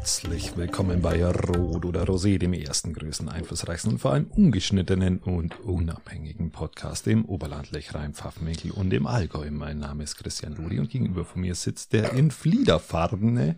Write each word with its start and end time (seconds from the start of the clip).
Herzlich 0.00 0.56
willkommen 0.56 1.02
bei 1.02 1.22
Rot 1.26 1.84
oder 1.84 2.04
Rosé, 2.04 2.38
dem 2.38 2.54
ersten, 2.54 2.94
größten, 2.94 3.28
einflussreichsten 3.28 3.92
und 3.92 3.98
vor 3.98 4.14
allem 4.14 4.28
ungeschnittenen 4.28 5.18
und 5.18 5.60
unabhängigen 5.60 6.50
Podcast 6.52 7.06
im 7.06 7.26
Oberland, 7.26 7.70
Lechrein, 7.70 8.14
Pfaffenwinkel 8.14 8.70
und 8.70 8.94
im 8.94 9.06
Allgäu. 9.06 9.50
Mein 9.50 9.78
Name 9.78 10.04
ist 10.04 10.16
Christian 10.16 10.54
Ludi 10.54 10.80
und 10.80 10.88
gegenüber 10.88 11.26
von 11.26 11.42
mir 11.42 11.54
sitzt 11.54 11.92
der 11.92 12.14
in 12.14 12.30
Fliederfarbene, 12.30 13.56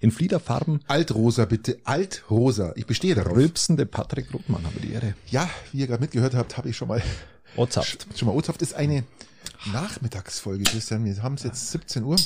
in 0.00 0.10
Fliederfarben 0.10 0.80
Altrosa 0.88 1.44
bitte, 1.44 1.78
Altrosa. 1.84 2.72
Ich 2.74 2.86
bestehe 2.86 3.14
darauf. 3.14 3.36
rülpsende 3.36 3.86
Patrick 3.86 4.34
Rothmann, 4.34 4.64
habe 4.64 4.80
die 4.80 4.92
Ehre. 4.92 5.14
Ja, 5.30 5.48
wie 5.70 5.78
ihr 5.78 5.86
gerade 5.86 6.02
mitgehört 6.02 6.34
habt, 6.34 6.56
habe 6.56 6.68
ich 6.68 6.76
schon 6.76 6.88
mal 6.88 7.00
Ozhaft. 7.56 8.08
schon 8.18 8.26
mal 8.26 8.34
Ozhaft 8.34 8.60
ist 8.60 8.74
eine 8.74 9.04
Nachmittagsfolge, 9.72 10.64
Christian. 10.64 11.04
Wir 11.04 11.22
haben 11.22 11.36
es 11.36 11.44
jetzt 11.44 11.70
17 11.70 12.02
Uhr. 12.02 12.16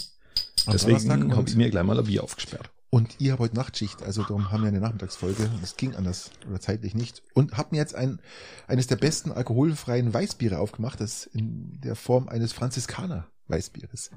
Deswegen 0.73 1.37
habe 1.37 1.47
ich 1.47 1.57
mir 1.57 1.69
gleich 1.69 1.85
mal 1.85 1.99
ein 1.99 2.07
Bier 2.07 2.25
aufgesperrt. 2.25 2.71
Und 2.91 3.21
ihr 3.21 3.33
habt 3.33 3.41
heute 3.41 3.55
Nachtschicht, 3.55 4.03
also 4.03 4.23
darum 4.23 4.51
haben 4.51 4.63
wir 4.63 4.69
eine 4.69 4.81
Nachmittagsfolge. 4.81 5.49
Das 5.61 5.77
ging 5.77 5.95
anders 5.95 6.33
oder 6.49 6.61
zeitlich 6.61 6.95
nicht. 6.95 7.23
Und 7.35 7.57
hab 7.57 7.71
mir 7.71 7.79
jetzt 7.79 7.95
ein, 7.95 8.21
eines 8.67 8.89
der 8.89 8.97
besten 8.97 9.31
alkoholfreien 9.31 10.13
Weißbiere 10.13 10.59
aufgemacht, 10.59 11.01
das 11.01 11.25
in 11.25 11.81
der 11.81 11.95
Form 11.95 12.29
eines 12.29 12.53
Franziskaner 12.53 13.29
Weißbieres. 13.47 14.11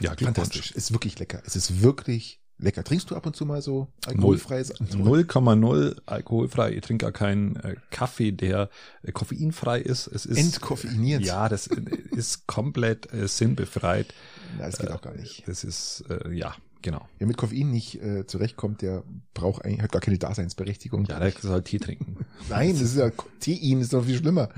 Ja. 0.00 0.14
Fantastisch. 0.14 0.72
Ist 0.72 0.92
wirklich 0.92 1.18
lecker. 1.18 1.42
Es 1.46 1.56
ist 1.56 1.82
wirklich 1.82 2.40
lecker. 2.58 2.84
Trinkst 2.84 3.10
du 3.10 3.16
ab 3.16 3.24
und 3.24 3.34
zu 3.34 3.46
mal 3.46 3.62
so 3.62 3.88
alkoholfreies? 4.06 4.74
0,0 4.74 5.96
alkoholfrei. 6.04 6.72
Ich 6.74 6.82
trinke 6.82 7.06
gar 7.06 7.12
keinen 7.12 7.56
äh, 7.56 7.76
Kaffee, 7.90 8.32
der 8.32 8.68
äh, 9.02 9.12
koffeinfrei 9.12 9.80
ist. 9.80 10.06
Es 10.06 10.26
ist 10.26 10.38
Entkoffeiniert. 10.38 11.22
Ja, 11.22 11.48
das 11.48 11.66
äh, 11.68 11.80
ist 12.10 12.46
komplett 12.46 13.08
sinnbefreit. 13.12 14.12
Na, 14.58 14.66
das 14.66 14.78
geht 14.78 14.90
auch 14.90 15.02
gar 15.02 15.14
nicht. 15.14 15.46
Das 15.46 15.64
ist 15.64 16.04
ja 16.30 16.54
genau. 16.82 17.08
Wer 17.18 17.26
mit 17.26 17.36
Koffein 17.36 17.70
nicht 17.70 18.02
äh, 18.02 18.26
zurechtkommt, 18.26 18.82
der 18.82 19.04
braucht 19.34 19.64
eigentlich 19.64 19.82
hat 19.82 19.92
gar 19.92 20.00
keine 20.00 20.18
Daseinsberechtigung. 20.18 21.04
Ja, 21.06 21.18
der 21.18 21.32
soll 21.32 21.62
Tee 21.62 21.78
trinken. 21.78 22.24
Nein, 22.48 22.72
das 22.72 22.82
ist 22.82 22.96
ja 22.96 23.10
Tein 23.40 23.80
ist 23.80 23.92
doch 23.92 24.04
viel 24.04 24.18
schlimmer. 24.18 24.48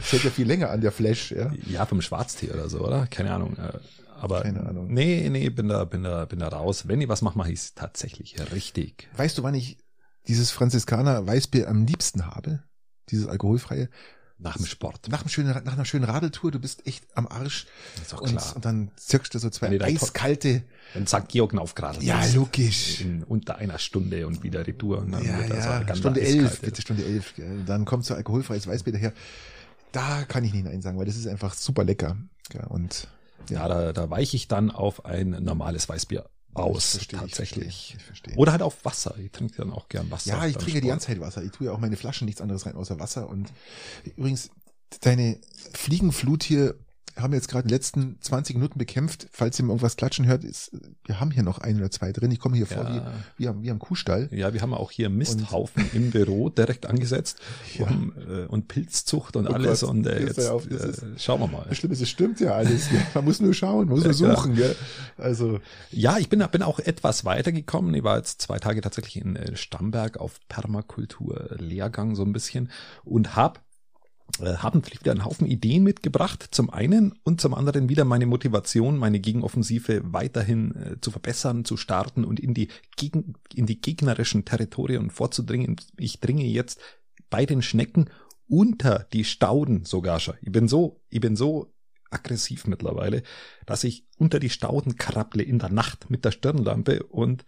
Das 0.00 0.12
hält 0.12 0.24
ja 0.24 0.30
viel 0.30 0.46
länger 0.46 0.70
an 0.70 0.80
der 0.80 0.92
Flash, 0.92 1.32
ja. 1.32 1.52
Ja, 1.66 1.86
vom 1.86 2.00
Schwarztee 2.02 2.50
oder 2.50 2.68
so, 2.68 2.80
oder? 2.80 3.06
Keine 3.06 3.32
Ahnung. 3.32 3.56
Äh, 3.56 3.78
aber 4.20 4.42
Keine 4.42 4.66
Ahnung. 4.66 4.92
nee, 4.92 5.28
nee, 5.30 5.48
bin 5.48 5.68
da, 5.68 5.84
bin 5.84 6.02
da, 6.02 6.24
bin 6.24 6.40
da 6.40 6.48
raus. 6.48 6.88
Wenn 6.88 7.00
ich 7.00 7.08
was 7.08 7.22
mache, 7.22 7.38
mache 7.38 7.52
ich 7.52 7.60
es 7.60 7.74
tatsächlich 7.74 8.36
richtig. 8.52 9.08
Weißt 9.16 9.38
du, 9.38 9.42
wann 9.42 9.54
ich 9.54 9.78
dieses 10.26 10.50
Franziskaner 10.50 11.26
Weißbier 11.26 11.68
am 11.68 11.86
liebsten 11.86 12.26
habe? 12.26 12.64
Dieses 13.10 13.26
alkoholfreie? 13.26 13.88
Nach 14.40 14.56
dem 14.56 14.66
Sport. 14.66 15.08
Nach, 15.08 15.20
einem 15.22 15.28
schönen, 15.28 15.48
nach 15.64 15.72
einer 15.72 15.84
schönen 15.84 16.04
Radeltour, 16.04 16.52
du 16.52 16.60
bist 16.60 16.86
echt 16.86 17.04
am 17.16 17.26
Arsch. 17.26 17.66
Ist 18.00 18.12
doch 18.12 18.20
Und, 18.20 18.30
klar. 18.36 18.54
und 18.54 18.64
dann 18.64 18.90
zirkst 18.96 19.34
du 19.34 19.38
so 19.40 19.50
zwei 19.50 19.76
da 19.76 19.86
eiskalte. 19.86 20.62
Wenn 20.94 21.06
St. 21.08 21.26
Georg 21.28 21.56
aufgeradelt 21.58 22.04
Ja, 22.04 22.24
logisch. 22.34 23.00
In 23.00 23.24
unter 23.24 23.56
einer 23.56 23.78
Stunde 23.80 24.26
und 24.28 24.44
wieder 24.44 24.64
Retour. 24.66 24.98
Und 24.98 25.10
dann 25.12 25.24
Ja, 25.24 25.38
wird 25.38 25.48
ja, 25.50 25.82
ganz 25.82 25.98
Stunde 25.98 26.20
elf, 26.20 26.60
bitte 26.60 26.80
Stunde 26.82 27.04
elf. 27.04 27.34
gell. 27.34 27.64
Dann 27.66 27.84
kommt 27.84 28.04
so 28.04 28.14
alkoholfreies 28.14 28.66
Weißbier 28.68 28.92
daher. 28.92 29.12
Da 29.92 30.22
kann 30.24 30.44
ich 30.44 30.52
nicht 30.52 30.64
Nein 30.64 30.82
sagen, 30.82 30.98
weil 30.98 31.06
das 31.06 31.16
ist 31.16 31.26
einfach 31.26 31.54
super 31.54 31.82
lecker. 31.82 32.16
Ja, 32.52 32.66
und 32.68 33.08
Ja, 33.50 33.66
da, 33.66 33.92
da 33.92 34.08
weiche 34.10 34.36
ich 34.36 34.46
dann 34.46 34.70
auf 34.70 35.04
ein 35.04 35.30
normales 35.30 35.88
Weißbier 35.88 36.28
aus, 36.54 36.84
Ich 36.86 36.90
verstehe, 37.08 37.16
ich 37.18 37.20
tatsächlich. 37.32 37.74
verstehe, 37.74 37.96
ich 37.98 38.04
verstehe. 38.04 38.34
Oder 38.36 38.52
halt 38.52 38.62
auf 38.62 38.84
Wasser. 38.84 39.14
Ich 39.18 39.30
trinke 39.32 39.56
dann 39.56 39.72
auch 39.72 39.88
gern 39.88 40.10
Wasser. 40.10 40.30
Ja, 40.30 40.46
ich 40.46 40.56
trinke 40.56 40.72
die 40.72 40.78
Sport. 40.78 40.90
ganze 40.90 41.06
Zeit 41.08 41.20
Wasser. 41.20 41.42
Ich 41.42 41.52
tue 41.52 41.66
ja 41.68 41.72
auch 41.72 41.78
meine 41.78 41.96
Flaschen 41.96 42.24
nichts 42.26 42.40
anderes 42.40 42.66
rein 42.66 42.74
außer 42.74 42.98
Wasser. 42.98 43.28
Und 43.28 43.52
übrigens, 44.16 44.50
deine 45.02 45.38
Fliegenflut 45.72 46.42
hier 46.42 46.74
haben 47.18 47.32
jetzt 47.34 47.48
gerade 47.48 47.66
die 47.68 47.74
letzten 47.74 48.16
20 48.20 48.56
Minuten 48.56 48.78
bekämpft. 48.78 49.26
Falls 49.32 49.58
ihr 49.58 49.64
mal 49.64 49.72
irgendwas 49.72 49.96
klatschen 49.96 50.26
hört, 50.26 50.44
ist, 50.44 50.70
wir 51.04 51.20
haben 51.20 51.30
hier 51.30 51.42
noch 51.42 51.58
ein 51.58 51.76
oder 51.78 51.90
zwei 51.90 52.12
drin. 52.12 52.30
Ich 52.30 52.38
komme 52.38 52.56
hier 52.56 52.66
vor 52.66 52.84
Ja. 52.84 53.12
wie, 53.36 53.42
wie, 53.44 53.48
am, 53.48 53.62
wie 53.62 53.70
am 53.70 53.78
Kuhstall. 53.78 54.28
Ja, 54.32 54.52
wir 54.54 54.62
haben 54.62 54.72
auch 54.74 54.90
hier 54.90 55.10
Misthaufen 55.10 55.84
im 55.94 56.10
Büro 56.10 56.48
direkt 56.48 56.86
angesetzt 56.86 57.38
Ja. 57.78 57.86
um, 57.86 58.12
äh, 58.28 58.46
und 58.46 58.68
Pilzzucht 58.68 59.36
und 59.36 59.48
Oh 59.48 59.52
alles. 59.52 59.80
Gott, 59.80 59.90
und 59.90 60.06
äh, 60.06 60.20
jetzt 60.24 60.46
auf, 60.48 60.70
äh, 60.70 60.74
ist- 60.74 61.04
schauen 61.18 61.40
wir 61.40 61.48
mal. 61.48 61.66
Das 61.68 61.78
Schlimme 61.78 61.94
ist, 61.94 62.00
es 62.02 62.08
stimmt 62.08 62.40
ja 62.40 62.52
alles. 62.52 62.88
Gell? 62.88 63.00
Man 63.14 63.24
muss 63.24 63.40
nur 63.40 63.54
schauen, 63.54 63.86
man 63.88 63.96
muss 63.96 64.04
nur 64.04 64.14
suchen. 64.14 64.54
Gell? 64.54 64.74
Also, 65.16 65.60
Ja, 65.90 66.18
ich 66.18 66.28
bin, 66.28 66.44
bin 66.50 66.62
auch 66.62 66.78
etwas 66.78 67.24
weitergekommen. 67.24 67.94
Ich 67.94 68.04
war 68.04 68.16
jetzt 68.16 68.40
zwei 68.42 68.58
Tage 68.58 68.80
tatsächlich 68.80 69.16
in 69.16 69.36
äh, 69.36 69.56
Stamberg 69.56 70.18
auf 70.18 70.38
Permakultur-Lehrgang 70.48 72.14
so 72.14 72.22
ein 72.22 72.32
bisschen 72.32 72.70
und 73.04 73.36
hab 73.36 73.58
äh, 73.58 73.60
haben 74.40 74.82
wieder 74.86 75.12
einen 75.12 75.24
Haufen 75.24 75.46
Ideen 75.46 75.82
mitgebracht, 75.82 76.48
zum 76.50 76.70
einen 76.70 77.18
und 77.24 77.40
zum 77.40 77.54
anderen 77.54 77.88
wieder 77.88 78.04
meine 78.04 78.26
Motivation, 78.26 78.96
meine 78.96 79.20
Gegenoffensive 79.20 80.02
weiterhin 80.04 80.76
äh, 80.76 81.00
zu 81.00 81.10
verbessern, 81.10 81.64
zu 81.64 81.76
starten 81.76 82.24
und 82.24 82.38
in 82.38 82.54
die, 82.54 82.68
gegen, 82.96 83.34
in 83.54 83.66
die 83.66 83.80
gegnerischen 83.80 84.44
Territorien 84.44 85.10
vorzudringen. 85.10 85.76
Ich 85.96 86.20
dringe 86.20 86.44
jetzt 86.44 86.80
bei 87.30 87.46
den 87.46 87.62
Schnecken 87.62 88.10
unter 88.48 89.06
die 89.12 89.24
Stauden 89.24 89.84
sogar 89.84 90.20
schon. 90.20 90.34
Ich 90.40 90.52
bin 90.52 90.68
so, 90.68 91.00
ich 91.08 91.20
bin 91.20 91.36
so 91.36 91.72
aggressiv 92.10 92.66
mittlerweile, 92.66 93.22
dass 93.66 93.84
ich 93.84 94.06
unter 94.16 94.40
die 94.40 94.50
Stauden 94.50 94.96
krabble 94.96 95.42
in 95.42 95.58
der 95.58 95.70
Nacht 95.70 96.10
mit 96.10 96.24
der 96.24 96.30
Stirnlampe 96.30 97.02
und 97.02 97.44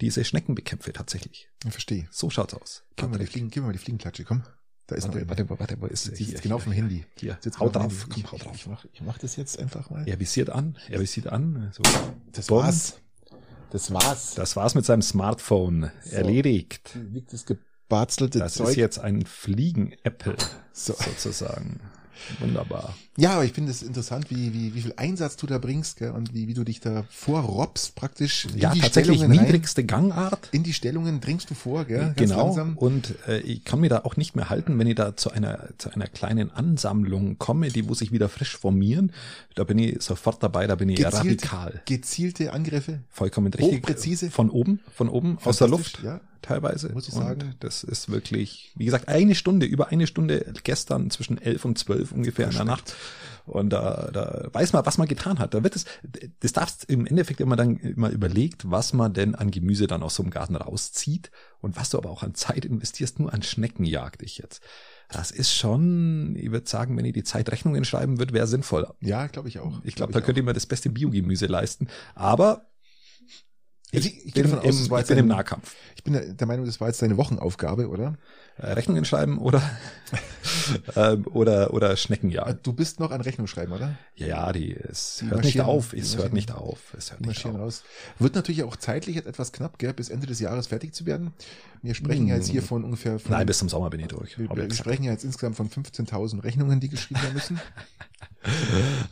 diese 0.00 0.24
Schnecken 0.24 0.54
bekämpfe 0.54 0.92
tatsächlich. 0.92 1.48
ich 1.64 1.70
verstehe. 1.70 2.08
So 2.10 2.30
schaut's 2.30 2.54
aus. 2.54 2.84
Gib 2.96 3.06
mir, 3.06 3.12
mal 3.12 3.18
die 3.18 3.24
Patrick. 3.24 3.32
Fliegen, 3.32 3.50
gib 3.50 3.62
mir 3.62 3.66
mal 3.68 3.72
die 3.72 3.78
Fliegenklatsche, 3.78 4.24
komm. 4.24 4.42
Da 4.86 4.96
ist 4.96 5.06
noch 5.06 5.14
Warte, 5.14 5.26
eine. 5.26 5.48
warte, 5.48 5.60
warte, 5.60 5.76
wo 5.80 5.86
ist 5.86 6.04
sitzt 6.04 6.42
genau 6.42 6.56
auf 6.56 6.64
dem 6.64 6.72
Handy. 6.72 7.06
Hier, 7.16 7.38
Sitzt 7.40 7.58
hau 7.58 7.68
genau 7.68 7.84
drauf, 7.88 8.06
komm, 8.10 8.22
hau 8.32 8.36
drauf. 8.36 8.52
ich, 8.54 8.66
mach, 8.66 8.84
ich 8.92 9.00
mach 9.00 9.16
das 9.18 9.36
jetzt 9.36 9.58
einfach 9.58 9.88
mal. 9.90 10.06
Er 10.06 10.20
visiert 10.20 10.50
an, 10.50 10.76
er 10.90 11.00
visiert 11.00 11.26
an. 11.28 11.70
So. 11.72 11.82
Das 12.32 12.46
Bumm. 12.48 12.58
war's. 12.58 12.98
Das 13.70 13.92
war's. 13.92 14.34
Das 14.34 14.56
war's 14.56 14.74
mit 14.74 14.84
seinem 14.84 15.02
Smartphone. 15.02 15.90
So. 16.04 16.16
Erledigt. 16.16 16.96
liegt 17.10 17.32
das 17.32 17.46
gebarzelte 17.46 18.38
Das 18.40 18.54
Zeug. 18.54 18.68
ist 18.70 18.76
jetzt 18.76 18.98
ein 18.98 19.24
Fliegen-Apple 19.24 20.36
So. 20.72 20.94
sozusagen. 20.94 21.80
Wunderbar. 22.40 22.94
Ja, 23.16 23.34
aber 23.34 23.44
ich 23.44 23.52
finde 23.52 23.70
es 23.70 23.82
interessant, 23.82 24.28
wie, 24.30 24.52
wie, 24.52 24.74
wie 24.74 24.80
viel 24.80 24.94
Einsatz 24.96 25.36
du 25.36 25.46
da 25.46 25.58
bringst 25.58 25.98
gell, 25.98 26.10
und 26.10 26.34
wie, 26.34 26.48
wie 26.48 26.54
du 26.54 26.64
dich 26.64 26.80
da 26.80 27.04
vorrobst 27.10 27.94
praktisch. 27.94 28.46
in 28.46 28.58
Ja, 28.58 28.72
die 28.72 28.80
tatsächlich 28.80 29.16
Stellungen 29.18 29.38
rein. 29.38 29.46
niedrigste 29.46 29.84
Gangart. 29.84 30.48
In 30.52 30.62
die 30.64 30.72
Stellungen 30.72 31.20
dringst 31.20 31.48
du 31.50 31.54
vor, 31.54 31.84
gell? 31.84 32.00
Ganz 32.00 32.16
Genau. 32.16 32.46
langsam. 32.46 32.76
Und 32.76 33.14
äh, 33.28 33.38
ich 33.40 33.64
kann 33.64 33.80
mir 33.80 33.88
da 33.88 34.00
auch 34.04 34.16
nicht 34.16 34.34
mehr 34.36 34.50
halten, 34.50 34.78
wenn 34.78 34.86
ich 34.86 34.96
da 34.96 35.16
zu 35.16 35.30
einer 35.30 35.68
zu 35.78 35.90
einer 35.94 36.06
kleinen 36.08 36.50
Ansammlung 36.50 37.38
komme, 37.38 37.68
die 37.68 37.82
muss 37.82 37.98
sich 38.00 38.10
wieder 38.12 38.28
frisch 38.28 38.56
formieren. 38.56 39.12
Da 39.54 39.64
bin 39.64 39.78
ich 39.78 40.02
sofort 40.02 40.42
dabei, 40.42 40.66
da 40.66 40.74
bin 40.74 40.88
ich 40.88 40.96
Gezielte, 40.96 41.18
radikal. 41.18 41.82
gezielte 41.86 42.52
Angriffe. 42.52 43.00
Vollkommen 43.10 43.52
richtig. 43.52 43.78
Hochpräzise. 43.78 44.30
Von 44.30 44.50
oben, 44.50 44.80
von 44.92 45.08
oben, 45.08 45.38
aus 45.44 45.58
der 45.58 45.68
Luft. 45.68 46.00
ja. 46.02 46.20
Teilweise. 46.44 46.92
Muss 46.92 47.08
ich 47.08 47.14
Und 47.14 47.22
sagen. 47.22 47.54
Das 47.60 47.84
ist 47.84 48.10
wirklich, 48.10 48.72
wie 48.76 48.84
gesagt, 48.84 49.08
eine 49.08 49.34
Stunde, 49.34 49.64
über 49.64 49.88
eine 49.88 50.06
Stunde 50.06 50.52
gestern 50.62 51.10
zwischen 51.10 51.40
elf 51.40 51.64
und 51.64 51.78
zwölf 51.78 52.12
ungefähr 52.12 52.48
in 52.48 52.54
der 52.54 52.64
Nacht. 52.66 52.94
Und 53.46 53.70
da, 53.70 54.10
da 54.12 54.48
weiß 54.52 54.74
man, 54.74 54.84
was 54.84 54.98
man 54.98 55.08
getan 55.08 55.38
hat. 55.38 55.54
Da 55.54 55.62
wird 55.62 55.74
es, 55.74 55.86
das 56.40 56.52
darfst 56.52 56.84
im 56.84 57.06
Endeffekt 57.06 57.40
immer 57.40 57.56
dann 57.56 57.76
immer 57.78 58.10
überlegt, 58.10 58.70
was 58.70 58.92
man 58.92 59.14
denn 59.14 59.34
an 59.34 59.50
Gemüse 59.50 59.86
dann 59.86 60.02
aus 60.02 60.16
so 60.16 60.22
einem 60.22 60.30
Garten 60.30 60.56
rauszieht 60.56 61.30
und 61.60 61.76
was 61.76 61.88
du 61.90 61.98
aber 61.98 62.10
auch 62.10 62.22
an 62.22 62.34
Zeit 62.34 62.66
investierst, 62.66 63.18
nur 63.18 63.32
an 63.32 63.42
Schnecken 63.42 63.84
jagd 63.84 64.22
ich 64.22 64.36
jetzt. 64.36 64.60
Das 65.10 65.30
ist 65.30 65.54
schon, 65.54 66.36
ich 66.36 66.50
würde 66.50 66.68
sagen, 66.68 66.96
wenn 66.96 67.04
ich 67.06 67.12
die 67.12 67.24
Zeit 67.24 67.50
Rechnungen 67.50 67.84
schreiben 67.84 68.18
würde, 68.18 68.34
wäre 68.34 68.46
sinnvoll. 68.46 68.86
Ja, 69.00 69.26
glaube 69.28 69.48
ich 69.48 69.60
auch. 69.60 69.80
Ich 69.84 69.94
glaube, 69.94 70.12
da 70.12 70.20
könnte 70.20 70.40
ich 70.40 70.46
mir 70.46 70.52
das 70.52 70.66
beste 70.66 70.90
Biogemüse 70.90 71.46
leisten. 71.46 71.88
Aber 72.14 72.66
ich, 73.98 74.06
ich- 74.06 74.26
ich 74.26 74.34
bin, 74.34 74.42
davon 74.44 74.58
aus, 74.60 74.80
im, 74.80 74.90
war 74.90 74.98
ich 74.98 75.02
jetzt 75.02 75.08
bin 75.08 75.18
im 75.18 75.26
Nahkampf. 75.28 75.74
Ich 75.96 76.04
bin 76.04 76.36
der 76.36 76.46
Meinung, 76.46 76.66
das 76.66 76.80
war 76.80 76.88
jetzt 76.88 77.00
deine 77.02 77.16
Wochenaufgabe, 77.16 77.88
oder? 77.88 78.16
Äh, 78.56 78.72
Rechnungen 78.72 79.04
schreiben 79.04 79.38
oder 79.38 79.60
ähm, 80.96 81.26
oder 81.32 81.74
oder 81.74 81.96
Schnecken 81.96 82.30
jagen. 82.30 82.60
Du 82.62 82.72
bist 82.72 83.00
noch 83.00 83.10
an 83.10 83.20
Rechnung 83.20 83.46
schreiben, 83.48 83.72
oder? 83.72 83.96
Ja, 84.14 84.26
ja, 84.26 84.52
die 84.52 84.74
es 84.76 85.18
Die 85.20 85.30
hört 85.30 85.44
nicht 85.44 85.60
auf, 85.60 85.92
es 85.92 86.16
hört 86.16 86.32
nicht 86.32 86.52
auf, 86.52 86.78
es 86.96 87.10
hört 87.10 87.20
nicht 87.22 87.44
auf. 87.46 87.54
raus. 87.54 87.82
Wird 88.18 88.34
natürlich 88.36 88.62
auch 88.62 88.76
zeitlich 88.76 89.16
etwas 89.16 89.50
knapp, 89.52 89.78
gell, 89.78 89.92
bis 89.92 90.08
Ende 90.08 90.26
des 90.28 90.38
Jahres 90.40 90.68
fertig 90.68 90.94
zu 90.94 91.04
werden. 91.06 91.32
Wir 91.82 91.94
sprechen 91.94 92.28
ja 92.28 92.36
jetzt 92.36 92.48
hier 92.48 92.62
von 92.62 92.84
ungefähr 92.84 93.18
von, 93.18 93.32
Nein, 93.32 93.46
bis 93.46 93.58
zum 93.58 93.68
Sommer 93.68 93.90
bin 93.90 94.00
ich 94.00 94.08
durch. 94.08 94.38
wir, 94.38 94.44
ich 94.50 94.56
wir 94.56 94.74
sprechen 94.74 95.02
ja 95.04 95.10
jetzt 95.12 95.24
insgesamt 95.24 95.56
von 95.56 95.68
15.000 95.68 96.44
Rechnungen, 96.44 96.78
die 96.80 96.88
geschrieben 96.88 97.22
werden 97.22 97.34
müssen. 97.34 97.60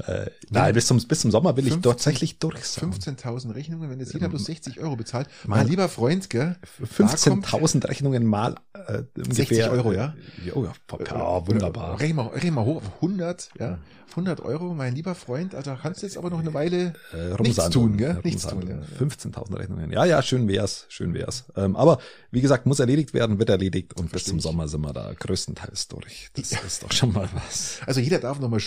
Äh, 0.07 0.31
nein, 0.51 0.75
bis 0.75 0.87
zum 0.87 0.99
bis 1.07 1.21
zum 1.21 1.31
Sommer 1.31 1.57
will 1.57 1.65
ich 1.67 1.73
15 1.75 1.91
tatsächlich 1.91 2.39
durch 2.39 2.65
sein. 2.65 2.93
15.000 2.93 3.55
Rechnungen, 3.55 3.91
wenn 3.91 3.99
jetzt 4.01 4.13
jeder 4.15 4.29
bloß 4.29 4.45
60 4.45 4.81
Euro 4.81 4.97
bezahlt. 4.97 5.29
Mein- 5.47 5.61
Mein 5.61 5.69
lieber 5.69 5.89
Freund, 5.89 6.29
gell? 6.31 6.57
da 6.99 7.07
kommt- 7.07 7.47
15.000 7.47 7.89
Rechnungen 7.89 8.25
mal 8.27 8.57
äh, 8.75 9.03
ungefähr 9.17 9.35
60 9.35 9.71
Euro, 9.71 9.93
ja? 9.93 10.15
Oh, 10.55 10.65
ja, 10.65 10.73
ja 11.15 11.47
wunderbar. 11.47 12.01
Rechnen 12.01 12.17
wir, 12.17 12.33
rechnen 12.35 12.55
wir 12.55 12.65
hoch 12.65 12.77
auf 12.77 12.93
100, 13.01 13.51
ja. 13.59 13.79
100 14.11 14.41
Euro, 14.43 14.75
mein 14.75 14.95
lieber 14.95 15.15
Freund, 15.15 15.55
also 15.55 15.75
kannst 15.81 16.03
du 16.03 16.07
jetzt 16.07 16.19
aber 16.19 16.29
noch 16.29 16.41
eine 16.41 16.53
Weile 16.53 16.93
Äh, 17.15 17.41
nichts 17.41 17.71
tun, 17.71 17.97
gell? 17.97 18.17
Ja, 18.17 18.21
Nichts 18.23 18.47
tun, 18.47 18.69
ja. 18.69 18.79
15.000 18.99 19.57
Rechnungen. 19.59 19.91
Ja, 19.91 20.05
ja, 20.05 20.21
schön 20.21 20.49
wär's, 20.49 20.85
schön 20.91 21.15
wär's. 21.15 21.45
Ähm, 21.57 21.77
aber 21.77 21.99
wie 22.31 22.43
gesagt, 22.43 22.67
muss 22.67 22.79
erledigt 22.79 23.15
werden, 23.15 23.39
wird 23.39 23.49
erledigt 23.49 23.95
und 23.95 24.03
bis 24.05 24.11
Versteh 24.11 24.29
zum 24.31 24.37
ich. 24.39 24.43
Sommer 24.43 24.69
sind 24.69 24.83
wir 24.83 24.93
da 24.93 25.15
größtenteils 25.19 25.89
durch. 25.89 26.29
Das 26.35 26.53
ist 26.53 26.83
doch 26.83 26.93
schon 26.93 27.13
mal 27.15 27.27
was. 27.33 27.79
Also 27.87 28.01
jeder 28.01 28.19
darf 28.19 28.39
noch 28.39 28.51
mal 28.51 28.61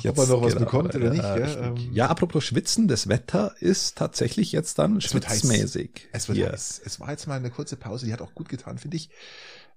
schwitzen. 0.00 0.10
ob 0.10 0.18
er 0.18 0.26
noch 0.26 0.42
was 0.42 0.52
genau, 0.54 0.64
bekommt 0.64 0.94
oder 0.94 1.10
nicht. 1.10 1.22
Ja, 1.22 1.36
ähm, 1.36 1.76
ja, 1.92 2.06
apropos 2.08 2.44
Schwitzen, 2.44 2.88
das 2.88 3.08
Wetter 3.08 3.54
ist 3.60 3.96
tatsächlich 3.96 4.52
jetzt 4.52 4.78
dann 4.78 4.96
es 4.96 5.04
schwitzmäßig. 5.04 6.08
Es 6.12 6.28
wird 6.28 6.38
hier. 6.38 6.52
heiß. 6.52 6.80
Es 6.84 7.00
war 7.00 7.10
jetzt 7.10 7.26
mal 7.26 7.36
eine 7.36 7.50
kurze 7.50 7.76
Pause, 7.76 8.06
die 8.06 8.12
hat 8.12 8.22
auch 8.22 8.34
gut 8.34 8.48
getan, 8.48 8.78
finde 8.78 8.96
ich. 8.96 9.10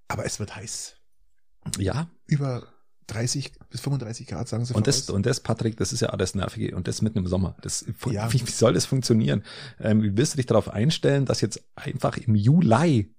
Aber 0.08 0.26
es 0.26 0.40
wird 0.40 0.56
heiß. 0.56 0.96
Ja. 1.78 2.10
Über 2.26 2.68
30 3.08 3.54
bis 3.70 3.82
35 3.82 4.28
Grad, 4.28 4.48
sagen 4.48 4.66
sie 4.66 4.74
Und 4.74 4.88
das, 4.88 5.10
und 5.10 5.26
das, 5.26 5.40
Patrick, 5.40 5.78
das 5.78 5.94
ist 5.94 6.02
ja 6.02 6.10
alles 6.10 6.36
Nervige. 6.36 6.76
Und 6.76 6.88
das 6.88 7.02
mitten 7.02 7.20
im 7.20 7.28
Sommer. 7.28 7.56
Das, 7.62 7.86
ja. 8.10 8.32
wie, 8.32 8.42
wie 8.48 8.52
soll 8.52 8.74
das 8.74 8.86
funktionieren? 8.86 9.44
Ähm, 9.80 10.02
wie 10.02 10.18
willst 10.18 10.34
du 10.34 10.38
dich 10.38 10.46
darauf 10.46 10.70
einstellen, 10.70 11.26
dass 11.26 11.42
jetzt 11.42 11.64
einfach 11.76 12.18
im 12.18 12.36
Juli 12.36 13.14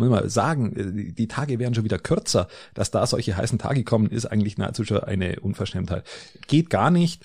muss 0.00 0.08
man 0.08 0.28
sagen, 0.28 0.76
äh, 0.76 1.12
die 1.12 1.28
Tage 1.28 1.58
werden 1.58 1.74
schon 1.74 1.84
wieder 1.84 1.98
kürzer. 1.98 2.48
Dass 2.74 2.90
da 2.90 3.06
solche 3.06 3.36
heißen 3.36 3.58
Tage 3.58 3.84
kommen, 3.84 4.08
ist 4.08 4.26
eigentlich 4.26 4.58
nahezu 4.58 4.84
schon 4.84 5.00
eine 5.00 5.40
Unverschämtheit. 5.40 6.04
Geht 6.48 6.70
gar 6.70 6.90
nicht. 6.90 7.24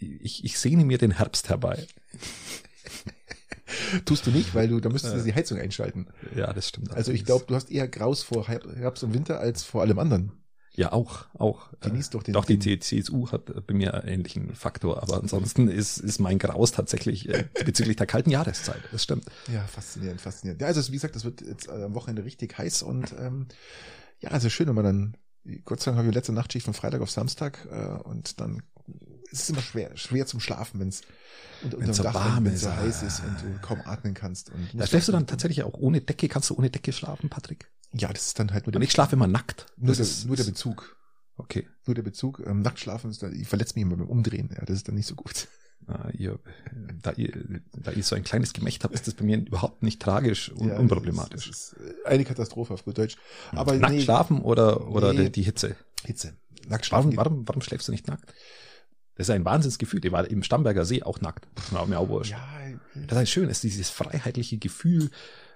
Ich, 0.00 0.44
ich 0.44 0.58
sehne 0.58 0.84
mir 0.84 0.98
den 0.98 1.12
Herbst 1.12 1.48
herbei. 1.48 1.86
Tust 4.06 4.26
du 4.26 4.30
nicht, 4.30 4.54
weil 4.54 4.68
du, 4.68 4.80
da 4.80 4.88
müsstest 4.88 5.14
du 5.14 5.22
die 5.22 5.34
Heizung 5.34 5.58
einschalten. 5.58 6.06
Ja, 6.34 6.52
das 6.52 6.68
stimmt. 6.68 6.94
Also 6.94 7.12
ich 7.12 7.24
glaube, 7.24 7.44
du 7.46 7.54
hast 7.54 7.70
eher 7.70 7.86
Graus 7.86 8.22
vor 8.22 8.46
Herbst 8.46 9.04
und 9.04 9.12
Winter 9.12 9.40
als 9.40 9.64
vor 9.64 9.82
allem 9.82 9.98
anderen. 9.98 10.32
Ja, 10.78 10.92
auch, 10.92 11.26
auch. 11.34 11.70
Genießt 11.80 12.14
doch 12.14 12.22
den. 12.22 12.34
Doch, 12.34 12.44
die 12.44 12.78
CSU 12.78 13.32
hat 13.32 13.66
bei 13.66 13.74
mir 13.74 13.94
einen 13.94 14.06
ähnlichen 14.06 14.54
Faktor, 14.54 15.02
aber 15.02 15.20
ansonsten 15.20 15.66
ist, 15.66 15.98
ist 15.98 16.20
mein 16.20 16.38
Graus 16.38 16.70
tatsächlich 16.70 17.28
äh, 17.28 17.46
bezüglich 17.64 17.96
der 17.96 18.06
kalten 18.06 18.30
Jahreszeit. 18.30 18.80
Das 18.92 19.02
stimmt. 19.02 19.24
Ja, 19.52 19.62
faszinierend, 19.66 20.20
faszinierend. 20.20 20.60
Ja, 20.60 20.68
also 20.68 20.86
wie 20.86 20.92
gesagt, 20.92 21.16
das 21.16 21.24
wird 21.24 21.40
jetzt 21.40 21.68
am 21.68 21.94
Wochenende 21.94 22.24
richtig 22.24 22.56
heiß 22.56 22.82
und 22.82 23.12
ähm, 23.18 23.46
ja, 24.20 24.30
also 24.30 24.48
schön, 24.50 24.68
wenn 24.68 24.76
man 24.76 24.84
dann, 24.84 25.16
Gott 25.64 25.80
sei 25.80 25.86
Dank 25.86 25.98
habe 25.98 26.08
ich 26.10 26.14
letzte 26.14 26.32
Nachtschicht 26.32 26.64
von 26.64 26.74
Freitag 26.74 27.00
auf 27.00 27.10
Samstag 27.10 27.66
äh, 27.72 28.08
und 28.08 28.40
dann 28.40 28.62
ist 29.32 29.42
es 29.42 29.50
immer 29.50 29.62
schwer, 29.62 29.96
schwer 29.96 30.26
zum 30.26 30.38
Schlafen, 30.38 30.78
wenn 30.78 30.90
es 30.90 31.02
unter, 31.64 31.78
unter 31.78 31.92
so 31.92 32.04
Dach, 32.04 32.14
warm 32.14 32.44
wenn 32.44 32.54
es 32.54 32.60
so 32.60 32.72
heiß 32.72 33.02
ist 33.02 33.20
und 33.24 33.36
du 33.42 33.58
kaum 33.62 33.80
atmen 33.84 34.14
kannst. 34.14 34.50
Und 34.50 34.74
ja, 34.74 34.86
schläfst 34.86 35.08
du 35.08 35.12
dann 35.12 35.26
tatsächlich 35.26 35.64
auch 35.64 35.74
ohne 35.74 36.00
Decke? 36.00 36.28
Kannst 36.28 36.50
du 36.50 36.54
ohne 36.54 36.70
Decke 36.70 36.92
schlafen, 36.92 37.28
Patrick? 37.28 37.68
Ja, 37.92 38.12
das 38.12 38.26
ist 38.26 38.38
dann 38.38 38.52
halt 38.52 38.66
nur 38.66 38.72
der. 38.72 38.78
Und 38.78 38.84
ich 38.84 38.92
schlafe 38.92 39.16
immer 39.16 39.26
nackt. 39.26 39.66
Nur, 39.76 39.94
der, 39.94 40.06
nur 40.26 40.36
der 40.36 40.44
Bezug. 40.44 40.96
Okay. 41.36 41.68
Nur 41.86 41.94
der 41.94 42.02
Bezug. 42.02 42.42
Ähm, 42.44 42.62
Nacktschlafen 42.62 43.10
ist 43.10 43.22
da, 43.22 43.30
ich 43.30 43.48
verletze 43.48 43.74
mich 43.74 43.82
immer 43.82 43.96
beim 43.96 44.08
Umdrehen. 44.08 44.50
Ja, 44.54 44.64
das 44.64 44.76
ist 44.76 44.88
dann 44.88 44.94
nicht 44.94 45.06
so 45.06 45.14
gut. 45.14 45.48
Ah, 45.86 46.10
ihr, 46.12 46.38
da, 47.02 47.12
ihr, 47.12 47.32
da 47.72 47.92
ihr 47.92 48.02
so 48.02 48.14
ein 48.14 48.24
kleines 48.24 48.52
Gemächt 48.52 48.84
habt, 48.84 48.92
ist 48.92 49.06
das 49.06 49.14
bei 49.14 49.24
mir 49.24 49.38
überhaupt 49.38 49.82
nicht 49.82 50.02
tragisch 50.02 50.50
und 50.50 50.68
ja, 50.68 50.78
unproblematisch. 50.78 51.46
Das 51.46 51.56
ist, 51.56 51.76
das 51.78 51.86
ist 51.86 52.06
eine 52.06 52.24
Katastrophe 52.24 52.74
auf 52.74 52.84
gut 52.84 52.98
Deutsch. 52.98 53.16
Aber 53.52 53.74
nackt 53.74 53.94
nee, 53.94 54.02
schlafen 54.02 54.42
oder, 54.42 54.88
oder 54.88 55.14
nee, 55.14 55.24
die, 55.24 55.32
die, 55.32 55.42
Hitze? 55.42 55.76
Hitze. 56.04 56.36
Nackt 56.68 56.84
schlafen. 56.84 57.16
Warum, 57.16 57.32
warum, 57.32 57.48
warum 57.48 57.62
schläfst 57.62 57.88
du 57.88 57.92
nicht 57.92 58.06
nackt? 58.06 58.34
Das 59.14 59.28
ist 59.28 59.34
ein 59.34 59.44
Wahnsinnsgefühl. 59.44 60.04
Ich 60.04 60.12
war 60.12 60.28
im 60.28 60.42
Starnberger 60.42 60.84
See 60.84 61.02
auch 61.02 61.20
nackt. 61.20 61.48
War 61.70 61.86
mir 61.86 61.98
auch 61.98 62.08
wurscht. 62.08 62.32
Ja, 62.32 62.46
das 62.94 63.12
ist 63.12 63.16
ein 63.16 63.26
schönes, 63.26 63.60
dieses 63.62 63.88
freiheitliche 63.88 64.58
Gefühl, 64.58 65.10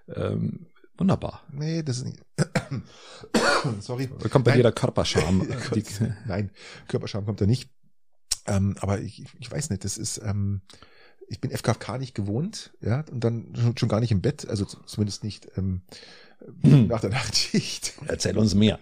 ähm, 0.08 0.66
Wunderbar. 0.96 1.42
Nee, 1.50 1.82
das 1.82 1.98
ist 1.98 2.04
nicht. 2.04 2.22
Sorry. 3.80 4.10
Da 4.18 4.28
kommt 4.28 4.44
bei 4.44 4.56
jeder 4.56 4.72
Körperscham. 4.72 5.46
Nein, 6.26 6.50
Körperscham 6.88 7.24
kommt 7.24 7.40
da 7.40 7.46
nicht. 7.46 7.70
Ähm, 8.46 8.76
aber 8.80 9.00
ich, 9.00 9.24
ich 9.38 9.50
weiß 9.50 9.70
nicht, 9.70 9.84
das 9.84 9.98
ist, 9.98 10.18
ähm, 10.18 10.62
ich 11.28 11.40
bin 11.40 11.50
FKK 11.50 11.98
nicht 11.98 12.14
gewohnt, 12.14 12.72
ja, 12.80 13.04
und 13.10 13.22
dann 13.22 13.54
schon, 13.54 13.76
schon 13.76 13.88
gar 13.88 14.00
nicht 14.00 14.10
im 14.10 14.20
Bett, 14.20 14.48
also 14.48 14.64
zumindest 14.64 15.22
nicht 15.22 15.48
ähm, 15.56 15.82
hm. 16.62 16.88
nach 16.88 17.00
der 17.00 17.10
Nachtschicht. 17.10 17.94
Erzähl 18.06 18.36
uns 18.36 18.54
mehr. 18.54 18.78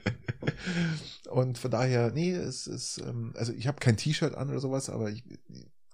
Und 1.28 1.58
von 1.58 1.70
daher, 1.70 2.10
nee, 2.12 2.32
es 2.32 2.66
ist, 2.66 2.98
ähm, 2.98 3.34
also 3.36 3.52
ich 3.52 3.66
habe 3.66 3.78
kein 3.78 3.96
T-Shirt 3.96 4.34
an 4.34 4.48
oder 4.48 4.60
sowas, 4.60 4.88
aber 4.88 5.10
ich, 5.10 5.24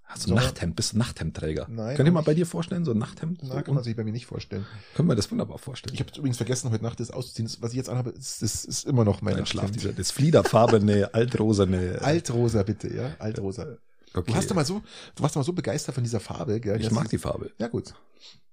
Hast 0.06 0.26
du 0.26 0.31
ein 0.31 0.37
Nachthemd? 0.37 0.76
Bist 0.76 0.93
du 0.93 0.99
Nachthemdträger? 0.99 1.67
Nein. 1.69 1.97
Könnt 1.97 2.08
ihr 2.08 2.12
mal 2.12 2.23
bei 2.23 2.35
dir 2.35 2.47
vorstellen, 2.47 2.85
so 2.85 2.93
ein 2.93 2.99
Nachthemd? 2.99 3.43
Nein, 3.43 3.64
kann 3.64 3.75
man 3.75 3.82
sich 3.82 3.97
bei 3.97 4.05
mir 4.05 4.12
nicht 4.12 4.26
vorstellen. 4.26 4.64
Können 4.94 5.08
wir 5.08 5.17
das 5.17 5.31
wunderbar 5.31 5.58
vorstellen. 5.58 5.94
Ich 5.94 6.00
habe 6.00 6.11
übrigens 6.17 6.37
vergessen, 6.37 6.70
heute 6.70 6.85
Nacht 6.85 7.00
das 7.00 7.11
auszuziehen. 7.11 7.50
Was 7.61 7.73
ich 7.73 7.76
jetzt 7.76 7.88
anhabe, 7.88 8.11
ist, 8.11 8.41
das 8.41 8.64
ist 8.64 8.87
immer 8.87 9.05
noch 9.05 9.20
mein 9.20 9.44
Schlaf. 9.47 9.73
Dieser, 9.73 9.93
das 9.93 10.12
fliederfarbene, 10.12 11.11
altrosane. 11.12 11.99
Altrosa, 12.00 12.62
bitte, 12.62 12.94
ja? 12.94 13.17
Altrosa. 13.19 13.79
Okay. 14.14 14.31
Du 14.31 14.37
hast 14.37 14.49
doch 14.49 14.55
mal 14.55 14.64
so, 14.64 14.81
du 15.14 15.23
warst 15.23 15.35
doch 15.35 15.41
mal 15.41 15.44
so 15.44 15.53
begeistert 15.53 15.94
von 15.94 16.05
dieser 16.05 16.20
Farbe, 16.20 16.61
gell? 16.61 16.81
Ich 16.81 16.91
mag 16.93 17.08
die 17.08 17.19
Farbe. 17.19 17.50
Ja, 17.58 17.67
gut. 17.69 17.93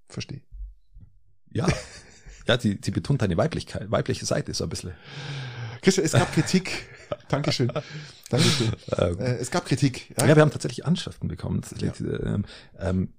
Verstehe. 0.10 0.42
Ja. 1.52 1.68
Ja, 2.46 2.58
die, 2.58 2.76
die 2.78 2.92
betont 2.92 3.22
deine 3.22 3.38
Weiblichkeit, 3.38 3.90
weibliche 3.90 4.26
Seite 4.26 4.54
so 4.54 4.66
ein 4.66 4.70
bisschen. 4.70 4.92
Christian, 5.82 6.06
es 6.06 6.12
gab 6.12 6.30
Kritik. 6.34 6.88
Dankeschön. 7.30 7.72
Dankeschön. 8.30 8.72
Ähm, 8.98 9.20
äh, 9.20 9.36
es 9.36 9.52
gab 9.52 9.66
Kritik. 9.66 10.14
Ja? 10.18 10.28
ja, 10.28 10.36
wir 10.36 10.42
haben 10.42 10.52
tatsächlich 10.52 10.86
Anschriften 10.86 11.28
bekommen. 11.28 11.62
Ja. 11.80 11.94
Ähm, 12.00 12.46
ähm, 12.80 13.14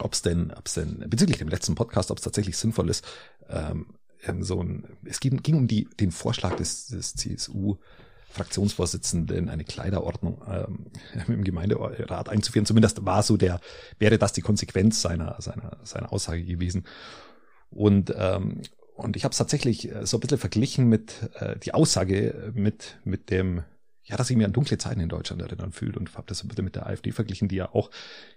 ob 0.00 0.12
es 0.12 0.22
denn, 0.22 0.50
ob 0.52 0.66
es 0.66 0.74
denn, 0.74 1.04
bezüglich 1.08 1.38
dem 1.38 1.48
letzten 1.48 1.74
Podcast, 1.74 2.10
ob 2.10 2.18
es 2.18 2.24
tatsächlich 2.24 2.56
sinnvoll 2.56 2.90
ist, 2.90 3.06
ähm, 3.48 3.94
so 4.40 4.62
ein, 4.62 4.96
es 5.04 5.20
ging, 5.20 5.42
ging 5.42 5.56
um 5.56 5.68
die, 5.68 5.88
den 6.00 6.10
Vorschlag 6.10 6.56
des, 6.56 6.86
des 6.86 7.14
CSU, 7.14 7.76
Fraktionsvorsitzenden 8.30 9.48
eine 9.48 9.64
Kleiderordnung 9.64 10.42
ähm, 10.48 10.86
im 11.28 11.44
Gemeinderat 11.44 12.28
einzuführen. 12.28 12.66
Zumindest 12.66 13.04
war 13.06 13.22
so 13.22 13.36
der, 13.36 13.60
wäre 13.98 14.18
das 14.18 14.32
die 14.32 14.40
Konsequenz 14.40 15.02
seiner, 15.02 15.40
seiner, 15.40 15.78
seiner 15.84 16.12
Aussage 16.12 16.44
gewesen. 16.44 16.84
Und, 17.70 18.12
ähm, 18.16 18.62
und 18.94 19.16
ich 19.16 19.24
habe 19.24 19.32
es 19.32 19.38
tatsächlich 19.38 19.92
äh, 19.92 20.06
so 20.06 20.16
ein 20.16 20.20
bisschen 20.20 20.38
verglichen 20.38 20.88
mit 20.88 21.30
äh, 21.34 21.58
die 21.58 21.74
Aussage 21.74 22.52
mit, 22.54 22.98
mit 23.04 23.30
dem, 23.30 23.62
ja, 24.04 24.16
dass 24.16 24.30
ich 24.30 24.36
mir 24.36 24.46
an 24.46 24.52
dunkle 24.52 24.78
Zeiten 24.78 25.00
in 25.00 25.08
Deutschland 25.08 25.42
erinnern 25.42 25.72
fühlt 25.72 25.96
und 25.96 26.14
habe 26.14 26.26
das 26.26 26.38
so 26.38 26.44
ein 26.44 26.48
bisschen 26.48 26.64
mit 26.64 26.76
der 26.76 26.86
AfD 26.86 27.12
verglichen, 27.12 27.48
die 27.48 27.56
ja 27.56 27.74
auch 27.74 27.90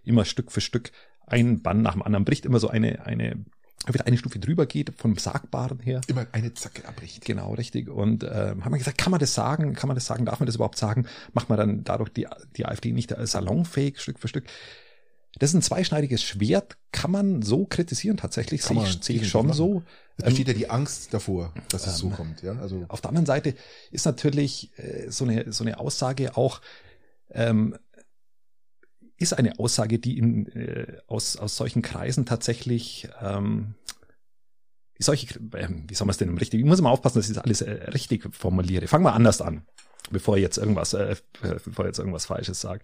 immer 0.04 0.26
Stück 0.26 0.52
für 0.52 0.62
Stück 0.62 0.92
einen 1.28 1.62
Bann 1.62 1.82
nach 1.82 1.94
dem 1.94 2.02
anderen 2.02 2.26
bricht, 2.26 2.46
immer 2.46 2.60
so 2.60 2.70
eine, 2.70 3.06
eine 3.06 3.46
wieder 3.86 4.08
eine 4.08 4.18
Stufe 4.18 4.40
drüber 4.40 4.66
geht 4.66 4.94
vom 4.98 5.18
Sagbaren 5.18 5.80
her. 5.80 6.02
Immer 6.08 6.26
eine 6.32 6.54
Zacke 6.54 6.88
abbricht. 6.88 7.24
Genau, 7.24 7.54
richtig. 7.54 7.90
Und 7.90 8.24
äh, 8.24 8.56
haben 8.60 8.72
wir 8.72 8.80
gesagt, 8.80 8.98
kann 8.98 9.12
man 9.12 9.20
das 9.20 9.34
sagen? 9.34 9.74
Kann 9.74 9.88
man 9.88 9.96
das 9.96 10.06
sagen? 10.06 10.26
Darf 10.26 10.40
man 10.40 10.48
das 10.48 10.56
überhaupt 10.56 10.78
sagen? 10.78 11.06
Macht 11.34 11.50
man 11.50 11.58
dann 11.58 11.84
dadurch 11.84 12.10
die, 12.10 12.28
die 12.58 12.66
AfD 12.66 12.92
nicht 12.92 13.16
salonfähig, 13.18 14.00
Stück 14.00 14.20
für 14.20 14.28
Stück? 14.28 14.46
Das 15.40 15.52
ist 15.52 15.56
ein 15.56 15.62
zweischneidiges 15.62 16.24
Schwert, 16.24 16.78
kann 16.92 17.12
man 17.12 17.42
so 17.42 17.66
kritisieren 17.66 18.18
tatsächlich, 18.18 18.64
sehe 18.64 18.82
ich, 18.84 19.04
sehe 19.04 19.16
ich 19.18 19.30
schon 19.30 19.54
so. 19.54 19.84
Es 20.18 20.26
besteht 20.26 20.48
ähm, 20.48 20.54
ja 20.54 20.58
die 20.58 20.70
Angst 20.70 21.14
davor, 21.14 21.54
dass 21.70 21.86
es 21.86 22.02
ähm, 22.02 22.10
so 22.10 22.16
kommt. 22.16 22.42
Ja? 22.42 22.58
Also 22.60 22.86
auf 22.88 23.02
der 23.02 23.10
anderen 23.10 23.26
Seite 23.26 23.54
ist 23.92 24.06
natürlich 24.06 24.72
äh, 24.78 25.10
so, 25.10 25.26
eine, 25.26 25.52
so 25.52 25.64
eine 25.64 25.80
Aussage 25.80 26.36
auch, 26.38 26.62
ähm, 27.32 27.78
ist 29.18 29.34
eine 29.34 29.60
Aussage, 29.60 30.00
die 30.00 30.18
in, 30.18 30.48
äh, 30.48 30.98
aus, 31.08 31.38
aus 31.38 31.56
solchen 31.56 31.82
Kreisen 31.82 32.26
tatsächlich 32.26 33.08
ähm, 33.22 33.76
solche, 35.00 35.40
äh, 35.54 35.68
wie 35.88 35.94
soll 35.94 36.08
man 36.08 36.12
es 36.12 36.18
denn 36.18 36.36
richtig, 36.38 36.60
ich 36.60 36.66
muss 36.66 36.80
immer 36.80 36.92
aufpassen, 36.92 37.20
dass 37.20 37.30
ich 37.30 37.36
das 37.36 37.44
alles 37.44 37.62
äh, 37.62 37.72
richtig 37.92 38.28
formuliere. 38.36 38.88
Fangen 38.88 39.06
wir 39.06 39.14
anders 39.14 39.42
an, 39.42 39.66
bevor 40.10 40.38
ich 40.38 40.42
jetzt 40.42 40.58
irgendwas, 40.58 40.94
äh, 40.94 41.16
bevor 41.42 41.86
ich 41.86 41.90
jetzt 41.90 42.00
irgendwas 42.00 42.26
Falsches 42.26 42.62
sage 42.62 42.82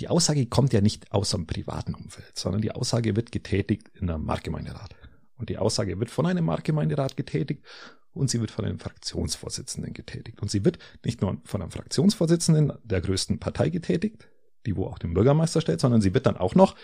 die 0.00 0.08
Aussage 0.08 0.46
kommt 0.46 0.72
ja 0.72 0.80
nicht 0.80 1.12
aus 1.12 1.30
dem 1.30 1.46
privaten 1.46 1.94
Umfeld, 1.94 2.36
sondern 2.36 2.62
die 2.62 2.72
Aussage 2.72 3.14
wird 3.16 3.32
getätigt 3.32 3.88
in 3.94 4.10
einem 4.10 4.24
Marktgemeinderat. 4.24 4.94
Und 5.36 5.48
die 5.48 5.58
Aussage 5.58 5.98
wird 5.98 6.10
von 6.10 6.26
einem 6.26 6.44
Marktgemeinderat 6.44 7.16
getätigt 7.16 7.64
und 8.12 8.30
sie 8.30 8.40
wird 8.40 8.50
von 8.50 8.64
einem 8.64 8.78
Fraktionsvorsitzenden 8.78 9.92
getätigt. 9.92 10.40
Und 10.40 10.50
sie 10.50 10.64
wird 10.64 10.78
nicht 11.04 11.20
nur 11.20 11.40
von 11.44 11.62
einem 11.62 11.70
Fraktionsvorsitzenden 11.70 12.72
der 12.82 13.00
größten 13.00 13.38
Partei 13.38 13.70
getätigt, 13.70 14.28
die 14.66 14.76
wo 14.76 14.86
auch 14.86 14.98
den 14.98 15.14
Bürgermeister 15.14 15.60
stellt, 15.60 15.80
sondern 15.80 16.00
sie 16.00 16.14
wird 16.14 16.26
dann 16.26 16.36
auch 16.36 16.54
noch 16.54 16.76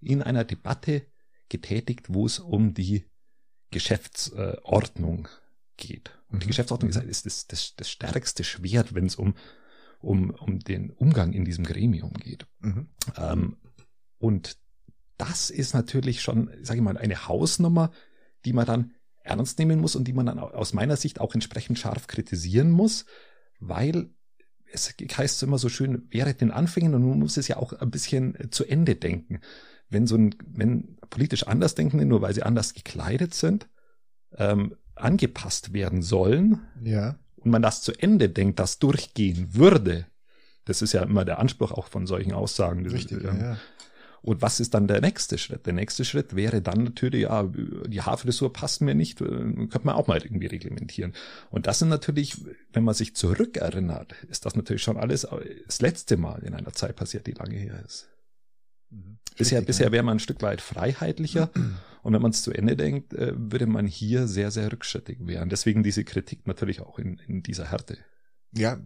in 0.00 0.22
einer 0.22 0.44
Debatte 0.44 1.06
getätigt, 1.48 2.06
wo 2.08 2.26
es 2.26 2.38
um 2.38 2.74
die 2.74 3.04
Geschäftsordnung 3.70 5.28
geht. 5.76 6.18
Und 6.28 6.42
die 6.42 6.46
mhm. 6.46 6.50
Geschäftsordnung 6.50 6.90
ist, 6.90 7.02
ist 7.02 7.26
das, 7.26 7.46
das, 7.46 7.74
das 7.76 7.90
stärkste 7.90 8.44
Schwert, 8.44 8.94
wenn 8.94 9.06
es 9.06 9.16
um 9.16 9.34
um, 10.02 10.30
um 10.30 10.58
den 10.58 10.90
Umgang 10.90 11.32
in 11.32 11.44
diesem 11.44 11.64
Gremium 11.64 12.12
geht. 12.14 12.46
Mhm. 12.60 12.88
Ähm, 13.16 13.56
und 14.18 14.58
das 15.16 15.50
ist 15.50 15.74
natürlich 15.74 16.20
schon, 16.20 16.50
sage 16.62 16.78
ich 16.78 16.84
mal, 16.84 16.98
eine 16.98 17.28
Hausnummer, 17.28 17.92
die 18.44 18.52
man 18.52 18.66
dann 18.66 18.92
ernst 19.22 19.58
nehmen 19.58 19.80
muss 19.80 19.94
und 19.94 20.08
die 20.08 20.12
man 20.12 20.26
dann 20.26 20.38
aus 20.38 20.72
meiner 20.72 20.96
Sicht 20.96 21.20
auch 21.20 21.34
entsprechend 21.34 21.78
scharf 21.78 22.08
kritisieren 22.08 22.70
muss, 22.70 23.06
weil 23.60 24.10
es 24.72 24.92
heißt 24.98 25.42
immer 25.42 25.58
so 25.58 25.68
schön, 25.68 26.08
wäre 26.10 26.34
den 26.34 26.50
Anfängen 26.50 26.94
und 26.94 27.06
man 27.06 27.18
muss 27.18 27.36
es 27.36 27.46
ja 27.46 27.58
auch 27.58 27.72
ein 27.72 27.90
bisschen 27.90 28.36
zu 28.50 28.64
Ende 28.64 28.96
denken. 28.96 29.40
Wenn 29.88 30.06
so 30.06 30.16
ein, 30.16 30.34
wenn 30.46 30.96
politisch 31.10 31.46
Andersdenkende, 31.46 32.06
nur 32.06 32.22
weil 32.22 32.34
sie 32.34 32.42
anders 32.42 32.72
gekleidet 32.72 33.34
sind, 33.34 33.68
ähm, 34.36 34.74
angepasst 34.94 35.72
werden 35.72 36.02
sollen, 36.02 36.60
ja 36.82 37.18
und 37.44 37.50
man 37.50 37.62
das 37.62 37.82
zu 37.82 37.92
Ende 37.92 38.28
denkt, 38.28 38.58
das 38.58 38.78
durchgehen 38.78 39.54
würde, 39.54 40.06
das 40.64 40.82
ist 40.82 40.92
ja 40.92 41.02
immer 41.02 41.24
der 41.24 41.38
Anspruch 41.38 41.72
auch 41.72 41.88
von 41.88 42.06
solchen 42.06 42.32
Aussagen. 42.32 42.86
Richtig, 42.86 43.22
ja, 43.22 43.34
ja. 43.34 43.58
Und 44.22 44.40
was 44.40 44.60
ist 44.60 44.74
dann 44.74 44.86
der 44.86 45.00
nächste 45.00 45.36
Schritt? 45.36 45.66
Der 45.66 45.72
nächste 45.72 46.04
Schritt 46.04 46.36
wäre 46.36 46.62
dann 46.62 46.84
natürlich, 46.84 47.22
ja, 47.22 47.42
die 47.42 48.02
Haarfrisur 48.02 48.52
passt 48.52 48.80
mir 48.80 48.94
nicht, 48.94 49.20
äh, 49.20 49.24
könnte 49.24 49.80
man 49.82 49.96
auch 49.96 50.06
mal 50.06 50.22
irgendwie 50.22 50.46
reglementieren. 50.46 51.12
Und 51.50 51.66
das 51.66 51.80
sind 51.80 51.88
natürlich, 51.88 52.36
wenn 52.72 52.84
man 52.84 52.94
sich 52.94 53.16
zurückerinnert, 53.16 54.14
ist 54.30 54.46
das 54.46 54.54
natürlich 54.54 54.82
schon 54.82 54.96
alles 54.96 55.26
das 55.66 55.80
letzte 55.80 56.16
Mal 56.16 56.44
in 56.44 56.54
einer 56.54 56.72
Zeit 56.72 56.94
passiert, 56.94 57.26
die 57.26 57.32
lange 57.32 57.56
her 57.56 57.82
ist. 57.84 58.08
Mhm. 58.90 59.18
Bisher, 59.36 59.60
bisher 59.60 59.90
wäre 59.90 60.04
man 60.04 60.18
ein 60.18 60.20
Stück 60.20 60.40
weit 60.40 60.60
freiheitlicher. 60.60 61.50
Und 62.02 62.12
wenn 62.12 62.22
man 62.22 62.32
es 62.32 62.42
zu 62.42 62.52
Ende 62.52 62.76
denkt, 62.76 63.14
äh, 63.14 63.32
würde 63.36 63.66
man 63.66 63.86
hier 63.86 64.26
sehr, 64.26 64.50
sehr 64.50 64.70
rückschrittig 64.70 65.26
werden. 65.26 65.48
Deswegen 65.48 65.82
diese 65.82 66.04
Kritik 66.04 66.46
natürlich 66.46 66.80
auch 66.80 66.98
in, 66.98 67.18
in 67.26 67.42
dieser 67.42 67.70
Härte. 67.70 67.98
Ja, 68.54 68.78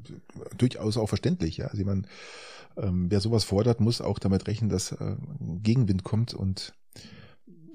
durchaus 0.59 0.97
auch 0.97 1.09
verständlich. 1.09 1.57
Ja, 1.57 1.67
also 1.67 1.85
man, 1.85 2.07
ähm, 2.77 3.11
wer 3.11 3.21
sowas 3.21 3.45
fordert, 3.45 3.81
muss 3.81 4.01
auch 4.01 4.19
damit 4.19 4.47
rechnen, 4.47 4.71
dass 4.71 4.93
äh, 4.93 5.17
Gegenwind 5.63 6.05
kommt 6.05 6.35
und 6.35 6.75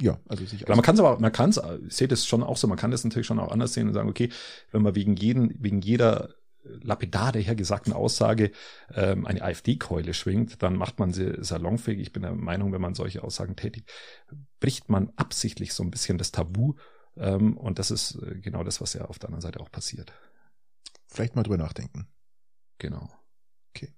ja, 0.02 0.20
also 0.28 0.46
sich. 0.46 0.66
Klar, 0.66 0.76
man 0.76 0.84
kann 0.84 0.96
es 0.96 1.02
aber, 1.02 1.20
man 1.20 1.32
kann 1.32 1.52
es, 1.52 1.62
ich 1.88 1.96
sehe 1.96 2.08
das 2.08 2.26
schon 2.26 2.42
auch 2.44 2.58
so, 2.58 2.68
man 2.68 2.78
kann 2.78 2.92
das 2.92 3.04
natürlich 3.04 3.28
schon 3.28 3.40
auch 3.40 3.52
anders 3.52 3.74
sehen 3.74 3.88
und 3.88 3.94
sagen, 3.94 4.10
okay, 4.10 4.30
wenn 4.72 4.82
man 4.82 4.96
wegen 4.96 5.16
jeden, 5.16 5.56
wegen 5.62 5.82
jeder 5.82 6.30
lapidar 6.64 7.32
dahergesagten 7.32 7.94
Aussage 7.94 8.52
ähm, 8.94 9.26
eine 9.26 9.42
AfD-Keule 9.42 10.14
schwingt, 10.14 10.62
dann 10.62 10.76
macht 10.76 11.00
man 11.00 11.12
sie 11.12 11.44
salonfähig. 11.44 12.00
Ich 12.00 12.14
bin 12.14 12.24
der 12.24 12.34
Meinung, 12.34 12.72
wenn 12.72 12.82
man 12.82 12.96
solche 12.96 13.24
Aussagen 13.24 13.56
tätigt, 13.56 13.92
bricht 14.60 14.90
man 14.90 15.12
absichtlich 15.16 15.74
so 15.74 15.84
ein 15.84 15.92
bisschen 15.92 16.18
das 16.18 16.32
Tabu. 16.32 16.76
Ähm, 17.18 17.58
und 17.58 17.80
das 17.80 17.92
ist 17.92 18.16
äh, 18.16 18.40
genau 18.40 18.64
das, 18.64 18.82
was 18.82 18.94
ja 18.94 19.06
auf 19.06 19.20
der 19.20 19.30
anderen 19.30 19.42
Seite 19.42 19.60
auch 19.60 19.72
passiert. 19.72 20.14
Vielleicht 21.08 21.36
mal 21.36 21.44
drüber 21.44 21.58
nachdenken. 21.58 22.08
Genau. 22.78 23.10
Okay. 23.74 23.90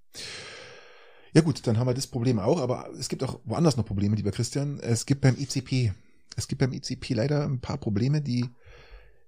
Ja 1.34 1.42
gut, 1.42 1.66
dann 1.66 1.78
haben 1.78 1.88
wir 1.88 1.94
das 1.94 2.08
Problem 2.08 2.40
auch, 2.40 2.60
aber 2.60 2.90
es 2.98 3.10
gibt 3.10 3.24
auch 3.24 3.40
woanders 3.44 3.76
noch 3.76 3.86
Probleme, 3.86 4.16
lieber 4.16 4.32
Christian. 4.32 4.80
Es 4.80 5.06
gibt 5.06 5.22
beim 5.22 5.36
ICP, 5.36 5.92
es 6.36 6.48
gibt 6.48 6.60
beim 6.60 6.74
ICP 6.74 7.14
leider 7.14 7.44
ein 7.44 7.60
paar 7.60 7.78
Probleme, 7.78 8.22
die 8.22 8.50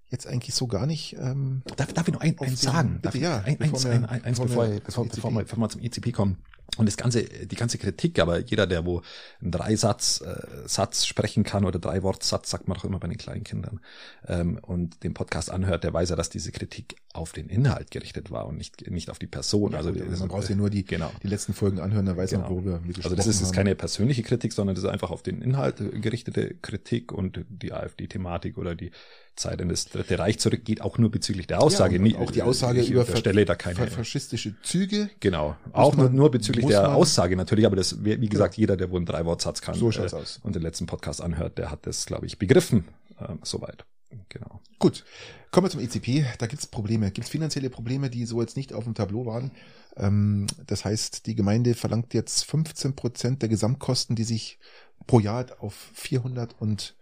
jetzt 0.09 0.27
eigentlich 0.27 0.55
so 0.55 0.67
gar 0.67 0.85
nicht. 0.85 1.15
Ähm, 1.19 1.61
darf, 1.77 1.93
darf 1.93 2.07
ich 2.07 2.13
noch 2.13 2.21
ein, 2.21 2.37
eins 2.39 2.61
sagen? 2.61 2.99
Bitte, 3.01 3.17
ja. 3.17 3.39
Ein, 3.39 3.59
eins, 3.59 3.85
ein, 3.85 4.05
ein, 4.05 4.23
eins, 4.23 4.39
bevor, 4.39 4.69
wir, 4.69 4.79
bevor, 4.79 5.05
bevor, 5.07 5.31
wir, 5.31 5.43
bevor 5.43 5.59
wir 5.59 5.69
zum 5.69 5.81
ICP 5.81 6.11
kommen. 6.11 6.37
Und 6.77 6.87
das 6.87 6.97
ganze, 6.97 7.23
die 7.23 7.55
ganze 7.55 7.77
Kritik, 7.77 8.19
aber 8.19 8.39
jeder, 8.39 8.67
der 8.67 8.85
wo 8.85 9.01
einen 9.39 9.51
Dreisatz 9.51 10.21
äh, 10.21 10.67
Satz 10.67 11.05
sprechen 11.05 11.43
kann 11.43 11.63
oder 11.63 11.79
drei 11.79 12.03
Wortsatz, 12.03 12.49
sagt 12.49 12.67
man 12.67 12.75
doch 12.75 12.83
immer 12.83 12.99
bei 12.99 13.07
den 13.07 13.17
kleinen 13.17 13.43
Kindern, 13.43 13.79
ähm, 14.27 14.59
und 14.61 15.03
den 15.03 15.13
Podcast 15.13 15.49
anhört, 15.49 15.85
der 15.85 15.93
weiß 15.93 16.09
ja, 16.09 16.15
dass 16.17 16.29
diese 16.29 16.51
Kritik 16.51 16.97
auf 17.13 17.31
den 17.31 17.47
Inhalt 17.47 17.91
gerichtet 17.91 18.29
war 18.29 18.47
und 18.47 18.57
nicht 18.57 18.89
nicht 18.89 19.09
auf 19.09 19.19
die 19.19 19.27
Person. 19.27 19.71
Ja, 19.71 19.77
also 19.77 19.93
gut, 19.93 20.19
man 20.19 20.27
braucht 20.27 20.49
ja 20.49 20.55
nur 20.55 20.69
die 20.69 20.83
genau. 20.83 21.11
die 21.23 21.27
letzten 21.27 21.53
Folgen 21.53 21.79
anhören, 21.79 22.05
dann 22.05 22.17
weiß 22.17 22.31
genau. 22.31 22.43
man, 22.43 22.51
worüber 22.51 22.83
wir 22.83 22.95
Also 23.05 23.15
das 23.15 23.27
ist, 23.27 23.41
ist 23.41 23.53
keine 23.53 23.75
persönliche 23.75 24.23
Kritik, 24.23 24.51
sondern 24.51 24.75
das 24.75 24.83
ist 24.83 24.89
einfach 24.89 25.11
auf 25.11 25.23
den 25.23 25.41
Inhalt 25.41 25.77
gerichtete 26.01 26.55
Kritik 26.55 27.13
und 27.13 27.45
die 27.47 27.71
AfD-Thematik 27.71 28.57
oder 28.57 28.75
die 28.75 28.91
Zeit 29.35 29.61
in 29.61 29.69
das 29.69 29.85
Dritte 29.85 30.17
Reich 30.19 30.39
zurückgeht, 30.39 30.81
auch 30.81 30.97
nur 30.97 31.11
bezüglich 31.11 31.47
der 31.47 31.61
Aussage. 31.61 31.97
Ja, 32.05 32.17
auch 32.19 32.31
die 32.31 32.41
Aussage 32.41 32.81
über 32.81 33.05
Stelle 33.05 33.45
da 33.45 33.55
keine 33.55 33.87
faschistische 33.87 34.55
Züge. 34.61 35.09
Genau. 35.19 35.55
Auch 35.73 35.95
nur, 35.95 36.09
nur 36.09 36.31
bezüglich 36.31 36.65
der 36.65 36.95
Aussage 36.95 37.35
natürlich, 37.35 37.65
aber 37.65 37.75
das, 37.75 38.03
wie 38.03 38.27
gesagt, 38.27 38.57
jeder, 38.57 38.77
der 38.77 38.89
wohl 38.91 38.97
einen 38.97 39.05
Drei-Wort-Satz 39.05 39.61
kann 39.61 39.75
so 39.75 39.91
äh, 39.91 39.99
aus. 39.99 40.39
und 40.43 40.55
den 40.55 40.61
letzten 40.61 40.85
Podcast 40.85 41.21
anhört, 41.21 41.57
der 41.57 41.71
hat 41.71 41.85
das, 41.85 42.05
glaube 42.05 42.25
ich, 42.25 42.39
begriffen. 42.39 42.85
Ähm, 43.19 43.39
soweit. 43.43 43.85
Genau. 44.29 44.61
Gut. 44.79 45.03
Kommen 45.51 45.67
wir 45.67 45.71
zum 45.71 45.79
ECP. 45.79 46.25
Da 46.37 46.47
gibt 46.47 46.61
es 46.61 46.67
Probleme. 46.67 47.11
Gibt 47.11 47.25
es 47.25 47.31
finanzielle 47.31 47.69
Probleme, 47.69 48.09
die 48.09 48.25
so 48.25 48.41
jetzt 48.41 48.57
nicht 48.57 48.73
auf 48.73 48.83
dem 48.83 48.93
Tableau 48.93 49.25
waren. 49.25 49.51
Ähm, 49.95 50.47
das 50.67 50.85
heißt, 50.85 51.25
die 51.27 51.35
Gemeinde 51.35 51.75
verlangt 51.75 52.13
jetzt 52.13 52.43
15 52.45 52.95
Prozent 52.95 53.41
der 53.41 53.49
Gesamtkosten, 53.49 54.15
die 54.15 54.23
sich 54.23 54.59
pro 55.07 55.19
Jahr 55.19 55.45
auf 55.59 55.91
400 55.93 56.59
und 56.59 56.95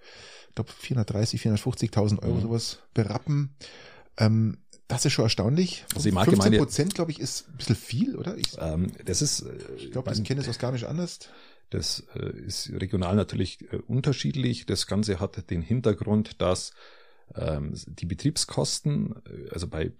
ich 0.53 0.55
glaube 0.55 0.71
430, 0.71 1.41
450.000 1.41 2.21
Euro 2.21 2.35
mhm. 2.35 2.41
sowas 2.41 2.79
berappen. 2.93 3.55
Ähm, 4.17 4.59
das 4.87 5.03
ist 5.03 5.13
schon 5.13 5.25
erstaunlich. 5.25 5.83
Also 5.95 6.11
die 6.11 6.15
15 6.15 6.57
Prozent, 6.57 6.93
glaube 6.93 7.09
ich, 7.09 7.19
ist 7.19 7.49
ein 7.49 7.57
bisschen 7.57 7.75
viel, 7.75 8.15
oder? 8.15 8.37
Ich, 8.37 8.55
ähm, 8.59 8.91
das 9.03 9.23
ist, 9.23 9.41
äh, 9.41 9.51
ich 9.77 9.91
glaube, 9.91 10.11
das 10.11 10.21
kennen 10.21 10.41
es 10.41 10.47
aus 10.47 10.59
Garmisch 10.59 10.83
anders. 10.83 11.17
Das 11.71 12.03
äh, 12.15 12.37
ist 12.37 12.69
regional 12.69 13.15
natürlich 13.15 13.63
äh, 13.73 13.77
unterschiedlich. 13.87 14.67
Das 14.67 14.85
Ganze 14.85 15.19
hat 15.19 15.49
den 15.49 15.63
Hintergrund, 15.63 16.39
dass 16.39 16.73
die 17.85 18.05
Betriebskosten, 18.05 19.15
äh, 19.25 19.49
also 19.51 19.67
bei, 19.67 19.91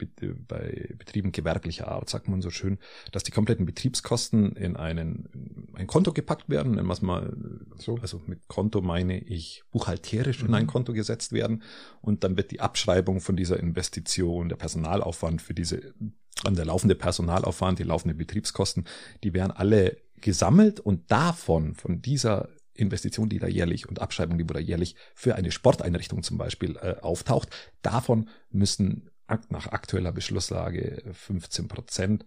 bei 0.47 0.93
Betrieben 0.97 1.31
gewerblicher 1.31 1.87
Art, 1.87 2.09
sagt 2.09 2.27
man 2.27 2.41
so 2.41 2.49
schön, 2.49 2.77
dass 3.11 3.23
die 3.23 3.31
kompletten 3.31 3.65
Betriebskosten 3.65 4.55
in 4.55 4.75
einen, 4.75 5.69
ein 5.73 5.87
Konto 5.87 6.13
gepackt 6.13 6.49
werden, 6.49 6.75
wir 6.75 6.93
es 6.93 7.01
mal 7.01 7.35
so. 7.77 7.97
Also 8.01 8.21
mit 8.27 8.47
Konto 8.47 8.81
meine 8.81 9.19
ich 9.19 9.63
buchhalterisch 9.71 10.41
mhm. 10.41 10.49
in 10.49 10.55
ein. 10.55 10.67
Konto 10.67 10.93
gesetzt 10.93 11.31
werden 11.31 11.63
und 12.01 12.23
dann 12.23 12.37
wird 12.37 12.51
die 12.51 12.59
Abschreibung 12.59 13.19
von 13.19 13.35
dieser 13.35 13.59
Investition, 13.59 14.49
der 14.49 14.55
Personalaufwand 14.55 15.41
für 15.41 15.53
diese, 15.53 15.93
an 16.43 16.55
der 16.55 16.65
laufende 16.65 16.95
Personalaufwand, 16.95 17.79
die 17.79 17.83
laufenden 17.83 18.17
Betriebskosten, 18.17 18.85
die 19.23 19.33
werden 19.33 19.51
alle 19.51 19.97
gesammelt 20.21 20.79
und 20.79 21.11
davon, 21.11 21.75
von 21.75 22.01
dieser 22.01 22.49
Investition, 22.73 23.29
die 23.29 23.39
da 23.39 23.47
jährlich 23.47 23.87
und 23.87 24.01
Abschreibung, 24.01 24.37
die 24.37 24.45
da 24.45 24.59
jährlich 24.59 24.95
für 25.13 25.35
eine 25.35 25.51
Sporteinrichtung 25.51 26.23
zum 26.23 26.37
Beispiel 26.37 26.77
äh, 26.77 26.95
auftaucht, 27.01 27.49
davon 27.81 28.29
müssen 28.49 29.09
nach 29.49 29.67
aktueller 29.67 30.11
Beschlusslage 30.11 31.03
15 31.11 31.67
Prozent 31.67 32.25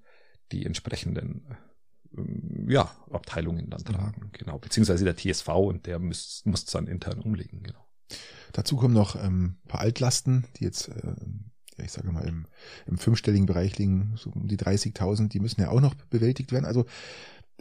die 0.53 0.65
entsprechenden 0.65 1.47
äh, 2.17 2.73
ja, 2.73 2.91
Abteilungen 3.11 3.71
dann 3.71 3.85
tragen, 3.85 4.27
mhm. 4.27 4.33
genau, 4.33 4.59
beziehungsweise 4.59 5.05
der 5.05 5.17
TSV 5.17 5.49
und 5.49 5.87
der 5.87 5.99
muss 5.99 6.43
muss 6.45 6.65
dann 6.65 6.87
intern 6.87 7.21
umlegen, 7.21 7.63
genau. 7.63 7.87
Dazu 8.53 8.77
kommen 8.77 8.95
noch 8.95 9.17
ähm, 9.23 9.59
paar 9.69 9.81
Altlasten, 9.81 10.47
die 10.57 10.65
jetzt 10.65 10.89
äh, 10.89 11.15
ja, 11.79 11.85
ich 11.85 11.93
sage 11.93 12.11
mal, 12.11 12.27
im, 12.27 12.47
im 12.87 12.99
fünfstelligen 12.99 13.47
Bereich 13.47 13.77
liegen, 13.79 14.15
so 14.17 14.31
um 14.31 14.49
die 14.49 14.57
30.000, 14.57 15.29
die 15.29 15.41
müssen 15.41 15.61
ja 15.61 15.69
auch 15.69 15.81
noch 15.81 15.95
bewältigt 15.95 16.53
werden. 16.53 16.65
Also 16.65 16.87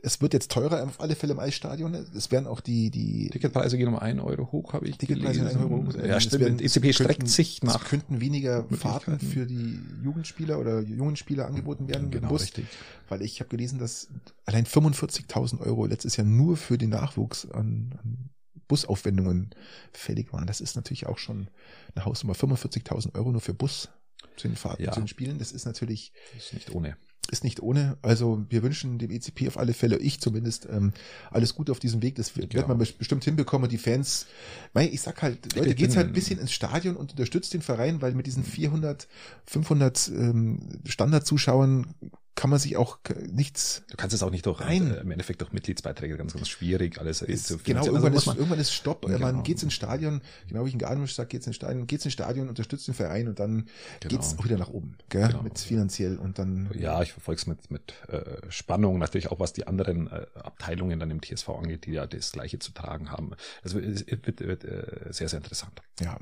es 0.05 0.21
wird 0.21 0.33
jetzt 0.33 0.51
teurer 0.51 0.83
auf 0.83 1.01
alle 1.01 1.15
Fälle 1.15 1.33
im 1.33 1.39
Eisstadion. 1.39 1.95
Es 1.95 2.29
werden 2.29 2.45
auch 2.45 2.61
die, 2.61 2.91
die 2.91 3.29
Ticketpreise 3.31 3.75
gehen 3.75 3.87
um 3.87 3.95
einen 3.95 4.19
Euro 4.19 4.51
hoch, 4.51 4.73
habe 4.73 4.87
ich 4.87 4.97
Ticketpreise 4.97 5.39
gelesen. 5.39 5.61
Euro 5.61 5.83
hoch. 5.83 5.95
Ja, 5.95 6.19
stimmt. 6.19 6.61
ECP 6.61 6.93
streckt 6.93 7.27
sich 7.27 7.63
nach. 7.63 7.83
Es 7.83 7.89
könnten 7.89 8.21
weniger 8.21 8.65
Fahrten 8.69 9.19
für 9.19 9.47
die 9.47 9.79
Jugendspieler 10.03 10.59
oder 10.59 10.81
jungen 10.81 11.15
Spieler 11.15 11.47
angeboten 11.47 11.87
werden 11.87 12.11
genau, 12.11 12.29
Bus. 12.29 12.43
Richtig. 12.43 12.67
Weil 13.09 13.23
ich 13.23 13.39
habe 13.39 13.49
gelesen, 13.49 13.79
dass 13.79 14.09
allein 14.45 14.65
45.000 14.65 15.61
Euro 15.61 15.87
letztes 15.87 16.17
Jahr 16.17 16.27
nur 16.27 16.55
für 16.55 16.77
den 16.77 16.91
Nachwuchs 16.91 17.49
an, 17.49 17.99
an 18.03 18.29
Busaufwendungen 18.67 19.55
fällig 19.91 20.31
waren. 20.33 20.45
Das 20.45 20.61
ist 20.61 20.75
natürlich 20.75 21.07
auch 21.07 21.17
schon 21.17 21.49
eine 21.95 22.05
Hausnummer. 22.05 22.35
45.000 22.35 23.15
Euro 23.15 23.31
nur 23.31 23.41
für 23.41 23.55
Bus 23.55 23.89
zu 24.37 24.47
den 24.47 24.55
Fahrten, 24.55 24.83
ja. 24.83 24.91
zu 24.91 24.99
den 24.99 25.07
Spielen. 25.07 25.39
Das 25.39 25.51
ist 25.51 25.65
natürlich 25.65 26.13
das 26.35 26.45
ist 26.45 26.53
nicht 26.53 26.75
ohne 26.75 26.95
ist 27.31 27.43
nicht 27.43 27.61
ohne. 27.61 27.97
Also 28.01 28.45
wir 28.49 28.63
wünschen 28.63 28.97
dem 28.97 29.11
ECP 29.11 29.47
auf 29.47 29.57
alle 29.57 29.73
Fälle, 29.73 29.97
ich 29.97 30.19
zumindest, 30.19 30.67
ähm, 30.71 30.93
alles 31.31 31.55
Gute 31.55 31.71
auf 31.71 31.79
diesem 31.79 32.01
Weg. 32.01 32.15
Das 32.15 32.35
wird, 32.37 32.53
ja. 32.53 32.67
man 32.67 32.77
bestimmt 32.77 33.23
hinbekommen. 33.23 33.69
Die 33.69 33.77
Fans, 33.77 34.27
ich 34.75 35.01
sag 35.01 35.21
halt, 35.21 35.55
Leute, 35.55 35.75
geht's 35.75 35.95
halt 35.95 36.07
ein 36.07 36.13
bisschen 36.13 36.39
ins 36.39 36.51
Stadion 36.51 36.95
und 36.95 37.11
unterstützt 37.11 37.53
den 37.53 37.61
Verein, 37.61 38.01
weil 38.01 38.13
mit 38.13 38.27
diesen 38.27 38.43
400, 38.43 39.07
500 39.45 40.07
ähm, 40.09 40.59
Standardzuschauern 40.85 41.93
kann 42.35 42.49
man 42.49 42.59
sich 42.59 42.75
auch 42.75 42.99
nichts. 43.31 43.83
Du 43.89 43.95
kannst 43.95 44.13
es 44.13 44.21
auch 44.21 44.29
nicht 44.29 44.45
durch 44.45 44.59
Nein. 44.59 44.91
Äh, 44.91 44.99
im 44.99 45.11
Endeffekt 45.11 45.41
durch 45.41 45.53
Mitgliedsbeiträge 45.53 46.17
ganz 46.17 46.33
ganz 46.33 46.49
schwierig 46.49 46.99
alles 46.99 47.21
äh, 47.21 47.31
ist, 47.31 47.47
zu 47.47 47.57
Genau, 47.59 47.79
also 47.79 47.91
irgendwann, 47.91 48.13
ist, 48.13 48.27
irgendwann 48.27 48.59
ist 48.59 48.73
Stopp. 48.73 49.05
Genau. 49.05 49.19
Man 49.19 49.43
geht's 49.43 49.63
ins 49.63 49.73
Stadion, 49.73 50.21
genau 50.47 50.65
wie 50.65 50.67
ich 50.67 50.73
in 50.73 50.79
Garmisch 50.79 51.15
sage, 51.15 51.29
geht's 51.29 51.47
ins 51.47 51.55
Stadion, 51.55 51.87
geht's 51.87 52.03
ins 52.03 52.13
Stadion, 52.13 52.49
unterstützt 52.49 52.87
den 52.87 52.93
Verein 52.93 53.29
und 53.29 53.39
dann 53.39 53.67
genau. 54.01 54.15
geht's 54.15 54.37
auch 54.37 54.43
wieder 54.43 54.57
nach 54.57 54.69
oben, 54.69 54.97
gell? 55.09 55.27
Genau. 55.27 55.43
mit 55.43 55.57
finanziell 55.57 56.17
und 56.17 56.37
dann. 56.37 56.69
Ja, 56.77 57.01
ich 57.01 57.13
verfolge 57.13 57.39
es 57.39 57.47
mit 57.47 57.71
mit 57.71 57.93
äh, 58.09 58.41
Spannung 58.49 58.99
natürlich 58.99 59.31
auch 59.31 59.39
was 59.39 59.53
die 59.53 59.67
anderen 59.67 60.07
äh, 60.07 60.25
Abteilungen 60.35 60.99
dann 60.99 61.11
im 61.11 61.21
TSV 61.21 61.49
angeht, 61.49 61.85
die 61.85 61.93
ja 61.93 62.05
das 62.05 62.33
Gleiche 62.33 62.59
zu 62.59 62.73
tragen 62.73 63.11
haben. 63.11 63.31
Also 63.63 63.79
es 63.79 64.05
wird, 64.07 64.27
wird, 64.27 64.39
wird 64.41 64.63
äh, 64.65 65.11
sehr 65.11 65.29
sehr 65.29 65.37
interessant. 65.37 65.81
Ja, 66.01 66.17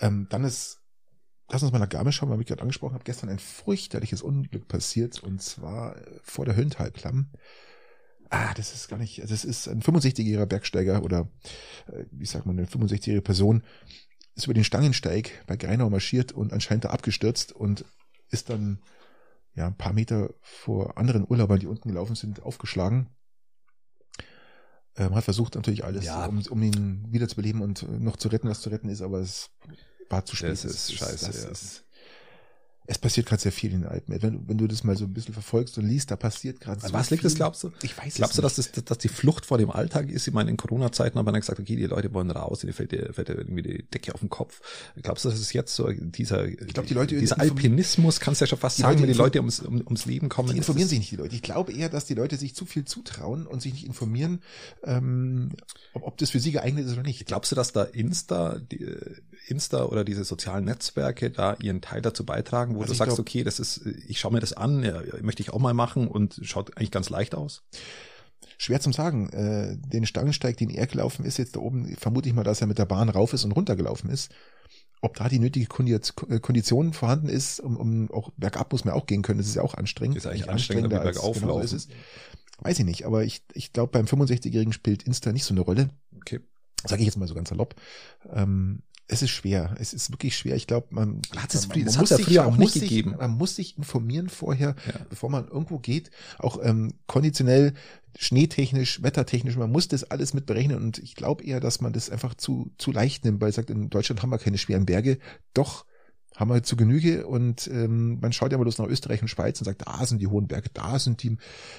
ähm, 0.00 0.26
dann 0.30 0.44
ist 0.44 0.81
Lass 1.52 1.62
uns 1.62 1.70
mal 1.70 1.78
nach 1.78 1.88
Garmisch 1.90 2.16
schauen, 2.16 2.30
weil 2.30 2.40
ich 2.40 2.46
gerade 2.46 2.62
angesprochen 2.62 2.94
habe, 2.94 3.04
gestern 3.04 3.28
ein 3.28 3.38
fürchterliches 3.38 4.22
Unglück 4.22 4.68
passiert 4.68 5.22
und 5.22 5.42
zwar 5.42 5.96
äh, 5.96 6.00
vor 6.22 6.46
der 6.46 6.56
Höllentalklamm. 6.56 7.30
Ah, 8.30 8.54
das 8.54 8.72
ist 8.72 8.88
gar 8.88 8.96
nicht, 8.96 9.22
das 9.22 9.44
ist 9.44 9.68
ein 9.68 9.82
65-jähriger 9.82 10.46
Bergsteiger 10.46 11.02
oder 11.02 11.28
äh, 11.88 12.04
wie 12.10 12.24
sagt 12.24 12.46
man, 12.46 12.58
eine 12.58 12.66
65-jährige 12.66 13.20
Person 13.20 13.62
ist 14.34 14.46
über 14.46 14.54
den 14.54 14.64
Stangensteig 14.64 15.44
bei 15.46 15.58
Greinau 15.58 15.90
marschiert 15.90 16.32
und 16.32 16.54
anscheinend 16.54 16.86
da 16.86 16.88
abgestürzt 16.88 17.52
und 17.52 17.84
ist 18.30 18.48
dann 18.48 18.80
ja 19.54 19.66
ein 19.66 19.76
paar 19.76 19.92
Meter 19.92 20.30
vor 20.40 20.96
anderen 20.96 21.26
Urlaubern, 21.28 21.60
die 21.60 21.66
unten 21.66 21.90
gelaufen 21.90 22.16
sind, 22.16 22.42
aufgeschlagen. 22.42 23.10
Ähm, 24.96 25.14
hat 25.14 25.24
versucht 25.24 25.54
natürlich 25.54 25.84
alles, 25.84 26.06
ja. 26.06 26.24
um, 26.24 26.42
um 26.48 26.62
ihn 26.62 27.06
wiederzubeleben 27.10 27.60
und 27.60 27.86
noch 28.00 28.16
zu 28.16 28.28
retten, 28.28 28.48
was 28.48 28.62
zu 28.62 28.70
retten 28.70 28.88
ist, 28.88 29.02
aber 29.02 29.18
es 29.18 29.50
war 30.12 30.24
zu 30.24 30.36
spät. 30.36 30.50
Das 30.52 30.64
ist 30.64 30.92
scheiße. 30.94 31.26
Das 31.26 31.62
ist, 31.62 31.84
Es 32.84 32.98
passiert 32.98 33.26
gerade 33.28 33.40
sehr 33.40 33.52
viel 33.52 33.72
in 33.72 33.82
den 33.82 33.88
Alpen. 33.88 34.20
Wenn, 34.20 34.48
wenn 34.48 34.58
du 34.58 34.66
das 34.66 34.82
mal 34.82 34.96
so 34.96 35.04
ein 35.04 35.14
bisschen 35.14 35.32
verfolgst 35.32 35.78
und 35.78 35.86
liest, 35.86 36.10
da 36.10 36.16
passiert 36.16 36.58
gerade 36.60 36.80
so 36.80 36.92
Was 36.92 37.10
liegt 37.10 37.20
viel. 37.22 37.30
das, 37.30 37.36
glaubst 37.36 37.62
du? 37.62 37.70
Ich 37.82 37.96
weiß 37.96 38.14
Glaubst 38.14 38.36
du, 38.36 38.42
dass, 38.42 38.56
das, 38.56 38.72
dass 38.72 38.98
die 38.98 39.08
Flucht 39.08 39.46
vor 39.46 39.56
dem 39.56 39.70
Alltag 39.70 40.10
ist? 40.10 40.26
Ich 40.26 40.34
meine, 40.34 40.50
in 40.50 40.56
Corona-Zeiten 40.56 41.16
haben 41.16 41.24
wir 41.24 41.30
dann 41.30 41.40
gesagt, 41.40 41.60
okay, 41.60 41.76
die 41.76 41.86
Leute 41.86 42.12
wollen 42.12 42.30
raus, 42.32 42.58
denen 42.58 42.72
fällt, 42.72 42.90
dir- 42.90 43.12
fällt 43.14 43.28
dir 43.28 43.34
irgendwie 43.38 43.62
die 43.62 43.82
Decke 43.84 44.12
auf 44.12 44.20
den 44.20 44.30
Kopf. 44.30 44.60
Glaubst 45.00 45.24
du, 45.24 45.28
dass 45.30 45.38
es 45.38 45.52
jetzt 45.52 45.74
so 45.76 45.88
dieser, 45.92 46.44
ich 46.44 46.56
glaub, 46.74 46.86
die 46.88 46.94
Leute 46.94 47.16
dieser 47.18 47.38
Alpinismus, 47.38 48.18
kannst 48.18 48.40
du 48.40 48.44
ja 48.44 48.48
schon 48.48 48.58
fast 48.58 48.78
sagen, 48.78 48.94
Leute 48.94 49.02
wenn 49.06 49.12
die 49.12 49.18
Leute 49.18 49.38
ums, 49.38 49.60
um, 49.60 49.76
ums 49.82 50.04
Leben 50.04 50.28
kommen. 50.28 50.48
Die 50.48 50.54
ist 50.54 50.58
informieren 50.58 50.88
sich 50.88 50.98
nicht, 50.98 51.12
die 51.12 51.16
Leute. 51.16 51.36
Ich 51.36 51.42
glaube 51.42 51.72
eher, 51.72 51.88
dass 51.88 52.04
die 52.06 52.14
Leute 52.14 52.36
sich 52.36 52.56
zu 52.56 52.66
viel 52.66 52.84
zutrauen 52.84 53.46
und 53.46 53.62
sich 53.62 53.72
nicht 53.74 53.86
informieren, 53.86 54.42
ähm, 54.82 55.50
ob, 55.94 56.02
ob 56.08 56.18
das 56.18 56.30
für 56.30 56.40
sie 56.40 56.50
geeignet 56.50 56.84
ist 56.86 56.92
oder 56.94 57.04
nicht. 57.04 57.24
Glaubst 57.26 57.52
du, 57.52 57.56
dass 57.56 57.72
da 57.72 57.84
Insta, 57.84 58.58
die, 58.58 58.82
äh, 58.82 59.14
Insta 59.52 59.84
oder 59.84 60.04
diese 60.04 60.24
sozialen 60.24 60.64
Netzwerke 60.64 61.30
da 61.30 61.54
ihren 61.62 61.80
Teil 61.80 62.02
dazu 62.02 62.26
beitragen, 62.26 62.74
wo 62.74 62.80
Also 62.80 62.92
du 62.94 62.98
sagst, 62.98 63.14
glaub- 63.16 63.20
okay, 63.20 63.44
das 63.44 63.60
ist, 63.60 63.86
ich 64.08 64.18
schaue 64.18 64.32
mir 64.32 64.40
das 64.40 64.52
an, 64.52 64.82
ja, 64.82 65.00
möchte 65.22 65.42
ich 65.42 65.50
auch 65.52 65.60
mal 65.60 65.74
machen 65.74 66.08
und 66.08 66.40
schaut 66.42 66.76
eigentlich 66.76 66.90
ganz 66.90 67.08
leicht 67.10 67.34
aus? 67.34 67.62
Schwer 68.58 68.80
zum 68.80 68.92
sagen. 68.92 69.28
Äh, 69.30 69.76
den 69.78 70.06
Stangensteig, 70.06 70.56
den 70.56 70.70
er 70.70 70.86
gelaufen 70.86 71.24
ist, 71.24 71.36
jetzt 71.38 71.56
da 71.56 71.60
oben, 71.60 71.94
vermute 71.96 72.28
ich 72.28 72.34
mal, 72.34 72.44
dass 72.44 72.60
er 72.60 72.66
mit 72.66 72.78
der 72.78 72.86
Bahn 72.86 73.08
rauf 73.08 73.32
ist 73.32 73.44
und 73.44 73.52
runter 73.52 73.76
gelaufen 73.76 74.08
ist. 74.10 74.32
Ob 75.00 75.16
da 75.16 75.28
die 75.28 75.40
nötige 75.40 75.66
äh, 75.66 76.38
Kondition 76.40 76.92
vorhanden 76.92 77.28
ist, 77.28 77.58
um, 77.60 77.76
um 77.76 78.10
auch 78.12 78.30
bergab 78.36 78.70
muss 78.72 78.84
man 78.84 78.94
auch 78.94 79.06
gehen 79.06 79.22
können, 79.22 79.38
das 79.38 79.48
ist 79.48 79.56
ja 79.56 79.62
auch 79.62 79.74
anstrengend. 79.74 80.16
Ist 80.16 80.26
eigentlich 80.26 80.48
anstrengender 80.48 80.90
wie 81.02 81.06
als- 81.06 81.16
bergauf 81.16 81.40
genau 81.40 81.60
so. 81.64 81.76
Weiß 82.60 82.78
ich 82.78 82.84
nicht, 82.84 83.04
aber 83.04 83.24
ich, 83.24 83.42
ich 83.54 83.72
glaube, 83.72 83.90
beim 83.90 84.06
65-Jährigen 84.06 84.72
spielt 84.72 85.02
Insta 85.02 85.32
nicht 85.32 85.44
so 85.44 85.52
eine 85.54 85.62
Rolle. 85.62 85.90
Okay. 86.16 86.38
Sage 86.86 87.02
ich 87.02 87.06
jetzt 87.06 87.16
mal 87.16 87.26
so 87.26 87.34
ganz 87.34 87.48
salopp. 87.48 87.74
Ähm, 88.32 88.82
es 89.12 89.22
ist 89.22 89.30
schwer. 89.30 89.74
Es 89.78 89.92
ist 89.92 90.10
wirklich 90.10 90.36
schwer. 90.36 90.56
Ich 90.56 90.66
glaube, 90.66 90.88
man, 90.90 91.20
Hat 91.36 91.54
es 91.54 91.68
man, 91.68 91.76
früher- 91.76 91.84
man 91.86 91.96
hat's 91.98 92.10
ja 92.10 92.16
sich- 92.16 92.26
früher 92.26 92.42
man 92.44 92.52
auch 92.54 92.56
muss 92.58 92.74
nicht 92.74 92.80
sich, 92.80 92.88
gegeben. 92.88 93.14
Man 93.18 93.30
muss 93.32 93.56
sich 93.56 93.76
informieren 93.78 94.28
vorher, 94.28 94.74
Ja. 94.86 95.00
bevor 95.10 95.30
man 95.30 95.48
irgendwo 95.48 95.78
geht. 95.78 96.10
Auch 96.38 96.58
ähm, 96.62 96.94
konditionell, 97.06 97.74
schneetechnisch, 98.18 99.02
wettertechnisch. 99.02 99.56
Man 99.56 99.70
muss 99.72 99.88
das 99.88 100.04
alles 100.04 100.34
mit 100.34 100.46
berechnen. 100.46 100.76
Und 100.76 100.98
ich 100.98 101.14
glaube 101.14 101.44
eher, 101.44 101.60
dass 101.60 101.80
man 101.80 101.92
das 101.92 102.10
einfach 102.10 102.34
zu, 102.34 102.70
zu 102.78 102.92
leicht 102.92 103.24
nimmt, 103.24 103.40
weil 103.40 103.52
sagt, 103.52 103.70
in 103.70 103.90
Deutschland 103.90 104.22
haben 104.22 104.30
wir 104.30 104.38
keine 104.38 104.58
schweren 104.58 104.86
Berge. 104.86 105.18
Doch 105.54 105.84
haben 106.36 106.50
wir 106.50 106.62
zu 106.62 106.76
Genüge 106.76 107.26
und 107.26 107.68
ähm, 107.68 108.18
man 108.20 108.32
schaut 108.32 108.52
ja 108.52 108.58
mal 108.58 108.64
bloß 108.64 108.78
nach 108.78 108.86
Österreich 108.86 109.20
und 109.22 109.28
Schweiz 109.28 109.60
und 109.60 109.64
sagt, 109.66 109.86
da 109.86 110.04
sind 110.06 110.18
die 110.20 110.26
hohen 110.26 110.46
Berge, 110.48 110.70
da 110.72 110.98
sind 110.98 111.22
die, 111.22 111.36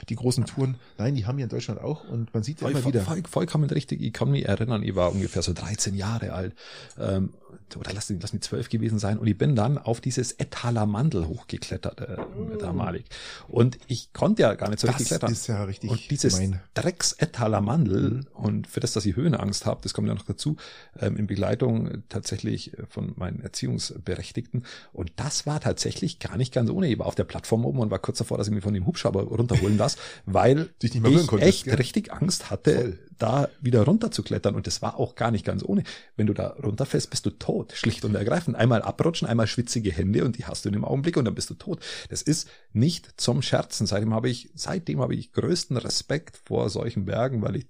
die 0.10 0.16
großen 0.16 0.46
Touren. 0.46 0.76
Nein, 0.98 1.16
die 1.16 1.26
haben 1.26 1.38
wir 1.38 1.44
in 1.46 1.50
Deutschland 1.50 1.82
auch 1.82 2.08
und 2.10 2.34
man 2.34 2.44
sieht 2.44 2.62
ja 2.62 2.68
Voll, 2.68 2.72
immer 2.80 2.86
wieder. 2.86 3.02
voll, 3.02 3.24
vollkommen 3.30 3.70
richtig. 3.70 4.02
Ich 4.02 4.14
kann 4.14 4.30
mich 4.32 4.46
erinnern, 4.48 4.84
ich 4.84 4.96
war 4.96 5.12
ungefähr 5.12 5.42
so 5.42 5.54
13 5.54 5.96
Jahre 5.96 6.34
alt. 6.34 6.54
Ähm, 7.00 7.34
oder 7.78 7.92
lass, 7.94 8.12
lass 8.22 8.34
mich 8.34 8.42
zwölf 8.44 8.70
gewesen 8.70 9.00
sein. 9.00 9.18
Und 9.18 9.26
ich 9.26 9.38
bin 9.38 9.56
dann 9.56 9.80
auf 9.80 10.00
dieses 10.02 10.32
Etaler 10.34 10.86
Mandel 10.86 11.28
hochgeklettert, 11.28 12.02
äh, 12.02 12.18
damalig. 12.60 13.06
Und 13.48 13.80
ich 13.88 14.14
konnte 14.14 14.44
ja 14.44 14.54
gar 14.54 14.70
nicht 14.70 14.80
so 14.80 14.86
Das 14.88 14.96
richtig 14.98 15.08
klettern. 15.10 15.32
ist 15.32 15.48
ja 15.48 15.64
richtig 15.64 15.90
und 15.90 16.12
dieses 16.12 16.36
gemein. 16.40 16.60
Drecks 16.76 17.14
Etaler 17.14 17.62
Mandel 17.62 18.12
Mhm. 18.12 18.28
und 18.34 18.68
für 18.68 18.80
das, 18.80 18.94
dass 18.94 19.06
ich 19.08 19.16
Höhenangst 19.16 19.66
habe, 19.66 19.80
das 19.82 19.94
kommt 19.96 20.08
ja 20.08 20.14
noch 20.14 20.26
dazu, 20.26 20.56
ähm, 21.00 21.18
in 21.18 21.26
Begleitung 21.26 22.04
tatsächlich 22.10 22.72
von 22.90 23.14
meinen 23.16 23.40
Erziehungsberechtigten. 23.42 24.43
Und 24.92 25.12
das 25.16 25.46
war 25.46 25.60
tatsächlich 25.60 26.20
gar 26.20 26.38
nicht 26.38 26.54
ganz 26.54 26.70
ohne. 26.70 26.88
Ich 26.88 27.00
war 27.00 27.06
auf 27.06 27.16
der 27.16 27.24
Plattform 27.24 27.66
oben 27.66 27.80
und 27.80 27.92
war 27.92 28.00
kurz 28.00 28.18
davor, 28.18 28.38
dass 28.38 28.48
ich 28.48 28.54
mich 28.54 28.64
von 28.64 28.74
dem 28.74 28.86
Hubschrauber 28.86 29.24
runterholen 29.24 29.78
lasse, 29.78 29.98
weil 30.26 30.70
ich 30.82 31.02
konntest, 31.02 31.42
echt 31.42 31.66
gell? 31.66 31.76
richtig 31.76 32.12
Angst 32.14 32.50
hatte, 32.50 32.74
Voll. 32.74 33.00
da 33.18 33.50
wieder 33.62 33.84
runter 33.84 34.12
zu 34.12 34.24
klettern. 34.24 34.56
Und 34.56 34.68
das 34.68 34.82
war 34.82 35.00
auch 35.00 35.16
gar 35.16 35.32
nicht 35.32 35.46
ganz 35.46 35.64
ohne. 35.64 35.84
Wenn 36.16 36.28
du 36.28 36.34
da 36.34 36.50
runterfällst, 36.64 37.10
bist 37.10 37.26
du 37.26 37.32
tot. 37.32 37.74
Schlicht 37.74 38.06
und 38.06 38.16
ergreifend. 38.16 38.56
Einmal 38.56 38.82
abrutschen, 38.82 39.28
einmal 39.28 39.48
schwitzige 39.48 39.92
Hände 39.92 40.24
und 40.24 40.38
die 40.38 40.46
hast 40.46 40.66
du 40.66 40.70
in 40.70 40.74
dem 40.74 40.86
Augenblick 40.86 41.18
und 41.18 41.26
dann 41.26 41.36
bist 41.36 41.50
du 41.50 41.56
tot. 41.56 41.80
Das 42.10 42.22
ist 42.22 42.50
nicht 42.72 43.20
zum 43.20 43.42
Scherzen. 43.42 43.88
Seitdem 43.88 44.14
habe 44.14 44.30
ich, 44.30 44.50
seitdem 44.56 45.00
habe 45.00 45.16
ich 45.16 45.32
größten 45.32 45.78
Respekt 45.78 46.38
vor 46.38 46.70
solchen 46.70 47.06
Bergen, 47.06 47.42
weil 47.42 47.58
ich, 47.58 47.68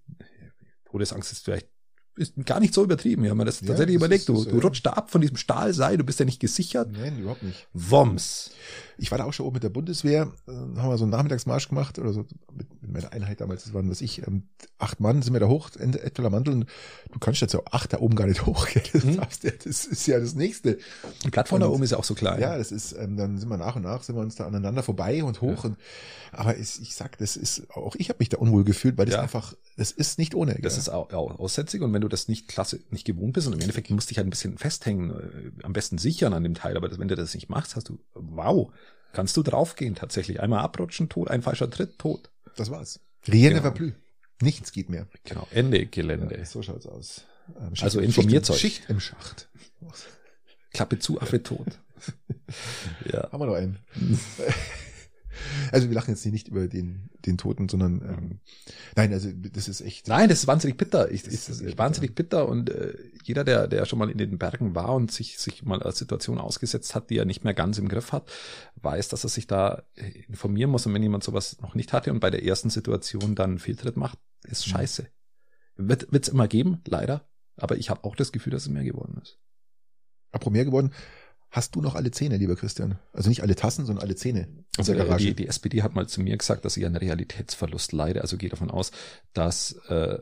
Todesangst 0.86 1.31
ist 1.31 1.45
vielleicht 1.45 1.72
ist 2.15 2.34
gar 2.45 2.60
nicht 2.60 2.73
so 2.73 2.84
übertrieben. 2.84 3.23
Habe 3.26 3.36
mir 3.36 3.45
das 3.45 3.62
Ja, 3.62 3.67
tatsächlich 3.67 3.95
das 3.95 4.02
überlegt. 4.02 4.21
ist- 4.21 4.30
Du, 4.30 4.34
das, 4.36 4.45
du 4.45 4.58
äh, 4.60 4.62
rutschst 4.62 4.86
da 4.86 4.91
ab 4.91 5.10
von 5.12 5.21
diesem 5.21 5.38
Stahlseil, 5.38 5.97
du 5.97 6.04
bist 6.04 6.19
ja 6.19 6.26
nicht 6.26 6.39
gesichert. 6.39 6.89
Nein, 6.91 7.19
überhaupt 7.19 7.43
nicht. 7.43 7.67
Woms. 7.73 8.52
Ich 8.97 9.12
war 9.12 9.17
da 9.17 9.23
auch 9.25 9.34
schon 9.34 9.45
oben 9.45 9.56
mit 9.56 9.63
der 9.63 9.69
Bundeswehr, 9.69 10.32
äh, 10.47 10.51
haben 10.51 10.89
wir 10.89 10.97
so 10.97 11.03
einen 11.03 11.12
Nachmittagsmarsch 11.12 11.69
gemacht 11.69 11.97
oder 11.99 12.13
so 12.13 12.25
mit, 12.53 12.82
mit 12.82 12.91
meiner 12.91 13.12
Einheit 13.12 13.41
damals, 13.41 13.63
das 13.63 13.73
waren 13.73 13.89
was 13.89 14.01
ich, 14.01 14.27
ähm, 14.27 14.43
acht 14.77 14.99
Mann 14.99 15.21
sind 15.21 15.34
wir 15.34 15.39
da 15.39 15.47
hoch, 15.47 15.69
Ende 15.79 16.01
Etwaler 16.03 16.29
Mandel 16.29 16.53
und 16.53 16.69
du 17.12 17.19
kannst 17.19 17.41
jetzt 17.41 17.51
so 17.51 17.63
acht 17.65 17.91
da 17.93 17.99
oben 17.99 18.15
gar 18.15 18.27
nicht 18.27 18.45
hoch, 18.45 18.67
gell? 18.67 18.84
Das, 18.93 19.03
Mhm. 19.03 19.17
darfst 19.17 19.43
das 19.43 19.86
ist 19.86 20.06
ja 20.08 20.19
das 20.19 20.36
nächste. 20.36 20.77
Die 21.25 21.29
Plattform 21.29 21.60
da 21.62 21.67
Und- 21.67 21.73
oben 21.73 21.84
ist 21.84 21.91
ja 21.91 21.97
auch 21.97 22.03
so 22.03 22.13
klein. 22.13 22.39
Ja, 22.39 22.58
das 22.58 22.71
ist, 22.71 22.93
ähm, 22.93 23.17
dann 23.17 23.38
sind 23.38 23.49
wir 23.49 23.58
nach 23.58 23.75
und 23.75 23.82
nach, 23.84 24.03
sind 24.03 24.15
wir 24.15 24.21
uns 24.21 24.36
da 24.36 24.45
aneinander 24.47 24.84
vorbei 24.84 25.23
und 25.23 25.41
hoch. 25.41 25.63
Ja. 25.63 25.69
Und, 25.71 25.77
aber 26.32 26.58
es, 26.58 26.79
ich 26.79 26.95
sag, 26.95 27.17
das 27.17 27.36
ist, 27.38 27.69
auch 27.75 27.95
ich 27.95 28.10
habe 28.10 28.17
mich 28.19 28.29
da 28.29 28.38
unwohl 28.38 28.63
gefühlt, 28.63 28.97
weil 28.97 29.06
das 29.06 29.15
Ja. 29.15 29.21
einfach, 29.21 29.53
das 29.77 29.91
ist 29.91 30.17
nicht 30.19 30.36
ohne. 30.36 30.53
Das 30.62 30.73
gell? 30.73 30.79
ist 30.82 30.89
auch, 30.89 31.12
auch 31.13 31.39
aussätzig 31.39 31.82
und 31.82 31.93
wenn 31.93 32.01
du 32.01 32.08
das 32.08 32.27
nicht 32.27 32.47
klasse, 32.47 32.79
nicht 32.91 33.06
gewohnt 33.06 33.34
bist 33.34 33.47
und 33.47 33.53
im 33.53 33.60
Endeffekt 33.60 33.89
musst 33.89 34.08
du 34.08 34.10
dich 34.10 34.17
halt 34.17 34.27
ein 34.27 34.32
bisschen 34.32 34.58
festhängen, 34.58 35.12
äh, 35.12 35.63
am 35.63 35.73
besten 35.73 35.97
sichern 35.97 36.34
an 36.34 36.43
dem 36.43 36.53
Teil, 36.56 36.77
aber 36.77 36.89
das, 36.89 36.99
wenn 36.99 37.08
du 37.08 37.15
das 37.15 37.34
nicht 37.34 37.49
machst, 37.49 37.75
hast 37.75 37.89
du, 37.89 37.99
wow, 38.13 38.71
kannst 39.13 39.38
du 39.38 39.43
draufgehen 39.43 39.95
tatsächlich. 39.95 40.41
Einmal 40.41 40.60
abrutschen, 40.60 41.08
tot, 41.08 41.30
ein 41.30 41.41
falscher 41.41 41.69
Tritt, 41.69 41.97
tot. 41.99 42.30
das 42.58 42.69
war's. 42.69 42.99
Rien 43.28 43.54
ne 43.54 43.62
Genau. 43.62 43.71
plus. 43.73 43.93
Nichts 44.41 44.71
geht 44.73 44.89
mehr. 44.89 45.08
Genau, 45.23 45.47
Ende 45.52 45.86
Gelände. 45.86 46.38
Ja, 46.38 46.43
so 46.45 46.62
schaut's 46.62 46.86
aus. 46.86 47.23
Ähm, 47.58 47.73
Also 47.80 47.99
im- 47.99 48.06
informiert 48.08 48.45
Schicht, 48.47 48.52
euch. 48.56 48.60
Schicht 48.60 48.89
im 48.89 48.99
Schacht. 48.99 49.49
Klappe 50.73 50.99
zu, 50.99 51.21
Affe 51.21 51.41
tot. 51.41 51.67
ja. 53.12 53.32
Haben 53.32 53.39
wir 53.41 53.45
noch 53.45 53.54
einen. 53.56 53.80
Also 55.72 55.88
wir 55.89 55.96
lachen 55.96 56.12
jetzt 56.12 56.24
hier 56.24 56.32
nicht 56.32 56.48
über 56.48 56.67
den, 56.67 57.10
den 57.26 57.38
Toten, 57.38 57.69
sondern 57.69 58.02
ähm, 58.02 58.39
nein, 58.96 59.13
also 59.13 59.30
das 59.34 59.67
ist 59.67 59.82
echt. 59.82 60.08
Nein, 60.08 60.30
das 60.30 60.39
ist 60.39 60.48
wahnsinnig 60.48 60.78
bitter. 60.78 61.12
Ich, 61.12 61.24
Das 61.24 61.34
das 61.34 61.50
ist 61.50 61.62
ist 61.62 61.78
wahnsinnig 61.78 62.15
bitter 62.15 62.48
und 62.48 62.69
äh, 62.69 62.93
jeder, 63.24 63.43
der, 63.43 63.67
der 63.67 63.86
schon 63.86 64.00
mal 64.00 64.10
in 64.10 64.17
den 64.17 64.38
Bergen 64.38 64.76
war 64.76 64.93
und 64.93 65.12
sich, 65.12 65.38
sich 65.39 65.63
mal 65.63 65.82
als 65.84 65.98
Situation 65.98 66.38
ausgesetzt 66.38 66.96
hat, 66.96 67.10
die 67.10 67.17
er 67.17 67.26
nicht 67.26 67.43
mehr 67.43 67.54
ganz 67.54 67.78
im 67.78 67.88
Griff 67.89 68.12
hat, 68.12 68.32
weiß, 68.76 69.10
dass 69.10 69.24
er 69.24 69.30
sich 69.30 69.48
da 69.48 69.84
äh, 69.96 70.10
informieren 70.28 70.69
muss. 70.72 70.86
Und 70.86 70.93
wenn 70.93 71.04
jemand 71.04 71.24
sowas 71.24 71.60
noch 71.62 71.76
nicht 71.76 71.93
hatte 71.93 72.12
und 72.12 72.19
bei 72.19 72.30
der 72.30 72.43
ersten 72.43 72.69
Situation 72.69 73.36
dann 73.36 73.52
einen 73.52 73.60
Fehltritt 73.60 73.98
macht, 73.98 74.19
ist 74.48 74.67
Mhm. 74.67 74.72
scheiße. 74.72 75.08
Wird 75.78 76.12
wird's 76.12 76.28
immer 76.30 76.48
geben, 76.48 76.82
leider. 76.88 77.28
Aber 77.56 77.78
ich 77.78 77.89
habe 77.89 78.04
auch 78.04 78.15
das 78.15 78.32
Gefühl, 78.32 78.52
dass 78.52 78.63
es 78.63 78.69
mehr 78.69 78.84
geworden 78.84 79.19
ist. 79.22 79.39
Apropos 80.32 80.54
mehr 80.54 80.65
geworden. 80.65 80.91
Hast 81.53 81.75
du 81.75 81.81
noch 81.81 81.93
alle 81.93 82.09
Zähne, 82.09 82.37
lieber 82.37 82.55
Christian? 82.55 82.97
Also 83.13 83.29
nicht 83.29 83.43
alle 83.43 83.55
Tassen, 83.55 83.85
sondern 83.85 84.03
alle 84.03 84.15
Zähne 84.15 84.47
aus 84.75 84.89
Also 84.89 84.93
der 84.93 85.03
äh, 85.03 85.07
Garage. 85.07 85.25
die, 85.27 85.35
die 85.35 85.47
SPD 85.47 85.83
hat 85.83 85.93
mal 85.93 86.07
zu 86.07 86.19
mir 86.19 86.35
gesagt, 86.35 86.65
dass 86.65 86.77
ich 86.77 86.83
einen 86.85 86.95
Realitätsverlust 86.95 87.91
leide. 87.91 88.21
Also 88.21 88.37
gehe 88.37 88.49
davon 88.49 88.71
aus, 88.71 88.91
dass 89.33 89.73
äh, 89.87 90.17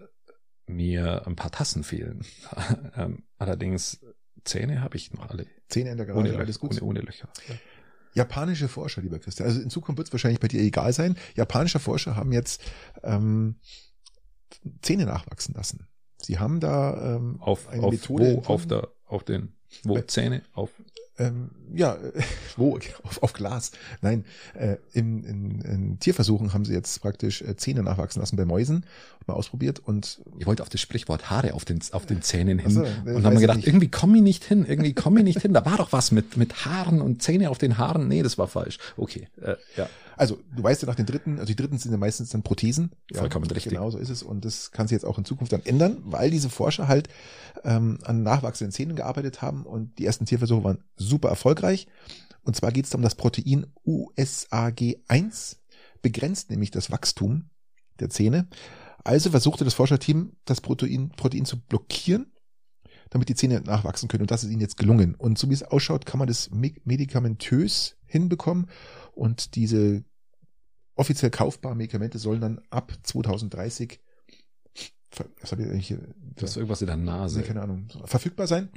mir 0.67 1.25
ein 1.25 1.37
paar 1.37 1.49
Tassen 1.49 1.85
fehlen. 1.85 2.25
ähm, 2.97 3.23
allerdings 3.37 4.05
Zähne 4.43 4.81
habe 4.81 4.97
ich 4.97 5.13
noch 5.13 5.29
alle. 5.29 5.47
Zähne 5.69 5.91
in 5.91 5.97
der 5.97 6.07
Ohne, 6.13 6.29
Garage, 6.31 6.37
alles 6.39 6.55
Löcher, 6.61 6.67
gut. 6.67 6.81
ohne, 6.81 6.89
ohne 6.89 6.99
Löcher. 6.99 7.29
Ja. 7.47 7.55
Japanische 8.13 8.67
Forscher, 8.67 9.01
lieber 9.01 9.19
Christian. 9.19 9.47
Also 9.47 9.61
in 9.61 9.69
Zukunft 9.69 9.99
wird 9.99 10.09
es 10.09 10.13
wahrscheinlich 10.13 10.41
bei 10.41 10.49
dir 10.49 10.59
egal 10.61 10.91
sein. 10.91 11.15
Japanische 11.35 11.79
Forscher 11.79 12.17
haben 12.17 12.33
jetzt 12.33 12.61
ähm, 13.03 13.55
Zähne 14.81 15.05
nachwachsen 15.05 15.55
lassen. 15.55 15.87
Sie 16.21 16.39
haben 16.39 16.59
da 16.59 17.15
ähm, 17.15 17.37
Auf, 17.39 17.69
eine 17.69 17.83
auf 17.83 17.91
Methode 17.93 18.23
wo? 18.25 18.27
entfunden. 18.27 18.51
Auf 18.51 18.65
der, 18.67 18.89
auf 19.05 19.23
den, 19.23 19.53
wo 19.83 19.97
Zähne? 20.01 20.43
Auf, 20.51 20.71
ähm, 21.17 21.51
ja, 21.73 21.97
wo? 22.57 22.77
Auf, 23.03 23.23
auf 23.23 23.33
Glas. 23.33 23.71
Nein, 24.01 24.25
äh, 24.53 24.77
in, 24.93 25.23
in, 25.23 25.61
in 25.61 25.99
Tierversuchen 25.99 26.53
haben 26.53 26.65
sie 26.65 26.73
jetzt 26.73 27.01
praktisch 27.01 27.41
äh, 27.41 27.55
Zähne 27.55 27.83
nachwachsen 27.83 28.21
lassen 28.21 28.35
bei 28.35 28.45
Mäusen. 28.45 28.85
Mal 29.27 29.35
ausprobiert 29.35 29.79
und 29.79 30.19
ich 30.39 30.47
wollte 30.47 30.63
auf 30.63 30.69
das 30.69 30.81
Sprichwort 30.81 31.29
Haare 31.29 31.53
auf 31.53 31.63
den, 31.63 31.79
auf 31.91 32.07
den 32.07 32.23
Zähnen 32.23 32.57
hin. 32.57 32.71
So, 32.71 32.81
und 32.81 33.23
haben 33.23 33.37
gedacht, 33.39 33.57
nicht. 33.57 33.67
irgendwie 33.67 33.89
komme 33.89 34.17
ich 34.17 34.23
nicht 34.23 34.43
hin, 34.43 34.65
irgendwie 34.67 34.93
komme 34.93 35.19
ich 35.19 35.25
nicht 35.25 35.41
hin. 35.41 35.53
Da 35.53 35.63
war 35.65 35.77
doch 35.77 35.91
was 35.91 36.11
mit, 36.11 36.37
mit 36.37 36.65
Haaren 36.65 37.01
und 37.01 37.21
Zähne 37.21 37.49
auf 37.49 37.59
den 37.59 37.77
Haaren. 37.77 38.07
Nee, 38.07 38.23
das 38.23 38.37
war 38.37 38.47
falsch. 38.47 38.79
Okay, 38.97 39.27
äh, 39.41 39.55
ja. 39.77 39.87
Also, 40.21 40.37
du 40.55 40.61
weißt 40.61 40.83
ja 40.83 40.87
nach 40.87 40.93
den 40.93 41.07
dritten, 41.07 41.39
also 41.39 41.47
die 41.47 41.55
dritten 41.55 41.79
sind 41.79 41.91
ja 41.91 41.97
meistens 41.97 42.29
dann 42.29 42.43
Prothesen. 42.43 42.91
Vollkommen 43.11 43.45
richtig. 43.49 43.73
Genau 43.73 43.89
so 43.89 43.97
ist 43.97 44.11
es. 44.11 44.21
Und 44.21 44.45
das 44.45 44.69
kann 44.69 44.87
sich 44.87 44.93
jetzt 44.93 45.03
auch 45.03 45.17
in 45.17 45.25
Zukunft 45.25 45.51
dann 45.51 45.65
ändern, 45.65 45.97
weil 46.03 46.29
diese 46.29 46.51
Forscher 46.51 46.87
halt 46.87 47.09
ähm, 47.63 47.97
an 48.03 48.21
nachwachsenden 48.21 48.71
Zähnen 48.71 48.95
gearbeitet 48.95 49.41
haben 49.41 49.65
und 49.65 49.97
die 49.97 50.05
ersten 50.05 50.27
Tierversuche 50.27 50.63
waren 50.63 50.83
super 50.95 51.29
erfolgreich. 51.29 51.87
Und 52.43 52.55
zwar 52.55 52.71
geht 52.71 52.85
es 52.85 52.93
um 52.93 53.01
das 53.01 53.15
Protein 53.15 53.65
USAG1, 53.83 55.55
begrenzt 56.03 56.51
nämlich 56.51 56.69
das 56.69 56.91
Wachstum 56.91 57.49
der 57.99 58.11
Zähne. 58.11 58.47
Also 59.03 59.31
versuchte 59.31 59.63
das 59.65 59.73
Forscherteam, 59.73 60.33
das 60.45 60.61
Protein, 60.61 61.09
Protein 61.17 61.45
zu 61.45 61.59
blockieren, 61.59 62.31
damit 63.09 63.27
die 63.27 63.35
Zähne 63.35 63.61
nachwachsen 63.61 64.07
können. 64.07 64.21
Und 64.21 64.29
das 64.31 64.43
ist 64.43 64.51
ihnen 64.51 64.61
jetzt 64.61 64.77
gelungen. 64.77 65.15
Und 65.15 65.39
so 65.39 65.49
wie 65.49 65.55
es 65.55 65.63
ausschaut, 65.63 66.05
kann 66.05 66.19
man 66.19 66.27
das 66.27 66.51
me- 66.51 66.75
medikamentös 66.83 67.97
hinbekommen. 68.05 68.67
Und 69.13 69.55
diese 69.55 70.03
offiziell 70.95 71.31
kaufbaren 71.31 71.77
Medikamente 71.77 72.19
sollen 72.19 72.41
dann 72.41 72.61
ab 72.69 72.91
2030 73.03 73.99
ver- 75.09 75.25
was 75.41 75.51
hab 75.51 75.59
ich 75.59 75.65
eigentlich 75.67 75.87
hier? 75.87 75.99
Das 76.35 76.51
ist 76.51 76.55
irgendwas 76.57 76.81
in 76.81 76.87
der 76.87 76.97
Nase. 76.97 77.39
Nee, 77.39 77.45
keine 77.45 77.61
Ahnung, 77.61 77.87
verfügbar 78.05 78.47
sein. 78.47 78.69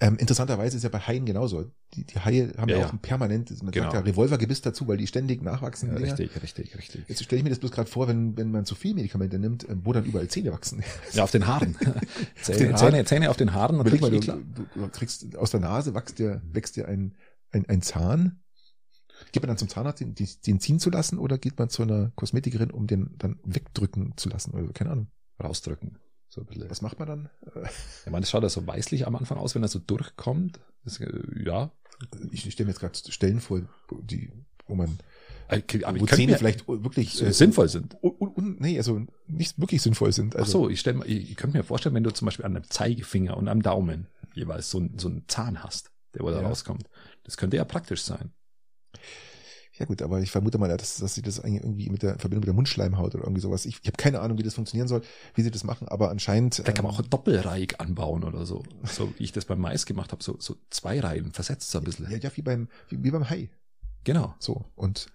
Ähm, 0.00 0.18
interessanterweise 0.18 0.76
ist 0.76 0.82
ja 0.82 0.90
bei 0.90 0.98
Haien 0.98 1.24
genauso. 1.24 1.70
Die, 1.94 2.04
die 2.04 2.18
Haie 2.20 2.52
haben 2.58 2.68
ja, 2.68 2.76
Ja, 2.76 2.86
auch 2.86 2.92
ein 2.92 2.98
permanent, 2.98 3.50
man 3.62 3.72
Genau. 3.72 3.86
sagt 3.86 3.94
ja 3.94 4.00
Revolvergebiss 4.00 4.60
dazu, 4.60 4.86
weil 4.86 4.98
die 4.98 5.06
ständig 5.06 5.40
nachwachsen. 5.42 5.88
Ja, 5.88 5.94
Dinger. 5.94 6.08
richtig, 6.18 6.42
richtig, 6.42 6.76
richtig. 6.76 7.04
Jetzt 7.08 7.24
stelle 7.24 7.38
ich 7.38 7.42
mir 7.44 7.48
das 7.48 7.60
bloß 7.60 7.70
gerade 7.70 7.88
vor, 7.88 8.06
wenn, 8.06 8.36
wenn 8.36 8.50
man 8.50 8.66
zu 8.66 8.74
viel 8.74 8.92
Medikamente 8.94 9.38
nimmt, 9.38 9.66
äh, 9.66 9.74
wo 9.82 9.94
dann 9.94 10.04
überall 10.04 10.28
Zähne 10.28 10.52
wachsen. 10.52 10.84
Ja, 11.14 11.24
auf 11.24 11.30
den 11.30 11.46
Haaren. 11.46 11.74
Zähne, 12.42 12.58
den 12.58 12.74
Haaren. 12.74 12.90
Zähne, 12.92 13.04
Zähne 13.06 13.30
auf 13.30 13.38
den 13.38 13.54
Haaren, 13.54 13.80
Überleg 13.80 14.02
mal, 14.02 14.10
du, 14.10 14.20
du 14.20 14.88
kriegst 14.90 15.34
aus 15.36 15.52
der 15.52 15.60
Nase 15.60 15.94
wächst 15.94 16.18
dir, 16.18 16.42
wächst 16.52 16.76
dir 16.76 16.86
ein, 16.86 17.14
ein, 17.50 17.64
ein 17.66 17.80
Zahn. 17.80 18.42
Geht 19.32 19.42
man 19.42 19.48
dann 19.48 19.58
zum 19.58 19.68
Zahnarzt, 19.68 20.00
den, 20.00 20.14
den 20.14 20.60
ziehen 20.60 20.78
zu 20.80 20.90
lassen, 20.90 21.18
oder 21.18 21.38
geht 21.38 21.58
man 21.58 21.68
zu 21.68 21.82
einer 21.82 22.10
Kosmetikerin, 22.16 22.70
um 22.70 22.86
den 22.86 23.14
dann 23.18 23.38
wegdrücken 23.44 24.14
zu 24.16 24.28
lassen? 24.28 24.52
Oder 24.52 24.66
so? 24.66 24.72
keine 24.72 24.90
Ahnung. 24.90 25.08
Rausdrücken. 25.42 25.98
So 26.28 26.40
ein 26.42 26.46
bisschen. 26.46 26.70
Was 26.70 26.82
macht 26.82 26.98
man 26.98 27.08
dann? 27.08 27.30
Ich 28.04 28.10
meine, 28.12 28.20
das 28.22 28.30
schaut 28.30 28.42
ja 28.42 28.48
so 28.48 28.66
weißlich 28.66 29.06
am 29.06 29.16
Anfang 29.16 29.38
aus, 29.38 29.54
wenn 29.54 29.62
er 29.62 29.68
so 29.68 29.78
durchkommt. 29.78 30.60
Das, 30.84 31.00
äh, 31.00 31.10
ja. 31.44 31.72
Ich 32.30 32.50
stelle 32.52 32.66
mir 32.66 32.72
jetzt 32.72 32.80
gerade 32.80 32.98
Stellen 33.12 33.40
vor, 33.40 33.62
die, 34.02 34.30
wo 34.66 34.74
man, 34.74 34.98
Äh, 35.48 35.62
Aber 35.84 35.98
wo 36.00 36.06
Zähne 36.06 36.36
vielleicht 36.36 36.66
wirklich 36.68 37.22
äh, 37.22 37.32
sinnvoll 37.32 37.68
sind. 37.68 37.96
Un, 38.02 38.14
un, 38.34 38.56
nee, 38.58 38.76
also 38.78 39.00
nicht 39.26 39.58
wirklich 39.60 39.80
sinnvoll 39.82 40.12
sind. 40.12 40.34
Ach 40.36 40.40
Also, 40.40 40.64
so, 40.64 40.68
ich, 40.70 40.80
stell, 40.80 41.00
ich, 41.06 41.30
ich 41.30 41.36
könnte 41.36 41.56
mir 41.56 41.62
vorstellen, 41.64 41.94
wenn 41.94 42.02
du 42.04 42.10
zum 42.12 42.26
Beispiel 42.26 42.44
an 42.44 42.54
einem 42.56 42.68
Zeigefinger 42.68 43.36
und 43.36 43.48
am 43.48 43.62
Daumen 43.62 44.08
jeweils 44.34 44.70
so, 44.70 44.78
ein- 44.80 44.98
so 44.98 45.08
einen 45.08 45.24
Zahn 45.28 45.62
hast, 45.62 45.90
der 46.14 46.22
wo 46.22 46.30
da 46.30 46.40
Ja. 46.42 46.48
rauskommt. 46.48 46.88
Das 47.24 47.36
könnte 47.36 47.56
ja 47.56 47.64
praktisch 47.64 48.02
sein. 48.02 48.32
Ja 49.78 49.84
gut, 49.84 50.00
aber 50.00 50.20
ich 50.20 50.30
vermute 50.30 50.56
mal, 50.56 50.74
dass, 50.74 50.96
dass 50.96 51.14
sie 51.14 51.22
das 51.22 51.40
eigentlich 51.40 51.62
irgendwie 51.62 51.90
mit 51.90 52.02
der 52.02 52.14
in 52.14 52.18
Verbindung 52.18 52.40
mit 52.40 52.46
der 52.46 52.54
Mundschleimhaut 52.54 53.14
oder 53.14 53.24
irgendwie 53.24 53.42
sowas. 53.42 53.66
Ich, 53.66 53.80
ich 53.82 53.86
habe 53.86 53.98
keine 53.98 54.20
Ahnung, 54.20 54.38
wie 54.38 54.42
das 54.42 54.54
funktionieren 54.54 54.88
soll, 54.88 55.02
wie 55.34 55.42
sie 55.42 55.50
das 55.50 55.64
machen, 55.64 55.86
aber 55.88 56.10
anscheinend. 56.10 56.66
Da 56.66 56.72
kann 56.72 56.84
man 56.84 56.94
ähm, 56.94 57.00
auch 57.00 57.02
Doppelreihig 57.02 57.78
anbauen 57.78 58.24
oder 58.24 58.46
so. 58.46 58.62
So 58.84 59.12
wie 59.18 59.24
ich 59.24 59.32
das 59.32 59.44
beim 59.44 59.60
Mais 59.60 59.84
gemacht 59.84 60.12
habe, 60.12 60.22
so, 60.22 60.36
so 60.38 60.56
zwei 60.70 61.00
Reihen, 61.00 61.32
versetzt 61.32 61.70
so 61.70 61.78
ein 61.78 61.84
bisschen. 61.84 62.10
ja, 62.10 62.16
ja, 62.16 62.30
wie 62.34 62.42
beim, 62.42 62.68
wie, 62.88 63.04
wie 63.04 63.10
beim 63.10 63.28
Hai. 63.28 63.50
Genau. 64.04 64.34
So. 64.38 64.64
Und 64.76 65.08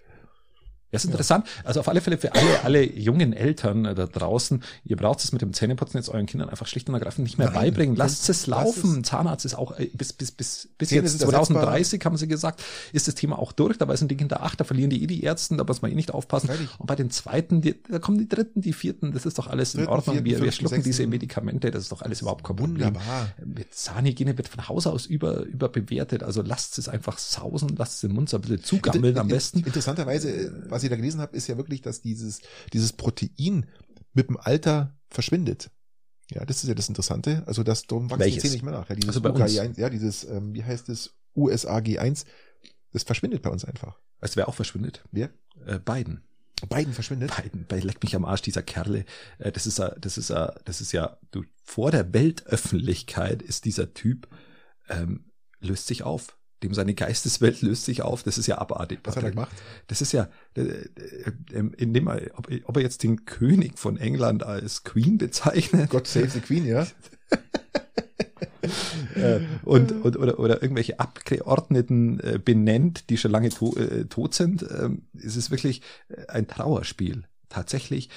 Ja, 0.91 0.97
ist 0.97 1.05
interessant. 1.05 1.47
Also 1.63 1.79
auf 1.79 1.87
alle 1.87 2.01
Fälle 2.01 2.17
für 2.17 2.33
alle, 2.33 2.63
alle 2.63 2.83
jungen 2.83 3.33
Eltern 3.33 3.85
äh, 3.85 3.95
da 3.95 4.07
draußen, 4.07 4.61
ihr 4.83 4.97
braucht 4.97 5.23
es 5.23 5.31
mit 5.31 5.41
dem 5.41 5.53
Zähneputzen 5.53 5.97
jetzt 5.97 6.09
euren 6.09 6.25
Kindern 6.25 6.49
einfach 6.49 6.67
schlicht 6.67 6.89
und 6.89 6.95
ergreifend 6.95 7.23
nicht 7.23 7.37
mehr 7.37 7.47
Nein, 7.47 7.55
beibringen. 7.55 7.95
Lasst 7.95 8.29
es 8.29 8.47
laufen. 8.47 9.03
Zahnarzt 9.03 9.45
ist 9.45 9.55
auch 9.55 9.77
äh, 9.79 9.85
bis, 9.93 10.11
bis, 10.13 10.31
bis, 10.31 10.69
bis 10.77 10.89
Zähne 10.89 11.03
jetzt 11.03 11.11
sind 11.11 11.21
ersetzbar. 11.21 11.45
2030, 11.45 12.05
haben 12.05 12.17
sie 12.17 12.27
gesagt, 12.27 12.61
ist 12.91 13.07
das 13.07 13.15
Thema 13.15 13.39
auch 13.39 13.51
durch. 13.53 13.77
Dabei 13.77 13.95
sind 13.95 14.11
die 14.11 14.17
Kinder 14.17 14.43
acht, 14.43 14.59
da 14.59 14.63
verlieren 14.63 14.89
die 14.89 15.03
eh 15.03 15.07
die 15.07 15.23
Ärzte, 15.23 15.55
da 15.55 15.63
muss 15.63 15.81
man 15.81 15.91
eh 15.91 15.95
nicht 15.95 16.13
aufpassen. 16.13 16.47
Freilich. 16.47 16.69
Und 16.77 16.87
bei 16.87 16.95
den 16.95 17.09
zweiten, 17.09 17.61
die, 17.61 17.81
da 17.89 17.99
kommen 17.99 18.17
die 18.17 18.27
dritten, 18.27 18.61
die 18.61 18.73
vierten, 18.73 19.13
das 19.13 19.25
ist 19.25 19.37
doch 19.37 19.47
alles 19.47 19.73
in 19.73 19.81
Dritten, 19.81 19.93
Ordnung. 19.93 20.15
vierten, 20.15 20.25
wir, 20.25 20.31
wir 20.31 20.37
fünften, 20.39 20.59
schlucken 20.59 20.75
sechsten. 20.75 20.89
diese 20.89 21.07
Medikamente, 21.07 21.71
das 21.71 21.83
ist 21.83 21.91
doch 21.91 22.01
alles 22.01 22.21
überhaupt 22.21 22.43
kein 22.43 22.55
Problem. 22.57 22.87
wunderbar. 22.87 23.29
Mit 23.45 23.73
Zahnhygiene 23.73 24.37
wird 24.37 24.49
von 24.49 24.67
Haus 24.67 24.87
aus 24.87 25.05
über, 25.05 25.43
überbewertet. 25.43 26.23
Also 26.23 26.41
lasst 26.41 26.77
es 26.77 26.89
einfach 26.89 27.17
sausen, 27.17 27.75
lasst 27.77 27.95
es 27.95 28.01
den 28.01 28.11
Mund 28.13 28.29
so 28.29 28.37
ein 28.37 28.41
bisschen 28.41 28.63
zugammeln 28.63 29.17
am 29.17 29.29
besten. 29.29 29.59
Interessanterweise, 29.59 30.29
äh, 30.29 30.51
was 30.81 30.85
ich 30.85 30.89
da 30.89 30.95
gelesen 30.95 31.21
habe, 31.21 31.35
ist 31.35 31.47
ja 31.47 31.57
wirklich, 31.57 31.81
dass 31.81 32.01
dieses, 32.01 32.41
dieses 32.73 32.93
Protein 32.93 33.67
mit 34.13 34.29
dem 34.29 34.37
Alter 34.37 34.97
verschwindet. 35.09 35.69
Ja, 36.31 36.45
das 36.45 36.63
ist 36.63 36.69
ja 36.69 36.75
das 36.75 36.89
Interessante. 36.89 37.43
Also 37.45 37.63
das 37.63 37.87
darum 37.87 38.09
wachsen 38.09 38.19
die 38.19 38.25
Welches? 38.25 38.43
Zähne 38.43 38.53
nicht 38.53 38.63
mehr 38.63 38.73
nach. 38.73 38.89
Ja, 38.89 38.95
dieses 38.95 39.09
Also 39.09 39.21
bei 39.21 39.29
uns? 39.29 39.51
UKG1, 39.51 39.79
ja, 39.79 39.89
dieses, 39.89 40.23
ähm, 40.23 40.53
wie 40.53 40.63
heißt 40.63 40.89
es, 40.89 41.13
USAG1, 41.35 42.25
das 42.91 43.03
verschwindet 43.03 43.41
bei 43.41 43.49
uns 43.49 43.65
einfach. 43.65 43.99
Weißt 44.19 44.35
du, 44.35 44.37
wer 44.37 44.47
auch 44.47 44.55
verschwindet? 44.55 45.03
Wer? 45.11 45.29
Äh, 45.65 45.79
Biden. 45.79 46.23
Beiden 46.69 46.93
verschwindet. 46.93 47.35
Biden, 47.35 47.65
bei 47.67 47.79
leck 47.79 48.01
mich 48.03 48.15
am 48.15 48.25
Arsch, 48.25 48.41
dieser 48.41 48.61
Kerle. 48.61 49.05
Äh, 49.39 49.51
das 49.51 49.65
ist 49.65 49.79
ja, 49.79 49.89
das 49.99 50.17
ist 50.17 50.29
ja, 50.29 50.53
das 50.65 50.79
ist 50.79 50.91
ja, 50.91 51.17
du, 51.31 51.43
vor 51.63 51.91
der 51.91 52.13
Weltöffentlichkeit 52.13 53.41
ist 53.41 53.65
dieser 53.65 53.93
Typ, 53.93 54.27
ähm, 54.89 55.31
löst 55.59 55.87
sich 55.87 56.03
auf. 56.03 56.37
Dem 56.63 56.73
seine 56.73 56.93
Geisteswelt 56.93 57.61
löst 57.61 57.85
sich 57.85 58.01
auf. 58.03 58.23
Das 58.23 58.37
ist 58.37 58.47
ja 58.47 58.59
abartig. 58.59 58.99
Was 59.03 59.15
hat 59.15 59.23
er 59.23 59.31
gemacht? 59.31 59.51
Das 59.87 60.01
ist 60.01 60.11
ja, 60.11 60.29
äh, 60.55 60.61
äh, 60.61 60.87
ähm, 61.53 61.73
indem 61.75 62.07
er, 62.07 62.21
ob, 62.35 62.75
er 62.77 62.81
jetzt 62.81 63.03
den 63.03 63.25
König 63.25 63.79
von 63.79 63.97
England 63.97 64.43
als 64.43 64.83
Queen 64.83 65.17
bezeichnet 65.17 65.89
God 65.89 66.07
save 66.07 66.29
the 66.29 66.39
Queen, 66.39 66.65
ja. 66.65 66.85
äh, 69.15 69.39
und, 69.63 69.91
und 69.91 70.17
oder, 70.17 70.39
oder 70.39 70.61
irgendwelche 70.61 70.99
Abgeordneten 70.99 72.19
äh, 72.19 72.39
benennt, 72.43 73.09
die 73.09 73.17
schon 73.17 73.31
lange 73.31 73.49
to 73.49 73.75
äh, 73.75 74.05
tot 74.05 74.33
sind, 74.33 74.63
ähm, 74.63 75.03
es 75.17 75.35
ist 75.35 75.51
wirklich 75.51 75.81
ein 76.27 76.47
Trauerspiel. 76.47 77.23
Tatsächlich, 77.49 78.09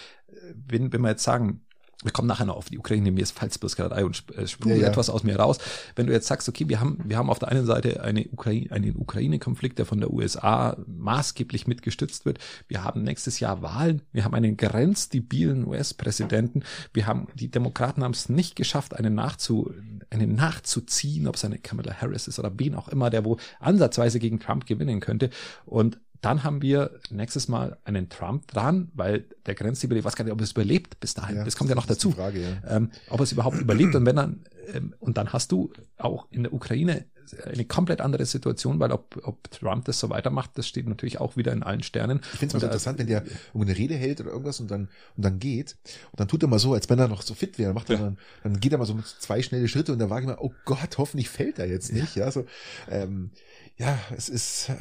wenn, 0.54 0.92
wenn 0.92 1.00
wir 1.00 1.10
jetzt 1.10 1.24
sagen, 1.24 1.64
wir 2.02 2.12
kommen 2.12 2.28
nachher 2.28 2.46
noch 2.46 2.56
auf 2.56 2.68
die 2.68 2.78
Ukraine, 2.78 3.10
mir 3.12 3.22
ist 3.22 3.36
falls 3.38 3.58
bloß 3.58 3.76
gerade 3.76 3.94
ein 3.94 4.04
und 4.04 4.16
sp 4.16 4.34
äh, 4.36 4.46
sprudelt 4.46 4.80
Ja, 4.80 4.84
ja. 4.84 4.90
etwas 4.90 5.10
aus 5.10 5.22
mir 5.22 5.36
raus. 5.36 5.58
Wenn 5.96 6.06
du 6.06 6.12
jetzt 6.12 6.26
sagst, 6.26 6.48
okay, 6.48 6.68
wir 6.68 6.80
haben, 6.80 6.98
wir 7.04 7.16
haben 7.16 7.30
auf 7.30 7.38
der 7.38 7.48
einen 7.48 7.66
Seite 7.66 8.02
eine 8.02 8.26
Ukraine, 8.28 8.70
einen 8.70 8.96
Ukraine-Konflikt, 8.96 9.78
der 9.78 9.86
von 9.86 10.00
der 10.00 10.12
USA 10.12 10.76
maßgeblich 10.86 11.66
mitgestützt 11.66 12.24
wird. 12.26 12.38
Wir 12.68 12.84
haben 12.84 13.02
nächstes 13.02 13.40
Jahr 13.40 13.62
Wahlen. 13.62 14.02
Wir 14.12 14.24
haben 14.24 14.34
einen 14.34 14.56
grenzdebilen 14.56 15.66
US-Präsidenten. 15.66 16.62
Wir 16.92 17.06
haben, 17.06 17.28
die 17.34 17.50
Demokraten 17.50 18.02
haben 18.02 18.12
es 18.12 18.28
nicht 18.28 18.56
geschafft, 18.56 18.94
einen 18.94 19.14
nachzu, 19.14 19.72
einen 20.10 20.34
nachzuziehen, 20.34 21.26
ob 21.26 21.36
es 21.36 21.44
eine 21.44 21.58
Kamala 21.58 21.94
Harris 21.94 22.28
ist 22.28 22.38
oder 22.38 22.52
wen 22.58 22.74
auch 22.74 22.88
immer, 22.88 23.10
der 23.10 23.24
wo 23.24 23.38
ansatzweise 23.60 24.18
gegen 24.18 24.40
Trump 24.40 24.66
gewinnen 24.66 25.00
könnte. 25.00 25.30
Und 25.64 25.98
dann 26.24 26.44
haben 26.44 26.62
wir 26.62 26.90
nächstes 27.10 27.48
Mal 27.48 27.76
einen 27.84 28.08
Trump 28.08 28.46
dran, 28.48 28.90
weil 28.94 29.24
der 29.46 29.54
Grenzdebil, 29.54 29.98
ich 29.98 30.04
weiß 30.04 30.16
gar 30.16 30.24
nicht, 30.24 30.32
ob 30.32 30.40
er 30.40 30.44
es 30.44 30.52
überlebt 30.52 31.00
bis 31.00 31.14
dahin. 31.14 31.44
das 31.44 31.56
kommt 31.56 31.70
ja 31.70 31.76
noch 31.76 31.86
das 31.86 31.98
ist 31.98 32.04
die 32.04 32.08
dazu 32.08 32.16
Frage, 32.16 32.40
ja. 32.40 32.76
ähm, 32.76 32.90
ob 33.10 33.20
er 33.20 33.24
es 33.24 33.32
überhaupt 33.32 33.58
überlebt 33.58 33.94
und 33.94 34.06
wenn 34.06 34.16
dann 34.16 34.44
ähm, 34.72 34.94
und 35.00 35.18
dann 35.18 35.32
hast 35.32 35.52
du 35.52 35.72
auch 35.98 36.26
in 36.30 36.44
der 36.44 36.52
Ukraine 36.52 37.04
eine 37.44 37.64
komplett 37.64 38.00
andere 38.00 38.26
Situation, 38.26 38.80
weil 38.80 38.92
ob, 38.92 39.18
ob 39.22 39.50
Trump 39.50 39.86
das 39.86 39.98
so 39.98 40.10
weitermacht, 40.10 40.50
das 40.54 40.68
steht 40.68 40.86
natürlich 40.86 41.20
auch 41.20 41.36
wieder 41.36 41.52
in 41.52 41.62
allen 41.62 41.82
Sternen. 41.82 42.20
Ich 42.32 42.38
finde 42.38 42.48
es 42.48 42.52
mal 42.54 42.60
so 42.60 42.66
interessant, 42.66 42.98
wenn 42.98 43.06
der 43.06 43.24
eine 43.54 43.76
Rede 43.76 43.94
hält 43.94 44.20
oder 44.20 44.30
irgendwas 44.30 44.60
und 44.60 44.70
dann 44.70 44.88
und 45.16 45.24
dann 45.24 45.38
geht 45.38 45.76
und 46.12 46.20
dann 46.20 46.28
tut 46.28 46.42
er 46.42 46.48
mal 46.48 46.58
so, 46.58 46.74
als 46.74 46.88
wenn 46.90 46.98
er 46.98 47.08
noch 47.08 47.22
so 47.22 47.34
fit 47.34 47.58
wäre. 47.58 47.68
Dann 47.68 47.74
macht 47.74 47.90
er 47.90 47.96
Ja. 47.96 48.02
dann, 48.02 48.18
dann 48.42 48.60
geht 48.60 48.72
er 48.72 48.78
mal 48.78 48.84
so 48.84 48.94
mit 48.94 49.06
zwei 49.06 49.42
schnelle 49.42 49.68
Schritte 49.68 49.92
und 49.92 49.98
dann 49.98 50.10
wage 50.10 50.22
ich 50.22 50.28
mal, 50.28 50.38
oh 50.38 50.52
Gott, 50.64 50.98
hoffentlich 50.98 51.30
fällt 51.30 51.58
er 51.58 51.66
jetzt 51.66 51.92
nicht. 51.92 52.14
Ja, 52.16 52.30
so 52.30 52.44
ähm, 52.90 53.30
ja, 53.76 53.98
es 54.16 54.28
ist 54.28 54.68
äh, 54.68 54.74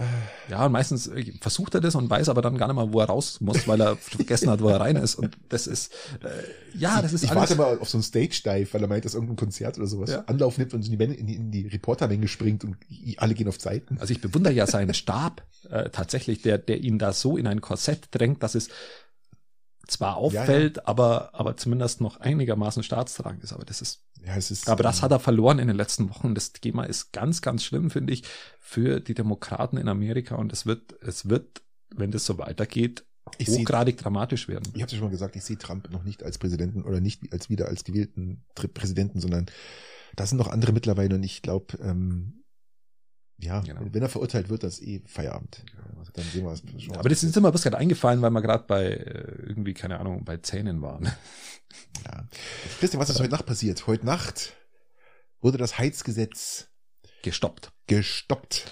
Ja, 0.52 0.66
und 0.68 0.72
meistens 0.72 1.08
äh, 1.08 1.34
versucht 1.42 1.74
er 1.74 1.82
das 1.82 1.96
und 1.96 2.10
weiß 2.10 2.30
aber 2.30 2.42
dann 2.44 2.58
gar 2.58 2.68
nicht 2.68 2.76
mal, 2.76 2.94
wo 2.94 3.00
er 3.00 3.08
raus 3.08 3.42
muss, 3.42 3.68
weil 3.68 3.82
er 3.82 3.96
vergessen 3.98 4.50
hat, 4.52 4.62
wo 4.62 4.70
er 4.70 4.80
rein 4.80 4.96
ist. 4.98 5.16
Und 5.16 5.36
das 5.50 5.66
ist, 5.66 5.92
äh, 6.24 6.78
ja, 6.78 7.02
das 7.02 7.12
ist 7.14 7.24
ich 7.24 7.32
alles. 7.32 7.42
warte 7.42 7.56
mal 7.56 7.80
auf 7.80 7.90
so 7.90 7.98
einen 7.98 8.04
Stage-Dive, 8.04 8.72
weil 8.72 8.82
er 8.84 8.88
meint, 8.88 9.06
dass 9.06 9.16
irgendein 9.16 9.38
Konzert 9.38 9.78
oder 9.80 9.88
sowas 9.88 10.12
Ja. 10.12 10.20
Anlauf 10.28 10.58
nimmt 10.60 10.74
und 10.76 10.88
in 10.88 10.98
die, 10.98 11.04
in 11.06 11.26
die, 11.28 11.36
in 11.36 11.52
die 11.52 11.68
Reportermenge 11.68 12.28
springt 12.28 12.64
und 12.64 12.78
alle 13.18 13.34
gehen 13.34 13.48
auf 13.48 13.58
Zeiten. 13.58 13.98
Also 14.00 14.14
ich 14.14 14.22
bewundere 14.22 14.54
ja 14.54 14.68
seinen 14.68 14.94
Stab 14.94 15.42
äh, 15.72 15.90
tatsächlich, 15.90 16.44
der, 16.44 16.60
der 16.60 16.80
ihn 16.82 17.00
da 17.00 17.14
so 17.14 17.36
in 17.38 17.48
ein 17.48 17.62
Korsett 17.62 18.10
drängt, 18.12 18.44
dass 18.44 18.54
es 18.54 18.70
zwar 19.94 20.18
auffällt, 20.18 20.88
aber, 20.88 21.34
aber 21.34 21.58
zumindest 21.58 22.02
noch 22.02 22.20
einigermaßen 22.20 22.84
staatstragend 22.84 23.44
ist. 23.44 23.54
Aber 23.54 23.66
das 23.66 23.82
ist 23.82 24.02
Ja, 24.26 24.36
es 24.36 24.52
ist. 24.52 24.68
Aber 24.70 24.84
das 24.84 25.02
hat 25.02 25.12
er 25.12 25.20
verloren 25.20 25.60
in 25.60 25.68
den 25.68 25.78
letzten 25.78 26.10
Wochen. 26.10 26.36
Das 26.36 26.52
Thema 26.54 26.84
ist 26.84 27.12
ganz, 27.14 27.42
ganz 27.42 27.64
schlimm, 27.64 27.90
finde 27.90 28.14
ich, 28.14 28.24
für 28.60 29.00
die 29.00 29.14
Demokraten 29.14 29.78
in 29.78 29.88
Amerika. 29.88 30.36
Und 30.36 30.52
es 30.54 30.66
wird, 30.66 30.94
es 31.02 31.30
wird, 31.30 31.62
wenn 31.96 32.12
das 32.12 32.26
so 32.26 32.38
weitergeht, 32.38 33.06
Ich 33.38 33.48
seh- 33.48 33.60
hochgradig 33.62 33.98
dramatisch 33.98 34.48
werden. 34.48 34.72
Ich 34.76 34.82
habe 34.82 34.92
ja 34.92 34.98
schon 34.98 35.08
mal 35.08 35.12
gesagt, 35.12 35.36
ich 35.36 35.44
sehe 35.44 35.58
Trump 35.58 35.90
noch 35.92 36.04
nicht 36.04 36.24
als 36.24 36.38
Präsidenten 36.38 36.84
oder 36.84 37.00
nicht 37.02 37.32
als 37.34 37.50
wieder 37.50 37.68
als 37.68 37.84
gewählten 37.84 38.44
Präsidenten, 38.56 39.20
sondern 39.20 39.46
da 40.16 40.26
sind 40.26 40.38
noch 40.38 40.50
andere 40.50 40.74
mittlerweile 40.74 41.16
und 41.16 41.24
ich 41.24 41.42
glaube, 41.42 41.78
ähm, 41.82 42.43
ja, 43.40 43.60
Genau. 43.62 43.82
wenn 43.92 44.02
er 44.02 44.10
verurteilt 44.10 44.50
wird, 44.50 44.64
das 44.64 44.80
ist 44.80 44.88
eh 44.88 45.02
Feierabend. 45.06 45.64
Dann 46.14 46.26
sehen 46.26 46.44
wir 46.46 46.52
es 46.52 46.62
schon. 46.84 46.96
Aber 46.96 47.10
das 47.10 47.24
ist 47.24 47.36
immer 47.36 47.54
was 47.54 47.64
gerade 47.64 47.78
eingefallen, 47.78 48.22
weil 48.22 48.30
wir 48.32 48.42
gerade 48.42 48.66
bei 48.68 48.86
äh, 48.86 49.48
irgendwie, 49.48 49.74
keine 49.74 50.00
Ahnung, 50.00 50.24
bei 50.24 50.38
Zähnen 50.38 50.82
waren. 50.82 51.06
ja. 52.06 52.28
Christian, 52.80 53.02
was 53.02 53.10
ist 53.10 53.20
heute 53.20 53.32
Nacht 53.32 53.46
passiert? 53.46 53.88
Heute 53.88 54.06
Nacht 54.06 54.54
wurde 55.42 55.58
das 55.58 55.78
Heizgesetz 55.78 56.68
Gestoppt. 57.24 57.72
gestoppt. 57.88 58.72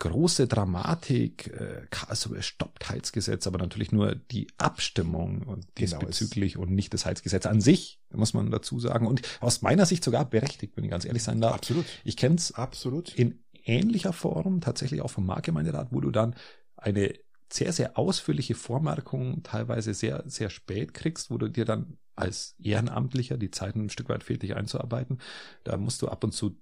Große 0.00 0.46
Dramatik, 0.46 1.48
äh, 1.48 1.84
Karlsruhe 1.90 2.40
stoppt 2.42 2.88
Heizgesetz, 2.88 3.48
aber 3.48 3.58
natürlich 3.58 3.90
nur 3.90 4.14
die 4.14 4.46
Abstimmung 4.56 5.42
und 5.42 5.66
Genau, 5.74 5.98
diesbezüglich 5.98 6.56
und 6.56 6.70
nicht 6.70 6.94
das 6.94 7.04
Heizgesetz 7.04 7.46
an 7.46 7.60
sich, 7.60 8.00
muss 8.12 8.32
man 8.32 8.48
dazu 8.52 8.78
sagen. 8.78 9.08
Und 9.08 9.22
aus 9.40 9.60
meiner 9.62 9.86
Sicht 9.86 10.04
sogar 10.04 10.24
berechtigt, 10.24 10.76
wenn 10.76 10.84
ich 10.84 10.90
ganz 10.90 11.04
ehrlich 11.04 11.24
sein 11.24 11.40
darf. 11.40 11.54
Absolut. 11.56 11.84
Ich 12.04 12.16
kenne 12.16 12.36
es 12.36 12.52
Absolut. 12.52 13.12
in 13.16 13.42
ähnlicher 13.68 14.12
Form, 14.12 14.60
tatsächlich 14.60 15.02
auch 15.02 15.10
vom 15.10 15.26
Marktgemeinderat, 15.26 15.88
wo 15.90 16.00
du 16.00 16.10
dann 16.10 16.34
eine 16.76 17.14
sehr, 17.50 17.72
sehr 17.72 17.98
ausführliche 17.98 18.54
Vormerkung 18.54 19.42
teilweise 19.42 19.94
sehr, 19.94 20.22
sehr 20.26 20.50
spät 20.50 20.94
kriegst, 20.94 21.30
wo 21.30 21.38
du 21.38 21.48
dir 21.48 21.64
dann 21.64 21.98
als 22.14 22.56
Ehrenamtlicher 22.62 23.38
die 23.38 23.50
Zeit 23.50 23.76
ein 23.76 23.90
Stück 23.90 24.08
weit 24.08 24.24
fehlt, 24.24 24.42
dich 24.42 24.56
einzuarbeiten. 24.56 25.18
Da 25.64 25.76
musst 25.76 26.02
du 26.02 26.08
ab 26.08 26.24
und 26.24 26.32
zu 26.32 26.60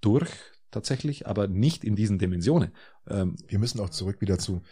durch 0.00 0.30
tatsächlich, 0.70 1.26
aber 1.26 1.48
nicht 1.48 1.84
in 1.84 1.96
diesen 1.96 2.18
Dimensionen. 2.18 2.72
Ähm, 3.08 3.36
Wir 3.46 3.58
müssen 3.58 3.80
auch 3.80 3.90
zurück 3.90 4.20
wieder 4.20 4.38
zu, 4.38 4.62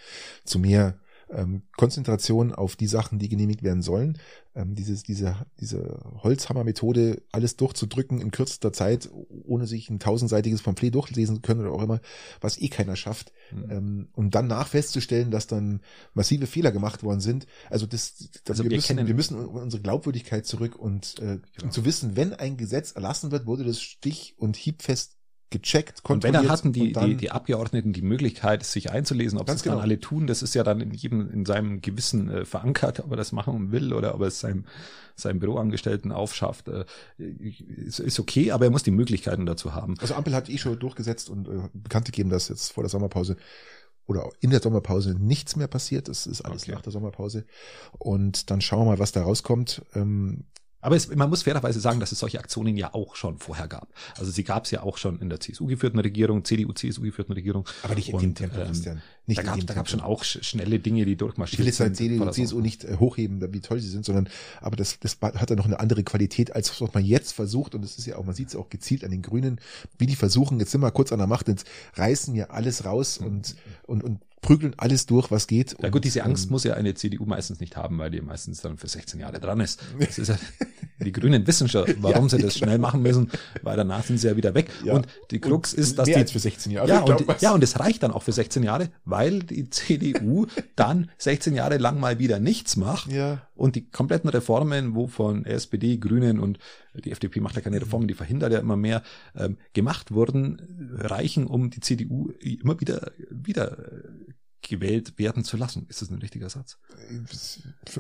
zu 0.45 0.59
mehr 0.59 0.99
ähm, 1.31 1.63
Konzentration 1.77 2.53
auf 2.53 2.77
die 2.77 2.87
Sachen, 2.87 3.19
die 3.19 3.29
genehmigt 3.29 3.63
werden 3.63 3.83
sollen. 3.83 4.19
Ähm, 4.55 4.75
dieses, 4.75 5.03
diese, 5.03 5.47
diese 5.59 6.01
Holzhammer-Methode, 6.23 7.23
alles 7.33 7.57
durchzudrücken 7.57 8.21
in 8.21 8.31
kürzester 8.31 8.73
Zeit, 8.73 9.11
ohne 9.45 9.67
sich 9.67 9.91
ein 9.91 9.99
tausendseitiges 9.99 10.63
Pamphlet 10.63 10.95
durchlesen 10.95 11.37
zu 11.37 11.43
können 11.43 11.61
oder 11.61 11.73
auch 11.73 11.83
immer, 11.83 12.01
was 12.41 12.59
eh 12.61 12.69
keiner 12.69 12.97
schafft. 12.97 13.33
Mhm. 13.53 13.71
Ähm, 13.71 14.09
und 14.13 14.35
dann 14.35 14.47
nach 14.47 14.69
festzustellen, 14.69 15.31
dass 15.31 15.47
dann 15.47 15.81
massive 16.15 16.47
Fehler 16.47 16.73
gemacht 16.73 17.03
worden 17.03 17.21
sind. 17.21 17.47
Also 17.69 17.87
das, 17.87 18.31
das 18.45 18.59
also 18.59 18.65
wir, 18.65 18.71
wir, 18.71 18.79
müssen, 18.79 19.07
wir 19.07 19.15
müssen 19.15 19.45
unsere 19.45 19.83
Glaubwürdigkeit 19.83 20.47
zurück 20.47 20.77
und, 20.77 21.19
äh, 21.19 21.23
genau. 21.23 21.41
und 21.65 21.73
zu 21.73 21.85
wissen, 21.85 22.17
wenn 22.17 22.33
ein 22.33 22.57
Gesetz 22.57 22.93
erlassen 22.93 23.31
wird, 23.33 23.47
wurde 23.47 23.65
das 23.65 23.81
stich- 23.81 24.35
und 24.39 24.57
hiebfest 24.57 25.17
gecheckt, 25.59 26.03
kontrolliert. 26.03 26.43
Und 26.43 26.45
wenn 26.45 26.53
hatten 26.53 26.73
die, 26.73 26.93
die, 26.93 27.17
die 27.17 27.31
Abgeordneten 27.31 27.93
die 27.93 28.03
Möglichkeit, 28.03 28.65
sich 28.65 28.91
einzulesen, 28.91 29.39
ob 29.39 29.49
sie 29.49 29.57
es 29.57 29.63
genau. 29.63 29.77
dann 29.77 29.85
alle 29.85 30.01
tun, 30.01 30.27
das 30.27 30.43
ist 30.43 30.55
ja 30.55 30.63
dann 30.63 30.81
in 30.81 30.93
jedem, 30.93 31.31
in 31.31 31.47
seinem 31.47 31.81
Gewissen 31.81 32.29
äh, 32.31 32.45
verankert, 32.45 33.01
ob 33.01 33.11
er 33.11 33.17
das 33.17 33.33
machen 33.33 33.73
will 33.73 33.93
oder 33.93 34.15
ob 34.15 34.21
er 34.21 34.29
es 34.29 34.41
seinem, 34.41 34.65
seinem 35.17 35.39
Büroangestellten 35.39 36.13
aufschafft, 36.13 36.69
äh, 36.69 36.85
ist, 37.19 38.01
ist 38.01 38.21
okay, 38.21 38.53
aber 38.53 38.67
er 38.67 38.71
muss 38.71 38.83
die 38.83 38.91
Möglichkeiten 38.91 39.47
dazu 39.47 39.75
haben. 39.75 39.95
Also 40.01 40.15
Ampel 40.15 40.35
hat 40.35 40.49
eh 40.49 40.59
schon 40.59 40.79
durchgesetzt 40.79 41.31
und 41.31 41.49
äh, 41.49 41.69
bekannt 41.73 42.07
gegeben, 42.07 42.31
dass 42.31 42.49
jetzt 42.49 42.73
vor 42.73 42.83
der 42.83 42.91
Sommerpause 42.91 43.37
oder 44.07 44.29
in 44.41 44.51
der 44.51 44.61
Sommerpause 44.61 45.17
nichts 45.19 45.57
mehr 45.57 45.69
passiert. 45.69 46.09
Das 46.09 46.27
ist 46.27 46.43
alles 46.43 46.65
okay. 46.65 46.73
nach 46.73 46.83
der 46.83 46.93
Sommerpause. 46.93 47.45
Und 47.99 48.51
dann 48.51 48.61
schauen 48.61 48.81
wir 48.81 48.93
mal, 48.93 48.99
was 48.99 49.13
da 49.13 49.23
rauskommt. 49.23 49.83
Ähm, 49.95 50.45
aber 50.85 50.97
es, 50.97 51.09
man 51.09 51.31
muss 51.31 51.45
fairerweise 51.45 51.81
sagen, 51.81 51.99
dass 51.99 52.13
es 52.13 52.19
solche 52.19 52.39
Aktionen 52.39 52.77
ja 52.77 52.93
auch 52.93 53.17
schon 53.17 53.39
vorher 53.39 53.69
gab. 53.69 53.89
Also 54.19 54.31
sie 54.31 54.45
gab 54.45 54.67
es 54.67 54.71
ja 54.71 54.83
auch 54.83 54.99
schon 54.99 55.19
in 55.19 55.31
der 55.31 55.41
CSU-geführten 55.41 55.99
Regierung, 55.99 56.45
CDU-CSU-geführten 56.45 57.33
Regierung. 57.33 57.67
Aber 57.83 57.95
nicht 57.95 58.11
in 58.11 58.19
dem 58.19 58.35
Tempo, 58.35 58.61
ähm, 58.61 58.67
Christian. 58.67 59.03
Nicht 59.27 59.39
da 59.39 59.75
gab 59.75 59.87
es 59.87 59.91
schon 59.91 60.03
auch 60.03 60.25
schnelle 60.25 60.79
Dinge, 60.81 61.07
die 61.07 61.17
durchmarschiert 61.17 61.73
sind. 61.75 61.95
Ich 61.95 62.01
will 62.01 62.19
jetzt 62.19 62.35
CDU, 62.35 62.49
CSU 62.49 62.61
nicht 62.61 62.85
äh, 62.85 62.99
hochheben, 62.99 63.55
wie 63.55 63.61
toll 63.61 63.81
sie 63.81 63.89
sind, 63.89 64.05
sondern 64.05 64.29
aber 64.61 64.77
das, 64.77 64.99
das 65.01 65.17
hat 65.23 65.49
ja 65.49 65.57
noch 65.57 65.65
eine 65.65 65.81
andere 65.81 66.05
Qualität, 66.05 66.55
als 66.55 66.79
was 66.83 66.93
man 66.93 67.03
jetzt 67.03 67.33
versucht. 67.33 67.75
Und 67.75 67.83
es 67.83 67.97
ist 67.97 68.05
ja 68.05 68.17
auch, 68.17 68.25
man 68.27 68.35
sieht 68.35 68.49
es 68.49 68.57
auch 68.57 68.69
gezielt 68.69 69.05
an 69.05 69.11
den 69.11 69.23
Grünen, 69.23 69.63
wie 69.97 70.05
die 70.05 70.17
versuchen, 70.17 70.61
jetzt 70.61 70.73
sind 70.73 70.83
wir 70.83 70.91
kurz 70.91 71.13
an 71.13 71.19
der 71.19 71.27
Macht, 71.27 71.49
jetzt 71.49 71.67
reißen 71.95 72.35
ja 72.35 72.51
alles 72.51 72.85
raus 72.85 73.21
mhm. 73.21 73.27
und, 73.27 73.57
und, 73.87 74.05
und 74.05 74.21
prügeln 74.45 74.75
alles 74.77 75.07
durch, 75.07 75.31
was 75.31 75.47
geht. 75.47 75.75
Ja 75.83 75.89
gut, 75.89 76.05
diese 76.05 76.23
Angst 76.23 76.45
ähm, 76.47 76.53
muss 76.53 76.65
ja 76.65 76.75
eine 76.75 76.93
CDU 76.95 77.25
meistens 77.25 77.61
nicht 77.61 77.77
haben, 77.77 77.97
weil 77.97 78.11
die 78.11 78.21
meistens 78.21 78.61
dann 78.61 78.77
für 78.77 78.89
16 78.89 79.19
Jahre 79.19 79.41
dran 79.41 79.59
ist. 79.59 79.81
Das 79.99 80.19
ist 80.19 80.29
ja, 80.29 80.37
die 81.01 81.13
Grünen 81.13 81.47
wissen 81.47 81.67
schon, 81.67 81.87
warum 82.01 82.25
ja, 82.25 82.37
sie 82.37 82.43
das 82.43 82.59
schnell 82.59 82.79
machen 82.79 83.01
müssen, 83.01 83.31
weil 83.63 83.79
danach 83.79 84.05
sind 84.05 84.19
sie 84.19 84.27
ja 84.27 84.37
wieder 84.37 84.55
weg. 84.55 84.69
Ja. 84.85 84.93
Und 84.93 85.07
die 85.31 85.41
Krux 85.41 85.73
und 85.73 85.81
ist, 85.81 85.99
dass 85.99 86.07
mehr 86.07 86.17
die, 86.17 86.21
als 86.21 86.33
für 86.33 86.39
16 86.41 86.73
Jahre. 86.73 86.89
Ja, 86.89 87.01
und, 87.01 87.41
ja, 87.41 87.53
und 87.53 87.65
es 87.65 87.81
reicht 87.81 88.03
dann 88.03 88.11
auch 88.11 88.23
für 88.23 88.33
16 88.33 88.63
Jahre, 88.63 88.91
weil 89.07 89.41
die 89.41 89.71
CDU 89.71 90.47
dann 90.77 91.11
16 91.17 91.55
Jahre 91.55 91.79
lang 91.79 91.99
mal 91.99 92.19
wieder 92.19 92.39
nichts 92.39 92.77
macht 92.77 93.11
ja. 93.11 93.41
und 93.55 93.77
die 93.77 93.89
kompletten 93.89 94.29
Reformen, 94.29 94.95
wo 94.95 95.07
von 95.07 95.47
SPD, 95.47 95.97
Grünen 95.97 96.39
und 96.39 96.59
die 96.95 97.11
FDP 97.11 97.41
macht 97.41 97.57
ja 97.57 97.63
keine 97.63 97.81
Reformen, 97.81 98.09
die 98.09 98.15
verhindert 98.15 98.53
ja 98.53 98.59
immer 98.59 98.77
mehr, 98.77 99.03
ähm, 99.35 99.59
gemacht 99.73 100.13
wurden, 100.13 100.91
reichen, 100.97 101.47
um 101.47 101.71
die 101.71 101.81
CDU 101.81 102.31
immer 102.41 102.81
wieder, 102.81 103.13
wieder 103.31 103.79
gewählt 104.69 105.19
werden 105.19 105.45
zu 105.45 105.57
lassen. 105.57 105.87
Ist 105.89 106.03
das 106.03 106.11
ein 106.11 106.19
richtiger 106.19 106.49
Satz? 106.49 106.79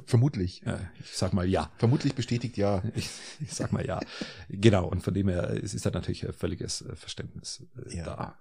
Vermutlich. 0.07 0.63
Ja, 0.65 0.81
ich 0.99 1.17
sag 1.17 1.33
mal 1.33 1.49
ja. 1.49 1.71
Vermutlich 1.79 2.15
bestätigt 2.15 2.57
ja. 2.57 2.83
Ich, 2.95 3.11
ich 3.41 3.53
sag 3.53 3.73
mal 3.73 3.87
ja. 3.87 4.01
Genau. 4.49 4.89
Und 4.89 5.03
von 5.03 5.15
dem 5.15 5.29
her 5.29 5.51
es 5.63 5.75
ist 5.75 5.87
da 5.87 5.91
natürlich 5.91 6.27
völliges 6.37 6.83
äh, 6.83 6.97
Verständnis 6.97 7.67
äh, 7.87 7.97
ja. 7.97 8.05
da. 8.05 8.39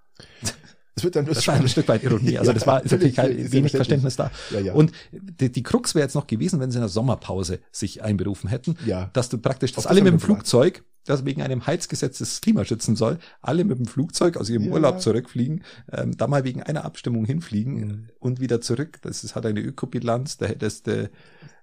Es 0.95 1.03
wird 1.03 1.15
dann 1.15 1.25
das 1.25 1.47
war 1.47 1.55
ein 1.55 1.67
Stück 1.67 1.87
weit 1.87 2.03
Ironie. 2.03 2.37
Also 2.43 2.53
das 2.53 2.67
war 2.67 2.83
ist 2.83 2.91
natürlich 2.91 3.15
kein, 3.15 3.51
wenig 3.51 3.71
Verständnis 3.71 4.15
da. 4.15 4.31
Ja, 4.51 4.59
ja. 4.59 4.73
Und 4.73 4.91
die, 5.11 5.51
die 5.51 5.63
Krux 5.63 5.95
wäre 5.95 6.03
jetzt 6.03 6.15
noch 6.15 6.27
gewesen, 6.27 6.59
wenn 6.59 6.71
sie 6.71 6.77
in 6.77 6.81
der 6.81 6.89
Sommerpause 6.89 7.59
sich 7.71 8.03
einberufen 8.03 8.49
hätten, 8.49 8.77
ja. 8.85 9.09
dass 9.13 9.29
du 9.29 9.37
praktisch, 9.37 9.73
dass 9.73 9.87
alle 9.87 10.01
mit 10.01 10.13
dem 10.13 10.19
Flugzeug 10.19 10.83
das 11.05 11.25
wegen 11.25 11.41
einem 11.41 11.65
Heizgesetz 11.67 12.19
das 12.19 12.41
Klima 12.41 12.63
schützen 12.63 12.95
soll, 12.95 13.19
alle 13.41 13.65
mit 13.65 13.77
dem 13.77 13.87
Flugzeug 13.87 14.37
aus 14.37 14.49
ihrem 14.49 14.65
ja. 14.65 14.71
Urlaub 14.71 15.01
zurückfliegen, 15.01 15.63
ähm, 15.91 16.15
da 16.15 16.27
mal 16.27 16.43
wegen 16.43 16.63
einer 16.63 16.85
Abstimmung 16.85 17.25
hinfliegen 17.25 18.09
und 18.19 18.39
wieder 18.39 18.61
zurück. 18.61 18.99
Das 19.01 19.23
ist, 19.23 19.35
hat 19.35 19.45
eine 19.45 19.59
Ökobilanz, 19.59 20.37
da 20.37 20.45
hättest 20.45 20.87
du 20.87 21.09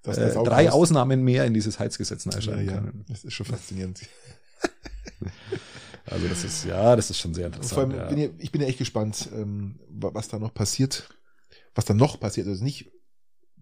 äh, 0.04 0.44
drei. 0.44 0.70
Ausnahmen 0.70 1.22
mehr 1.22 1.44
in 1.46 1.54
dieses 1.54 1.78
Heizgesetz 1.78 2.26
einschreiben 2.26 2.66
ja, 2.66 2.72
ja. 2.72 2.78
können. 2.78 3.04
Das 3.08 3.24
ist 3.24 3.32
schon 3.32 3.46
faszinierend. 3.46 4.00
also 6.06 6.28
das 6.28 6.44
ist, 6.44 6.64
ja, 6.64 6.96
das 6.96 7.10
ist 7.10 7.18
schon 7.18 7.34
sehr 7.34 7.46
interessant. 7.46 7.74
Vor 7.74 7.82
allem 7.82 7.92
ja. 7.92 8.04
bin 8.06 8.18
ich, 8.18 8.30
ich 8.44 8.52
bin 8.52 8.60
ja 8.60 8.68
echt 8.68 8.78
gespannt, 8.78 9.28
ähm, 9.34 9.78
was 9.88 10.28
da 10.28 10.38
noch 10.38 10.54
passiert. 10.54 11.08
Was 11.74 11.84
da 11.84 11.94
noch 11.94 12.18
passiert. 12.18 12.46
Also 12.46 12.64
nicht, 12.64 12.90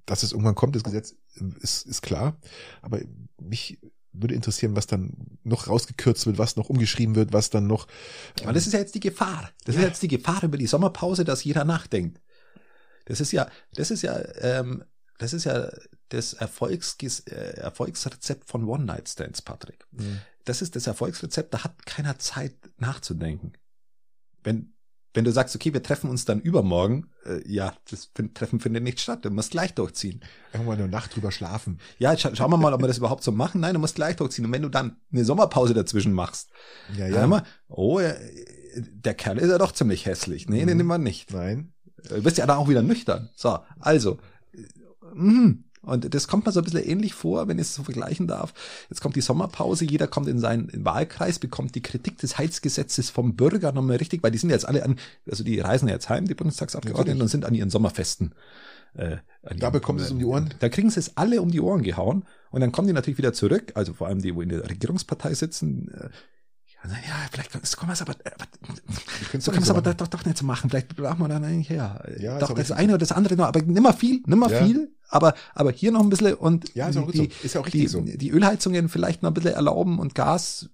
dass 0.07 0.23
es 0.23 0.33
irgendwann 0.33 0.55
kommt, 0.55 0.75
das 0.75 0.85
Gesetz 0.85 1.15
ist, 1.61 1.87
ist 1.87 2.03
klar. 2.03 2.39
Aber 2.81 3.01
mich 3.41 3.79
würde 4.13 4.35
interessieren, 4.35 4.75
was 4.75 4.87
dann 4.87 5.39
noch 5.45 5.69
rausgekürzt 5.69 6.27
wird, 6.27 6.39
was 6.39 6.57
noch 6.57 6.71
umgeschrieben 6.71 7.15
wird, 7.15 7.33
was 7.33 7.51
dann 7.51 7.67
noch. 7.67 7.87
Aber 8.43 8.53
das 8.53 8.67
ist 8.67 8.73
ja 8.73 8.79
jetzt 8.79 8.95
die 8.95 9.01
Gefahr. 9.01 9.51
Das 9.65 9.75
ja. 9.75 9.83
ist 9.83 9.89
jetzt 9.89 10.03
die 10.03 10.09
Gefahr 10.09 10.43
über 10.43 10.57
die 10.57 10.67
Sommerpause, 10.67 11.25
dass 11.25 11.45
jeder 11.45 11.65
nachdenkt. 11.65 12.21
Das 13.05 13.21
ist 13.21 13.33
ja, 13.33 13.49
das 13.75 13.91
ist 13.91 14.03
ja, 14.03 14.21
ähm, 14.41 14.85
das 15.19 15.33
ist 15.33 15.45
ja 15.45 15.71
das 16.09 16.35
Erfolgs 16.35 16.97
äh, 17.27 17.33
Erfolgsrezept 17.59 18.49
von 18.49 18.65
One-Night-Stands, 18.65 19.43
Patrick. 19.43 19.87
Mhm. 19.93 20.21
Das 20.49 20.63
ist 20.63 20.77
das 20.77 20.87
Erfolgsrezept, 20.87 21.53
da 21.53 21.65
hat 21.65 21.85
keiner 21.87 22.19
Zeit 22.19 22.55
nachzudenken. 22.79 23.53
Wenn 24.43 24.73
wenn 25.15 25.25
du 25.25 25.33
sagst, 25.33 25.57
okay, 25.57 25.73
wir 25.73 25.83
treffen 25.83 26.11
uns 26.11 26.27
dann 26.27 26.41
übermorgen, 26.41 27.09
äh, 27.25 27.41
ja, 27.51 27.75
das 27.91 28.13
Treffen 28.35 28.61
findet 28.61 28.83
nicht 28.83 29.01
statt, 29.01 29.25
du 29.25 29.31
musst 29.31 29.51
gleich 29.51 29.75
durchziehen. 29.75 30.21
Irgendwann 30.53 30.79
eine 30.79 30.89
Nacht 30.89 31.17
drüber 31.17 31.33
schlafen. 31.33 31.81
Ja, 31.99 32.17
scha 32.17 32.37
schauen 32.37 32.51
wir 32.51 32.57
mal, 32.57 32.73
ob 32.75 32.83
wir 32.83 32.87
das 32.87 32.99
überhaupt 32.99 33.25
so 33.25 33.33
machen. 33.33 33.61
Nein, 33.61 33.75
du 33.75 33.81
musst 33.81 33.95
gleich 33.95 34.17
durchziehen. 34.17 34.45
Und 34.45 34.53
wenn 34.53 34.63
du 34.63 34.69
dann 34.69 34.99
eine 35.11 35.25
Sommerpause 35.25 35.75
dazwischen 35.75 36.13
machst, 36.13 36.51
ja, 36.97 37.09
ja. 37.09 37.27
Wir, 37.27 37.43
oh, 37.69 38.01
der 38.77 39.15
Kerl 39.15 39.39
ist 39.39 39.51
ja 39.51 39.59
doch 39.59 39.73
ziemlich 39.73 40.07
hässlich. 40.07 40.49
Nee, 40.49 40.63
mhm. 40.63 40.69
den 40.69 40.77
nehmen 40.77 40.89
wir 40.89 40.99
nicht. 40.99 41.33
Nein. 41.33 41.73
Du 42.09 42.23
bist 42.23 42.39
ja 42.39 42.47
dann 42.47 42.59
auch 42.59 42.69
wieder 42.69 42.83
nüchtern. 42.83 43.31
So, 43.35 43.59
also, 43.81 44.19
mh, 45.15 45.55
und 45.89 46.15
das 46.15 46.29
kommt 46.29 46.47
mir 46.47 46.53
so 46.53 46.61
ein 46.61 46.65
bisschen 46.65 46.85
ähnlich 46.85 47.15
vor, 47.15 47.49
wenn 47.49 47.59
ich 47.59 47.63
es 47.63 47.75
so 47.75 47.83
vergleichen 47.83 48.27
darf. 48.27 48.55
Jetzt 48.91 49.01
kommt 49.01 49.17
die 49.17 49.21
Sommerpause, 49.21 49.85
jeder 49.85 50.07
kommt 50.07 50.29
in 50.29 50.39
seinen 50.39 50.71
Wahlkreis, 50.85 51.39
bekommt 51.39 51.75
die 51.75 51.83
Kritik 51.83 52.19
des 52.19 52.39
Heizgesetzes 52.39 53.11
vom 53.11 53.37
Bürger 53.37 53.73
nochmal 53.73 53.97
richtig, 53.97 54.23
weil 54.23 54.31
die 54.31 54.39
sind 54.39 54.51
jetzt 54.51 54.67
alle 54.67 54.85
an, 54.85 54.99
also 55.29 55.45
die 55.45 55.59
reisen 55.61 55.89
jetzt 55.89 56.09
heim, 56.09 56.27
die 56.27 56.35
Bundestagsabgeordneten, 56.35 57.23
und 57.23 57.29
sind 57.29 57.45
an 57.45 57.55
ihren 57.55 57.71
Sommerfesten. 57.71 58.35
Äh, 58.95 59.19
da 59.57 59.71
bekommen 59.71 59.99
sie 59.99 60.07
es 60.07 60.11
um 60.11 60.19
die 60.19 60.25
Ohren. 60.25 60.55
Da 60.61 60.69
kriegen 60.69 60.91
sie 60.91 61.01
es 61.01 61.17
alle 61.17 61.43
um 61.43 61.51
die 61.51 61.61
Ohren 61.61 61.83
gehauen 61.83 62.25
und 62.51 62.61
dann 62.61 62.73
kommen 62.73 62.89
die 62.89 62.95
natürlich 62.95 63.19
wieder 63.19 63.33
zurück, 63.33 63.73
also 63.75 63.95
vor 63.95 64.09
allem 64.09 64.21
die, 64.21 64.35
wo 64.35 64.43
in 64.43 64.49
der 64.49 64.69
Regierungspartei 64.69 65.35
sitzen, 65.35 65.91
äh, 66.85 67.09
ja, 67.09 67.15
vielleicht 67.31 67.51
können 67.51 67.89
wir 67.89 67.93
es 67.93 68.03
aber, 68.03 68.13
aber 68.13 68.45
so 69.39 69.51
können 69.51 69.63
wir 69.63 69.63
es 69.63 69.71
aber 69.71 69.95
doch, 69.95 70.07
doch 70.07 70.25
nicht 70.25 70.39
so 70.39 70.45
machen. 70.47 70.71
Vielleicht 70.71 70.95
brauchen 70.95 71.19
wir 71.19 71.29
dann 71.29 71.45
eigentlich 71.45 71.71
her. 71.71 72.05
Ja, 72.19 72.39
doch 72.39 72.55
das 72.55 72.71
eine 72.71 72.93
oder 72.93 72.99
das 72.99 73.13
andere 73.13 73.37
noch, 73.37 73.47
aber 73.47 73.63
nimmer 73.63 73.93
viel, 73.93 74.23
nimmer 74.27 74.51
ja. 74.51 74.65
viel, 74.65 74.95
aber 75.09 75.35
aber 75.55 75.73
hier 75.73 75.91
noch 75.91 76.01
ein 76.01 76.09
bisschen 76.09 76.35
und 76.35 76.75
ja, 76.75 76.89
ist, 76.89 76.97
auch 76.97 77.11
die, 77.11 77.19
so. 77.19 77.45
ist 77.45 77.57
auch 77.57 77.67
richtig 77.67 77.83
die, 77.83 77.89
so. 77.89 78.01
die 78.01 78.31
Ölheizungen 78.31 78.89
vielleicht 78.89 79.23
noch 79.23 79.31
ein 79.31 79.35
bisschen 79.35 79.55
erlauben 79.55 79.99
und 79.99 80.15
Gas 80.15 80.71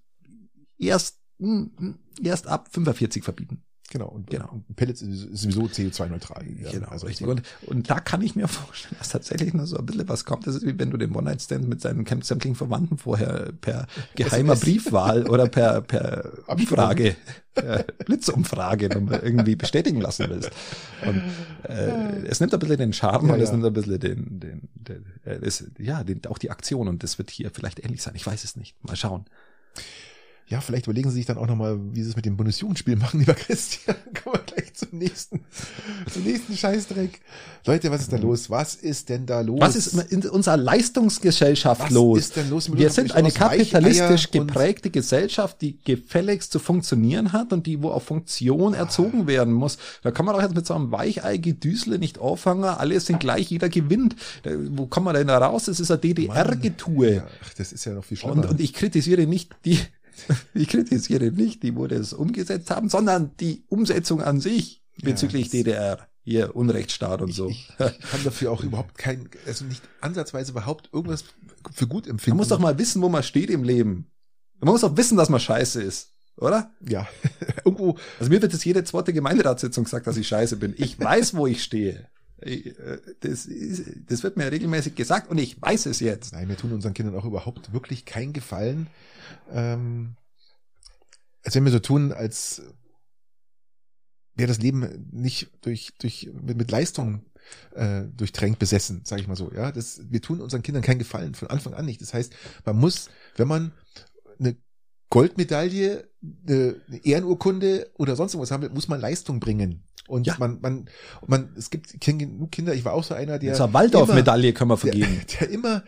erst 0.77 1.19
hm, 1.39 1.97
erst 2.21 2.47
ab 2.47 2.69
45 2.71 3.23
verbieten. 3.23 3.63
Genau, 3.89 4.07
und, 4.07 4.29
genau. 4.29 4.49
und 4.51 4.75
Pellets 4.75 5.01
ist 5.01 5.29
sowieso 5.37 5.61
CO2-neutral. 5.63 6.43
Ja, 6.59 6.71
genau, 6.71 6.87
also 6.87 7.05
richtig. 7.05 7.27
Und, 7.27 7.43
und 7.67 7.89
da 7.89 7.99
kann 7.99 8.21
ich 8.21 8.35
mir 8.35 8.47
vorstellen, 8.47 8.95
dass 8.97 9.09
tatsächlich 9.09 9.53
noch 9.53 9.65
so 9.65 9.77
ein 9.77 9.85
bisschen 9.85 10.09
was 10.09 10.25
kommt. 10.25 10.47
Das 10.47 10.55
ist 10.55 10.65
wie 10.65 10.77
wenn 10.79 10.89
du 10.89 10.97
den 10.97 11.15
One-Night-Stand 11.15 11.67
mit 11.67 11.81
seinen 11.81 12.05
sämtlichen 12.05 12.55
Verwandten 12.55 12.97
vorher 12.97 13.51
per 13.61 13.85
geheimer 14.15 14.55
Briefwahl 14.55 15.27
oder 15.29 15.47
per, 15.47 15.81
per 15.81 16.31
Abfrage, 16.47 17.15
per 17.53 17.83
Blitzumfrage 18.05 18.87
irgendwie 18.87 19.55
bestätigen 19.55 20.01
lassen 20.01 20.29
willst. 20.29 20.49
Und 21.05 21.21
äh, 21.69 22.25
es 22.25 22.39
nimmt 22.39 22.53
ein 22.53 22.59
bisschen 22.59 22.77
den 22.77 22.93
Charme 22.93 23.27
ja, 23.27 23.33
und 23.35 23.39
es 23.39 23.51
nimmt 23.51 23.65
ein 23.65 23.73
bisschen 23.73 23.99
den, 23.99 24.39
den, 24.39 24.69
den, 24.73 25.03
den 25.23 25.31
äh, 25.31 25.45
es, 25.45 25.63
ja, 25.77 26.03
den, 26.03 26.25
auch 26.25 26.39
die 26.39 26.49
Aktion 26.49 26.87
und 26.87 27.03
das 27.03 27.19
wird 27.19 27.29
hier 27.29 27.51
vielleicht 27.51 27.83
ähnlich 27.85 28.01
sein. 28.01 28.15
Ich 28.15 28.25
weiß 28.25 28.43
es 28.43 28.55
nicht. 28.55 28.75
Mal 28.83 28.95
schauen 28.95 29.25
ja, 30.47 30.61
vielleicht 30.61 30.85
überlegen 30.85 31.09
Sie 31.09 31.15
sich 31.15 31.25
dann 31.25 31.39
auch 31.39 31.47
nochmal, 31.47 31.79
wie 31.91 32.03
Sie 32.03 32.09
es 32.09 32.15
mit 32.15 32.25
dem 32.25 32.37
Bundesjugendspiel 32.37 32.97
machen, 32.97 33.19
lieber 33.21 33.33
Christian. 33.33 33.95
Kommen 34.23 34.35
wir 34.35 34.43
gleich 34.43 34.73
zum 34.75 34.89
nächsten, 34.91 35.43
zum 36.11 36.23
nächsten 36.23 36.55
Scheißdreck. 36.55 37.19
Leute, 37.65 37.89
was 37.89 38.01
ist 38.01 38.13
da 38.13 38.17
los? 38.17 38.49
Was 38.51 38.75
ist 38.75 39.09
denn 39.09 39.25
da 39.25 39.41
los? 39.41 39.59
Was 39.59 39.75
ist 39.75 40.11
in 40.11 40.23
unserer 40.29 40.57
Leistungsgesellschaft 40.57 41.81
was 41.81 41.89
los? 41.89 42.17
Was 42.17 42.25
ist 42.25 42.35
denn 42.35 42.49
los? 42.51 42.71
Wir 42.71 42.91
sind 42.91 43.13
eine 43.13 43.31
kapitalistisch 43.31 44.29
geprägte 44.29 44.91
Gesellschaft, 44.91 45.61
die 45.61 45.79
gefälligst 45.83 46.51
zu 46.51 46.59
funktionieren 46.59 47.33
hat 47.33 47.51
und 47.51 47.65
die, 47.65 47.81
wo 47.81 47.89
auf 47.89 48.03
Funktion 48.03 48.75
ah. 48.75 48.79
erzogen 48.79 49.25
werden 49.25 49.51
muss. 49.51 49.79
Da 50.03 50.11
kann 50.11 50.27
man 50.27 50.35
doch 50.35 50.43
jetzt 50.43 50.55
mit 50.55 50.67
so 50.67 50.75
einem 50.75 50.91
Weichei-Gedüsle 50.91 51.97
nicht 51.97 52.19
auffangen. 52.19 52.65
Alle 52.65 52.99
sind 52.99 53.19
gleich, 53.19 53.49
jeder 53.49 53.69
gewinnt. 53.69 54.15
Da, 54.43 54.51
wo 54.69 54.85
kommen 54.85 55.07
wir 55.07 55.13
denn 55.13 55.27
da 55.27 55.39
raus? 55.39 55.65
Das 55.65 55.79
ist 55.79 55.89
ein 55.89 56.01
DDR-Getue. 56.01 57.15
Ja, 57.15 57.27
das 57.57 57.71
ist 57.71 57.83
ja 57.85 57.93
noch 57.93 58.03
viel 58.03 58.17
schlimmer. 58.17 58.35
Und, 58.35 58.45
und 58.45 58.61
ich 58.61 58.73
kritisiere 58.73 59.25
nicht 59.25 59.55
die, 59.65 59.79
ich 60.53 60.67
kritisiere 60.67 61.31
nicht 61.31 61.63
die, 61.63 61.75
wo 61.75 61.87
das 61.87 62.13
umgesetzt 62.13 62.71
haben, 62.71 62.89
sondern 62.89 63.31
die 63.39 63.63
Umsetzung 63.67 64.21
an 64.21 64.39
sich 64.39 64.83
bezüglich 65.01 65.47
ja, 65.47 65.51
DDR. 65.51 66.07
Hier, 66.27 66.55
Unrechtsstaat 66.55 67.21
und 67.21 67.33
so. 67.33 67.49
Ich, 67.49 67.69
ich 67.69 67.77
kann 67.77 68.23
dafür 68.23 68.51
auch 68.51 68.63
überhaupt 68.63 68.97
kein, 68.97 69.29
also 69.45 69.65
nicht 69.65 69.83
ansatzweise 70.01 70.51
überhaupt 70.51 70.89
irgendwas 70.91 71.23
für 71.71 71.85
gut 71.85 72.07
empfinden. 72.07 72.37
Man 72.37 72.37
muss 72.37 72.47
doch 72.47 72.59
mal 72.59 72.79
wissen, 72.79 73.01
wo 73.01 73.09
man 73.09 73.21
steht 73.21 73.51
im 73.51 73.63
Leben. 73.63 74.11
Man 74.59 74.71
muss 74.71 74.81
doch 74.81 74.97
wissen, 74.97 75.17
dass 75.17 75.29
man 75.29 75.39
scheiße 75.39 75.81
ist. 75.83 76.13
Oder? 76.37 76.71
Ja, 76.81 77.07
irgendwo. 77.65 77.97
Also 78.19 78.31
mir 78.31 78.41
wird 78.41 78.53
jetzt 78.53 78.65
jede 78.65 78.83
zweite 78.83 79.13
Gemeinderatssitzung 79.13 79.83
gesagt, 79.83 80.07
dass 80.07 80.17
ich 80.17 80.27
scheiße 80.27 80.57
bin. 80.57 80.73
Ich 80.77 80.99
weiß, 80.99 81.35
wo 81.35 81.47
ich 81.47 81.63
stehe. 81.63 82.09
Äh, 82.39 82.73
Das, 83.21 83.47
das 84.07 84.23
wird 84.23 84.37
mir 84.37 84.51
regelmäßig 84.51 84.95
gesagt 84.95 85.29
und 85.29 85.37
ich 85.37 85.61
weiß 85.61 85.85
es 85.87 85.99
jetzt. 85.99 86.33
Nein, 86.33 86.49
wir 86.49 86.57
tun 86.57 86.71
unseren 86.71 86.93
Kindern 86.93 87.15
auch 87.15 87.25
überhaupt 87.25 87.73
wirklich 87.73 88.05
keinen 88.05 88.33
Gefallen. 88.33 88.87
Ähm, 89.51 90.15
als 91.43 91.55
wenn 91.55 91.65
wir 91.65 91.71
so 91.71 91.79
tun, 91.79 92.11
als 92.11 92.61
wäre 94.35 94.47
das 94.47 94.59
Leben 94.59 95.07
nicht 95.11 95.49
durch, 95.61 95.93
durch, 95.99 96.29
mit, 96.33 96.57
mit 96.57 96.71
Leistung 96.71 97.25
äh, 97.73 98.03
durchtränkt, 98.15 98.59
besessen, 98.59 99.01
sage 99.05 99.21
ich 99.21 99.27
mal 99.27 99.35
so. 99.35 99.51
Ja, 99.53 99.71
das, 99.71 100.01
wir 100.09 100.21
tun 100.21 100.41
unseren 100.41 100.61
Kindern 100.61 100.83
keinen 100.83 100.99
Gefallen, 100.99 101.35
von 101.35 101.49
Anfang 101.49 101.73
an 101.73 101.85
nicht. 101.85 102.01
Das 102.01 102.13
heißt, 102.13 102.33
man 102.65 102.77
muss, 102.77 103.09
wenn 103.37 103.47
man 103.47 103.71
eine 104.39 104.57
Goldmedaille, 105.09 106.09
eine 106.47 106.81
Ehrenurkunde 107.03 107.91
oder 107.93 108.15
sonst 108.15 108.33
irgendwas 108.33 108.51
haben 108.51 108.63
will, 108.63 108.71
muss 108.71 108.87
man 108.87 108.99
Leistung 108.99 109.39
bringen. 109.39 109.84
Und 110.07 110.27
Ja. 110.27 110.35
man, 110.37 110.59
man, 110.61 110.89
man, 111.25 111.49
es 111.57 111.69
gibt 111.69 111.99
genug 111.99 112.51
Kinder, 112.51 112.73
ich 112.73 112.85
war 112.85 112.93
auch 112.93 113.03
so 113.03 113.13
einer, 113.15 113.39
der 113.39 113.55
eine 113.61 113.73
Waldorf-Medaille 113.73 114.53
können 114.53 114.69
wir 114.69 114.77
vergeben. 114.77 115.21
der, 115.39 115.47
der 115.47 115.49
immer 115.49 115.83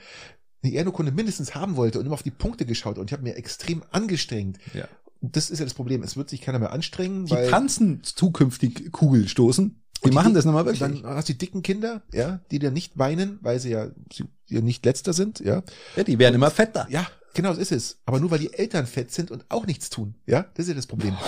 eine 0.63 0.73
Ehrenurkunde 0.73 1.11
mindestens 1.11 1.53
haben 1.55 1.75
wollte 1.75 1.99
und 1.99 2.05
immer 2.05 2.15
auf 2.15 2.23
die 2.23 2.31
Punkte 2.31 2.65
geschaut 2.65 2.97
und 2.97 3.09
ich 3.09 3.13
habe 3.13 3.23
mir 3.23 3.35
extrem 3.35 3.83
angestrengt. 3.91 4.57
Ja. 4.73 4.85
Und 5.21 5.35
das 5.35 5.49
ist 5.49 5.59
ja 5.59 5.65
das 5.65 5.73
Problem. 5.73 6.03
Es 6.03 6.17
wird 6.17 6.29
sich 6.29 6.41
keiner 6.41 6.59
mehr 6.59 6.71
anstrengen, 6.71 7.25
Die 7.25 7.31
weil 7.31 7.49
tanzen 7.49 8.01
zukünftig 8.03 8.91
Kugelstoßen. 8.91 9.69
Die, 9.69 10.03
Und 10.03 10.11
die- 10.11 10.15
machen 10.15 10.33
das 10.35 10.45
nochmal 10.45 10.65
wirklich. 10.65 10.79
dann 10.79 11.03
hast 11.05 11.27
du 11.29 11.33
die 11.33 11.39
dicken 11.39 11.63
Kinder, 11.63 12.03
ja, 12.13 12.39
die 12.51 12.59
dir 12.59 12.69
nicht 12.71 12.97
weinen, 12.99 13.39
weil 13.41 13.59
sie 13.59 13.71
ja, 13.71 13.87
sie, 14.13 14.25
ja 14.47 14.61
nicht 14.61 14.85
letzter 14.85 15.13
sind, 15.13 15.39
ja. 15.39 15.63
Ja, 15.95 16.03
die 16.03 16.19
werden 16.19 16.35
immer 16.35 16.51
fetter. 16.51 16.85
Ja, 16.91 17.07
genau, 17.33 17.49
das 17.49 17.57
ist 17.59 17.71
es. 17.71 17.97
Aber 18.05 18.19
nur 18.19 18.31
weil 18.31 18.39
die 18.39 18.53
Eltern 18.53 18.87
fett 18.87 19.11
sind 19.11 19.31
und 19.31 19.45
auch 19.49 19.65
nichts 19.65 19.89
tun, 19.89 20.15
ja, 20.25 20.43
das 20.55 20.65
ist 20.65 20.69
ja 20.69 20.75
das 20.75 20.87
Problem. 20.87 21.15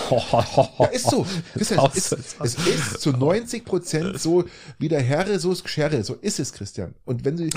Ja, 0.80 0.86
ist 0.86 1.08
so. 1.10 1.26
Christian, 1.54 1.90
es 1.94 2.12
ist, 2.12 2.36
es 2.40 2.54
ist 2.66 3.00
zu 3.00 3.10
90 3.12 3.64
Prozent 3.64 4.20
so, 4.20 4.44
wie 4.78 4.88
der 4.88 5.02
Herre, 5.02 5.38
so 5.38 5.52
ist 5.52 5.68
Scherre. 5.68 6.02
So 6.04 6.14
ist 6.14 6.40
es, 6.40 6.52
Christian. 6.52 6.94
Und 7.04 7.24
wenn 7.24 7.36
du, 7.36 7.48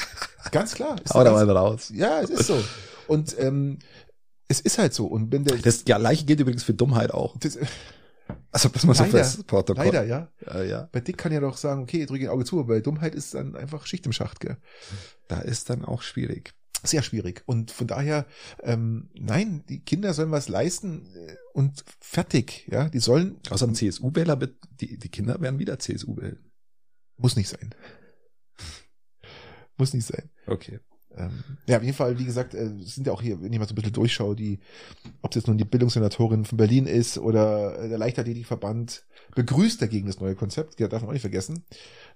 ganz 0.52 0.74
klar. 0.74 0.96
Hau 1.12 1.24
da 1.24 1.32
mal 1.32 1.50
raus. 1.50 1.90
Ja, 1.94 2.20
es 2.20 2.30
ist 2.30 2.46
so. 2.46 2.62
Und 3.08 3.38
ähm, 3.38 3.78
es 4.48 4.60
ist 4.60 4.78
halt 4.78 4.94
so. 4.94 5.06
Und 5.06 5.32
wenn 5.32 5.44
der 5.44 5.56
Das 5.58 5.84
gleiche 5.84 6.24
gilt 6.24 6.40
übrigens 6.40 6.62
für 6.64 6.74
Dummheit 6.74 7.10
auch. 7.12 7.36
das, 7.38 7.58
Also, 8.50 8.68
das 8.68 8.84
muss 8.84 8.98
man 8.98 9.10
Leider. 9.10 9.24
fürs 9.24 9.44
Protokoll. 9.44 9.84
leider, 9.84 10.04
ja. 10.04 10.28
Ja, 10.46 10.62
ja. 10.62 10.88
Bei 10.92 11.00
Dick 11.00 11.18
kann 11.18 11.32
ja 11.32 11.40
doch 11.40 11.56
sagen, 11.56 11.82
okay, 11.82 12.06
drücke 12.06 12.24
ein 12.24 12.30
Auge 12.30 12.44
zu, 12.44 12.58
aber 12.58 12.74
bei 12.74 12.80
Dummheit 12.80 13.14
ist 13.14 13.34
dann 13.34 13.54
einfach 13.56 13.86
Schicht 13.86 14.06
im 14.06 14.12
Schacht, 14.12 14.40
gell? 14.40 14.56
Da 15.28 15.40
ist 15.40 15.70
dann 15.70 15.84
auch 15.84 16.02
schwierig. 16.02 16.54
Sehr 16.84 17.02
schwierig. 17.02 17.42
Und 17.46 17.70
von 17.70 17.86
daher, 17.86 18.26
ähm, 18.62 19.10
nein, 19.14 19.64
die 19.68 19.80
Kinder 19.80 20.14
sollen 20.14 20.30
was 20.30 20.48
leisten 20.48 21.06
äh, 21.14 21.36
und 21.52 21.84
fertig, 22.00 22.68
ja. 22.70 22.88
Die 22.88 23.00
sollen, 23.00 23.40
Außerdem 23.50 23.74
CSU-Wähler, 23.74 24.40
wird- 24.40 24.58
die, 24.80 24.98
die 24.98 25.08
Kinder 25.08 25.40
werden 25.40 25.58
wieder 25.58 25.78
CSU 25.78 26.16
wählen. 26.16 26.50
muss 27.16 27.36
nicht 27.36 27.48
sein. 27.48 27.74
muss 29.76 29.94
nicht 29.94 30.06
sein. 30.06 30.30
Okay. 30.46 30.80
Ähm, 31.16 31.30
ja, 31.66 31.78
auf 31.78 31.82
jeden 31.82 31.96
Fall, 31.96 32.18
wie 32.18 32.24
gesagt, 32.24 32.54
äh, 32.54 32.70
sind 32.80 33.06
ja 33.06 33.12
auch 33.12 33.22
hier, 33.22 33.40
wenn 33.40 33.52
ich 33.52 33.58
mal 33.58 33.66
so 33.66 33.72
ein 33.72 33.76
bisschen 33.76 33.92
durchschaue, 33.92 34.36
die, 34.36 34.58
ob 35.22 35.30
es 35.30 35.36
jetzt 35.36 35.48
nun 35.48 35.58
die 35.58 35.64
Bildungssenatorin 35.64 36.44
von 36.44 36.58
Berlin 36.58 36.86
ist 36.86 37.18
oder 37.18 37.78
äh, 37.78 37.88
der 37.88 37.98
Leichtathletikverband, 37.98 39.04
begrüßt 39.34 39.80
dagegen 39.80 40.06
das 40.06 40.20
neue 40.20 40.34
Konzept, 40.34 40.80
ja, 40.80 40.88
darf 40.88 41.02
man 41.02 41.10
auch 41.10 41.12
nicht 41.12 41.22
vergessen. 41.22 41.64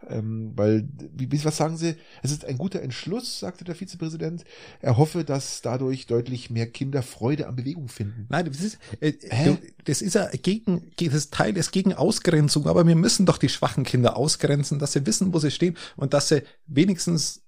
Ähm, 0.08 0.52
weil, 0.56 0.88
wie, 1.14 1.44
was 1.44 1.56
sagen 1.56 1.76
Sie? 1.76 1.94
Es 2.22 2.30
ist 2.30 2.44
ein 2.44 2.56
guter 2.56 2.82
Entschluss, 2.82 3.40
sagte 3.40 3.64
der 3.64 3.74
Vizepräsident. 3.74 4.44
Er 4.80 4.96
hoffe, 4.96 5.24
dass 5.24 5.60
dadurch 5.60 6.06
deutlich 6.06 6.50
mehr 6.50 6.66
Kinder 6.66 7.02
Freude 7.02 7.46
an 7.46 7.56
Bewegung 7.56 7.88
finden. 7.88 8.26
Nein, 8.30 8.46
das 8.46 8.60
ist, 8.60 8.78
äh, 9.00 9.12
Hä? 9.28 9.58
das 9.84 10.02
ist 10.02 10.14
ja 10.14 10.28
gegen, 10.30 10.90
das 10.98 11.14
ist 11.14 11.34
Teil 11.34 11.52
des 11.52 11.70
gegen 11.70 11.92
Ausgrenzung, 11.92 12.66
aber 12.66 12.86
wir 12.86 12.96
müssen 12.96 13.26
doch 13.26 13.38
die 13.38 13.48
schwachen 13.48 13.84
Kinder 13.84 14.16
ausgrenzen, 14.16 14.78
dass 14.78 14.92
sie 14.92 15.04
wissen, 15.06 15.34
wo 15.34 15.38
sie 15.38 15.50
stehen 15.50 15.76
und 15.96 16.14
dass 16.14 16.28
sie 16.28 16.42
wenigstens 16.66 17.42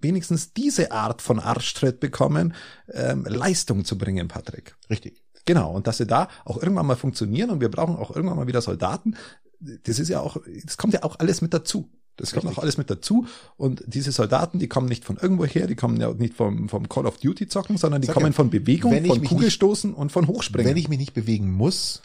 wenigstens 0.00 0.52
diese 0.52 0.92
Art 0.92 1.22
von 1.22 1.38
Arschtritt 1.38 2.00
bekommen, 2.00 2.54
ähm, 2.92 3.24
Leistung 3.28 3.84
zu 3.84 3.98
bringen, 3.98 4.28
Patrick. 4.28 4.76
Richtig. 4.88 5.22
Genau, 5.46 5.72
und 5.72 5.86
dass 5.86 5.96
sie 5.98 6.06
da 6.06 6.28
auch 6.44 6.62
irgendwann 6.62 6.86
mal 6.86 6.96
funktionieren 6.96 7.50
und 7.50 7.60
wir 7.60 7.70
brauchen 7.70 7.96
auch 7.96 8.14
irgendwann 8.14 8.36
mal 8.36 8.46
wieder 8.46 8.60
Soldaten. 8.60 9.16
Das 9.58 9.98
ist 9.98 10.08
ja 10.08 10.20
auch, 10.20 10.36
das 10.64 10.76
kommt 10.76 10.94
ja 10.94 11.02
auch 11.02 11.18
alles 11.18 11.42
mit 11.42 11.52
dazu. 11.54 11.90
Das 12.16 12.32
kommt 12.32 12.44
Richtig. 12.44 12.58
auch 12.58 12.62
alles 12.62 12.76
mit 12.76 12.90
dazu. 12.90 13.26
Und 13.56 13.82
diese 13.86 14.12
Soldaten, 14.12 14.58
die 14.58 14.68
kommen 14.68 14.88
nicht 14.88 15.04
von 15.04 15.16
irgendwo 15.16 15.46
her, 15.46 15.66
die 15.66 15.74
kommen 15.74 15.98
ja 15.98 16.12
nicht 16.12 16.34
vom, 16.34 16.68
vom 16.68 16.88
Call 16.88 17.06
of 17.06 17.16
Duty 17.18 17.48
zocken, 17.48 17.78
sondern 17.78 18.02
die 18.02 18.06
Sag 18.06 18.14
kommen 18.14 18.26
ja, 18.26 18.32
von 18.32 18.50
Bewegung, 18.50 19.04
von 19.06 19.24
Kugelstoßen 19.24 19.94
und 19.94 20.12
von 20.12 20.26
Hochspringen. 20.26 20.70
Wenn 20.70 20.76
ich 20.76 20.88
mich 20.88 20.98
nicht 20.98 21.14
bewegen 21.14 21.50
muss, 21.50 22.02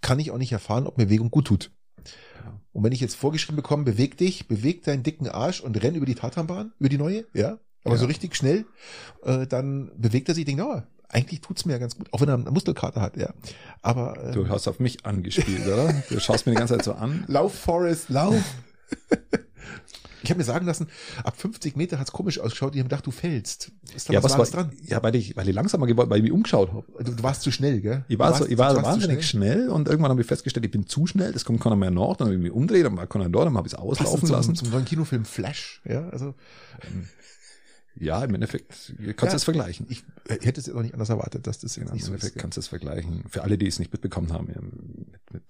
kann 0.00 0.18
ich 0.18 0.30
auch 0.30 0.38
nicht 0.38 0.52
erfahren, 0.52 0.86
ob 0.86 0.96
mir 0.96 1.04
Bewegung 1.04 1.30
gut 1.30 1.46
tut. 1.46 1.70
Und 2.72 2.84
wenn 2.84 2.92
ich 2.92 3.00
jetzt 3.00 3.16
vorgeschrieben 3.16 3.56
bekomme, 3.56 3.84
beweg 3.84 4.16
dich, 4.16 4.48
beweg 4.48 4.82
deinen 4.84 5.02
dicken 5.02 5.28
Arsch 5.28 5.60
und 5.60 5.82
renn 5.82 5.94
über 5.94 6.06
die 6.06 6.14
Tatanbahn, 6.14 6.72
über 6.78 6.88
die 6.88 6.98
neue, 6.98 7.24
ja, 7.34 7.58
aber 7.84 7.94
Ja. 7.94 8.00
so 8.00 8.06
richtig 8.06 8.34
schnell, 8.36 8.64
äh, 9.24 9.46
dann 9.46 9.90
bewegt 9.96 10.28
er 10.28 10.34
sich, 10.34 10.44
denkt, 10.44 10.62
oh, 10.62 10.82
eigentlich 11.08 11.40
tut's 11.42 11.66
mir 11.66 11.72
ja 11.72 11.78
ganz 11.78 11.96
gut, 11.96 12.08
auch 12.12 12.20
wenn 12.22 12.28
er 12.28 12.34
eine 12.34 12.50
Muskelkater 12.50 13.00
hat, 13.02 13.16
ja. 13.18 13.34
Aber 13.82 14.22
äh, 14.28 14.32
du 14.32 14.48
hast 14.48 14.66
auf 14.68 14.80
mich 14.80 15.04
angespielt, 15.04 15.66
oder? 15.66 15.92
Du 16.08 16.18
schaust 16.20 16.46
mir 16.46 16.52
die 16.52 16.58
ganze 16.58 16.76
Zeit 16.76 16.84
so 16.84 16.94
an. 16.94 17.24
lauf, 17.28 17.54
Forrest, 17.54 18.08
lauf. 18.08 18.42
ich 20.22 20.30
habe 20.30 20.38
mir 20.38 20.44
sagen 20.44 20.66
lassen, 20.66 20.88
ab 21.24 21.36
50 21.40 21.76
Meter 21.76 21.98
hat's 21.98 22.12
komisch 22.12 22.38
ausgeschaut, 22.38 22.74
ich 22.74 22.80
habe 22.80 22.88
gedacht, 22.88 23.06
du 23.06 23.10
fällst. 23.10 23.72
Ist 23.94 24.08
da 24.08 24.12
Ja, 24.12 24.22
was, 24.22 24.38
was 24.38 24.52
war, 24.54 24.64
dran? 24.64 24.72
ja, 24.82 25.02
weil 25.02 25.14
ich, 25.16 25.36
weil 25.36 25.48
ich 25.48 25.54
langsamer 25.54 25.86
geworden, 25.86 26.08
weil 26.10 26.18
ich 26.18 26.22
mich 26.24 26.32
umgeschaut 26.32 26.72
habe. 26.72 26.84
Du, 27.04 27.12
du 27.12 27.22
warst 27.22 27.42
zu 27.42 27.50
schnell, 27.50 27.80
gell? 27.80 28.04
Ich 28.08 28.18
war 28.18 28.28
Du 28.28 28.34
so, 28.34 28.40
warst- 28.40 28.52
ich 28.52 28.58
war 28.58 28.74
warst 28.74 28.86
wahnsinnig 28.86 29.28
schnell. 29.28 29.68
und 29.68 29.88
irgendwann 29.88 30.10
habe 30.10 30.20
ich 30.20 30.26
festgestellt, 30.26 30.64
ich 30.66 30.72
bin 30.72 30.86
zu 30.86 31.06
schnell, 31.06 31.32
das 31.32 31.44
kommt 31.44 31.60
keiner 31.60 31.76
mehr 31.76 31.90
nach, 31.90 32.16
dann 32.16 32.28
habe 32.28 32.36
ich 32.36 32.42
mich 32.42 32.52
umdreht, 32.52 32.84
dann 32.86 32.96
war 32.96 33.06
keiner 33.06 33.28
da, 33.28 33.44
dann 33.44 33.56
habe 33.56 33.66
ich 33.68 33.72
es 33.74 33.78
Passend 33.78 34.00
auslaufen 34.00 34.26
zum, 34.26 34.36
lassen. 34.36 34.54
zum 34.54 34.70
neuen 34.70 34.84
Kinofilm 34.84 35.24
Flash, 35.24 35.82
ja, 35.84 36.08
also 36.10 36.34
Ja, 37.94 38.24
im 38.24 38.34
Endeffekt, 38.34 38.94
kannst 39.16 39.20
du 39.22 39.26
Ja, 39.26 39.34
es 39.34 39.44
vergleichen. 39.44 39.86
ich 39.90 40.02
äh, 40.26 40.34
hätte 40.40 40.60
es 40.60 40.66
jetzt 40.66 40.74
auch 40.74 40.80
nicht 40.80 40.94
anders 40.94 41.10
erwartet, 41.10 41.46
dass 41.46 41.58
das 41.58 41.76
nicht 41.76 41.86
Im 41.88 41.94
Endeffekt 41.94 42.38
kannst 42.38 42.56
du 42.56 42.60
es 42.60 42.68
vergleichen. 42.68 43.24
Für 43.28 43.42
alle, 43.42 43.58
die 43.58 43.66
es 43.66 43.78
nicht 43.78 43.92
mitbekommen 43.92 44.32
haben, 44.32 44.46
mit, 45.12 45.32
mit 45.32 45.42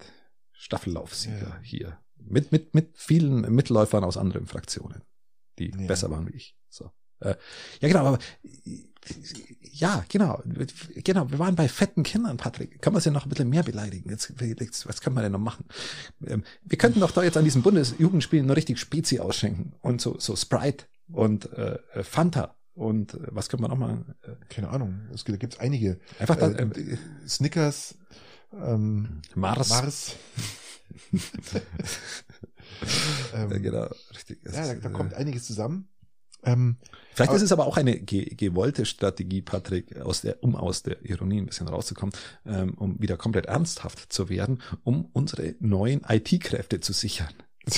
Staffellaufsieger 0.52 1.38
Ja. 1.38 1.58
hier. 1.62 1.98
Mit, 2.28 2.52
mit, 2.52 2.74
mit 2.74 2.96
vielen 2.96 3.40
Mitläufern 3.54 4.04
aus 4.04 4.16
anderen 4.16 4.46
Fraktionen, 4.46 5.02
die 5.58 5.70
Ja. 5.70 5.87
besser 5.87 6.11
waren 6.11 6.28
wie 6.28 6.37
ich. 6.37 6.56
So. 6.68 6.90
Äh, 7.20 7.37
ja, 7.80 7.88
genau, 7.88 8.00
aber 8.06 8.18
ja, 9.72 10.04
genau. 10.08 10.42
Genau, 10.94 11.30
wir 11.30 11.38
waren 11.38 11.56
bei 11.56 11.68
fetten 11.68 12.02
Kindern, 12.02 12.37
Patrick. 12.37 12.80
Kann 12.82 12.92
man 12.92 13.02
sie 13.02 13.11
noch 13.11 13.24
ein 13.26 13.28
bisschen 13.28 13.48
mehr 13.48 13.62
beleidigen? 13.62 14.11
Jetzt, 14.11 14.32
jetzt 14.40 14.88
was 14.88 15.00
kann 15.00 15.12
man 15.14 15.22
denn 15.24 15.32
noch 15.32 15.38
machen? 15.40 15.64
Ähm, 16.26 16.44
wir 16.62 16.78
könnten 16.78 17.00
doch 17.00 17.11
da 17.11 17.22
jetzt 17.22 17.37
an 17.37 17.44
diesen 17.44 17.62
Bundesjugendspielen 17.62 18.46
nur 18.46 18.56
richtig 18.56 18.78
Spezi 18.78 19.18
ausschenken 19.20 19.74
und 19.80 20.00
so, 20.00 20.18
so 20.18 20.37
Sprite 20.37 20.87
und 21.11 21.52
äh, 21.52 21.78
äh, 21.94 22.02
Fanta 22.04 22.54
und 22.74 23.14
äh, 23.14 23.18
was 23.30 23.48
können 23.48 23.62
wir 23.62 23.68
noch 23.68 23.78
mal? 23.78 24.04
Äh, 24.22 24.32
Keine 24.48 24.68
Ahnung, 24.68 25.00
es 25.12 25.24
gibt, 25.24 25.37
da 25.37 25.40
gibt's 25.40 25.58
einige. 25.58 25.98
Einfach 26.18 26.37
da, 26.37 26.50
Äh, 26.50 26.62
äh, 26.62 26.98
Snickers, 27.26 27.96
ähm, 28.52 29.22
Mars. 29.35 29.68
Mars. 29.70 30.16
ähm, 33.35 33.50
Ja, 33.50 33.59
genau, 33.59 33.88
richtig. 34.11 34.40
Ja, 34.44 34.50
da, 34.52 34.74
da 34.74 34.88
äh, 34.88 34.92
kommt 34.92 35.14
einiges 35.14 35.44
zusammen. 35.46 35.88
Ähm, 36.44 36.76
Vielleicht 37.14 37.28
aber- 37.31 37.37
ist 37.37 37.42
es 37.42 37.52
aber 37.52 37.66
auch 37.66 37.76
eine 37.76 38.00
ge 38.00 38.35
gewollte 38.35 38.85
Strategie, 38.85 39.42
Patrick, 39.42 39.96
aus 40.00 40.22
der, 40.22 40.42
um 40.42 40.57
aus 40.57 40.83
der 40.83 41.05
Ironie 41.05 41.38
ein 41.40 41.46
bisschen 41.46 41.68
rauszukommen, 41.68 42.12
ähm, 42.46 42.74
um 42.74 43.00
wieder 43.00 43.16
komplett 43.16 43.46
ernsthaft 43.46 44.12
zu 44.12 44.28
werden, 44.28 44.61
um 44.83 45.07
unsere 45.12 45.55
neuen 45.61 46.00
IT-Kräfte 46.09 46.81
zu 46.81 46.92
sichern. 46.92 47.33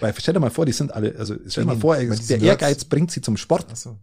Weil 0.00 0.14
stell 0.18 0.34
dir 0.34 0.40
mal 0.40 0.50
vor, 0.50 0.66
die 0.66 0.72
sind 0.72 0.92
alle, 0.92 1.16
also 1.16 1.36
stell 1.46 1.62
dir 1.64 1.68
mal 1.74 1.78
vor, 1.78 1.96
der 1.96 2.08
Nerds- 2.08 2.30
Ehrgeiz 2.42 2.84
bringt 2.84 3.12
sie 3.12 3.20
zum 3.20 3.36
Sport. 3.36 3.70
achso. 3.70 3.98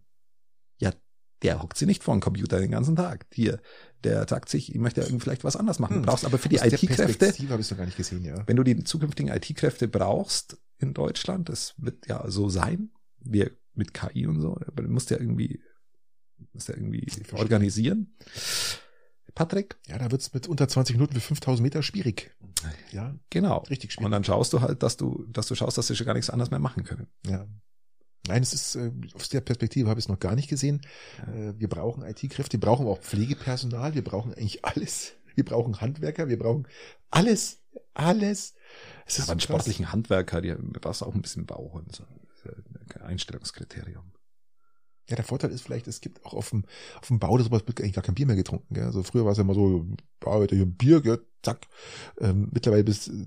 Der 1.44 1.62
hockt 1.62 1.78
sie 1.78 1.86
nicht 1.86 2.04
vor 2.04 2.14
dem 2.16 2.22
Computer 2.22 2.60
den 2.60 2.72
ganzen 2.72 2.96
Tag. 2.96 3.26
Hier, 3.34 3.62
der 4.04 4.28
sagt 4.28 4.50
sich, 4.50 4.74
ich 4.74 4.80
möchte 4.80 5.02
irgendwie 5.02 5.22
vielleicht 5.22 5.44
was 5.44 5.56
anders 5.56 5.80
machen. 5.80 5.98
Hm. 5.98 6.04
Du 6.04 6.10
brauchst 6.10 6.26
aber 6.26 6.38
für 6.38 6.50
die 6.50 6.58
IT-Kräfte, 6.58 6.88
Perspektive 6.88 7.52
habe 7.52 7.62
ich 7.62 7.72
noch 7.72 7.78
gar 7.78 7.86
nicht 7.86 7.98
gesehen, 7.98 8.26
ja. 8.26 8.46
wenn 8.48 8.58
du 8.58 8.64
die 8.64 8.84
zukünftigen 8.84 9.32
IT-Kräfte 9.32 9.88
brauchst 9.88 10.58
in 10.78 10.94
Deutschland, 10.94 11.50
das 11.50 11.76
wird 11.78 12.08
ja 12.08 12.30
so 12.30 12.50
sein, 12.50 12.92
wir 13.20 13.52
mit 13.74 13.94
KI 13.94 14.28
und 14.28 14.42
so, 14.42 14.58
aber 14.68 14.84
du 14.84 14.90
musst 14.90 15.10
ja 15.10 15.18
irgendwie, 15.18 15.62
musst 16.54 16.68
ja 16.68 16.76
irgendwie 16.76 17.08
organisieren. 17.34 18.16
Patrick? 19.36 19.78
Ja, 19.88 19.98
da 19.98 20.12
wird's 20.12 20.34
mit 20.34 20.48
unter 20.48 20.68
20 20.68 20.96
Minuten 20.96 21.14
für 21.14 21.22
5000 21.22 21.64
Meter 21.64 21.84
schwierig. 21.84 22.36
Ja, 22.92 23.16
Genau. 23.30 23.60
richtig 23.70 23.92
Und 23.92 23.92
schwierig. 23.92 24.12
dann 24.12 24.24
schaust 24.24 24.54
du 24.54 24.62
halt, 24.62 24.84
dass 24.84 24.98
du, 24.98 25.26
dass 25.30 25.48
du 25.48 25.56
schaust, 25.56 25.78
dass 25.78 25.88
sie 25.88 25.96
schon 25.96 26.08
gar 26.08 26.14
nichts 26.14 26.30
anderes 26.30 26.52
mehr 26.52 26.60
machen 26.60 26.84
können. 26.84 27.08
Ja. 27.26 27.48
Nein, 28.30 28.44
es 28.44 28.54
ist, 28.54 28.76
äh, 28.76 28.92
aus 29.14 29.30
der 29.30 29.42
Perspektive 29.42 29.90
habe 29.90 30.00
ich 30.00 30.06
es 30.06 30.10
noch 30.10 30.20
gar 30.20 30.36
nicht 30.36 30.50
gesehen. 30.50 30.82
Äh, 31.28 31.54
wir 31.58 31.68
brauchen 31.68 32.04
IT-Kräfte, 32.04 32.54
wir 32.54 32.60
brauchen 32.60 32.88
auch 32.88 33.00
Pflegepersonal, 33.00 33.96
wir 33.96 34.04
brauchen 34.04 34.34
eigentlich 34.34 34.64
alles. 34.64 35.14
Wir 35.36 35.46
brauchen 35.46 35.80
Handwerker, 35.80 36.28
wir 36.28 36.38
brauchen 36.38 36.68
alles, 37.12 37.60
alles. 37.94 38.56
Es 39.06 39.20
ist 39.20 39.24
aber 39.24 39.32
einen 39.32 39.40
krass. 39.40 39.44
sportlichen 39.46 39.92
Handwerker, 39.92 40.42
die 40.42 40.54
brauchst 40.54 41.02
auch 41.02 41.16
ein 41.16 41.22
bisschen 41.22 41.46
Bauch 41.46 41.74
und 41.76 41.96
so. 41.96 42.04
Das 42.28 42.38
ist 42.38 42.46
ja 42.46 43.02
ein 43.02 43.08
Einstellungskriterium. 43.08 44.12
Ja, 45.10 45.16
der 45.16 45.26
Vorteil 45.26 45.52
ist 45.52 45.62
vielleicht, 45.62 45.88
es 45.88 46.02
gibt 46.02 46.24
auch 46.26 46.34
auf 46.34 46.50
dem, 46.52 46.66
auf 47.00 47.08
dem 47.08 47.20
Bau 47.20 47.32
oder 47.32 47.44
sowas 47.44 47.64
wird 47.66 47.80
eigentlich 47.80 47.94
gar 47.94 48.04
kein 48.04 48.16
Bier 48.16 48.28
mehr 48.28 48.36
getrunken. 48.36 48.74
Gell? 48.74 48.84
Also 48.84 49.02
früher 49.02 49.26
war 49.26 49.32
es 49.32 49.38
ja 49.38 49.44
immer 49.44 49.56
so, 49.56 49.86
Arbeiter 50.24 50.56
hier 50.56 50.68
Bier, 50.68 51.02
gell? 51.02 51.26
zack. 51.42 51.68
Ähm, 52.20 52.50
mittlerweile 52.52 52.84
bist 52.84 53.08
du 53.08 53.26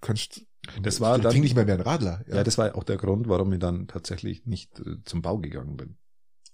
kannst 0.00 0.46
Das 0.82 1.00
war 1.00 1.16
ich 1.16 1.22
dann- 1.22 1.40
nicht 1.40 1.54
mehr 1.54 1.64
mehr 1.64 1.74
ein 1.76 1.80
Radler, 1.80 2.24
Ja, 2.28 2.42
das 2.44 2.58
war 2.58 2.74
auch 2.74 2.84
der 2.84 2.96
Grund, 2.96 3.28
warum 3.28 3.52
ich 3.52 3.58
dann 3.58 3.86
tatsächlich 3.88 4.46
nicht 4.46 4.78
äh, 4.80 4.96
zum 5.04 5.22
Bau 5.22 5.38
gegangen 5.38 5.76
bin. 5.76 5.96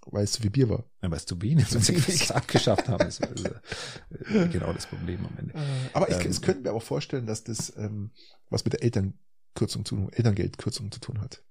weil 0.07 0.25
es 0.25 0.33
zu 0.33 0.41
viel 0.43 0.51
Bier 0.51 0.69
war. 0.69 0.85
Ja, 1.03 1.11
weil 1.11 1.19
es 1.19 1.27
zu 1.27 1.41
wenig, 1.43 1.73
weil 1.75 1.81
sie 1.83 2.35
abgeschafft 2.35 2.89
haben. 2.89 2.99
Das 3.05 3.21
war 3.21 3.29
äh, 3.31 4.49
genau 4.49 4.73
das 4.73 4.87
Problem 4.87 5.25
am 5.27 5.37
Ende. 5.39 5.55
Aber 5.93 6.09
ich, 6.09 6.17
Ähm, 6.25 6.31
es 6.31 6.41
könnte 6.41 6.63
mir 6.63 6.73
auch 6.73 6.83
vorstellen, 6.83 7.27
dass 7.27 7.45
das 7.45 7.77
ähm, 7.77 8.11
was 8.49 8.65
mit 8.65 8.73
der 8.73 8.83
Elternkürzung 8.83 9.85
zu 9.85 9.97
tun, 9.97 10.09
Elterngeldkürzung 10.13 10.91
zu 10.91 11.01
tun 11.01 11.21
hat. 11.21 11.43
Um 11.43 11.43
das 11.43 11.45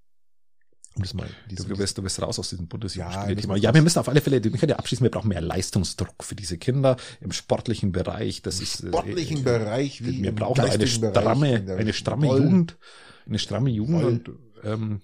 mal 0.68 0.78
in 0.78 0.79
Du, 0.96 1.02
diesem- 1.50 1.70
du, 1.70 1.78
bist, 1.78 1.98
du 1.98 2.02
bist 2.02 2.22
raus 2.22 2.40
aus 2.40 2.50
diesem 2.50 2.68
Ja, 2.96 3.28
wir 3.28 3.36
Ja, 3.58 3.70
raus. 3.70 3.76
wir 3.76 3.82
müssen 3.82 4.00
auf 4.00 4.10
alle 4.10 4.22
Fälle, 4.22 4.44
wir 4.44 4.52
können 4.52 4.70
ja 4.72 4.76
abschließen, 4.78 5.04
wir 5.04 5.12
brauchen 5.12 5.30
mehr 5.30 5.42
Leistungsdruck 5.42 6.24
für 6.24 6.36
diese 6.36 6.58
Kinder 6.58 6.98
im 7.22 7.32
sportlichen 7.32 7.92
Bereich. 7.92 8.42
Das 8.42 8.60
ist, 8.60 8.84
äh, 8.84 8.88
sportlichen 8.88 9.40
äh, 9.40 9.44
Bereich 9.44 10.04
wie 10.04 10.22
wir 10.24 10.30
im 10.30 10.36
brauchen 10.36 10.60
eine 10.62 10.78
Bereich, 10.78 10.94
stramme, 10.94 11.76
eine 11.78 11.94
stramme 11.94 12.28
Woll- 12.28 12.42
Jugend, 12.42 12.78
eine 13.26 13.40
stramme 13.40 13.70
Jugend 13.70 14.30
und 14.30 14.40
ähm, 14.64 15.02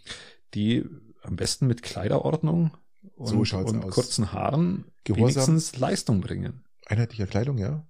die 0.53 0.83
am 1.21 1.35
besten 1.35 1.67
mit 1.67 1.81
Kleiderordnung 1.81 2.71
und, 3.15 3.27
So 3.47 3.57
und 3.57 3.89
kurzen 3.89 4.31
Haaren 4.33 4.85
Gehorsam. 5.03 5.23
wenigstens 5.53 5.77
Leistung 5.77 6.21
bringen. 6.21 6.63
einheitlicher 6.87 7.27
Kleidung, 7.27 7.57
ja. 7.57 7.87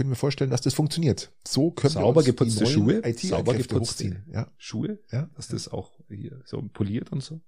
Können 0.00 0.12
wir 0.12 0.16
vorstellen, 0.16 0.50
dass 0.50 0.62
das 0.62 0.72
funktioniert. 0.72 1.30
So 1.46 1.72
können 1.72 1.92
Sauber 1.92 2.22
wir 2.22 2.32
geputzte 2.32 2.64
Schuhe, 2.64 3.02
sauber 3.18 3.52
geputzte- 3.52 3.80
hochziehen. 3.80 4.24
Ja. 4.32 4.50
Schuhe, 4.56 4.98
Ja. 5.12 5.28
dass 5.36 5.48
das 5.48 5.68
auch 5.68 5.92
hier 6.08 6.40
so 6.46 6.62
poliert 6.72 7.12
und 7.12 7.22
so. 7.22 7.42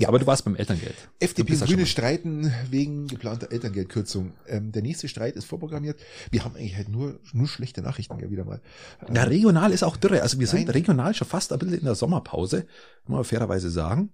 Ja, 0.00 0.08
aber 0.08 0.18
du 0.18 0.26
warst 0.26 0.44
beim 0.44 0.56
Elterngeld. 0.56 0.96
FDP 1.20 1.52
und 1.52 1.60
Grüne 1.66 1.86
streiten 1.86 2.52
wegen 2.68 3.06
geplanter 3.06 3.52
Elterngeldkürzung. 3.52 4.32
Ähm, 4.48 4.72
der 4.72 4.82
nächste 4.82 5.06
Streit 5.06 5.36
ist 5.36 5.44
vorprogrammiert. 5.44 6.00
Wir 6.32 6.42
haben 6.44 6.56
eigentlich 6.56 6.74
halt 6.74 6.88
nur, 6.88 7.20
nur 7.32 7.46
schlechte 7.46 7.80
Nachrichten 7.80 8.18
ja 8.18 8.28
wieder 8.28 8.44
mal. 8.44 8.60
Ähm, 9.08 9.14
Ja, 9.14 9.22
regional 9.22 9.70
ist 9.70 9.84
auch 9.84 9.96
Dürre. 9.96 10.22
Also 10.22 10.40
wir 10.40 10.48
sind 10.48 10.62
Nein. 10.64 10.70
regional 10.70 11.14
schon 11.14 11.28
fast 11.28 11.52
ein 11.52 11.60
bisschen 11.60 11.78
in 11.78 11.84
der 11.84 11.94
Sommerpause, 11.94 12.66
muss 13.04 13.14
man 13.18 13.24
fairerweise 13.24 13.70
sagen. 13.70 14.10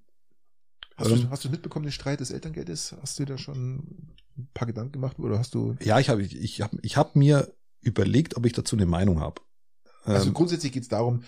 Hast, 0.97 1.11
du, 1.11 1.15
ähm, 1.15 1.31
hast 1.31 1.45
du 1.45 1.49
mitbekommen, 1.51 1.85
den 1.85 1.93
Streit 1.93 2.21
des 2.21 2.31
Elterngeldes? 2.31 2.95
Hast 3.01 3.19
du 3.19 3.25
da 3.25 3.39
schon 3.39 3.79
ein 4.39 4.49
paar 4.55 4.67
Gedanken 4.67 4.93
gemacht 4.93 5.19
oder 5.19 5.39
hast 5.39 5.55
du 5.55 5.77
Ja, 5.81 5.99
ich 5.99 6.09
habe 6.09 6.23
ich 6.23 6.61
hab, 6.61 6.73
ich 6.83 6.97
hab 6.97 7.17
mir 7.17 7.53
überlegt, 7.81 8.37
ob 8.37 8.47
ich 8.47 8.53
dazu 8.53 8.77
eine 8.77 8.87
Meinung 8.87 9.21
habe. 9.21 9.43
Also 10.05 10.29
Ähm, 10.29 10.35
grundsätzlich 10.35 10.73
geht 10.73 10.83
es 10.83 10.89
darum, 10.89 11.23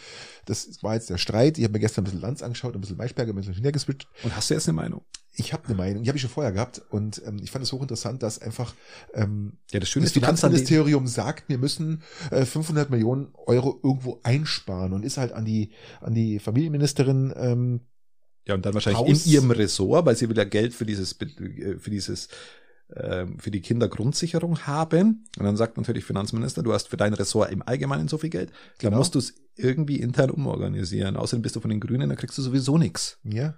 das 0.46 0.82
war 0.82 0.94
jetzt 0.94 1.08
der 1.08 1.18
Streit. 1.18 1.58
Ich 1.58 1.64
habe 1.64 1.72
mir 1.72 1.80
gestern 1.80 2.02
ein 2.02 2.04
bisschen 2.06 2.20
Lanz 2.20 2.42
angeschaut, 2.42 2.74
ein 2.74 2.80
bisschen 2.80 2.96
Maischberger, 2.96 3.32
ein 3.32 3.36
bisschen 3.36 3.54
hintergeswitcht. 3.54 4.08
und 4.24 4.34
hast 4.34 4.50
du 4.50 4.54
jetzt 4.54 4.68
eine 4.68 4.74
Meinung? 4.74 5.02
Ich 5.36 5.52
habe 5.52 5.66
eine 5.66 5.74
Meinung, 5.74 6.02
die 6.04 6.08
habe 6.08 6.16
ich 6.16 6.22
schon 6.22 6.30
vorher 6.30 6.52
gehabt 6.52 6.80
und 6.90 7.20
ähm, 7.26 7.40
ich 7.42 7.50
fand 7.50 7.64
es 7.64 7.72
hochinteressant, 7.72 8.22
dass 8.22 8.40
einfach 8.40 8.72
ähm, 9.14 9.58
Ja, 9.72 9.80
das 9.80 9.88
Schöne 9.88 10.04
das 10.04 10.10
ist, 10.10 10.16
du 10.16 10.20
Finanzministerium 10.20 11.08
sagt, 11.08 11.48
wir 11.48 11.58
müssen 11.58 12.02
äh, 12.30 12.44
500 12.44 12.90
Millionen 12.90 13.32
Euro 13.34 13.80
irgendwo 13.82 14.20
einsparen 14.22 14.92
und 14.92 15.04
ist 15.04 15.16
halt 15.16 15.32
an 15.32 15.44
die 15.44 15.72
an 16.00 16.14
die 16.14 16.38
Familienministerin 16.38 17.32
ähm, 17.36 17.80
ja, 18.46 18.54
und 18.54 18.64
dann 18.66 18.74
wahrscheinlich 18.74 19.00
Haus- 19.00 19.26
in 19.26 19.32
ihrem 19.32 19.50
Ressort, 19.50 20.06
weil 20.06 20.16
sie 20.16 20.28
will 20.28 20.36
ja 20.36 20.44
Geld 20.44 20.74
für 20.74 20.84
dieses, 20.86 21.12
äh, 21.20 21.78
für 21.78 21.90
dieses, 21.90 22.28
ähm, 22.94 23.38
für 23.38 23.50
die 23.50 23.62
Kindergrundsicherung 23.62 24.66
haben. 24.66 25.24
Und 25.38 25.44
dann 25.44 25.56
sagt 25.56 25.78
natürlich 25.78 26.04
Finanzminister, 26.04 26.62
du 26.62 26.72
hast 26.74 26.88
für 26.88 26.98
dein 26.98 27.14
Ressort 27.14 27.50
im 27.50 27.62
Allgemeinen 27.62 28.08
so 28.08 28.18
viel 28.18 28.28
Geld, 28.30 28.50
dann 28.50 28.90
Genau. 28.90 28.98
musst 28.98 29.14
du 29.14 29.18
es 29.20 29.34
irgendwie 29.56 30.00
intern 30.00 30.30
umorganisieren. 30.30 31.16
Außerdem 31.16 31.40
bist 31.42 31.56
du 31.56 31.60
von 31.60 31.70
den 31.70 31.80
Grünen, 31.80 32.08
dann 32.08 32.18
kriegst 32.18 32.36
du 32.36 32.42
sowieso 32.42 32.76
nichts. 32.76 33.18
Ja, 33.24 33.54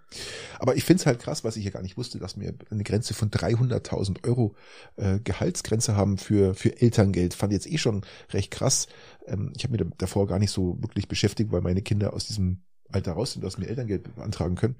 aber 0.60 0.76
ich 0.76 0.84
find's 0.84 1.06
halt 1.06 1.18
krass, 1.18 1.42
was 1.42 1.56
ich 1.56 1.64
ja 1.64 1.70
gar 1.70 1.82
nicht 1.82 1.96
wusste, 1.96 2.18
dass 2.18 2.38
wir 2.38 2.54
eine 2.70 2.84
Grenze 2.84 3.14
von 3.14 3.30
300.000 3.30 4.24
Euro 4.26 4.54
äh, 4.96 5.18
Gehaltsgrenze 5.20 5.96
haben 5.96 6.18
für 6.18 6.54
für 6.54 6.80
Elterngeld. 6.80 7.34
Fand 7.34 7.52
jetzt 7.52 7.66
eh 7.70 7.78
schon 7.78 8.02
recht 8.32 8.50
krass. 8.52 8.86
Ähm, 9.26 9.52
ich 9.56 9.64
habe 9.64 9.72
mir 9.72 9.78
da- 9.84 9.90
davor 9.98 10.26
gar 10.28 10.38
nicht 10.38 10.50
so 10.52 10.78
wirklich 10.82 11.08
beschäftigt, 11.08 11.50
weil 11.50 11.62
meine 11.62 11.82
Kinder 11.82 12.12
aus 12.12 12.26
diesem 12.26 12.60
Alter 12.90 13.12
raus 13.12 13.32
sind, 13.32 13.44
dass 13.44 13.58
wir 13.58 13.68
Elterngeld 13.68 14.14
beantragen 14.14 14.54
können. 14.54 14.76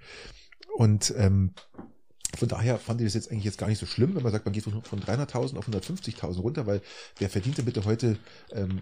Und 0.77 1.15
ähm, 1.17 1.53
von 2.37 2.49
daher 2.49 2.79
fand 2.79 3.01
ich 3.01 3.07
das 3.07 3.15
jetzt 3.15 3.31
eigentlich 3.31 3.45
jetzt 3.45 3.59
gar 3.59 3.69
nicht 3.69 3.79
so 3.79 3.87
schlimm, 3.87 4.15
wenn 4.15 4.23
man 4.23 4.33
sagt, 4.33 4.45
man 4.45 4.53
geht 4.53 4.65
von, 4.65 4.83
von 4.83 5.01
300.000 5.01 5.57
auf 5.57 5.69
150.000 5.69 6.41
runter, 6.41 6.67
weil 6.67 6.83
wer 7.19 7.31
verdient 7.31 7.59
denn 7.59 7.65
bitte 7.65 7.85
heute 7.85 8.19
ähm, 8.53 8.81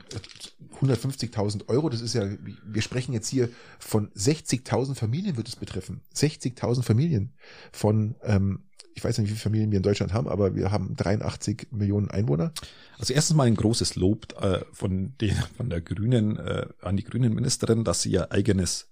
150.000 0.80 1.68
Euro? 1.68 1.88
Das 1.88 2.00
ist 2.00 2.14
ja, 2.14 2.26
wir 2.64 2.82
sprechen 2.82 3.12
jetzt 3.12 3.28
hier 3.28 3.48
von 3.78 4.10
60.000 4.10 4.94
Familien 4.94 5.36
wird 5.36 5.48
es 5.48 5.56
betreffen. 5.56 6.00
60.000 6.14 6.82
Familien 6.82 7.34
von, 7.70 8.16
ähm, 8.22 8.64
ich 8.94 9.04
weiß 9.04 9.18
nicht, 9.18 9.28
wie 9.28 9.34
viele 9.34 9.42
Familien 9.42 9.70
wir 9.70 9.76
in 9.76 9.82
Deutschland 9.82 10.12
haben, 10.12 10.28
aber 10.28 10.54
wir 10.56 10.70
haben 10.70 10.96
83 10.96 11.68
Millionen 11.70 12.10
Einwohner. 12.10 12.52
Also 12.98 13.12
erstens 13.12 13.36
mal 13.36 13.46
ein 13.46 13.56
großes 13.56 13.94
Lob 13.96 14.40
äh, 14.40 14.64
von, 14.72 15.16
den, 15.20 15.36
von 15.56 15.70
der 15.70 15.80
Grünen 15.80 16.38
äh, 16.38 16.66
an 16.80 16.96
die 16.96 17.04
Grünen 17.04 17.34
Ministerin, 17.34 17.84
dass 17.84 18.02
sie 18.02 18.10
ihr 18.10 18.32
eigenes 18.32 18.88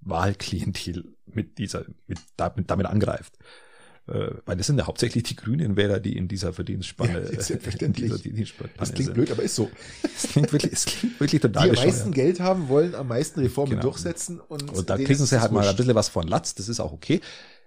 Wahlklientel 0.00 1.14
mit 1.26 1.58
dieser, 1.58 1.84
mit, 2.06 2.18
damit, 2.36 2.70
damit 2.70 2.86
angreift. 2.86 3.38
Äh, 4.08 4.30
weil 4.46 4.56
das 4.56 4.66
sind 4.66 4.78
ja 4.78 4.86
hauptsächlich 4.86 5.22
die 5.24 5.36
grünen 5.36 5.76
Wähler, 5.76 6.00
die 6.00 6.16
in 6.16 6.26
dieser 6.26 6.52
Verdienstspanne, 6.52 7.30
Ja, 7.32 7.40
selbstverständlich. 7.42 8.10
dieser 8.10 8.18
Verdienstspanne 8.22 8.70
Das 8.78 8.92
klingt 8.92 9.06
sind. 9.06 9.14
blöd, 9.14 9.30
aber 9.30 9.42
ist 9.42 9.54
so. 9.54 9.70
Es 10.16 10.22
klingt 10.32 10.52
wirklich, 10.52 10.72
es 10.72 10.86
klingt 10.86 11.20
wirklich 11.20 11.40
Die 11.42 11.46
total 11.48 11.64
am 11.64 11.70
bescheuert. 11.70 11.88
meisten 11.94 12.12
Geld 12.12 12.40
haben, 12.40 12.68
wollen 12.68 12.94
am 12.94 13.08
meisten 13.08 13.40
Reformen 13.40 13.70
Genau. 13.72 13.82
durchsetzen 13.82 14.40
und, 14.40 14.72
Und 14.72 14.90
da 14.90 14.96
kriegen 14.96 15.12
ist 15.12 15.26
sie 15.26 15.40
halt 15.40 15.52
mal 15.52 15.66
ein 15.68 15.76
bisschen 15.76 15.94
was 15.94 16.08
von 16.08 16.26
Latz, 16.26 16.54
das 16.54 16.68
ist 16.68 16.80
auch 16.80 16.92
okay. 16.92 17.20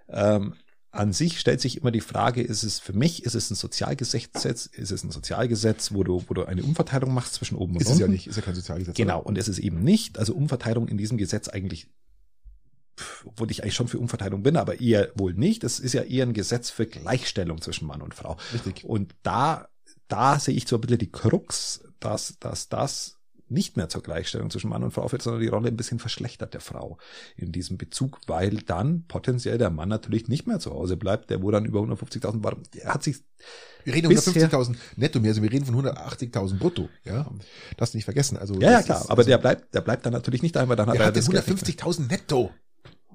Ähm, 0.09 0.55
an 0.91 1.11
sich 1.13 1.39
stellt 1.39 1.59
sich 1.61 1.77
immer 1.77 1.89
die 1.91 2.01
Frage, 2.01 2.41
ist 2.43 2.61
es 2.63 2.79
für 2.79 2.93
mich, 2.93 3.23
ist 3.25 3.33
es 3.35 3.49
ein 3.49 3.55
Sozialgesetz, 3.55 4.65
ist 4.67 4.91
es 4.91 5.03
ein 5.03 5.09
Sozialgesetz, 5.11 5.91
wo 5.93 6.03
du, 6.03 6.23
wo 6.27 6.33
du 6.35 6.43
eine 6.45 6.61
Umverteilung 6.61 7.13
machst 7.13 7.33
zwischen 7.35 7.55
oben 7.55 7.73
und 7.75 7.81
Ist 7.81 7.87
unten? 7.87 7.95
es 7.95 7.99
ja 8.01 8.07
nicht, 8.07 8.27
ist 8.27 8.35
ja 8.35 8.41
kein 8.43 8.53
Sozialgesetz. 8.53 8.95
Genau, 8.95 9.19
oder? 9.19 9.25
und 9.27 9.37
es 9.37 9.47
ist 9.47 9.57
eben 9.59 9.83
nicht, 9.83 10.19
also 10.19 10.33
Umverteilung 10.35 10.87
in 10.87 10.97
diesem 10.97 11.17
Gesetz 11.17 11.47
eigentlich, 11.47 11.87
obwohl 13.25 13.49
ich 13.51 13.63
eigentlich 13.63 13.75
schon 13.75 13.87
für 13.87 13.99
Umverteilung 13.99 14.43
bin, 14.43 14.57
aber 14.57 14.79
eher 14.81 15.11
wohl 15.15 15.33
nicht. 15.33 15.63
Es 15.63 15.79
ist 15.79 15.93
ja 15.93 16.03
eher 16.03 16.25
ein 16.25 16.33
Gesetz 16.33 16.69
für 16.69 16.85
Gleichstellung 16.85 17.61
zwischen 17.61 17.87
Mann 17.87 18.01
und 18.01 18.13
Frau. 18.13 18.37
Richtig. 18.53 18.83
Und 18.85 19.15
da, 19.23 19.67
da 20.07 20.39
sehe 20.39 20.55
ich 20.55 20.67
so 20.67 20.77
ein 20.77 20.81
bisschen 20.81 20.99
die 20.99 21.11
Krux, 21.11 21.83
dass, 21.99 22.37
dass 22.39 22.69
das 22.69 23.17
nicht 23.49 23.77
mehr 23.77 23.87
zur 23.89 24.01
Gleichstellung 24.01 24.49
zwischen 24.49 24.69
Mann 24.69 24.83
und 24.83 24.91
Frau 24.91 25.07
führt, 25.07 25.21
sondern 25.21 25.41
die 25.41 25.47
Rolle 25.47 25.67
ein 25.67 25.75
bisschen 25.77 25.99
verschlechtert 25.99 26.53
der 26.55 26.61
Frau 26.61 26.97
in 27.35 27.51
diesem 27.51 27.77
Bezug, 27.77 28.19
weil 28.25 28.57
dann 28.57 29.05
potenziell 29.07 29.57
der 29.59 29.69
Mann 29.69 29.89
natürlich 29.89 30.27
nicht 30.27 30.47
mehr 30.47 30.59
zu 30.59 30.71
Hause 30.71 30.97
bleibt, 30.97 31.29
der 31.29 31.43
wo 31.43 31.51
dann 31.51 31.65
über 31.65 31.79
150.000 31.81 32.43
war. 32.43 32.55
Der 32.73 32.93
hat 32.93 33.03
sich 33.03 33.17
Wir 33.83 33.93
reden 33.93 34.09
Bisher- 34.09 34.49
150.000 34.49 34.75
netto 34.95 35.19
mehr, 35.19 35.31
also 35.31 35.43
wir 35.43 35.51
reden 35.51 35.65
von 35.65 35.75
180.000 35.75 36.57
brutto, 36.57 36.89
ja. 37.03 37.29
Das 37.77 37.93
nicht 37.93 38.05
vergessen. 38.05 38.37
Also 38.37 38.55
ja, 38.55 38.71
ja 38.71 38.77
das 38.77 38.85
klar, 38.85 39.01
ist- 39.01 39.09
aber 39.11 39.19
also, 39.19 39.29
der 39.29 39.37
bleibt, 39.37 39.73
der 39.75 39.81
bleibt 39.81 40.05
dann 40.05 40.13
natürlich 40.13 40.41
nicht 40.41 40.57
einmal 40.57 40.77
dann 40.77 40.87
hat 40.87 40.95
er 40.95 41.05
hat 41.07 41.15
das 41.15 41.29
Geld 41.29 41.47
nicht 41.47 41.67
mehr. 41.67 41.75
150.000 41.77 42.07
netto. 42.07 42.51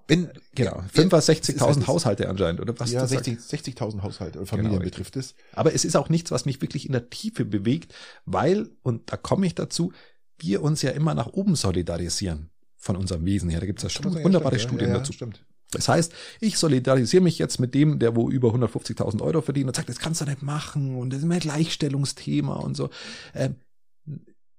Wenn, 0.09 0.31
Genau, 0.55 0.77
ja, 0.79 0.89
fünfer 0.91 1.19
das 1.19 1.29
ist 1.29 1.45
60.000 1.45 1.61
halt 1.61 1.77
das- 1.77 1.87
Haushalte 1.87 2.29
anscheinend, 2.29 2.61
oder 2.61 2.75
was? 2.81 2.91
Ja, 2.91 3.03
du 3.03 3.09
sagst? 3.09 3.27
60 3.27 3.77
60.000 3.77 4.03
Haushalte 4.03 4.39
oder 4.39 4.47
Familien 4.47 4.73
Genau, 4.73 4.83
betrifft 4.85 5.17
es. 5.17 5.35
Aber 5.53 5.75
es 5.75 5.85
ist 5.85 5.97
auch 5.97 6.09
nichts, 6.09 6.31
was 6.31 6.47
mich 6.47 6.61
wirklich 6.63 6.87
in 6.87 6.93
der 6.93 7.11
Tiefe 7.11 7.45
bewegt, 7.45 7.95
weil, 8.25 8.71
und 8.83 9.13
da 9.13 9.17
komme 9.19 9.47
ich 9.47 9.55
dazu, 9.55 9.93
wir 10.39 10.63
uns 10.63 10.83
ja 10.83 10.91
immer 10.93 11.15
nach 11.15 11.27
oben 11.29 11.55
solidarisieren 11.55 12.51
von 12.77 12.97
unserem 12.97 13.25
Wesen 13.27 13.51
her. 13.51 13.61
Da 13.61 13.67
gibt 13.67 13.83
es 13.83 13.93
ja 13.93 14.03
sagen, 14.03 14.25
wunderbare 14.25 14.59
Studien 14.59 14.89
ja, 14.89 14.95
ja, 14.95 14.99
dazu. 15.01 15.13
Stimmt. 15.13 15.45
Das 15.71 15.89
heißt, 15.89 16.15
ich 16.41 16.57
solidarisiere 16.57 17.23
mich 17.23 17.39
jetzt 17.39 17.61
mit 17.61 17.75
dem, 17.75 17.99
der 17.99 18.17
wo 18.17 18.31
über 18.31 18.49
150.000 18.55 19.21
Euro 19.21 19.43
verdient 19.43 19.67
und 19.69 19.77
sagt, 19.77 19.91
das 19.91 19.99
kannst 19.99 20.23
du 20.23 20.25
nicht 20.25 20.43
machen 20.43 20.97
und 20.97 21.11
das 21.11 21.21
ist 21.21 21.27
mehr 21.27 21.41
Gleichstellungsthema 21.41 22.55
und 22.55 22.75
so. 22.77 22.89
Ähm, 23.35 23.57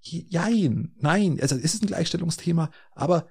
jein, 0.02 0.94
nein, 1.00 1.40
also 1.42 1.56
es 1.56 1.74
ist 1.74 1.84
ein 1.84 1.88
Gleichstellungsthema, 1.88 2.70
aber 2.92 3.28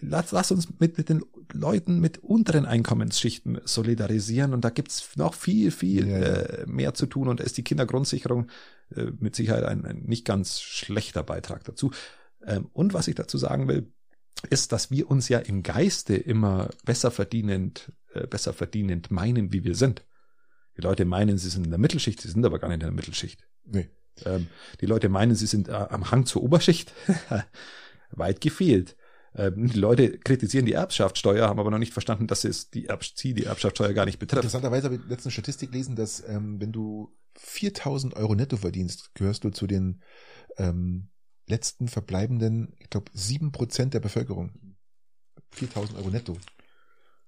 lass, 0.00 0.32
lass 0.32 0.50
uns 0.50 0.68
mit, 0.78 0.98
mit 0.98 1.08
den 1.08 1.22
Leuten 1.52 2.00
mit 2.00 2.18
unteren 2.18 2.66
Einkommensschichten 2.66 3.60
solidarisieren 3.64 4.52
und 4.52 4.64
da 4.64 4.70
gibt's 4.70 5.16
noch 5.16 5.34
viel, 5.34 5.70
viel 5.70 6.08
Ja. 6.08 6.18
Äh, 6.18 6.66
mehr 6.66 6.94
zu 6.94 7.06
tun 7.06 7.28
und 7.28 7.40
da 7.40 7.44
ist 7.44 7.56
die 7.56 7.64
Kindergrundsicherung 7.64 8.48
äh, 8.94 9.06
mit 9.18 9.36
Sicherheit 9.36 9.64
ein, 9.64 9.84
ein 9.84 10.02
nicht 10.04 10.24
ganz 10.24 10.60
schlechter 10.60 11.22
Beitrag 11.22 11.64
dazu. 11.64 11.90
Ähm, 12.44 12.68
und 12.72 12.94
was 12.94 13.08
ich 13.08 13.14
dazu 13.14 13.38
sagen 13.38 13.68
will, 13.68 13.92
ist, 14.50 14.72
dass 14.72 14.90
wir 14.90 15.10
uns 15.10 15.28
ja 15.28 15.38
im 15.38 15.62
Geiste 15.62 16.14
immer 16.14 16.70
besser 16.84 17.10
verdienend, 17.10 17.92
äh, 18.14 18.26
besser 18.26 18.52
verdienend 18.52 19.10
meinen, 19.10 19.52
wie 19.52 19.64
wir 19.64 19.74
sind. 19.74 20.04
Die 20.76 20.82
Leute 20.82 21.04
meinen, 21.04 21.38
sie 21.38 21.48
sind 21.48 21.64
in 21.64 21.70
der 21.70 21.80
Mittelschicht, 21.80 22.20
sie 22.20 22.28
sind 22.28 22.44
aber 22.46 22.58
gar 22.58 22.68
nicht 22.68 22.76
in 22.76 22.80
der 22.80 22.92
Mittelschicht. 22.92 23.46
Nee. 23.64 23.88
Ähm, 24.24 24.48
die 24.80 24.86
Leute 24.86 25.08
meinen, 25.08 25.34
sie 25.34 25.46
sind 25.46 25.68
äh, 25.68 25.72
am 25.72 26.10
Hang 26.10 26.26
zur 26.26 26.42
Oberschicht. 26.42 26.92
Weit 28.10 28.40
gefehlt. 28.40 28.96
Ähm, 29.34 29.68
die 29.68 29.78
Leute 29.78 30.18
kritisieren 30.18 30.66
die 30.66 30.72
Erbschaftssteuer, 30.72 31.48
haben 31.48 31.60
aber 31.60 31.70
noch 31.70 31.78
nicht 31.78 31.92
verstanden, 31.92 32.26
dass 32.26 32.44
es 32.44 32.70
die, 32.70 32.86
Erb 32.86 33.04
sie 33.04 33.34
die 33.34 33.44
Erbschaftssteuer 33.44 33.92
gar 33.92 34.04
nicht 34.04 34.18
betrifft. 34.18 34.44
Interessanterweise 34.44 34.86
habe 34.86 34.96
ich 34.96 35.08
letzte 35.08 35.30
Statistik 35.30 35.70
gelesen, 35.70 35.96
dass 35.96 36.26
ähm, 36.28 36.60
wenn 36.60 36.72
du 36.72 37.14
4.000 37.38 38.16
Euro 38.16 38.34
netto 38.34 38.56
verdienst, 38.56 39.10
gehörst 39.14 39.44
du 39.44 39.50
zu 39.50 39.66
den 39.66 40.02
ähm, 40.56 41.10
letzten 41.46 41.88
verbleibenden, 41.88 42.74
ich 42.78 42.90
glaube, 42.90 43.10
sieben 43.14 43.52
Prozent 43.52 43.94
der 43.94 44.00
Bevölkerung. 44.00 44.76
4000 45.52 45.98
Euro 45.98 46.10
netto. 46.10 46.36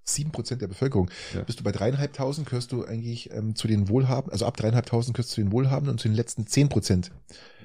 Sieben 0.02 0.32
Prozent 0.32 0.62
der 0.62 0.68
Bevölkerung. 0.68 1.10
Ja. 1.34 1.42
Bist 1.42 1.60
du 1.60 1.64
bei 1.64 1.72
dreieinhalbtausend, 1.72 2.48
gehörst 2.48 2.72
du 2.72 2.84
eigentlich 2.84 3.30
ähm, 3.32 3.54
zu 3.54 3.68
den 3.68 3.88
Wohlhabenden, 3.88 4.32
also 4.32 4.46
ab 4.46 4.56
dreieinhalbtausend 4.56 5.14
gehörst 5.14 5.30
du 5.32 5.34
zu 5.36 5.40
den 5.42 5.52
Wohlhabenden 5.52 5.92
und 5.92 5.98
zu 6.00 6.08
den 6.08 6.16
letzten 6.16 6.46
zehn 6.46 6.68
Prozent 6.68 7.12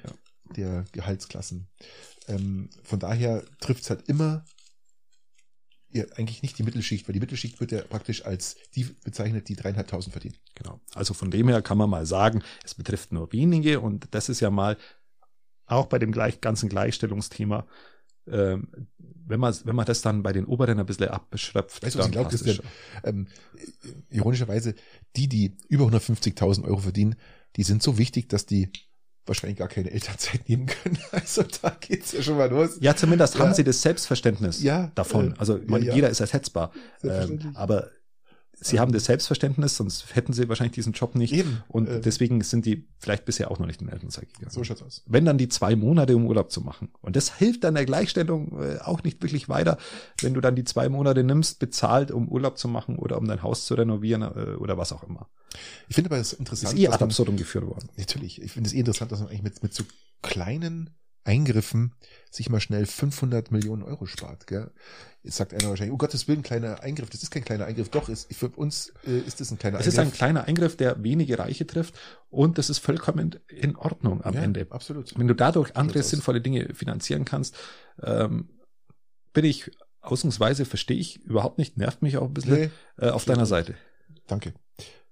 Ja. 0.04 0.12
der 0.54 0.84
Gehaltsklassen. 0.92 1.68
Ähm, 2.28 2.70
von 2.82 2.98
daher 2.98 3.44
trifft 3.60 3.82
es 3.82 3.90
halt 3.90 4.08
immer 4.08 4.44
ja, 5.90 6.04
eigentlich 6.16 6.42
nicht 6.42 6.58
die 6.58 6.62
Mittelschicht, 6.62 7.08
weil 7.08 7.14
die 7.14 7.20
Mittelschicht 7.20 7.60
wird 7.60 7.72
ja 7.72 7.80
praktisch 7.82 8.24
als 8.24 8.56
die 8.74 8.84
bezeichnet, 8.84 9.48
die 9.48 9.56
dreieinhalbtausend 9.56 10.12
verdienen. 10.12 10.36
Genau. 10.54 10.80
Also 10.94 11.14
von 11.14 11.30
dem 11.30 11.48
her 11.48 11.62
kann 11.62 11.78
man 11.78 11.88
mal 11.88 12.06
sagen, 12.06 12.42
es 12.64 12.74
betrifft 12.74 13.12
nur 13.12 13.32
wenige 13.32 13.80
und 13.80 14.08
das 14.10 14.28
ist 14.28 14.40
ja 14.40 14.50
mal 14.50 14.76
auch 15.66 15.86
bei 15.86 15.98
dem 15.98 16.12
gleich, 16.12 16.40
ganzen 16.40 16.68
Gleichstellungsthema, 16.68 17.66
ähm, 18.28 18.88
wenn 18.98 19.40
man, 19.40 19.54
wenn 19.64 19.76
man 19.76 19.86
das 19.86 20.02
dann 20.02 20.22
bei 20.22 20.32
den 20.32 20.46
Oberen 20.46 20.78
ein 20.78 20.86
bisschen 20.86 21.08
abschröpft, 21.08 21.82
Weißt 21.82 21.94
du, 21.94 21.98
was 21.98 22.06
ich 22.06 22.12
glaube, 22.12 22.30
Christian? 22.30 22.58
Ähm, 23.04 23.28
ironischerweise, 24.10 24.74
die, 25.16 25.28
die 25.28 25.56
über 25.68 25.86
150.000 25.86 26.64
Euro 26.64 26.78
verdienen, 26.78 27.16
die 27.56 27.62
sind 27.62 27.82
so 27.82 27.98
wichtig, 27.98 28.28
dass 28.28 28.46
die 28.46 28.70
wahrscheinlich 29.26 29.58
gar 29.58 29.68
keine 29.68 29.90
Elternzeit 29.90 30.48
nehmen 30.48 30.66
können. 30.66 30.98
Also 31.12 31.42
da 31.62 31.76
geht's 31.80 32.12
ja 32.12 32.22
schon 32.22 32.36
mal 32.38 32.48
los. 32.50 32.76
Ja, 32.80 32.94
zumindest 32.94 33.34
Ja. 33.34 33.40
haben 33.40 33.54
sie 33.54 33.64
das 33.64 33.82
Selbstverständnis 33.82 34.62
Ja, 34.62 34.90
davon. 34.94 35.32
äh, 35.32 35.34
Also 35.38 35.58
meine, 35.66 35.86
ja, 35.86 35.94
jeder 35.94 36.10
ist 36.10 36.20
ersetzbar. 36.20 36.72
Ähm, 37.02 37.52
aber 37.54 37.90
sie 38.58 38.80
haben 38.80 38.92
das 38.92 39.04
Selbstverständnis, 39.04 39.76
sonst 39.76 40.14
hätten 40.14 40.32
sie 40.32 40.48
wahrscheinlich 40.48 40.74
diesen 40.74 40.92
Job 40.92 41.14
nicht. 41.14 41.32
Eben. 41.32 41.62
Und 41.68 41.88
äh, 41.88 42.00
deswegen 42.00 42.42
sind 42.42 42.64
die 42.64 42.88
vielleicht 42.98 43.24
bisher 43.24 43.50
auch 43.50 43.58
noch 43.58 43.66
nicht 43.66 43.82
in 43.82 43.88
Elternzeit 43.88 44.32
gegangen. 44.32 44.50
so 44.50 44.64
schaut's 44.64 44.82
aus. 44.82 45.02
wenn 45.06 45.24
dann 45.24 45.38
die 45.38 45.48
zwei 45.48 45.76
Monate 45.76 46.16
um 46.16 46.26
Urlaub 46.26 46.50
zu 46.50 46.60
machen. 46.62 46.88
Und 47.02 47.16
das 47.16 47.36
hilft 47.36 47.64
dann 47.64 47.74
der 47.74 47.84
Gleichstellung 47.84 48.60
äh, 48.60 48.78
auch 48.78 49.02
nicht 49.02 49.22
wirklich 49.22 49.48
weiter, 49.48 49.76
wenn 50.22 50.34
du 50.34 50.40
dann 50.40 50.56
die 50.56 50.64
zwei 50.64 50.88
Monate 50.88 51.22
nimmst, 51.22 51.58
bezahlt, 51.58 52.10
um 52.10 52.28
Urlaub 52.28 52.58
zu 52.58 52.68
machen 52.68 52.98
oder 52.98 53.18
um 53.18 53.28
dein 53.28 53.42
Haus 53.42 53.66
zu 53.66 53.74
renovieren 53.74 54.22
äh, 54.22 54.56
oder 54.56 54.78
was 54.78 54.92
auch 54.92 55.02
immer. 55.02 55.28
Ich 55.88 55.94
finde 55.94 56.08
aber 56.08 56.18
das 56.18 56.32
interessant. 56.32 56.74
ist 56.74 56.80
eh 56.80 56.88
ad 56.88 57.02
absurdum 57.02 57.36
geführt 57.36 57.66
worden. 57.66 57.88
Natürlich. 57.96 58.42
Ich 58.42 58.52
finde 58.52 58.68
es 58.68 58.74
eh 58.74 58.78
interessant, 58.78 59.12
dass 59.12 59.20
man 59.20 59.28
eigentlich 59.28 59.42
mit, 59.42 59.62
mit 59.62 59.74
so 59.74 59.84
kleinen 60.22 60.90
Eingriffen 61.26 61.94
sich 62.30 62.48
mal 62.48 62.60
schnell 62.60 62.86
500 62.86 63.50
Millionen 63.50 63.82
Euro 63.82 64.06
spart. 64.06 64.46
Gell? 64.46 64.70
Jetzt 65.22 65.36
sagt 65.36 65.52
einer 65.52 65.68
wahrscheinlich, 65.68 65.92
oh 65.92 65.98
Gottes 65.98 66.28
Willen, 66.28 66.42
kleiner 66.42 66.80
Eingriff. 66.82 67.10
Das 67.10 67.22
ist 67.22 67.30
kein 67.30 67.44
kleiner 67.44 67.66
Eingriff. 67.66 67.88
Doch, 67.88 68.08
ist, 68.08 68.32
für 68.32 68.48
uns 68.50 68.92
äh, 69.04 69.18
ist 69.18 69.40
das 69.40 69.50
ein 69.50 69.58
kleiner 69.58 69.80
Es 69.80 69.86
ist 69.86 69.98
ein 69.98 70.02
Eingriff. 70.04 70.18
kleiner 70.18 70.44
Eingriff, 70.44 70.76
der 70.76 71.02
wenige 71.02 71.38
Reiche 71.38 71.66
trifft 71.66 71.98
und 72.30 72.58
das 72.58 72.70
ist 72.70 72.78
vollkommen 72.78 73.34
in 73.48 73.74
Ordnung 73.76 74.22
am 74.24 74.34
ja, 74.34 74.42
Ende. 74.42 74.66
Absolut. 74.70 75.18
Wenn 75.18 75.26
du 75.26 75.34
dadurch 75.34 75.76
andere 75.76 76.02
sinnvolle 76.02 76.40
Dinge 76.40 76.72
finanzieren 76.74 77.24
kannst, 77.24 77.56
ähm, 78.02 78.48
bin 79.32 79.44
ich 79.44 79.70
ausnahmsweise, 80.00 80.64
verstehe 80.64 80.96
ich 80.96 81.22
überhaupt 81.24 81.58
nicht, 81.58 81.76
nervt 81.76 82.02
mich 82.02 82.16
auch 82.16 82.28
ein 82.28 82.34
bisschen 82.34 82.54
Nee, 82.54 82.70
äh, 82.98 83.10
auf 83.10 83.24
deiner 83.24 83.46
Seite. 83.46 83.74
danke. 84.28 84.54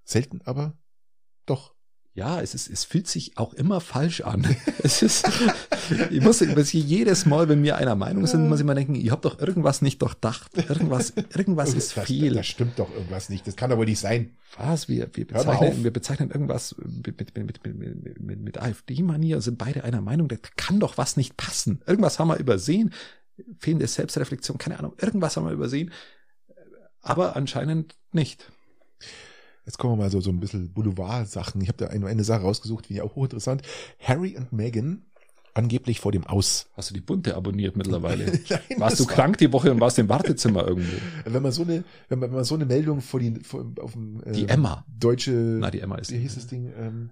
Selten, 0.05 0.41
aber 0.45 0.77
doch. 1.45 1.74
Ja, 2.15 2.39
es 2.39 2.55
ist, 2.55 2.69
es 2.69 2.85
fühlt 2.85 3.09
sich 3.09 3.37
auch 3.37 3.53
immer 3.53 3.81
falsch 3.81 4.21
an. 4.21 4.47
es 4.83 5.01
ist, 5.01 5.29
ich 6.09 6.21
muss, 6.21 6.39
ich 6.39 6.73
jedes 6.73 7.25
Mal, 7.25 7.49
wenn 7.49 7.61
wir 7.61 7.75
einer 7.75 7.95
Meinung 7.95 8.25
sind, 8.25 8.47
muss 8.47 8.61
ich 8.61 8.65
mal 8.65 8.73
denken, 8.73 8.95
ihr 8.95 9.11
habt 9.11 9.25
doch 9.25 9.37
irgendwas 9.37 9.81
nicht 9.81 10.01
durchdacht. 10.01 10.49
Irgendwas, 10.69 11.11
irgendwas 11.35 11.73
ist 11.73 11.97
das, 11.97 12.05
fehl. 12.05 12.33
Da 12.33 12.43
stimmt 12.43 12.79
doch 12.79 12.89
irgendwas 12.89 13.27
nicht. 13.27 13.45
Das 13.45 13.57
kann 13.57 13.69
doch 13.69 13.77
wohl 13.77 13.85
nicht 13.85 13.99
sein. 13.99 14.31
Was? 14.57 14.87
Wir, 14.87 15.09
wir, 15.13 15.27
bezeichnen, 15.27 15.83
wir 15.83 15.91
bezeichnen 15.91 16.31
irgendwas 16.31 16.73
mit, 16.77 17.19
mit, 17.19 17.35
mit, 17.35 17.65
mit, 17.65 17.77
mit, 17.77 18.19
mit, 18.21 18.39
mit 18.39 18.57
AfD-Manier, 18.61 19.41
sind 19.41 19.57
beide 19.57 19.83
einer 19.83 19.99
Meinung, 19.99 20.29
da 20.29 20.37
kann 20.55 20.79
doch 20.79 20.97
was 20.97 21.17
nicht 21.17 21.35
passen. 21.35 21.81
Irgendwas 21.85 22.17
haben 22.17 22.29
wir 22.29 22.37
übersehen. 22.37 22.93
Fehlende 23.59 23.87
Selbstreflexion, 23.87 24.57
keine 24.57 24.79
Ahnung, 24.79 24.93
irgendwas 25.01 25.35
haben 25.35 25.47
wir 25.47 25.51
übersehen. 25.51 25.91
Aber 27.01 27.35
anscheinend 27.35 27.97
nicht. 28.13 28.49
Jetzt 29.65 29.77
kommen 29.79 29.93
wir 29.97 30.03
mal 30.03 30.11
so, 30.11 30.21
so 30.21 30.29
ein 30.29 30.39
bisschen 30.39 30.71
Boulevard-Sachen. 30.73 31.59
Ich 31.61 31.67
habe 31.69 31.77
da 31.77 31.87
eine, 31.87 32.05
eine 32.07 32.23
Sache 32.23 32.41
rausgesucht, 32.43 32.85
finde 32.87 33.01
ich 33.01 33.09
auch 33.09 33.15
hochinteressant. 33.15 33.61
Harry 33.99 34.37
und 34.37 34.53
Meghan 34.53 35.01
angeblich 35.55 35.99
vor 36.01 36.11
dem 36.11 36.27
Aus. 36.27 36.67
Hast 36.75 36.89
du 36.89 36.93
die 36.93 36.99
Bunte 37.01 37.35
abonniert 37.35 37.75
mittlerweile? 37.77 38.25
Nein, 38.49 38.59
Warst 38.77 38.99
du 38.99 39.07
war- 39.07 39.13
krank 39.13 39.37
die 39.37 39.51
Woche 39.53 39.71
und 39.71 39.79
warst 39.79 39.97
im 39.97 40.09
Wartezimmer 40.09 40.67
irgendwo? 40.67 40.91
Wenn 41.25 41.41
man 41.41 41.51
so 41.51 41.63
eine, 41.63 41.83
wenn 42.09 42.19
man, 42.19 42.29
wenn 42.29 42.35
man 42.35 42.43
so 42.43 42.55
eine 42.55 42.65
Meldung 42.65 43.01
vor 43.01 43.19
die, 43.19 43.35
vor, 43.39 43.65
auf 43.81 43.93
dem 43.93 44.21
äh, 44.25 44.33
Die 44.33 44.47
Emma. 44.49 44.85
deutsche, 44.99 45.31
Na, 45.31 45.71
die 45.71 45.79
Emma 45.79 45.95
ist. 45.97 46.11
wie 46.11 46.17
hieß 46.19 46.35
das 46.35 46.47
Ding, 46.47 46.71
ähm, 46.77 47.09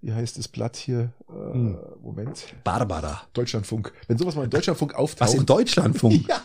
wie 0.00 0.12
heißt 0.12 0.38
das 0.38 0.48
Blatt 0.48 0.76
hier? 0.76 1.12
Äh, 1.28 1.52
Hm. 1.52 1.76
Moment, 2.02 2.46
Barbara. 2.64 3.20
Deutschlandfunk. 3.34 3.92
Wenn 4.08 4.16
sowas 4.18 4.34
mal 4.34 4.44
in 4.44 4.50
Deutschlandfunk 4.50 4.94
auftaucht, 4.94 5.28
Was 5.28 5.34
in 5.34 5.44
Deutschlandfunk? 5.46 6.26
ja, 6.28 6.40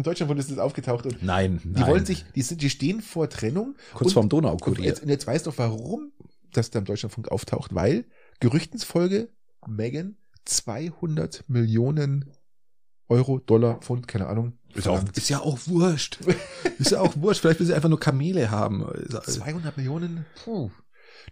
im 0.00 0.04
Deutschlandfunk 0.04 0.40
ist 0.40 0.50
das 0.50 0.58
aufgetaucht 0.58 1.04
und 1.04 1.22
Nein, 1.22 1.60
die 1.62 1.68
nein. 1.80 1.86
wollen 1.86 2.06
sich, 2.06 2.24
die 2.34 2.42
sind, 2.42 2.62
die 2.62 2.70
stehen 2.70 3.02
vor 3.02 3.28
Trennung. 3.28 3.74
kurz 3.92 4.08
und, 4.08 4.12
vorm 4.14 4.24
und 4.24 4.32
Donaukurier. 4.32 4.86
jetzt, 4.86 5.02
und 5.02 5.10
jetzt 5.10 5.26
weißt 5.26 5.46
du, 5.46 5.52
warum 5.56 6.12
das 6.52 6.70
da 6.70 6.78
im 6.78 6.84
Deutschlandfunk 6.86 7.28
auftaucht, 7.28 7.74
weil 7.74 8.06
Gerüchtensfolge 8.40 9.28
Megan 9.66 10.16
200 10.46 11.44
Millionen 11.48 12.30
Euro, 13.08 13.38
Dollar, 13.40 13.78
Pfund, 13.80 14.08
keine 14.08 14.26
Ahnung. 14.28 14.54
Ist, 14.74 14.88
auch, 14.88 15.02
ist 15.14 15.28
ja 15.28 15.40
auch 15.40 15.58
wurscht. 15.66 16.18
ist 16.78 16.92
ja 16.92 17.00
auch 17.00 17.14
wurscht. 17.16 17.40
Vielleicht 17.42 17.58
will 17.60 17.66
sie 17.66 17.74
einfach 17.74 17.88
nur 17.88 17.98
Kamele 18.00 18.50
haben. 18.50 18.86
200 19.08 19.76
Millionen? 19.76 20.24
Puh. 20.44 20.70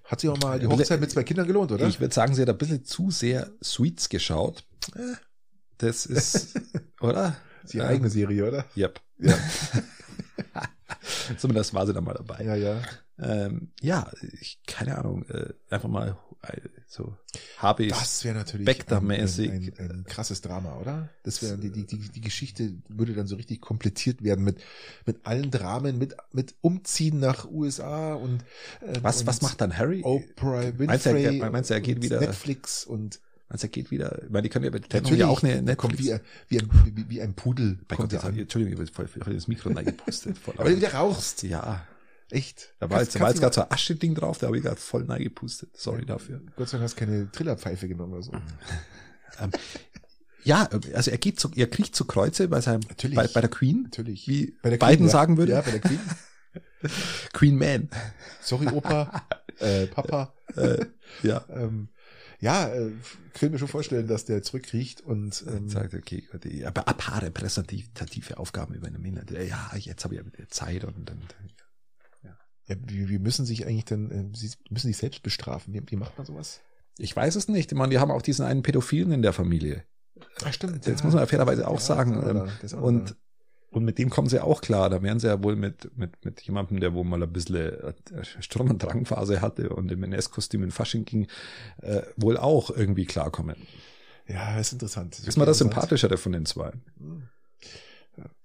Hat 0.04 0.20
sich 0.20 0.28
auch 0.28 0.38
mal 0.40 0.58
die 0.58 0.66
Hochzeit 0.66 1.00
mit 1.00 1.10
zwei 1.10 1.22
Kindern 1.22 1.46
gelohnt, 1.46 1.70
oder? 1.72 1.86
Ich 1.86 2.00
würde 2.00 2.12
sagen, 2.14 2.34
sie 2.34 2.42
hat 2.42 2.48
ein 2.50 2.58
bisschen 2.58 2.84
zu 2.84 3.10
sehr 3.10 3.50
Sweets 3.62 4.08
geschaut. 4.08 4.64
Äh, 4.94 5.14
Das 5.78 6.04
ist, 6.04 6.60
oder? 7.00 7.36
Ist 7.68 7.74
ihre 7.74 7.86
eigene 7.86 8.10
Serie, 8.10 8.48
oder? 8.48 8.64
Yep. 8.76 9.00
Ja. 9.20 9.38
Zumindest 11.38 11.74
war 11.74 11.86
sie 11.86 11.92
da 11.92 12.00
mal 12.00 12.14
dabei. 12.14 12.42
Ja, 12.44 12.54
ja. 12.54 12.80
Ähm, 13.20 13.72
ja, 13.80 14.10
ich, 14.40 14.60
keine 14.66 14.96
Ahnung, 14.96 15.24
äh, 15.28 15.52
einfach 15.70 15.88
mal 15.88 16.16
äh, 16.42 16.60
so 16.86 17.16
Habis. 17.58 17.88
Das 17.92 18.24
wäre 18.24 18.36
natürlich 18.36 18.64
Spectre-mäßig. 18.68 19.50
ein, 19.50 19.72
ein, 19.78 19.90
ein 19.90 20.04
krasses 20.04 20.40
Drama, 20.40 20.76
oder? 20.76 21.08
Das 21.24 21.42
wäre 21.42 21.58
die, 21.58 21.70
die, 21.70 21.84
die, 21.84 21.98
die 21.98 22.20
Geschichte 22.20 22.74
würde 22.88 23.14
dann 23.14 23.26
so 23.26 23.34
richtig 23.36 23.60
komplettiert 23.60 24.22
werden 24.22 24.44
mit, 24.44 24.60
mit 25.04 25.26
allen 25.26 25.50
Dramen, 25.50 25.98
mit, 25.98 26.16
mit 26.32 26.54
Umziehen 26.60 27.18
nach 27.18 27.50
USA 27.50 28.14
und 28.14 28.44
ähm, 28.82 28.94
Was, 29.02 29.20
und 29.22 29.26
was 29.26 29.42
macht 29.42 29.60
dann 29.60 29.76
Harry? 29.76 30.02
Oprah 30.04 30.62
Winfrey 30.78 30.86
Meinst 30.86 31.06
du, 31.06 31.10
er- 31.16 31.50
meinst 31.50 31.70
du, 31.70 31.74
er 31.74 31.80
geht 31.80 32.00
wieder- 32.02 32.20
Netflix 32.20 32.84
und 32.84 33.20
Also 33.50 33.66
er 33.66 33.70
geht 33.70 33.90
wieder, 33.90 34.20
weil 34.28 34.42
die 34.42 34.48
können 34.50 34.64
ja, 34.66 34.70
haben 34.72 34.82
natürlich 34.90 35.18
ja 35.20 35.26
auch 35.28 35.42
eine 35.42 35.62
der 35.62 35.76
kommt 35.76 35.94
Netflix. 35.98 36.20
wie, 36.48 36.58
ein- 36.60 36.70
wie, 36.70 36.80
ein, 36.90 36.96
wie, 36.96 37.08
wie 37.10 37.22
ein 37.22 37.34
Pudel. 37.34 37.78
Bei 37.88 37.96
kommt 37.96 38.10
Gott, 38.12 38.24
an. 38.24 38.38
Entschuldigung, 38.38 38.74
ich 38.84 38.90
habe 38.90 39.08
voll, 39.08 39.22
voll 39.22 39.34
das 39.34 39.48
Mikro 39.48 39.70
reingepustet. 39.70 40.36
Voll 40.36 40.54
Aber 40.58 40.68
du 40.68 40.76
wieder 40.76 40.92
rauchst. 40.92 41.42
ja, 41.44 41.82
Echt. 42.30 42.74
da 42.78 42.90
war 42.90 42.98
Kannst- 42.98 43.14
jetzt, 43.14 43.16
da 43.16 43.20
war 43.20 43.30
jetzt 43.30 43.40
gerade 43.40 43.54
so 43.54 43.60
ein 43.62 43.70
Ascheding 43.70 44.14
drauf, 44.14 44.36
da 44.38 44.48
habe 44.48 44.58
ich 44.58 44.62
gerade 44.64 44.76
voll 44.80 45.04
reingepustet. 45.04 45.70
Sorry 45.78 46.04
dafür. 46.04 46.40
mal- 46.40 46.52
Gott 46.56 46.68
sei 46.68 46.76
Dank 46.76 46.84
hast 46.84 47.00
du 47.00 47.04
keine 47.06 47.30
Trillerpfeife 47.32 47.88
genommen 47.88 48.12
oder 48.12 48.22
so. 48.22 48.32
Ähm, 49.40 49.50
ja, 50.44 50.68
also 50.94 51.10
er 51.10 51.18
geht 51.18 51.40
zu, 51.40 51.50
er 51.56 51.68
kriegt 51.68 51.96
zu 51.96 52.04
Kreuze 52.04 52.48
bei 52.48 52.60
seinem, 52.60 52.80
Natürlich. 52.88 53.16
bei, 53.16 53.26
bei 53.28 53.40
der 53.40 53.50
Queen, 53.50 53.82
Natürlich. 53.84 54.28
wie 54.28 54.56
Bei 54.62 54.68
der 54.70 54.76
Biden 54.76 55.06
ja. 55.06 55.10
sagen 55.12 55.38
würde. 55.38 55.52
Ja, 55.52 55.62
bei 55.62 55.70
der 55.70 55.80
Queen. 55.80 56.00
Queen 57.32 57.56
Man. 57.56 57.88
Sorry, 58.42 58.66
Opa, 58.68 59.22
äh, 59.58 59.86
Papa. 59.86 60.34
äh, 60.56 60.84
ja. 61.22 61.44
Ähm, 61.50 61.88
ja, 62.40 62.68
äh, 62.68 62.92
können 63.34 63.52
mir 63.52 63.58
schon 63.58 63.68
vorstellen, 63.68 64.06
dass 64.06 64.24
der 64.24 64.42
zurückkriecht 64.42 65.00
und 65.00 65.44
ähm, 65.48 65.68
sagt, 65.68 65.94
okay, 65.94 66.26
ich- 66.44 66.66
aber 66.66 66.86
ein 66.86 66.96
paar 66.96 67.22
repräsentative 67.22 68.38
Aufgaben 68.38 68.74
übernehmen. 68.74 69.20
Ja, 69.30 69.70
jetzt 69.76 70.04
habe 70.04 70.14
ich 70.14 70.20
ja 70.20 70.26
wieder 70.26 70.48
Zeit 70.48 70.84
und 70.84 71.08
dann. 71.08 71.22
ja, 72.22 72.76
wir, 72.86 73.08
wir 73.08 73.18
müssen 73.20 73.44
sich 73.46 73.66
eigentlich 73.66 73.86
dann, 73.86 74.10
äh, 74.10 74.36
sie 74.36 74.50
müssen 74.70 74.86
sich 74.88 74.96
selbst 74.98 75.22
bestrafen. 75.22 75.74
Wie, 75.74 75.82
wie 75.86 75.96
macht 75.96 76.16
man 76.16 76.26
sowas? 76.26 76.60
Ich 76.98 77.14
weiß 77.14 77.36
es 77.36 77.48
nicht. 77.48 77.72
Ich 77.72 77.78
meine, 77.78 77.90
die 77.90 77.98
haben 77.98 78.10
auch 78.10 78.22
diesen 78.22 78.44
einen 78.44 78.62
Pädophilen 78.62 79.12
in 79.12 79.22
der 79.22 79.32
Familie. 79.32 79.84
Ach 80.44 80.52
stimmt. 80.52 80.84
Jetzt 80.86 81.04
muss 81.04 81.14
man 81.14 81.22
ja 81.22 81.26
fairerweise 81.26 81.66
auch 81.68 81.80
sagen, 81.80 82.14
ist 82.62 82.74
auch 82.74 82.78
ähm, 82.78 82.84
Und. 82.84 83.16
Und 83.70 83.84
mit 83.84 83.98
dem 83.98 84.10
kommen 84.10 84.28
sie 84.28 84.42
auch 84.42 84.60
klar. 84.60 84.88
Da 84.88 85.02
wären 85.02 85.20
sie 85.20 85.26
ja 85.26 85.42
wohl 85.42 85.56
mit, 85.56 85.96
mit, 85.96 86.24
mit 86.24 86.40
jemandem, 86.40 86.80
der 86.80 86.94
wohl 86.94 87.04
mal 87.04 87.22
ein 87.22 87.32
bisschen 87.32 87.56
äh, 87.56 87.92
Sturm- 88.40 88.70
und 88.70 88.82
Drangphase 88.82 89.40
hatte 89.40 89.70
und 89.70 89.92
im 89.92 90.02
NS-Kostüm 90.02 90.62
in 90.62 90.70
Fasching 90.70 91.04
ging, 91.04 91.26
äh, 91.82 92.02
wohl 92.16 92.36
auch 92.36 92.70
irgendwie 92.70 93.04
klarkommen. 93.04 93.56
ja, 94.26 94.58
ist 94.58 94.72
interessant. 94.72 95.18
Ist 95.18 95.36
mal 95.36 95.44
das 95.44 95.58
sympathischere 95.58 96.16
von 96.16 96.32
den 96.32 96.46
zwei. 96.46 96.72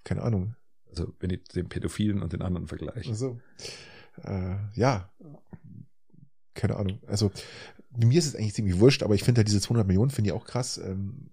Keine 0.03 0.21
Ahnung. 0.21 0.55
Also 0.89 1.13
wenn 1.19 1.29
ich 1.29 1.43
den 1.45 1.69
Pädophilen 1.69 2.21
und 2.21 2.33
den 2.33 2.41
anderen 2.41 2.67
vergleiche. 2.67 3.09
Also, 3.09 3.39
äh, 4.23 4.55
ja, 4.73 5.09
keine 6.53 6.75
Ahnung. 6.75 6.99
Also, 7.07 7.31
mir 7.95 8.19
ist 8.19 8.27
es 8.27 8.35
eigentlich 8.35 8.53
ziemlich 8.53 8.79
wurscht, 8.79 9.03
aber 9.03 9.15
ich 9.15 9.23
finde 9.23 9.39
halt 9.39 9.47
diese 9.47 9.61
200 9.61 9.87
Millionen 9.87 10.11
finde 10.11 10.29
ich 10.29 10.33
auch 10.33 10.45
krass. 10.45 10.77
Ähm, 10.77 11.31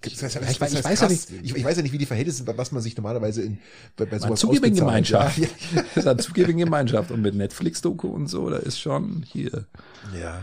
das 0.00 0.12
Ich 0.12 0.18
weiß- 0.18 0.22
heißt 0.60 0.74
ich 0.78 0.84
weiß 0.84 1.00
ja 1.00 1.08
nicht- 1.08 1.30
Ich, 1.42 1.54
ich 1.56 1.64
weiß 1.64 1.76
ja 1.76 1.82
nicht, 1.82 1.92
wie 1.92 1.98
die 1.98 2.06
Verhältnisse 2.06 2.44
sind, 2.44 2.56
was 2.58 2.72
man 2.72 2.82
sich 2.82 2.96
normalerweise 2.96 3.42
in, 3.42 3.58
bei, 3.96 4.04
bei 4.04 4.18
sowas 4.18 4.40
zugeben. 4.40 4.74
Gemeinschaft. 4.74 5.38
Ja, 5.38 5.48
Das 5.94 5.96
ist 5.96 6.06
eine 6.06 6.16
zugegeben 6.18 6.58
Gemeinschaft. 6.58 7.10
Und 7.10 7.22
mit 7.22 7.34
Netflix-Doku 7.34 8.08
und 8.08 8.26
so, 8.28 8.50
da 8.50 8.56
ist 8.58 8.78
schon 8.80 9.24
hier. 9.30 9.66
ja. 10.20 10.42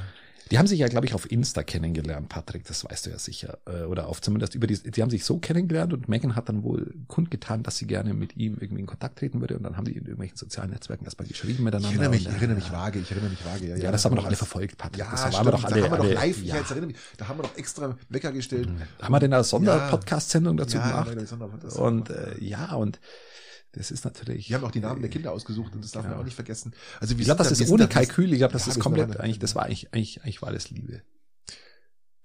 Die 0.51 0.57
haben 0.57 0.67
sich 0.67 0.79
ja, 0.79 0.87
glaube 0.87 1.05
ich, 1.05 1.13
auf 1.13 1.31
Insta 1.31 1.63
kennengelernt, 1.63 2.27
Patrick, 2.29 2.65
das 2.65 2.83
weißt 2.83 3.05
du 3.05 3.09
ja 3.11 3.19
sicher. 3.19 3.59
Äh, 3.67 3.83
Oder 3.83 4.07
auf 4.07 4.21
zumindest 4.21 4.55
über 4.55 4.65
die, 4.67 4.77
die 4.77 5.01
haben 5.01 5.09
sich 5.11 5.23
so 5.23 5.37
kennengelernt 5.37 5.93
und 5.93 6.09
Megan 6.09 6.35
hat 6.35 6.49
dann 6.49 6.63
wohl 6.63 6.93
kundgetan, 7.07 7.61
dass 7.63 7.77
sie 7.77 7.85
gerne 7.85 8.13
mit 8.13 8.35
ihm 8.37 8.57
irgendwie 8.59 8.81
in 8.81 8.87
Kontakt 8.87 9.19
treten 9.19 9.41
würde 9.41 9.57
und 9.57 9.63
dann 9.63 9.77
haben 9.77 9.85
die 9.85 9.91
in 9.91 10.03
irgendwelchen 10.03 10.37
sozialen 10.37 10.71
Netzwerken 10.71 11.05
erstmal 11.05 11.27
geschrieben 11.27 11.63
miteinander. 11.63 11.89
Ich 11.89 11.95
erinnere 11.95 12.09
mich, 12.11 12.27
ich 12.27 12.33
erinnere 12.33 12.55
mich 12.55 12.71
vage, 12.71 12.99
ich 12.99 13.11
erinnere 13.11 13.29
mich 13.29 13.45
vage. 13.45 13.67
Ja, 13.67 13.75
Ja, 13.77 13.91
das 13.91 14.03
haben 14.05 14.13
wir 14.13 14.17
doch 14.17 14.25
alle 14.25 14.35
verfolgt, 14.35 14.77
Patrick. 14.77 14.99
Ja, 14.99 15.11
das 15.11 15.19
stimmt, 15.21 15.33
waren 15.35 15.45
wir 15.45 15.51
doch 15.51 15.63
alle, 15.63 15.81
da 15.81 15.89
haben 15.89 15.91
wir 15.91 15.97
doch 16.09 16.21
live, 16.21 16.41
ich 16.41 16.47
ja. 16.47 16.55
jetzt 16.55 16.71
erinnere 16.71 16.87
mich, 16.87 16.97
da 17.17 17.27
haben 17.27 17.39
wir 17.39 17.43
doch 17.43 17.57
extra 17.57 17.97
Wecker 18.09 18.31
gestellt. 18.31 18.69
Haben 19.01 19.13
wir 19.13 19.19
denn 19.19 19.33
eine 19.33 19.43
Sonderpodcast-Sendung 19.43 20.57
dazu 20.57 20.77
Ja, 20.77 20.87
gemacht? 20.87 21.09
haben 21.15 21.25
Sonderpodcast 21.25 21.77
Und 21.77 22.09
äh, 22.09 22.43
ja, 22.43 22.73
und 22.73 22.99
das 23.73 23.91
ist 23.91 24.03
natürlich. 24.05 24.47
Die 24.47 24.55
haben 24.55 24.63
auch 24.63 24.71
die 24.71 24.79
Namen 24.79 25.01
der 25.01 25.09
Kinder 25.09 25.31
ausgesucht 25.31 25.75
und 25.75 25.83
das 25.83 25.91
darf 25.91 26.05
man 26.05 26.15
auch 26.15 26.23
nicht 26.23 26.35
vergessen. 26.35 26.73
Also 26.99 27.15
wir 27.15 27.21
Ich 27.21 27.25
glaube, 27.25 27.43
das 27.43 27.57
wir 27.59 27.65
ist 27.65 27.71
ohne 27.71 27.87
Kalkül. 27.87 28.31
Ich 28.33 28.39
glaube, 28.39 28.53
das 28.53 28.65
Ja, 28.65 28.71
ist 28.71 28.77
wir 28.77 28.83
komplett 28.83 29.17
eigentlich, 29.17 29.39
das 29.39 29.55
war 29.55 29.63
eigentlich, 29.65 29.93
eigentlich, 29.93 30.23
eigentlich 30.23 30.41
war 30.41 30.49
alles 30.49 30.69
Liebe. 30.69 31.03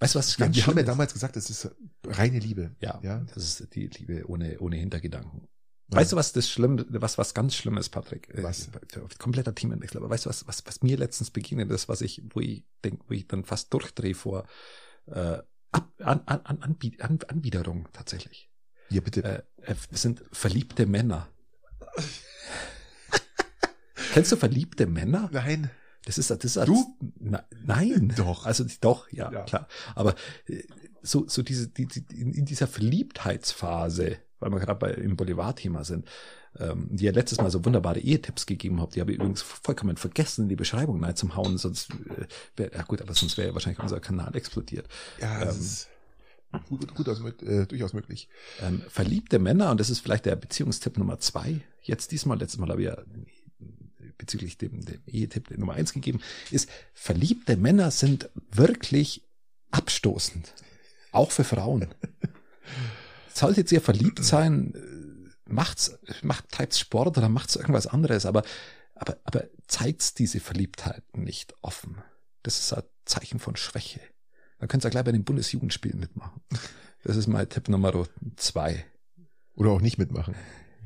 Weißt 0.00 0.14
du, 0.14 0.18
was 0.18 0.36
Ja, 0.36 0.52
wir 0.54 0.66
haben 0.66 0.76
ja 0.76 0.82
damals 0.82 1.12
gesagt, 1.12 1.36
das 1.36 1.50
ist 1.50 1.70
reine 2.06 2.38
Liebe. 2.38 2.74
Ja, 2.80 3.00
Ja. 3.02 3.20
das 3.34 3.60
ist 3.60 3.74
die 3.74 3.86
Liebe 3.88 4.28
ohne, 4.28 4.58
ohne 4.60 4.76
Hintergedanken. 4.76 5.46
Ja. 5.90 5.98
Weißt 5.98 6.12
du, 6.12 6.16
was 6.16 6.32
das 6.32 6.48
Schlimm, 6.48 6.84
was, 6.88 7.18
was 7.18 7.34
ganz 7.34 7.54
schlimm 7.54 7.76
ist, 7.76 7.90
Patrick? 7.90 8.30
Äh, 8.30 8.42
Was? 8.42 8.70
Kompletter 9.18 9.54
Themenwechsel. 9.54 9.98
Aber 9.98 10.08
weißt 10.10 10.24
du, 10.24 10.30
was, 10.30 10.46
was, 10.48 10.66
was 10.66 10.82
mir 10.82 10.96
letztens 10.96 11.30
begegnet 11.30 11.70
ist, 11.70 11.88
was 11.88 12.00
ich, 12.00 12.22
wo 12.30 12.40
ich 12.40 12.64
denke, 12.82 13.04
wo 13.06 13.12
ich 13.12 13.28
dann 13.28 13.44
fast 13.44 13.72
durchdrehe 13.72 14.14
vor, 14.14 14.46
äh, 15.06 15.38
Ab, 15.72 15.92
an, 15.98 16.20
an, 16.26 16.40
an, 16.44 16.62
Anbiet, 16.62 17.02
an, 17.02 17.18
Anbiederung 17.26 17.88
tatsächlich. 17.92 18.48
Ja, 18.90 19.00
bitte. 19.00 19.24
Äh, 19.24 19.42
äh, 19.62 19.74
es 19.90 20.02
sind 20.02 20.22
verliebte 20.30 20.86
Männer. 20.86 21.28
Kennst 24.14 24.32
du 24.32 24.36
verliebte 24.36 24.86
Männer? 24.86 25.28
Nein. 25.32 25.70
Das 26.04 26.18
ist, 26.18 26.30
das 26.30 26.44
ist 26.44 26.56
Du? 26.68 26.96
Na, 27.18 27.44
nein. 27.64 28.12
Doch. 28.16 28.44
Also 28.46 28.64
doch, 28.80 29.10
ja, 29.10 29.32
Ja. 29.32 29.42
klar. 29.42 29.68
Aber 29.94 30.14
äh, 30.46 30.62
so, 31.02 31.26
so 31.28 31.42
diese, 31.42 31.68
die, 31.68 31.86
die, 31.86 32.04
in, 32.20 32.44
dieser 32.44 32.66
Verliebtheitsphase, 32.66 34.16
weil 34.40 34.50
wir 34.50 34.60
gerade 34.60 34.78
bei 34.78 34.90
im 34.92 35.16
Boulevard-Thema 35.16 35.84
sind, 35.84 36.06
ähm, 36.58 36.88
die 36.90 37.04
ja 37.04 37.12
letztes 37.12 37.38
Mal 37.38 37.50
so 37.50 37.64
wunderbare 37.64 37.98
Ehetipps 38.00 38.46
gegeben 38.46 38.80
habt, 38.80 38.94
die 38.94 39.00
habe 39.00 39.10
ich 39.12 39.16
übrigens 39.18 39.42
vollkommen 39.42 39.96
vergessen, 39.96 40.42
in 40.44 40.48
die 40.48 40.56
Beschreibung 40.56 41.02
rein 41.02 41.16
zum 41.16 41.34
Hauen, 41.36 41.58
sonst 41.58 41.90
äh, 41.90 42.26
wäre, 42.56 42.72
ja 42.74 42.82
gut, 42.82 43.02
aber 43.02 43.14
sonst 43.14 43.36
wäre 43.36 43.48
ja 43.48 43.54
wahrscheinlich 43.54 43.80
unser 43.80 44.00
Kanal 44.00 44.34
explodiert. 44.36 44.86
Ja, 45.20 45.44
das 45.44 45.56
Ähm, 45.56 45.62
ist 45.62 45.88
gut, 46.68 46.94
gut 46.94 47.08
aus, 47.08 47.20
äh, 47.42 47.66
durchaus 47.66 47.92
möglich. 47.92 48.28
Ähm, 48.62 48.82
verliebte 48.88 49.38
Männer, 49.38 49.70
und 49.70 49.80
das 49.80 49.90
ist 49.90 49.98
vielleicht 50.00 50.26
der 50.26 50.36
Beziehungstipp 50.36 50.96
Nummer 50.98 51.18
zwei, 51.18 51.60
jetzt 51.82 52.12
diesmal, 52.12 52.38
letztes 52.38 52.60
Mal 52.60 52.68
habe 52.70 52.82
ich 52.82 52.86
ja 52.88 52.98
bezüglich 54.18 54.58
dem, 54.58 54.84
dem 54.84 55.02
Ehetipp 55.06 55.56
Nummer 55.56 55.74
eins 55.74 55.92
gegeben, 55.92 56.20
ist, 56.50 56.68
verliebte 56.92 57.56
Männer 57.56 57.90
sind 57.90 58.30
wirklich 58.50 59.26
abstoßend. 59.70 60.54
Auch 61.12 61.30
für 61.30 61.44
Frauen. 61.44 61.88
Solltet 63.34 63.70
ihr 63.72 63.80
verliebt 63.80 64.24
sein, 64.24 65.32
macht's, 65.46 65.98
macht, 66.22 66.50
treibt's 66.50 66.78
Sport 66.78 67.18
oder 67.18 67.28
macht's 67.28 67.56
irgendwas 67.56 67.86
anderes, 67.86 68.26
aber, 68.26 68.42
aber, 68.94 69.18
aber 69.24 69.44
zeigt's 69.66 70.14
diese 70.14 70.40
Verliebtheit 70.40 71.04
nicht 71.16 71.54
offen. 71.62 72.02
Das 72.42 72.58
ist 72.58 72.72
ein 72.72 72.82
Zeichen 73.04 73.38
von 73.38 73.56
Schwäche. 73.56 74.00
Dann 74.58 74.68
könnt 74.68 74.84
ihr 74.84 74.90
gleich 74.90 75.04
bei 75.04 75.12
den 75.12 75.24
Bundesjugendspielen 75.24 75.98
mitmachen. 75.98 76.40
Das 77.02 77.16
ist 77.16 77.26
mein 77.26 77.48
Tipp 77.48 77.68
Nummer 77.68 78.06
zwei. 78.36 78.84
Oder 79.54 79.70
auch 79.70 79.80
nicht 79.80 79.98
mitmachen. 79.98 80.34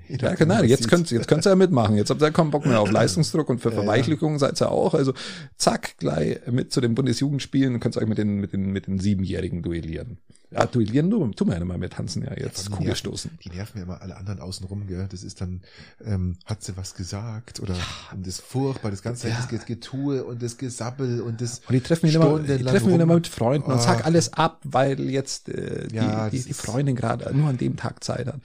Ja, 0.09 0.34
genau. 0.34 0.62
Jetzt 0.62 0.88
könnt, 0.88 1.11
jetzt 1.11 1.28
könnt 1.28 1.46
ihr 1.46 1.50
ja 1.50 1.56
mitmachen. 1.56 1.96
Jetzt 1.96 2.11
habt 2.11 2.22
ihr 2.22 2.30
keinen 2.30 2.50
Bock 2.50 2.66
mehr 2.66 2.80
auf 2.80 2.90
Leistungsdruck 2.92 3.48
und 3.50 3.61
für 3.61 3.68
Ja, 3.70 3.74
ja. 3.76 3.80
Verweichlichung 3.82 4.38
seid 4.38 4.61
ihr 4.61 4.70
auch. 4.70 4.94
Also 4.94 5.12
zack, 5.56 5.96
gleich 5.98 6.40
mit 6.50 6.72
zu 6.72 6.80
den 6.80 6.94
Bundesjugendspielen 6.94 7.74
und 7.74 7.80
könnt 7.80 7.96
ihr 7.96 8.02
euch 8.02 8.09
mit 8.09 8.18
den, 8.18 8.36
mit 8.40 8.52
den, 8.52 8.72
mit 8.72 8.86
den 8.86 8.98
Siebenjährigen 8.98 9.62
duellieren. 9.62 10.18
Ja, 10.50 10.64
duellieren 10.64 11.11
du, 11.11 11.28
tun 11.32 11.48
wir 11.48 11.54
ja 11.54 11.59
nicht 11.61 11.68
mal, 11.68 11.78
wir 11.78 11.90
tanzen 11.90 12.22
ja 12.24 12.32
jetzt 12.34 12.68
die 12.68 12.72
Kugelstoßen. 12.72 13.32
nerven, 13.32 13.42
die 13.44 13.54
nerven 13.54 13.76
ja 13.76 13.84
immer 13.84 14.00
alle 14.00 14.16
anderen 14.16 14.40
außenrum, 14.40 14.86
gell? 14.86 15.06
Das 15.11 15.22
ist 15.22 15.42
dann, 15.42 15.61
ähm, 16.02 16.36
hat 16.46 16.62
sie 16.64 16.74
was 16.74 16.94
gesagt 16.94 17.61
oder 17.61 17.74
und 18.14 18.26
das 18.26 18.40
furchtbar, 18.40 18.90
das 18.90 19.02
ganze 19.02 19.28
Ja. 19.28 19.46
Das 19.52 19.66
Getue 19.66 20.24
und 20.24 20.42
das 20.42 20.56
Gesabbel 20.56 21.20
und 21.20 21.42
das 21.42 21.59
Und 21.68 21.74
die 21.74 21.80
treffen 21.82 22.06
ihn 22.09 22.14
immer, 22.14 22.38
die 22.38 22.64
treffen 22.64 22.92
rum. 22.92 22.98
immer 23.00 23.14
mit 23.16 23.26
Freunden 23.26 23.70
und 23.70 23.76
Oh. 23.78 23.82
sag 23.82 24.06
alles 24.06 24.32
ab, 24.32 24.61
weil 24.64 24.98
jetzt 25.11 25.50
äh, 25.50 25.86
die, 25.88 25.96
Ja, 25.96 26.30
die, 26.30 26.42
die 26.42 26.52
Freundin 26.54 26.96
gerade 26.96 27.30
nur 27.36 27.50
an 27.50 27.59
dem 27.59 27.76
Tag 27.76 28.02
Zeit 28.02 28.26
hat. 28.28 28.40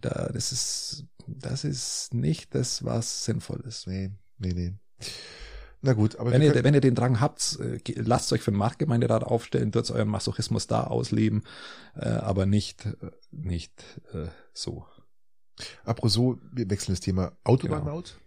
Da, 0.00 0.30
das 0.32 0.52
ist, 0.52 1.04
das 1.28 1.64
ist 1.64 2.14
nicht 2.14 2.54
das, 2.54 2.84
was 2.84 3.24
sinnvoll 3.24 3.60
ist. 3.66 3.86
Nee, 3.86 4.10
nee, 4.38 4.52
nee. 4.52 4.74
Na 5.80 5.92
gut, 5.92 6.16
aber 6.16 6.32
Wenn 6.32 6.42
ihr, 6.42 6.50
können, 6.52 6.64
wenn 6.64 6.74
ihr 6.74 6.80
den 6.80 6.96
Drang 6.96 7.20
habt, 7.20 7.58
äh, 7.60 7.78
lasst 7.96 8.32
euch 8.32 8.40
für 8.42 8.50
den 8.50 8.58
Marktgemeinderat 8.58 9.22
aufstellen, 9.22 9.70
dort 9.70 9.88
euren 9.92 10.08
Masochismus 10.08 10.66
da 10.66 10.84
ausleben, 10.84 11.44
äh, 11.94 12.08
aber 12.08 12.46
nicht, 12.46 12.86
äh, 12.86 12.94
nicht 13.30 13.72
äh, 14.12 14.26
so. 14.52 14.86
apropos 15.84 16.16
wir 16.18 16.68
wechseln 16.70 16.94
das 16.94 17.00
Thema 17.00 17.32
Autobahnmaut. 17.44 18.18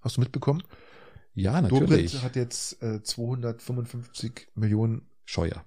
Hast 0.00 0.16
du 0.16 0.20
mitbekommen? 0.20 0.62
Ja, 1.34 1.60
Dobrindt 1.62 1.90
natürlich. 1.90 2.22
hat 2.22 2.36
jetzt 2.36 2.80
äh, 2.82 3.02
255 3.02 4.48
Millionen 4.54 5.08
Scheuer. 5.24 5.64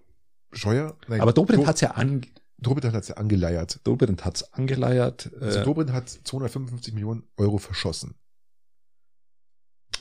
Steuer. 0.54 0.96
Nein, 1.08 1.20
Aber 1.22 1.34
Dobrindt 1.34 1.64
Do- 1.64 1.68
hat's 1.68 1.82
ja 1.82 1.92
an, 1.92 2.22
Dobrindt 2.58 2.96
hat's 2.96 3.10
ja 3.10 3.18
angeleiert. 3.18 3.80
Dobrindt 3.84 4.26
hat's 4.26 4.54
angeleiert. 4.54 5.32
Also 5.40 5.60
Äh, 5.60 5.64
Dobrindt 5.64 5.92
hat 5.92 6.10
255 6.10 6.94
Millionen 6.94 7.24
Euro 7.38 7.58
verschossen. 7.58 8.16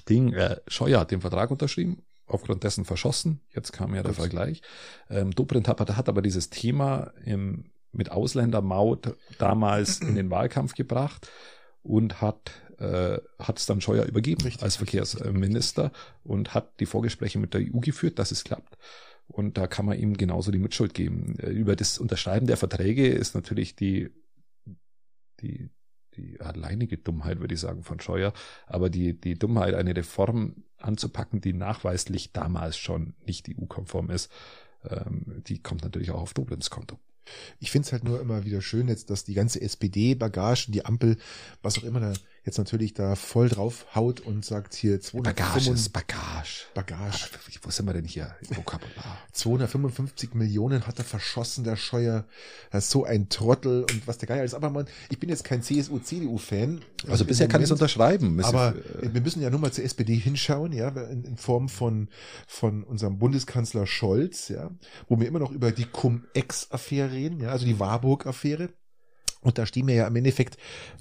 Ding, 0.08 0.32
äh, 0.32 0.60
Scheuer 0.68 1.00
hat 1.00 1.10
den 1.10 1.20
Vertrag 1.20 1.50
unterschrieben, 1.50 2.02
aufgrund 2.26 2.62
dessen 2.64 2.84
verschossen. 2.84 3.40
Jetzt 3.54 3.72
kam 3.72 3.94
ja 3.94 4.02
der 4.02 4.12
Gut. 4.12 4.20
Vergleich. 4.20 4.62
Ähm, 5.08 5.30
Dobrindt 5.32 5.68
hat, 5.68 5.80
hat 5.80 6.08
aber 6.08 6.22
dieses 6.22 6.50
Thema 6.50 7.12
im, 7.24 7.70
mit 7.92 8.10
Ausländermaut 8.10 9.16
damals 9.38 10.00
in 10.00 10.14
den 10.14 10.30
Wahlkampf 10.30 10.74
gebracht 10.74 11.30
und 11.82 12.20
hat 12.20 12.52
äh, 12.78 13.18
hat 13.38 13.58
es 13.58 13.66
dann 13.66 13.80
Scheuer 13.80 14.04
übergeben 14.04 14.42
Richtig, 14.42 14.62
als 14.62 14.76
Verkehrsminister 14.76 15.92
und 16.22 16.54
hat 16.54 16.80
die 16.80 16.86
Vorgespräche 16.86 17.38
mit 17.38 17.54
der 17.54 17.60
EU 17.62 17.78
geführt, 17.80 18.18
dass 18.18 18.32
es 18.32 18.44
klappt. 18.44 18.76
Und 19.26 19.56
da 19.56 19.66
kann 19.66 19.86
man 19.86 19.98
ihm 19.98 20.16
genauso 20.16 20.50
die 20.50 20.58
Mitschuld 20.58 20.94
geben. 20.94 21.36
Äh, 21.38 21.50
Über 21.50 21.76
das 21.76 21.98
Unterschreiben 21.98 22.46
der 22.46 22.56
Verträge 22.56 23.08
ist 23.08 23.34
natürlich 23.34 23.74
die, 23.74 24.10
die, 25.40 25.70
die 26.16 26.40
alleinige 26.40 26.98
Dummheit, 26.98 27.40
würde 27.40 27.54
ich 27.54 27.60
sagen, 27.60 27.82
von 27.82 28.00
Scheuer. 28.00 28.32
Aber 28.66 28.90
die, 28.90 29.18
die 29.18 29.34
Dummheit, 29.34 29.74
eine 29.74 29.96
Reform 29.96 30.64
anzupacken, 30.78 31.40
die 31.40 31.52
nachweislich 31.52 32.32
damals 32.32 32.76
schon 32.76 33.14
nicht 33.24 33.48
EU-konform 33.48 34.10
ist, 34.10 34.30
ähm, 34.84 35.42
die 35.46 35.62
kommt 35.62 35.82
natürlich 35.82 36.10
auch 36.10 36.20
auf 36.20 36.34
Dobrinds 36.34 36.70
Konto. 36.70 36.98
Ich 37.58 37.70
finde 37.70 37.86
es 37.86 37.92
halt 37.92 38.04
nur 38.04 38.20
immer 38.20 38.44
wieder 38.44 38.60
schön 38.60 38.88
jetzt, 38.88 39.08
dass 39.08 39.24
die 39.24 39.34
ganze 39.34 39.60
SPD-Bagage, 39.60 40.70
die 40.70 40.84
Ampel, 40.84 41.16
was 41.62 41.78
auch 41.78 41.84
immer 41.84 42.00
da 42.00 42.12
jetzt 42.44 42.58
natürlich 42.58 42.92
da 42.94 43.14
voll 43.14 43.48
drauf 43.48 43.86
haut 43.94 44.20
und 44.20 44.44
sagt 44.44 44.74
hier 44.74 44.98
Bagage 44.98 45.64
255 45.64 45.74
ist 45.74 45.92
Bagage. 45.92 46.66
Bagage. 46.74 47.30
Wo 47.62 47.70
sind 47.70 47.86
wir 47.86 47.94
denn 47.94 48.04
hier 48.04 48.36
im 48.48 48.58
Vokabular? 48.58 49.18
255 49.32 50.34
Millionen 50.34 50.86
hat 50.86 50.98
er 50.98 51.04
verschossen, 51.04 51.64
der 51.64 51.76
Scheuer. 51.76 52.26
Das 52.70 52.84
ist 52.84 52.90
so 52.90 53.04
ein 53.04 53.30
Trottel 53.30 53.82
und 53.90 54.06
was 54.06 54.18
der 54.18 54.28
Geier 54.28 54.44
ist. 54.44 54.54
Aber 54.54 54.68
man, 54.70 54.86
ich 55.08 55.18
bin 55.18 55.30
jetzt 55.30 55.44
kein 55.44 55.62
CSU-CDU-Fan. 55.62 56.82
Also 57.08 57.24
bisher 57.24 57.48
kann 57.48 57.62
ich 57.62 57.66
es 57.66 57.72
unterschreiben. 57.72 58.38
Es 58.38 58.46
Aber 58.46 58.74
äh, 59.00 59.12
wir 59.12 59.20
müssen 59.22 59.40
ja 59.40 59.48
nur 59.48 59.60
mal 59.60 59.72
zur 59.72 59.84
SPD 59.84 60.14
hinschauen, 60.14 60.72
ja, 60.72 60.88
in, 60.88 61.24
in 61.24 61.36
Form 61.36 61.68
von, 61.68 62.08
von 62.46 62.84
unserem 62.84 63.18
Bundeskanzler 63.18 63.86
Scholz, 63.86 64.48
ja, 64.48 64.70
wo 65.08 65.18
wir 65.18 65.26
immer 65.26 65.38
noch 65.38 65.50
über 65.50 65.72
die 65.72 65.86
Cum-Ex-Affäre 65.86 67.12
reden, 67.12 67.40
ja, 67.40 67.50
also 67.50 67.64
die 67.64 67.80
Warburg-Affäre. 67.80 68.68
Und 69.44 69.58
da 69.58 69.66
stehen 69.66 69.86
wir 69.86 69.94
ja 69.94 70.06
im 70.06 70.16
Endeffekt 70.16 70.56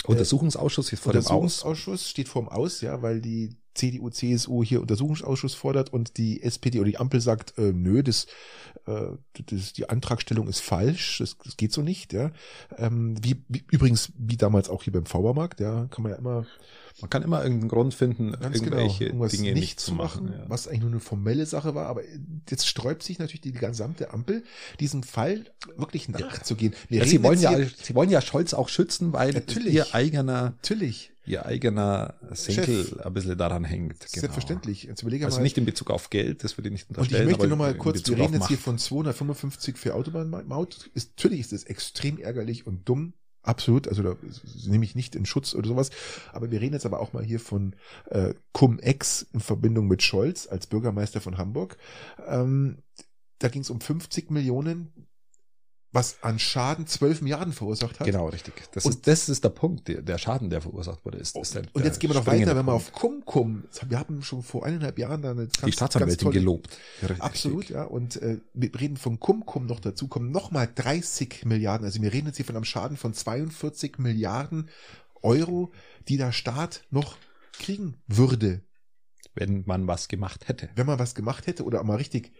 Untersuchungsausschuss 0.05 0.91
ist 0.91 0.99
vor 0.99 1.13
dem 1.13 1.19
Aus. 1.19 1.31
Untersuchungsausschuss 1.31 2.09
steht 2.09 2.27
vorm 2.27 2.49
Aus, 2.49 2.81
ja, 2.81 3.01
weil 3.01 3.21
die 3.21 3.55
CDU, 3.73 4.09
CSU 4.09 4.63
hier 4.63 4.81
Untersuchungsausschuss 4.81 5.55
fordert 5.55 5.91
und 5.91 6.17
die 6.17 6.43
SPD 6.43 6.79
oder 6.79 6.89
die 6.89 6.97
Ampel 6.97 7.21
sagt, 7.21 7.57
äh, 7.57 7.71
nö, 7.73 8.03
das, 8.03 8.27
äh, 8.85 9.07
das, 9.45 9.73
die 9.73 9.89
Antragstellung 9.89 10.47
ist 10.47 10.59
falsch, 10.59 11.19
das, 11.19 11.37
das 11.43 11.57
geht 11.57 11.71
so 11.71 11.81
nicht, 11.81 12.13
ja. 12.13 12.31
Ähm, 12.77 13.15
wie, 13.23 13.43
wie 13.47 13.63
übrigens 13.71 14.11
wie 14.17 14.37
damals 14.37 14.69
auch 14.69 14.83
hier 14.83 14.93
beim 14.93 15.05
Vaubermarkt, 15.05 15.59
ja, 15.59 15.87
kann 15.89 16.03
man 16.03 16.11
ja 16.11 16.17
immer 16.17 16.45
Man 17.01 17.09
kann 17.09 17.23
immer 17.23 17.41
irgendeinen 17.43 17.69
Grund 17.69 17.93
finden, 17.93 18.31
ganz 18.33 18.61
genau 18.61 18.77
irgendwelche 18.77 19.05
irgendwas 19.05 19.31
Dinge 19.31 19.53
nicht 19.53 19.79
zu 19.79 19.93
machen, 19.93 20.31
ja. 20.31 20.45
was 20.47 20.67
eigentlich 20.67 20.81
nur 20.81 20.91
eine 20.91 20.99
formelle 20.99 21.45
Sache 21.45 21.73
war, 21.75 21.87
aber 21.87 22.01
jetzt 22.49 22.67
sträubt 22.67 23.03
sich 23.03 23.19
natürlich 23.19 23.41
die 23.41 23.51
gesamte 23.51 24.11
Ampel, 24.13 24.43
diesem 24.79 25.01
Fall 25.03 25.45
wirklich 25.75 26.07
nachzugehen. 26.09 26.73
Ja, 26.89 27.05
sie 27.05 27.23
wollen 27.23 27.39
ja, 27.39 27.55
hier- 27.55 27.69
sie 27.81 27.95
wollen 27.95 28.09
ja 28.09 28.21
Scholz 28.21 28.53
auch 28.53 28.69
schützen, 28.69 29.11
weil 29.13 29.31
Natürlich. 29.33 29.73
ihr 29.73 29.93
eigener, 29.95 30.55
natürlich, 30.61 31.11
ihr 31.25 31.45
eigener 31.45 32.15
Senkel 32.31 32.99
ein 33.03 33.13
bisschen 33.13 33.37
daran 33.37 33.63
hängt. 33.63 33.99
Genau. 33.99 34.09
selbstverständlich. 34.21 34.83
Jetzt 34.83 35.01
überlege 35.01 35.25
Also 35.25 35.37
mal. 35.37 35.43
nicht 35.43 35.57
in 35.57 35.65
Bezug 35.65 35.89
auf 35.89 36.09
Geld, 36.09 36.43
das 36.43 36.57
würde 36.57 36.67
ich 36.69 36.73
nicht 36.73 36.89
Und 36.89 36.97
unterstellen. 36.97 37.27
ich 37.29 37.37
möchte 37.37 37.47
nochmal 37.47 37.73
kurz, 37.75 38.07
wir 38.07 38.17
reden 38.17 38.33
jetzt 38.33 38.47
hier 38.49 38.57
von 38.57 38.77
255 38.77 39.77
für 39.77 39.95
Autobahnmaut. 39.95 40.89
Ist, 40.93 41.11
natürlich 41.17 41.39
ist 41.39 41.53
das 41.53 41.63
extrem 41.63 42.19
ärgerlich 42.19 42.67
und 42.67 42.87
dumm, 42.87 43.13
Absolut, 43.43 43.89
also 43.89 44.01
da 44.01 44.15
nehme 44.65 44.85
ich 44.85 44.95
nicht 44.95 45.15
in 45.15 45.25
Schutz 45.25 45.53
oder 45.53 45.67
sowas. 45.67 45.89
Aber 46.31 46.49
wir 46.49 46.61
reden 46.61 46.73
jetzt 46.73 46.85
aber 46.85 47.01
auch 47.01 47.11
mal 47.11 47.23
hier 47.23 47.41
von 47.41 47.75
äh, 48.09 48.33
Cum-Ex 48.53 49.27
in 49.33 49.41
Verbindung 49.41 49.87
mit 49.87 50.01
Scholz 50.01 50.47
als 50.47 50.65
Bürgermeister 50.65 51.19
von 51.19 51.37
Hamburg. 51.37 51.77
Ähm, 52.25 52.77
da 53.39 53.49
ging 53.49 53.61
es 53.61 53.69
um 53.69 53.81
50 53.81 54.31
Millionen 54.31 54.93
was 55.93 56.17
an 56.23 56.39
Schaden 56.39 56.87
12 56.87 57.21
Milliarden 57.21 57.53
verursacht 57.53 57.99
hat. 57.99 58.07
Genau, 58.07 58.27
richtig. 58.27 58.55
Das, 58.73 58.83
Und- 58.85 58.93
ist, 58.95 59.07
das 59.07 59.29
ist 59.29 59.43
der 59.43 59.49
Punkt, 59.49 59.87
der, 59.87 60.01
der 60.01 60.17
Schaden, 60.17 60.49
der 60.49 60.59
verursacht 60.59 61.05
wurde. 61.05 61.19
Ist, 61.19 61.37
ist 61.37 61.53
der, 61.55 61.63
Und 61.71 61.85
jetzt 61.85 61.99
gehen 61.99 62.09
wir 62.09 62.15
noch 62.15 62.25
weiter, 62.25 62.55
wenn 62.55 62.65
wir 62.65 62.71
Punkt. 62.73 62.87
auf 62.87 62.91
Cum 62.91 63.23
Cum, 63.25 63.63
wir 63.87 63.99
haben 63.99 64.21
schon 64.23 64.41
vor 64.43 64.65
eineinhalb 64.65 64.97
Jahren 64.97 65.21
da 65.21 65.31
eine 65.31 65.41
ganz, 65.45 65.61
die 65.63 65.71
Staatsanwältin 65.71 66.31
gelobt. 66.31 66.77
Absolut, 67.19 67.69
ja. 67.69 67.83
Und 67.83 68.15
äh, 68.21 68.39
wir 68.53 68.73
reden 68.79 68.97
von 68.97 69.19
Cum 69.19 69.43
noch 69.67 69.79
dazu, 69.79 70.07
kommen 70.07 70.31
nochmal 70.31 70.67
30 70.73 71.45
Milliarden. 71.45 71.85
Also 71.85 72.01
wir 72.01 72.11
reden 72.11 72.27
jetzt 72.27 72.37
hier 72.37 72.45
von 72.45 72.55
einem 72.55 72.65
Schaden 72.65 72.97
von 72.97 73.13
42 73.13 73.99
Milliarden 73.99 74.69
Euro, 75.21 75.71
die 76.07 76.17
der 76.17 76.31
Staat 76.31 76.85
noch 76.89 77.17
kriegen 77.53 78.01
würde, 78.07 78.63
Wenn 79.35 79.63
man 79.67 79.87
was 79.87 80.07
gemacht 80.07 80.47
hätte. 80.47 80.69
wenn 80.75 80.85
man 80.87 80.97
was 80.99 81.13
gemacht 81.15 81.45
hätte 81.47 81.63
oder 81.63 81.83
mal 81.83 81.97
richtig 81.97 82.33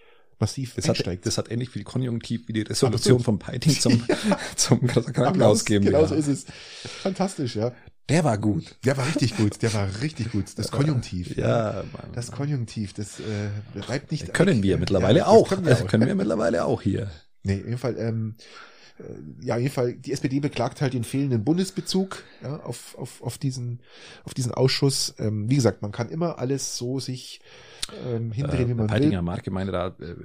massiv 0.44 0.76
Das 0.76 0.86
hat, 0.86 0.98
einsteigt. 0.98 1.26
das 1.26 1.38
hat 1.38 1.50
ähnlich 1.50 1.70
viel 1.70 1.84
Konjunktiv 1.84 2.48
wie 2.48 2.54
die 2.54 2.62
Resolution 2.62 3.20
vom 3.22 3.40
Peiting 3.40 3.80
zum, 3.80 4.04
zum 4.56 4.86
Krankenhaus 4.88 5.64
geben. 5.66 5.86
Genau 5.86 6.06
so 6.06 6.16
ist 6.16 6.28
es. 6.28 6.46
Fantastisch, 7.02 7.56
ja. 7.56 7.72
Der 8.10 8.26
war 8.26 8.38
gut. 8.38 8.76
Der 8.84 8.98
war 8.98 9.08
richtig 9.08 9.38
gut, 9.38 9.62
der 9.62 9.74
war 9.74 9.88
richtig 10.02 10.32
gut. 10.34 10.46
Das 10.58 10.72
Konjunktiv. 10.72 11.38
Ja, 11.38 11.84
Mann. 11.94 12.12
Das 12.14 12.32
Konjunktiv, 12.32 12.92
das 12.94 13.20
äh, 13.22 13.24
bleibt 13.74 14.12
nicht. 14.12 14.34
können 14.34 14.62
wir 14.62 14.72
Ja, 14.74 14.78
mittlerweile 14.78 15.20
das 15.20 15.28
auch. 15.30 15.48
Können 15.48 15.66
wir 15.66 15.78
auch. 15.78 15.88
können 15.88 16.08
wir 16.08 16.16
mittlerweile 16.16 16.66
auch 16.66 16.82
hier. 16.82 17.10
Nee, 17.44 17.54
in 17.54 17.60
jedem 17.66 17.78
Fall, 17.78 17.96
ähm, 17.98 18.36
äh, 19.00 19.04
ja, 19.46 19.56
in 19.56 19.64
jedem 19.64 19.74
Fall, 19.74 19.94
die 19.94 20.12
SPD 20.12 20.42
beklagt 20.42 20.82
halt 20.82 20.94
den 20.94 21.06
fehlenden 21.06 21.46
Bundesbezug 21.46 22.24
ja, 22.42 22.58
auf, 22.58 22.96
auf, 22.98 23.22
auf, 23.22 23.38
diesen, 23.38 23.80
auf 24.26 24.34
diesen 24.34 24.52
Ausschuss. 24.54 25.16
Ähm, 25.20 25.50
wie 25.50 25.56
gesagt, 25.56 25.82
man 25.82 25.94
kann 25.94 26.10
immer 26.10 26.40
alles 26.40 26.76
so 26.78 27.00
sich 27.00 27.40
ähm, 28.06 28.32
hindrehen, 28.32 28.68
wie 28.68 28.72
Äh, 28.72 28.76
man 28.76 28.88
Peitinger 28.88 29.18
will. 29.18 29.22
Marktgemeinderat 29.24 30.00
äh, 30.00 30.16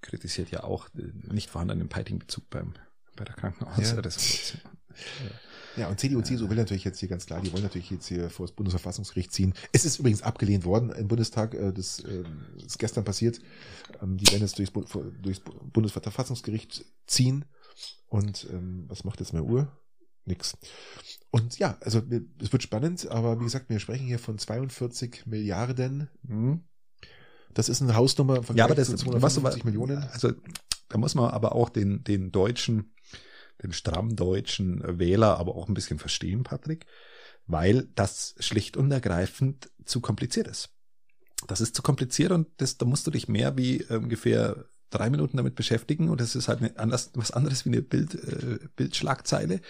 kritisiert 0.00 0.50
ja 0.50 0.64
auch 0.64 0.88
äh, 0.94 1.02
nicht 1.32 1.50
vorhandenen 1.50 1.88
Peiting-Bezug 1.88 2.48
beim 2.50 2.74
bei 3.16 3.24
der 3.24 3.34
Krankenhausresolution. 3.36 4.60
Ja, 5.76 5.88
und 5.88 5.98
CDU 5.98 6.18
und 6.18 6.24
CSU 6.26 6.48
will 6.50 6.56
natürlich 6.56 6.84
jetzt 6.84 6.98
hier 7.00 7.08
ganz 7.08 7.26
klar, 7.26 7.40
die 7.40 7.52
wollen 7.52 7.62
natürlich 7.64 7.90
jetzt 7.90 8.06
hier 8.06 8.30
vor 8.30 8.46
das 8.46 8.54
Bundesverfassungsgericht 8.54 9.32
ziehen. 9.32 9.54
Es 9.72 9.84
ist 9.84 9.98
übrigens 9.98 10.22
abgelehnt 10.22 10.64
worden 10.64 10.90
im 10.90 11.08
Bundestag, 11.08 11.54
äh, 11.54 11.72
das 11.72 12.00
ist 12.00 12.78
gestern 12.78 13.04
passiert. 13.04 13.40
Ähm, 14.02 14.16
die 14.16 14.26
werden 14.30 14.42
jetzt 14.42 14.58
durchs, 14.58 14.72
durchs 15.22 15.40
Bu- 15.40 15.52
Bundesverfassungsgericht 15.72 16.84
ziehen. 17.06 17.44
Und 18.06 18.46
ähm, 18.52 18.84
was 18.88 19.02
macht 19.04 19.18
jetzt 19.20 19.32
meine 19.32 19.44
Uhr? 19.46 19.68
Nix. 20.26 20.56
Und 21.30 21.58
ja, 21.58 21.76
also 21.80 22.02
es 22.40 22.52
wird 22.52 22.62
spannend, 22.62 23.08
aber 23.10 23.40
wie 23.40 23.44
gesagt, 23.44 23.68
wir 23.68 23.78
sprechen 23.78 24.06
hier 24.06 24.18
von 24.18 24.38
42 24.38 25.26
Milliarden. 25.26 26.08
Mhm. 26.22 26.62
Das 27.52 27.68
ist 27.68 27.82
eine 27.82 27.94
Hausnummer 27.94 28.42
von 28.42 28.56
Ja, 28.56 28.64
aber 28.64 28.74
das, 28.74 28.88
zu 28.88 29.06
was, 29.06 29.34
250 29.34 29.64
Millionen. 29.64 29.98
Also, 30.12 30.32
da 30.88 30.98
muss 30.98 31.14
man 31.14 31.30
aber 31.30 31.54
auch 31.54 31.68
den, 31.68 32.04
den 32.04 32.32
deutschen, 32.32 32.94
den 33.62 33.72
stramm 33.72 34.16
deutschen 34.16 34.98
Wähler 34.98 35.38
aber 35.38 35.54
auch 35.54 35.68
ein 35.68 35.74
bisschen 35.74 35.98
verstehen, 35.98 36.42
Patrick, 36.42 36.86
weil 37.46 37.88
das 37.94 38.34
schlicht 38.38 38.76
und 38.76 38.90
ergreifend 38.90 39.70
zu 39.84 40.00
kompliziert 40.00 40.48
ist. 40.48 40.70
Das 41.46 41.60
ist 41.60 41.74
zu 41.74 41.82
kompliziert 41.82 42.32
und 42.32 42.48
das, 42.56 42.78
da 42.78 42.86
musst 42.86 43.06
du 43.06 43.10
dich 43.10 43.28
mehr 43.28 43.56
wie 43.56 43.80
äh, 43.82 43.96
ungefähr 43.96 44.66
drei 44.94 45.10
Minuten 45.10 45.36
damit 45.36 45.54
beschäftigen 45.54 46.08
und 46.08 46.20
das 46.20 46.34
ist 46.34 46.48
halt 46.48 46.60
eine 46.60 46.78
anders, 46.78 47.10
was 47.14 47.30
anderes 47.30 47.64
wie 47.64 47.70
eine 47.70 47.82
Bild, 47.82 48.14
äh, 48.14 48.58
Bildschlagzeile 48.76 49.60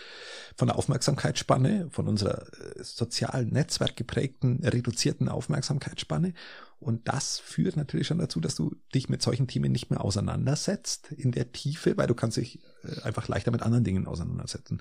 von 0.56 0.68
der 0.68 0.76
Aufmerksamkeitsspanne, 0.76 1.88
von 1.90 2.08
unserer 2.08 2.42
äh, 2.42 2.82
sozialen 2.82 3.48
Netzwerk 3.48 3.96
geprägten, 3.96 4.60
reduzierten 4.64 5.28
Aufmerksamkeitsspanne. 5.28 6.34
Und 6.78 7.08
das 7.08 7.38
führt 7.38 7.76
natürlich 7.76 8.06
schon 8.06 8.18
dazu, 8.18 8.40
dass 8.40 8.54
du 8.54 8.76
dich 8.94 9.08
mit 9.08 9.22
solchen 9.22 9.48
Themen 9.48 9.72
nicht 9.72 9.90
mehr 9.90 10.04
auseinandersetzt 10.04 11.10
in 11.12 11.32
der 11.32 11.52
Tiefe, 11.52 11.96
weil 11.96 12.06
du 12.06 12.14
kannst 12.14 12.36
dich 12.36 12.60
äh, 12.82 13.02
einfach 13.02 13.28
leichter 13.28 13.50
mit 13.50 13.62
anderen 13.62 13.84
Dingen 13.84 14.06
auseinandersetzen. 14.06 14.80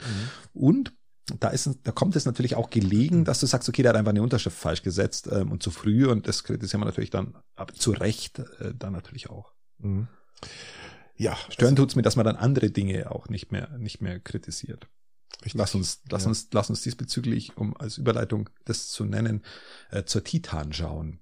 Und 0.53 0.93
da 1.39 1.49
ist, 1.49 1.69
da 1.83 1.91
kommt 1.91 2.15
es 2.15 2.25
natürlich 2.25 2.55
auch 2.55 2.69
gelegen, 2.69 3.23
dass 3.23 3.39
du 3.39 3.45
sagst, 3.45 3.69
okay, 3.69 3.81
der 3.81 3.89
hat 3.89 3.97
einfach 3.97 4.11
eine 4.11 4.21
Unterschrift 4.21 4.57
falsch 4.57 4.81
gesetzt 4.81 5.29
ähm, 5.31 5.51
und 5.51 5.63
zu 5.63 5.71
früh 5.71 6.05
und 6.05 6.27
das 6.27 6.43
kritisieren 6.43 6.81
wir 6.81 6.85
natürlich 6.85 7.11
dann, 7.11 7.35
aber 7.55 7.73
zu 7.73 7.91
Recht 7.91 8.39
äh, 8.39 8.73
dann 8.77 8.93
natürlich 8.93 9.29
auch. 9.29 9.53
Mhm. 9.77 10.07
Ja, 11.15 11.37
Stören 11.49 11.75
tut's 11.75 11.95
mir, 11.95 12.01
dass 12.01 12.15
man 12.15 12.25
dann 12.25 12.35
andere 12.35 12.71
Dinge 12.71 13.11
auch 13.11 13.29
nicht 13.29 13.51
mehr, 13.51 13.69
nicht 13.77 14.01
mehr 14.01 14.19
kritisiert. 14.19 14.87
richtig. 15.43 15.53
Lass 15.55 15.75
uns, 15.75 16.01
lass 16.09 16.23
Ja. 16.23 16.29
uns, 16.29 16.47
lass 16.51 16.69
uns 16.69 16.81
diesbezüglich, 16.81 17.55
um 17.57 17.75
als 17.77 17.97
Überleitung 17.97 18.49
das 18.65 18.89
zu 18.89 19.05
nennen, 19.05 19.43
äh, 19.91 20.03
zur 20.05 20.23
Titan 20.23 20.73
schauen. 20.73 21.19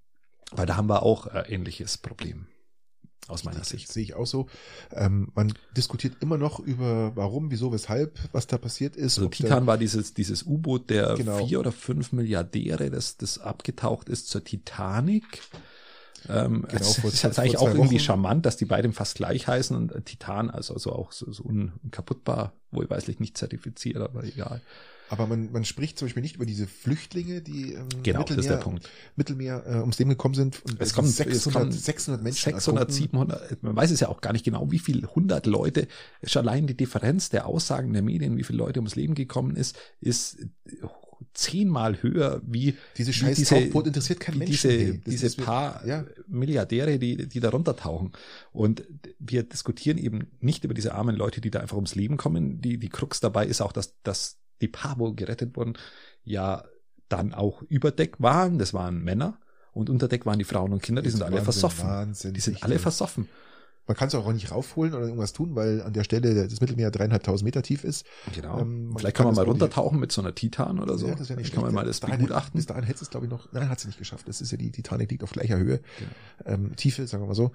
Weil 0.51 0.65
da 0.65 0.75
haben 0.77 0.87
wir 0.89 1.03
auch 1.03 1.27
äh, 1.27 1.43
ähnliches 1.53 1.97
Problem. 1.97 2.47
Aus 3.27 3.43
meiner 3.43 3.59
Das 3.59 3.69
Sicht. 3.69 3.87
sehe 3.91 4.01
ich 4.03 4.15
auch 4.15 4.25
so. 4.25 4.47
Ähm, 4.91 5.31
man 5.35 5.53
diskutiert 5.77 6.17
immer 6.21 6.37
noch 6.37 6.59
über 6.59 7.15
warum, 7.15 7.51
wieso, 7.51 7.71
weshalb, 7.71 8.17
was 8.31 8.47
da 8.47 8.57
passiert 8.57 8.95
ist. 8.95 9.17
Also 9.19 9.29
Titan 9.29 9.67
war 9.67 9.77
dieses, 9.77 10.13
dieses 10.15 10.43
U-Boot 10.43 10.89
der 10.89 11.13
Genau. 11.15 11.45
vier 11.45 11.59
oder 11.59 11.71
fünf 11.71 12.11
Milliardäre, 12.13 12.89
das, 12.89 13.17
das 13.17 13.37
abgetaucht 13.37 14.09
ist 14.09 14.27
zur 14.27 14.43
Titanic. 14.43 15.23
Ähm, 16.29 16.65
Genau, 16.69 16.81
es 16.81 16.97
vor 16.97 17.09
ist 17.09 17.25
eigentlich 17.25 17.53
vor 17.57 17.61
auch 17.69 17.73
irgendwie 17.73 17.95
Wochen. 17.95 17.99
charmant, 18.03 18.45
dass 18.45 18.57
die 18.57 18.65
beiden 18.65 18.93
fast 18.93 19.15
gleich 19.15 19.47
heißen 19.47 19.75
und 19.75 19.91
äh, 19.91 20.01
Titan, 20.01 20.49
also, 20.49 20.73
also 20.73 20.93
auch 20.93 21.11
so, 21.11 21.31
so 21.31 21.43
unkaputtbar, 21.43 22.53
wohlweislich 22.71 23.19
nicht 23.19 23.37
zertifiziert, 23.37 23.97
aber 23.97 24.23
egal. 24.23 24.61
Aber 25.09 25.27
man, 25.27 25.51
man 25.51 25.65
spricht 25.65 25.99
zum 25.99 26.05
Beispiel 26.07 26.23
nicht 26.23 26.37
über 26.37 26.45
diese 26.45 26.67
Flüchtlinge, 26.67 27.41
die 27.41 27.73
ähm, 27.73 27.89
Genau, 28.01 28.23
Punkt. 28.23 28.89
Mittelmeer 29.17 29.61
äh, 29.67 29.75
ums 29.79 29.99
Leben 29.99 30.09
gekommen 30.09 30.35
sind. 30.35 30.63
Und 30.63 30.79
Es 30.79 30.97
es 30.97 31.17
600, 31.17 31.53
kommen 31.53 31.71
600 31.73 32.23
Menschen 32.23 32.51
600, 32.53 32.83
ertrunken. 32.83 32.93
700, 32.93 33.63
man 33.63 33.75
weiß 33.75 33.91
es 33.91 33.99
ja 33.99 34.07
auch 34.07 34.21
gar 34.21 34.31
nicht 34.31 34.45
genau, 34.45 34.71
wie 34.71 34.79
viel 34.79 35.05
100 35.05 35.47
Leute, 35.47 35.89
schon 36.23 36.47
allein 36.47 36.65
die 36.65 36.77
Differenz 36.77 37.27
der 37.29 37.45
Aussagen 37.45 37.91
der 37.91 38.03
Medien, 38.03 38.37
wie 38.37 38.43
viele 38.45 38.59
Leute 38.59 38.79
ums 38.79 38.95
Leben 38.95 39.13
gekommen 39.13 39.57
ist, 39.57 39.77
ist 39.99 40.37
zehnmal 41.33 42.01
höher 42.01 42.41
wie 42.45 42.75
Diese 42.97 43.09
wie 43.09 43.13
scheiß 43.13 43.37
diese- 43.37 43.55
Tauchboot 43.55 43.87
interessiert 43.87 44.19
keinen 44.19 44.35
wie 44.35 44.39
Menschen. 44.39 45.01
diese, 45.05 45.27
diese 45.27 45.37
paar 45.41 45.85
ja. 45.85 46.05
Milliardäre, 46.27 46.99
die, 46.99 47.27
die 47.27 47.39
da 47.39 47.49
runtertauchen. 47.49 48.11
Und 48.51 48.83
wir 49.19 49.43
diskutieren 49.43 49.97
eben 49.97 50.27
nicht 50.39 50.63
über 50.63 50.73
diese 50.73 50.93
armen 50.93 51.15
Leute, 51.15 51.41
die 51.41 51.51
da 51.51 51.59
einfach 51.59 51.75
ums 51.77 51.95
Leben 51.95 52.17
kommen. 52.17 52.61
Die, 52.61 52.77
die 52.77 52.89
Krux 52.89 53.19
dabei 53.19 53.45
ist 53.45 53.61
auch, 53.61 53.71
dass, 53.71 53.95
dass 54.03 54.37
die 54.61 54.67
paar, 54.67 54.99
wo 54.99 55.13
gerettet 55.13 55.55
wurden, 55.55 55.73
ja 56.23 56.65
dann 57.09 57.33
auch 57.33 57.61
über 57.63 57.91
Deck 57.91 58.15
waren. 58.19 58.57
Das 58.57 58.73
waren 58.73 59.03
Männer. 59.03 59.37
Und 59.73 59.89
unter 59.89 60.07
Deck 60.07 60.25
waren 60.25 60.37
die 60.39 60.45
Frauen 60.45 60.73
und 60.73 60.81
Kinder, 60.83 61.01
die 61.01 61.09
sind 61.09 61.19
ist 61.19 61.23
alle 61.25 61.35
Wahnsinn, 61.37 61.45
versoffen. 61.45 61.87
Wahnsinn, 61.87 62.33
die 62.33 62.41
sind 62.41 62.63
alle 62.63 62.77
versoffen. 62.77 63.29
Man 63.91 63.97
kann 63.97 64.07
es 64.07 64.15
auch 64.15 64.31
nicht 64.31 64.51
raufholen 64.51 64.93
oder 64.93 65.03
irgendwas 65.03 65.33
tun, 65.33 65.53
weil 65.53 65.81
an 65.81 65.91
der 65.91 66.05
Stelle 66.05 66.47
das 66.47 66.61
Mittelmeer 66.61 66.91
dreieinhalbtausend 66.91 67.43
Meter 67.43 67.61
tief 67.61 67.83
ist. 67.83 68.05
Genau. 68.33 68.59
Ähm, 68.61 68.93
Vielleicht 68.97 69.17
kann 69.17 69.25
kann 69.25 69.35
man 69.35 69.43
mal 69.43 69.51
runtertauchen 69.51 69.99
mit 69.99 70.13
so 70.13 70.21
einer 70.21 70.33
Titan 70.33 70.79
oder 70.79 70.97
so. 70.97 71.07
Ja, 71.07 71.15
das 71.15 71.27
ja 71.27 71.35
nicht 71.35 71.53
kann 71.53 71.61
man 71.61 71.73
mal 71.73 71.83
das 71.83 71.99
begutachten. 71.99 72.57
Bis 72.57 72.67
dahin 72.67 72.85
hätte 72.85 73.03
es, 73.03 73.09
glaube 73.09 73.25
ich, 73.25 73.29
noch, 73.29 73.51
nein, 73.51 73.67
hat 73.67 73.81
sie 73.81 73.87
nicht 73.87 73.99
geschafft. 73.99 74.29
Das 74.29 74.39
ist 74.39 74.49
ja 74.49 74.57
die 74.57 74.71
Titanic 74.71 75.11
liegt 75.11 75.23
auf 75.23 75.31
gleicher 75.31 75.57
Höhe. 75.57 75.81
Ähm, 76.45 76.73
Tiefe, 76.77 77.05
sagen 77.05 77.23
wir 77.23 77.27
mal 77.27 77.35
so. 77.35 77.51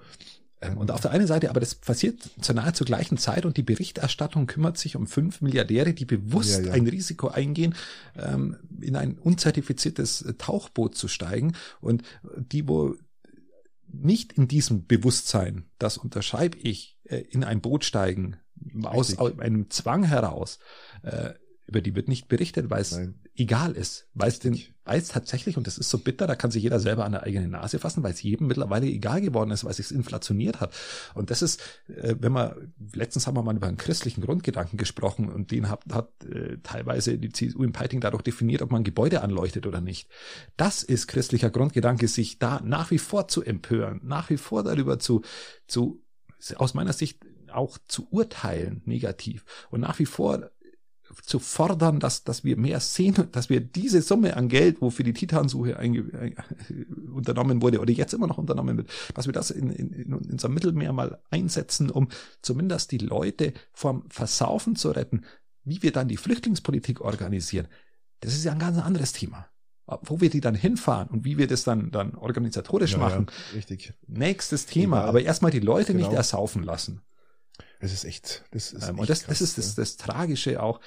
Ähm, 0.61 0.77
Und 0.77 0.91
auf 0.91 1.01
der 1.01 1.09
einen 1.09 1.25
Seite, 1.25 1.49
aber 1.49 1.59
das 1.59 1.73
passiert 1.73 2.29
zur 2.39 2.53
nahezu 2.53 2.85
gleichen 2.85 3.17
Zeit 3.17 3.47
und 3.47 3.57
die 3.57 3.63
Berichterstattung 3.63 4.45
kümmert 4.45 4.77
sich 4.77 4.95
um 4.95 5.07
fünf 5.07 5.41
Milliardäre, 5.41 5.95
die 5.95 6.05
bewusst 6.05 6.59
Ja, 6.59 6.67
ja. 6.67 6.73
ein 6.73 6.87
Risiko 6.87 7.29
eingehen, 7.29 7.73
ähm, 8.15 8.57
in 8.79 8.95
ein 8.95 9.17
unzertifiziertes 9.17 10.23
Tauchboot 10.37 10.93
zu 10.93 11.07
steigen 11.07 11.53
und 11.81 12.03
die, 12.35 12.67
wo 12.67 12.95
nicht 13.91 14.33
in 14.33 14.47
diesem 14.47 14.85
Bewusstsein, 14.85 15.69
das 15.79 15.97
unterschreibe 15.97 16.57
ich, 16.57 16.99
äh, 17.03 17.17
in 17.17 17.43
ein 17.43 17.61
Boot 17.61 17.85
steigen, 17.85 18.37
aus, 18.83 19.17
aus 19.17 19.39
einem 19.39 19.69
Zwang 19.69 20.03
heraus, 20.03 20.59
äh, 21.03 21.33
über 21.67 21.81
die 21.81 21.95
wird 21.95 22.07
nicht 22.07 22.29
berichtet, 22.29 22.69
weil 22.69 22.81
es 22.81 22.93
Nein. 22.93 23.19
egal 23.35 23.73
ist, 23.73 24.07
weil 24.13 24.29
es 24.29 24.39
den, 24.39 24.57
weil 24.85 24.99
es 24.99 25.09
tatsächlich, 25.09 25.57
und 25.57 25.67
das 25.67 25.77
ist 25.77 25.89
so 25.89 25.97
bitter, 25.97 26.25
da 26.25 26.35
kann 26.35 26.49
sich 26.49 26.63
jeder 26.63 26.79
selber 26.79 27.03
an 27.03 27.11
der 27.11 27.23
eigenen 27.23 27.51
Nase 27.51 27.77
fassen, 27.77 28.03
weil 28.03 28.13
es 28.13 28.23
jedem 28.23 28.47
mittlerweile 28.47 28.87
egal 28.87 29.19
geworden 29.19 29.51
ist, 29.51 29.65
weil 29.65 29.71
es 29.71 29.77
sich 29.77 29.91
inflationiert 29.91 30.61
hat. 30.61 30.73
Und 31.13 31.29
das 31.29 31.41
ist, 31.41 31.61
äh, 31.89 32.15
wenn 32.19 32.31
man, 32.31 32.73
letztens 32.93 33.27
haben 33.27 33.35
wir 33.35 33.43
mal 33.43 33.55
über 33.55 33.67
einen 33.67 33.75
christlichen 33.75 34.21
Grundgedanken 34.21 34.77
gesprochen 34.77 35.29
und 35.29 35.51
den 35.51 35.69
hat, 35.69 35.83
hat 35.91 36.09
äh, 36.23 36.57
teilweise 36.63 37.17
die 37.17 37.33
CSU 37.33 37.63
im 37.63 37.73
Peiting 37.73 37.99
dadurch 37.99 38.23
definiert, 38.23 38.61
ob 38.61 38.71
man 38.71 38.85
Gebäude 38.85 39.21
anleuchtet 39.21 39.67
oder 39.67 39.81
nicht. 39.81 40.09
Das 40.55 40.83
ist 40.83 41.07
christlicher 41.07 41.49
Grundgedanke, 41.49 42.07
sich 42.07 42.39
da 42.39 42.61
nach 42.63 42.91
wie 42.91 42.97
vor 42.97 43.27
zu 43.27 43.43
empören, 43.43 43.99
nach 44.03 44.29
wie 44.29 44.37
vor 44.37 44.63
darüber 44.63 44.99
zu, 44.99 45.21
zu, 45.67 46.01
aus 46.55 46.73
meiner 46.73 46.93
Sicht 46.93 47.19
auch 47.51 47.77
zu 47.87 48.07
urteilen, 48.11 48.81
negativ. 48.85 49.43
Und 49.69 49.81
nach 49.81 49.99
wie 49.99 50.05
vor 50.05 50.49
zu 51.23 51.39
fordern, 51.39 51.99
dass, 51.99 52.23
dass 52.23 52.43
wir 52.43 52.57
mehr 52.57 52.79
sehen, 52.79 53.15
dass 53.31 53.49
wir 53.49 53.59
diese 53.61 54.01
Summe 54.01 54.37
an 54.37 54.47
Geld, 54.49 54.81
wofür 54.81 55.03
die 55.05 55.13
Titansuche 55.13 55.77
einge, 55.77 56.05
ein, 56.19 56.35
unternommen 57.13 57.61
wurde 57.61 57.79
oder 57.79 57.91
jetzt 57.91 58.13
immer 58.13 58.27
noch 58.27 58.37
unternommen 58.37 58.77
wird, 58.77 58.89
dass 59.13 59.25
wir 59.25 59.33
das 59.33 59.51
in, 59.51 59.69
in, 59.71 59.91
in 59.91 60.13
unser 60.13 60.49
Mittelmeer 60.49 60.93
mal 60.93 61.19
einsetzen, 61.29 61.89
um 61.89 62.07
zumindest 62.41 62.91
die 62.91 62.97
Leute 62.99 63.53
vom 63.73 64.03
Versaufen 64.09 64.75
zu 64.75 64.91
retten. 64.91 65.25
Wie 65.63 65.81
wir 65.83 65.91
dann 65.91 66.07
die 66.07 66.17
Flüchtlingspolitik 66.17 67.01
organisieren, 67.01 67.67
das 68.21 68.33
ist 68.33 68.45
ja 68.45 68.53
ein 68.53 68.59
ganz 68.59 68.77
anderes 68.77 69.11
Thema. 69.13 69.47
Wo 70.03 70.19
wir 70.19 70.29
die 70.29 70.41
dann 70.41 70.55
hinfahren 70.55 71.07
und 71.07 71.23
wie 71.23 71.37
wir 71.37 71.47
das 71.47 71.63
dann, 71.63 71.91
dann 71.91 72.15
organisatorisch 72.15 72.91
Ja, 72.93 72.97
machen. 72.97 73.27
Ja, 73.29 73.55
richtig. 73.55 73.93
Nächstes 74.05 74.65
Thema. 74.65 74.97
Überall. 74.97 75.09
Aber 75.09 75.21
erstmal 75.21 75.51
die 75.51 75.61
Leute 75.61 75.93
nicht 75.93 76.07
Genau. 76.07 76.17
ersaufen 76.17 76.63
lassen. 76.63 77.01
Das 77.79 77.93
ist 77.93 78.03
echt, 78.03 78.43
das 78.51 78.73
ist 78.73 78.83
Ähm, 78.83 78.95
echt 78.95 78.99
und 78.99 79.09
das, 79.09 79.19
krass, 79.23 79.39
das 79.39 79.41
ist 79.41 79.57
das, 79.57 79.75
ja. 79.77 79.81
das 79.81 79.95
Tragische 79.97 80.61
auch 80.61 80.81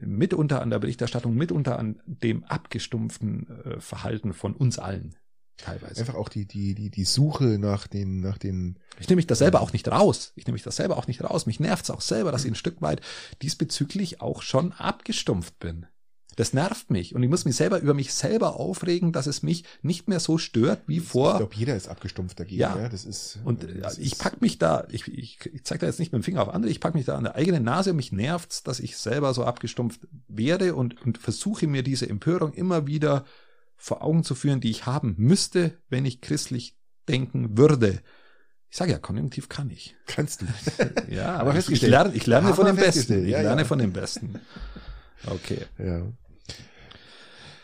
mitunter 0.00 0.62
an 0.62 0.70
der 0.70 0.78
Berichterstattung, 0.78 1.34
mitunter 1.34 1.78
an 1.78 2.00
dem 2.06 2.44
abgestumpften 2.44 3.48
äh, 3.64 3.80
Verhalten 3.80 4.32
von 4.32 4.54
uns 4.54 4.78
allen 4.78 5.14
teilweise. 5.56 6.00
Einfach 6.00 6.14
auch 6.14 6.28
die, 6.28 6.46
die, 6.46 6.74
die, 6.74 6.90
die 6.90 7.04
Suche 7.04 7.58
nach 7.58 7.86
den, 7.86 8.20
nach 8.20 8.38
den, 8.38 8.78
Ich 8.98 9.08
nehme 9.08 9.16
mich 9.16 9.26
das 9.26 9.38
selber 9.38 9.60
auch 9.60 9.72
nicht 9.72 9.88
raus. 9.88 10.32
Ich 10.36 10.46
nehme 10.46 10.54
mich 10.54 10.62
das 10.62 10.76
selber 10.76 10.96
auch 10.96 11.06
nicht 11.06 11.22
raus. 11.22 11.46
Mich 11.46 11.60
nervt 11.60 11.84
es 11.84 11.90
auch 11.90 12.00
selber, 12.00 12.32
dass 12.32 12.44
ich 12.44 12.50
ein 12.50 12.56
Stück 12.56 12.82
weit 12.82 13.00
diesbezüglich 13.42 14.20
auch 14.20 14.42
schon 14.42 14.72
abgestumpft 14.72 15.58
bin. 15.58 15.86
Das 16.36 16.52
nervt 16.52 16.90
mich 16.90 17.14
und 17.14 17.22
ich 17.22 17.28
muss 17.30 17.44
mich 17.44 17.54
selber 17.56 17.78
über 17.80 17.94
mich 17.94 18.12
selber 18.12 18.56
aufregen, 18.58 19.12
dass 19.12 19.26
es 19.26 19.42
mich 19.42 19.64
nicht 19.82 20.08
mehr 20.08 20.18
so 20.20 20.36
stört 20.38 20.82
wie 20.86 20.96
ich 20.98 21.04
vor. 21.04 21.36
glaube, 21.38 21.54
jeder 21.54 21.76
ist 21.76 21.88
abgestumpft 21.88 22.40
dagegen. 22.40 22.60
Ja. 22.60 22.76
Ja, 22.76 22.88
das 22.88 23.04
ist, 23.04 23.38
Und 23.44 23.64
äh, 23.64 23.68
äh, 23.72 23.80
das 23.80 23.98
ich 23.98 24.12
ist- 24.12 24.18
pack 24.18 24.40
mich 24.40 24.58
da, 24.58 24.86
ich, 24.90 25.06
ich, 25.08 25.38
ich 25.52 25.64
zeige 25.64 25.80
da 25.80 25.86
jetzt 25.86 25.98
nicht 26.00 26.12
mit 26.12 26.22
dem 26.22 26.24
Finger 26.24 26.42
auf 26.42 26.48
andere, 26.48 26.70
ich 26.70 26.80
pack 26.80 26.94
mich 26.94 27.04
da 27.04 27.16
an 27.16 27.24
der 27.24 27.34
eigenen 27.36 27.62
Nase 27.64 27.90
und 27.90 27.96
mich 27.96 28.10
nervt's, 28.12 28.62
dass 28.62 28.80
ich 28.80 28.96
selber 28.96 29.32
so 29.34 29.44
abgestumpft 29.44 30.00
werde 30.28 30.74
und, 30.74 31.00
und 31.04 31.18
versuche 31.18 31.66
mir 31.66 31.82
diese 31.82 32.08
Empörung 32.08 32.52
immer 32.54 32.86
wieder 32.86 33.24
vor 33.76 34.02
Augen 34.02 34.24
zu 34.24 34.34
führen, 34.34 34.60
die 34.60 34.70
ich 34.70 34.86
haben 34.86 35.14
müsste, 35.18 35.78
wenn 35.88 36.04
ich 36.04 36.20
christlich 36.20 36.76
denken 37.08 37.58
würde. 37.58 38.00
Ich 38.70 38.76
sage 38.78 38.90
ja, 38.90 38.98
Konjunktiv 38.98 39.48
kann 39.48 39.70
ich. 39.70 39.94
kannst 40.06 40.42
du. 40.42 40.46
Ja, 41.14 41.36
Aber 41.36 41.54
ich, 41.56 41.68
ich 41.70 41.82
lerne, 41.82 42.12
ich 42.14 42.26
lerne 42.26 42.54
von 42.54 42.66
dem 42.66 42.74
Besten. 42.76 43.24
Ich 43.24 43.30
ja, 43.30 43.40
lerne 43.42 43.62
ja. 43.62 43.66
von 43.68 43.78
dem 43.78 43.92
Besten. 43.92 44.40
Okay. 45.26 45.58
Ja. 45.78 46.02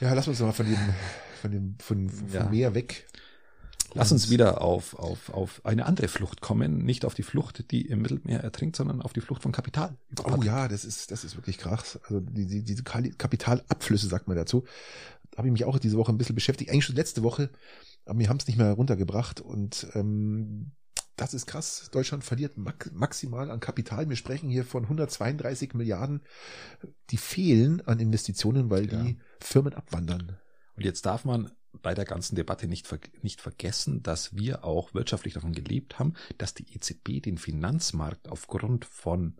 Ja, 0.01 0.13
lass 0.15 0.29
uns 0.29 0.39
doch 0.39 0.47
mal 0.47 0.53
von 0.53 0.67
dem, 0.67 0.79
von 1.41 1.51
dem, 1.51 1.75
von, 1.79 2.09
von 2.09 2.29
Ja. 2.33 2.49
Meer 2.49 2.75
weg. 2.75 3.07
Lass 3.95 4.13
uns 4.13 4.31
wieder 4.31 4.61
auf, 4.63 4.95
auf, 4.95 5.31
auf 5.31 5.61
eine 5.65 5.85
andere 5.85 6.07
Flucht 6.07 6.41
kommen. 6.41 6.85
Nicht 6.85 7.05
auf 7.05 7.15
die 7.15 7.25
Flucht, 7.25 7.71
die 7.73 7.83
im 7.89 8.03
Mittelmeer 8.03 8.41
ertrinkt, 8.41 8.77
sondern 8.77 9.03
auf 9.03 9.13
die 9.13 9.21
Flucht 9.21 9.43
von 9.43 9.51
Kapital. 9.51 9.97
Oh 10.23 10.43
ja, 10.45 10.69
das 10.69 10.85
ist, 10.85 11.11
das 11.11 11.25
ist 11.25 11.37
wirklich 11.37 11.59
krass. 11.59 11.99
Also 12.05 12.21
die, 12.21 12.47
die, 12.47 12.63
diese 12.63 12.85
Kapitalabflüsse, 12.85 14.07
sagt 14.07 14.29
man 14.29 14.37
dazu. 14.37 14.65
Da 15.33 15.39
habe 15.39 15.49
ich 15.49 15.53
mich 15.53 15.65
auch 15.65 15.79
diese 15.81 15.97
Woche 15.97 16.13
ein 16.13 16.19
bisschen 16.19 16.37
beschäftigt. 16.37 16.71
Eigentlich 16.71 16.85
schon 16.85 16.95
letzte 16.95 17.25
Woche, 17.25 17.51
aber 18.05 18.19
wir 18.21 18.29
haben 18.29 18.37
es 18.37 18.47
nicht 18.47 18.59
mehr 18.59 18.71
runtergebracht. 18.73 19.41
Und 19.41 19.89
ähm, 19.95 20.71
das 21.17 21.35
ist 21.35 21.47
krass. 21.47 21.89
Deutschland 21.91 22.23
verliert 22.23 22.53
maximal 22.57 23.51
an 23.51 23.59
Kapital. 23.59 24.09
Wir 24.09 24.17
sprechen 24.17 24.51
hier 24.51 24.65
von 24.65 24.85
132 24.85 25.75
Milliarden, 25.75 26.23
die 27.11 27.17
fehlen 27.17 27.81
an 27.87 27.99
Investitionen, 27.99 28.71
weil 28.71 28.91
Ja. 28.91 29.03
die 29.03 29.19
Firmen 29.45 29.75
abwandern. 29.75 30.39
Und 30.77 30.85
jetzt 30.85 31.05
darf 31.07 31.25
man 31.25 31.51
bei 31.83 31.95
der 31.95 32.05
ganzen 32.05 32.35
Debatte 32.37 32.67
nicht, 32.67 32.87
ver 32.87 32.99
nicht 33.23 33.41
vergessen, 33.41 34.03
dass 34.03 34.35
wir 34.35 34.65
auch 34.65 34.95
wirtschaftlich 34.95 35.35
davon 35.35 35.53
gelebt 35.53 35.99
haben, 35.99 36.15
dass 36.39 36.55
die 36.55 36.75
EZB 36.75 37.23
den 37.23 37.39
Finanzmarkt 37.39 38.29
aufgrund 38.29 38.85
von, 38.85 39.37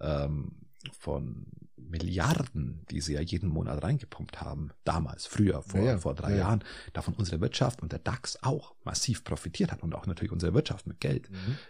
ähm, 0.00 0.68
von 0.98 1.46
Milliarden, 1.76 2.84
die 2.90 3.00
sie 3.00 3.14
ja 3.14 3.20
jeden 3.20 3.48
Monat 3.48 3.82
reingepumpt 3.82 4.40
haben, 4.40 4.70
damals, 4.84 5.26
früher, 5.26 5.62
vor, 5.62 5.80
Ja, 5.80 5.98
vor 5.98 6.14
drei 6.14 6.30
Ja, 6.30 6.36
ja. 6.36 6.42
Jahren, 6.42 6.64
davon 6.92 7.14
unsere 7.14 7.40
Wirtschaft 7.40 7.82
und 7.82 7.92
der 7.92 7.98
DAX 7.98 8.42
auch 8.42 8.74
massiv 8.84 9.24
profitiert 9.24 9.72
hat 9.72 9.82
und 9.82 9.94
auch 9.94 10.06
natürlich 10.06 10.32
unsere 10.32 10.54
Wirtschaft 10.54 10.86
mit 10.86 11.00
Geld. 11.00 11.28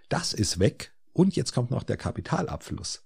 Das 0.09 0.33
ist 0.33 0.59
weg 0.59 0.93
und 1.13 1.35
jetzt 1.35 1.53
kommt 1.53 1.71
noch 1.71 1.83
der 1.83 1.97
Kapitalabfluss. 1.97 3.05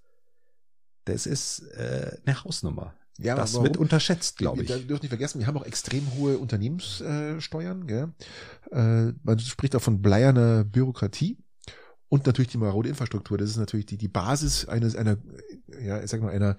Das 1.05 1.25
ist 1.25 1.59
äh, 1.71 2.19
eine 2.25 2.43
Hausnummer. 2.43 2.93
Ja, 3.19 3.35
das 3.35 3.53
warum? 3.53 3.65
wird 3.65 3.77
unterschätzt, 3.77 4.37
glaube 4.37 4.63
ich. 4.63 4.69
Wir 4.69 4.77
dürfen 4.77 5.03
nicht 5.03 5.09
vergessen, 5.09 5.39
wir 5.39 5.47
haben 5.47 5.57
auch 5.57 5.65
extrem 5.65 6.13
hohe 6.15 6.37
Unternehmenssteuern. 6.37 7.87
Gell? 7.87 8.13
Äh, 8.71 9.13
man 9.23 9.39
spricht 9.39 9.75
auch 9.75 9.81
von 9.81 10.01
bleierner 10.01 10.63
Bürokratie 10.63 11.37
und 12.09 12.25
natürlich 12.25 12.51
die 12.51 12.57
marode 12.57 12.89
Infrastruktur. 12.89 13.37
Das 13.37 13.49
ist 13.49 13.57
natürlich 13.57 13.85
die, 13.85 13.97
die 13.97 14.07
Basis 14.07 14.67
eines 14.67 14.95
einer, 14.95 15.17
ja, 15.81 16.01
ich 16.01 16.09
sag 16.09 16.21
mal 16.21 16.31
einer, 16.31 16.57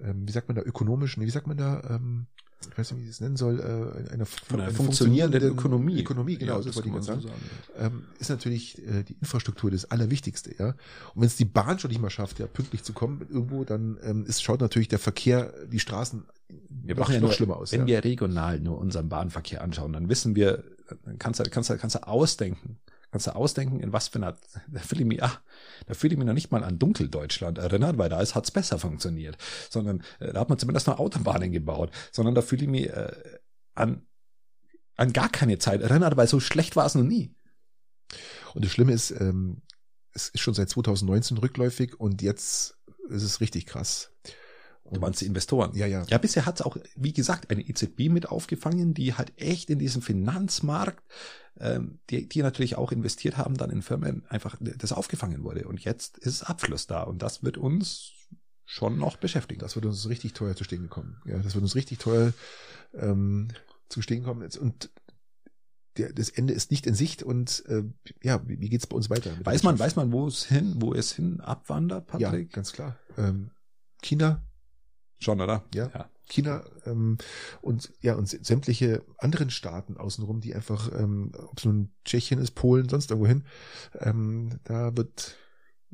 ähm, 0.00 0.26
wie 0.26 0.32
sagt 0.32 0.48
man 0.48 0.56
da 0.56 0.62
ökonomischen, 0.62 1.24
wie 1.24 1.30
sagt 1.30 1.46
man 1.46 1.56
da, 1.56 1.82
ähm, 1.88 2.26
ich 2.70 2.78
weiß 2.78 2.92
nicht, 2.92 3.00
wie 3.00 3.04
ich 3.04 3.10
es 3.10 3.20
nennen 3.20 3.36
soll, 3.36 3.60
äh, 3.60 4.12
einer, 4.12 4.26
Von 4.26 4.60
einer 4.60 4.68
einer 4.68 4.74
funktionierenden 4.76 5.42
Ökonomie. 5.42 6.00
Ökonomie, 6.00 6.36
genau, 6.36 6.52
Ja, 6.52 6.56
das 6.58 6.66
das 6.66 6.76
wollte 6.76 6.88
ich 6.88 6.94
man 6.94 7.02
sagen. 7.02 7.20
so 7.20 7.28
sagen. 7.28 7.40
Ähm, 7.78 8.04
ist 8.18 8.30
natürlich 8.30 8.78
äh, 8.86 9.02
die 9.02 9.14
Infrastruktur 9.20 9.70
das 9.70 9.90
Allerwichtigste, 9.90 10.54
ja. 10.58 10.68
Und 10.68 10.76
wenn 11.22 11.26
es 11.26 11.36
die 11.36 11.44
Bahn 11.44 11.78
schon 11.78 11.90
nicht 11.90 12.00
mal 12.00 12.10
schafft, 12.10 12.38
ja, 12.38 12.46
pünktlich 12.46 12.82
zu 12.82 12.92
kommen 12.92 13.20
irgendwo, 13.28 13.64
dann 13.64 13.98
ähm, 14.02 14.24
ist, 14.26 14.42
schaut 14.42 14.60
natürlich 14.60 14.88
der 14.88 14.98
Verkehr, 14.98 15.52
die 15.70 15.78
Straßen 15.80 16.24
Wir 16.70 16.96
noch, 16.96 17.08
ja 17.10 17.16
noch 17.16 17.22
nur, 17.22 17.32
schlimmer 17.32 17.56
aus. 17.56 17.72
wenn 17.72 17.80
ja. 17.82 17.86
wir 17.86 18.04
regional 18.04 18.58
nur 18.60 18.78
unseren 18.78 19.08
Bahnverkehr 19.08 19.62
anschauen, 19.62 19.92
dann 19.92 20.08
wissen 20.08 20.34
wir, 20.34 20.64
dann 21.04 21.18
kannst 21.18 21.40
du, 21.40 21.44
kannst 21.50 21.70
du, 21.70 21.76
kannst 21.76 21.96
du 21.96 22.06
ausdenken, 22.06 22.78
kannst 23.10 23.26
du 23.26 23.34
ausdenken, 23.34 23.80
in 23.80 23.92
was 23.92 24.08
für 24.08 24.16
einer, 24.16 24.36
da 24.68 24.80
fühle 24.80 25.02
ich 25.02 25.06
mich, 25.06 25.22
ah, 25.22 25.42
da 25.86 25.94
fühle 25.94 26.14
ich 26.14 26.18
mich 26.18 26.26
noch 26.26 26.34
nicht 26.34 26.50
mal 26.50 26.64
an 26.64 26.78
Dunkeldeutschland 26.78 27.58
erinnert, 27.58 27.98
weil 27.98 28.08
da 28.08 28.20
ist, 28.20 28.34
hat's 28.34 28.50
besser 28.50 28.78
funktioniert, 28.78 29.36
sondern 29.70 30.02
äh, 30.20 30.32
da 30.32 30.40
hat 30.40 30.48
man 30.48 30.58
zumindest 30.58 30.86
noch 30.86 30.98
Autobahnen 30.98 31.52
gebaut, 31.52 31.90
sondern 32.12 32.34
da 32.34 32.42
fühle 32.42 32.62
ich 32.62 32.68
mich 32.68 32.88
äh, 32.88 33.12
an, 33.74 34.06
an 34.96 35.12
gar 35.12 35.28
keine 35.28 35.58
Zeit 35.58 35.82
erinnert, 35.82 36.16
weil 36.16 36.28
so 36.28 36.40
schlecht 36.40 36.76
war 36.76 36.86
es 36.86 36.94
noch 36.94 37.02
nie. 37.02 37.34
Und 38.54 38.64
das 38.64 38.72
Schlimme 38.72 38.92
ist, 38.92 39.10
ähm, 39.10 39.62
es 40.12 40.30
ist 40.30 40.40
schon 40.40 40.54
seit 40.54 40.70
2019 40.70 41.36
rückläufig 41.38 42.00
und 42.00 42.22
jetzt 42.22 42.78
ist 43.08 43.22
es 43.22 43.40
richtig 43.40 43.66
krass. 43.66 44.12
Du 44.92 45.00
meinst 45.00 45.20
die 45.20 45.26
Investoren? 45.26 45.74
ja, 45.74 45.86
ja. 45.86 46.04
Ja, 46.08 46.18
bisher 46.18 46.46
hat's 46.46 46.62
auch, 46.62 46.76
wie 46.94 47.12
gesagt, 47.12 47.50
eine 47.50 47.62
EZB 47.62 48.08
mit 48.08 48.28
aufgefangen, 48.28 48.94
die 48.94 49.14
halt 49.14 49.32
echt 49.36 49.70
in 49.70 49.78
diesem 49.78 50.02
Finanzmarkt, 50.02 51.02
ähm, 51.58 51.98
die, 52.10 52.28
die 52.28 52.42
natürlich 52.42 52.76
auch 52.76 52.92
investiert 52.92 53.36
haben, 53.36 53.56
dann 53.56 53.70
in 53.70 53.82
Firmen 53.82 54.24
einfach 54.28 54.56
das 54.60 54.92
aufgefangen 54.92 55.42
wurde. 55.42 55.66
Und 55.66 55.80
jetzt 55.84 56.18
ist 56.18 56.42
Abfluss 56.42 56.86
da 56.86 57.02
und 57.02 57.22
das 57.22 57.42
wird 57.42 57.58
uns 57.58 58.12
schon 58.64 58.98
noch 58.98 59.16
beschäftigen. 59.16 59.60
Das 59.60 59.74
wird 59.76 59.86
uns 59.86 60.08
richtig 60.08 60.32
teuer 60.34 60.56
zu 60.56 60.64
stehen 60.64 60.82
gekommen. 60.82 61.20
Ja, 61.24 61.38
das 61.38 61.54
wird 61.54 61.62
uns 61.62 61.74
richtig 61.74 61.98
teuer 61.98 62.32
ähm, 62.94 63.48
zu 63.88 64.02
stehen 64.02 64.24
kommen. 64.24 64.48
Und 64.60 64.90
der, 65.96 66.12
das 66.12 66.28
Ende 66.28 66.52
ist 66.52 66.70
nicht 66.70 66.86
in 66.86 66.94
Sicht 66.94 67.22
und 67.22 67.64
äh, 67.68 67.84
ja, 68.22 68.46
wie, 68.46 68.60
wie 68.60 68.68
geht's 68.68 68.86
bei 68.86 68.96
uns 68.96 69.08
weiter? 69.08 69.30
weiß 69.44 69.62
man, 69.62 69.78
weiß 69.78 69.96
man, 69.96 70.12
wo 70.12 70.26
es 70.26 70.44
hin, 70.44 70.74
wo 70.78 70.92
es 70.94 71.12
hin 71.12 71.40
abwandert, 71.40 72.08
Ja, 72.18 72.28
Patrick? 72.30 72.52
ganz 72.52 72.72
klar. 72.72 72.98
Ähm, 73.16 73.50
China, 74.02 74.42
Schon, 75.18 75.40
oder? 75.40 75.64
Ja. 75.74 75.90
ja. 75.94 76.10
China 76.28 76.64
ähm, 76.86 77.18
und 77.62 77.92
ja 78.00 78.14
und 78.14 78.28
sämtliche 78.28 79.02
anderen 79.18 79.50
Staaten 79.50 79.96
außenrum, 79.96 80.40
die 80.40 80.54
einfach, 80.54 80.90
ähm, 80.92 81.32
ob 81.36 81.58
es 81.58 81.64
nun 81.64 81.92
Tschechien 82.04 82.40
ist, 82.40 82.52
Polen, 82.52 82.88
sonst 82.88 83.10
irgendwo 83.10 83.28
hin, 83.28 83.44
ähm, 84.00 84.58
da 84.64 84.96
wird 84.96 85.36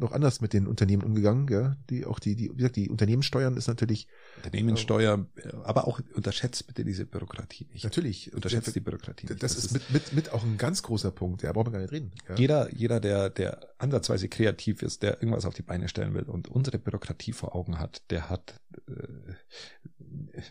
noch 0.03 0.13
anders 0.13 0.41
mit 0.41 0.53
den 0.53 0.67
Unternehmen 0.67 1.03
umgegangen, 1.03 1.49
ja. 1.49 1.77
Die 1.89 2.05
auch 2.05 2.19
die, 2.19 2.37
die, 2.37 2.51
wie 2.51 2.57
gesagt, 2.57 2.77
die 2.77 2.91
Unternehmenssteuern 2.91 3.57
ist 3.57 3.69
natürlich 3.69 4.09
Unternehmenssteuer, 4.37 5.27
aber 5.65 5.87
auch 5.89 6.01
unterschätzt 6.15 6.67
bitte 6.67 6.85
diese 6.85 7.07
Bürokratie 7.07 7.69
nicht. 7.73 7.85
natürlich 7.85 8.33
Unterschätzt 8.35 8.75
die 8.75 8.81
Bürokratie 8.81 9.27
das, 9.27 9.35
nicht. 9.35 9.43
das 9.43 9.57
ist 9.57 9.73
mit, 9.73 9.91
mit, 9.91 10.13
mit 10.13 10.33
auch 10.33 10.45
ein 10.45 10.59
ganz 10.59 10.83
großer 10.83 11.11
Punkt, 11.11 11.43
ja, 11.43 11.53
braucht 11.53 11.67
man 11.67 11.73
gar 11.75 11.81
nicht 11.81 11.93
reden. 11.93 12.13
Ja. 12.29 12.35
Jeder, 12.35 12.75
jeder, 12.75 13.01
der, 13.01 13.31
der 13.31 13.69
ansatzweise 13.79 14.29
kreativ 14.29 14.83
ist, 14.83 15.03
der 15.03 15.23
irgendwas 15.23 15.45
auf 15.45 15.55
die 15.55 15.63
Beine 15.63 15.89
stellen 15.89 16.15
will 16.15 16.25
und 16.25 16.49
unsere 16.49 16.79
Bürokratie 16.79 17.33
vor 17.33 17.55
Augen 17.55 17.79
hat, 17.79 18.03
der 18.11 18.29
hat, 18.29 18.61
äh, 18.89 19.33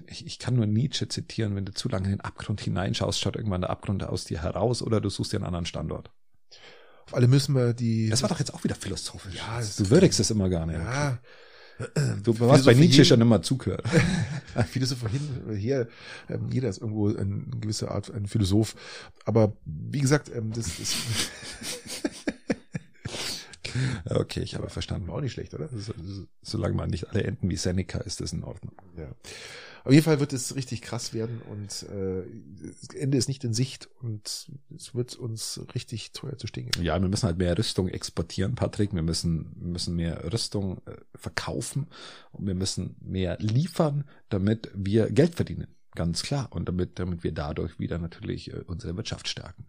ich, 0.08 0.26
ich 0.26 0.40
kann 0.40 0.56
nur 0.56 0.66
Nietzsche 0.66 1.08
zitieren, 1.08 1.56
wenn 1.56 1.66
du 1.66 1.74
zu 1.74 1.90
lange 1.90 2.06
in 2.06 2.12
den 2.12 2.22
Abgrund 2.22 2.62
hineinschaust, 2.62 3.20
schaut 3.20 3.36
irgendwann 3.36 3.62
der 3.62 3.70
Abgrund 3.70 4.04
aus 4.04 4.26
dir 4.26 4.42
heraus 4.42 4.82
oder 4.82 5.02
du 5.02 5.10
suchst 5.10 5.34
dir 5.34 5.38
einen 5.38 5.46
anderen 5.46 5.66
Standort. 5.66 6.12
Auf 7.08 7.14
alle 7.16 7.28
müssen 7.28 7.56
wir 7.56 7.74
die. 7.74 8.10
Das 8.10 8.22
war 8.22 8.30
doch 8.30 8.40
jetzt 8.40 8.54
auch 8.54 8.64
wieder 8.64 8.76
philosophisch. 8.76 9.36
Ja, 9.36 9.58
das 9.58 9.76
du 9.76 9.90
würdigst 9.90 10.20
es 10.20 10.32
immer 10.32 10.50
gar 10.50 10.66
nicht. 10.66 10.78
ja, 10.80 11.20
Du 12.24 12.40
warst 12.40 12.66
bei 12.66 12.74
Nietzsche 12.76 13.04
schon 13.04 13.22
immer 13.22 13.42
zugehört. 13.42 13.84
Philosophie 14.70 15.20
hier, 15.58 15.88
ähm, 16.30 16.50
jeder 16.52 16.70
ist 16.70 16.78
irgendwo 16.80 17.08
eine 17.10 17.44
gewisse 17.60 17.90
Art 17.90 18.14
ein 18.14 18.28
Philosoph. 18.28 18.76
Aber 19.26 19.54
wie 19.66 20.00
gesagt, 20.00 20.30
ähm, 20.34 20.52
das 20.54 20.68
ist 20.80 20.96
Okay, 24.06 24.42
ich 24.42 24.56
habe 24.56 24.70
verstanden. 24.70 25.10
auch 25.10 25.22
nicht 25.22 25.32
schlecht, 25.32 25.54
oder? 25.54 25.70
So- 25.70 25.94
so- 26.04 26.26
Solange 26.42 26.76
man 26.76 26.90
nicht 26.90 27.08
alle 27.10 27.24
enden 27.24 27.50
wie 27.50 27.56
Seneca, 27.56 28.00
ist 28.00 28.20
das 28.20 28.34
in 28.34 28.44
Ordnung. 28.44 28.74
Ja. 28.98 29.08
Auf 29.84 29.92
jeden 29.92 30.04
Fall 30.04 30.20
wird 30.20 30.32
es 30.34 30.56
richtig 30.56 30.82
krass 30.82 31.14
werden 31.14 31.42
und 31.50 31.84
äh, 31.90 32.24
das 32.82 32.96
Ende 32.96 33.18
ist 33.18 33.28
nicht 33.28 33.44
in 33.44 33.54
Sicht 33.54 33.90
und 34.02 34.52
es 34.76 34.96
wird 34.96 35.16
uns 35.16 35.60
richtig 35.76 36.12
teuer 36.12 36.38
zu 36.38 36.48
stehen 36.48 36.70
gehen. 36.70 36.84
Ja, 36.84 37.02
wir 37.02 37.10
müssen 37.10 37.26
halt 37.26 37.38
mehr 37.38 37.58
Rüstung 37.58 37.88
exportieren, 37.88 38.56
Patrick. 38.56 38.94
Wir 38.94 39.02
müssen, 39.02 39.54
müssen 39.60 39.96
mehr 39.96 40.32
Rüstung 40.32 40.82
äh, 40.86 40.96
verkaufen 41.16 41.88
und 42.32 42.46
wir 42.46 42.56
müssen 42.56 42.96
mehr 43.02 43.38
liefern, 43.40 44.06
damit 44.30 44.72
wir 44.74 45.10
Geld 45.12 45.36
verdienen. 45.36 45.68
Ganz 45.96 46.24
klar. 46.24 46.48
Und 46.52 46.68
damit, 46.68 47.00
damit 47.00 47.24
wir 47.24 47.34
dadurch 47.34 47.80
wieder 47.80 47.98
natürlich 47.98 48.54
äh, 48.54 48.64
unsere 48.66 48.96
Wirtschaft 48.96 49.28
stärken. 49.28 49.66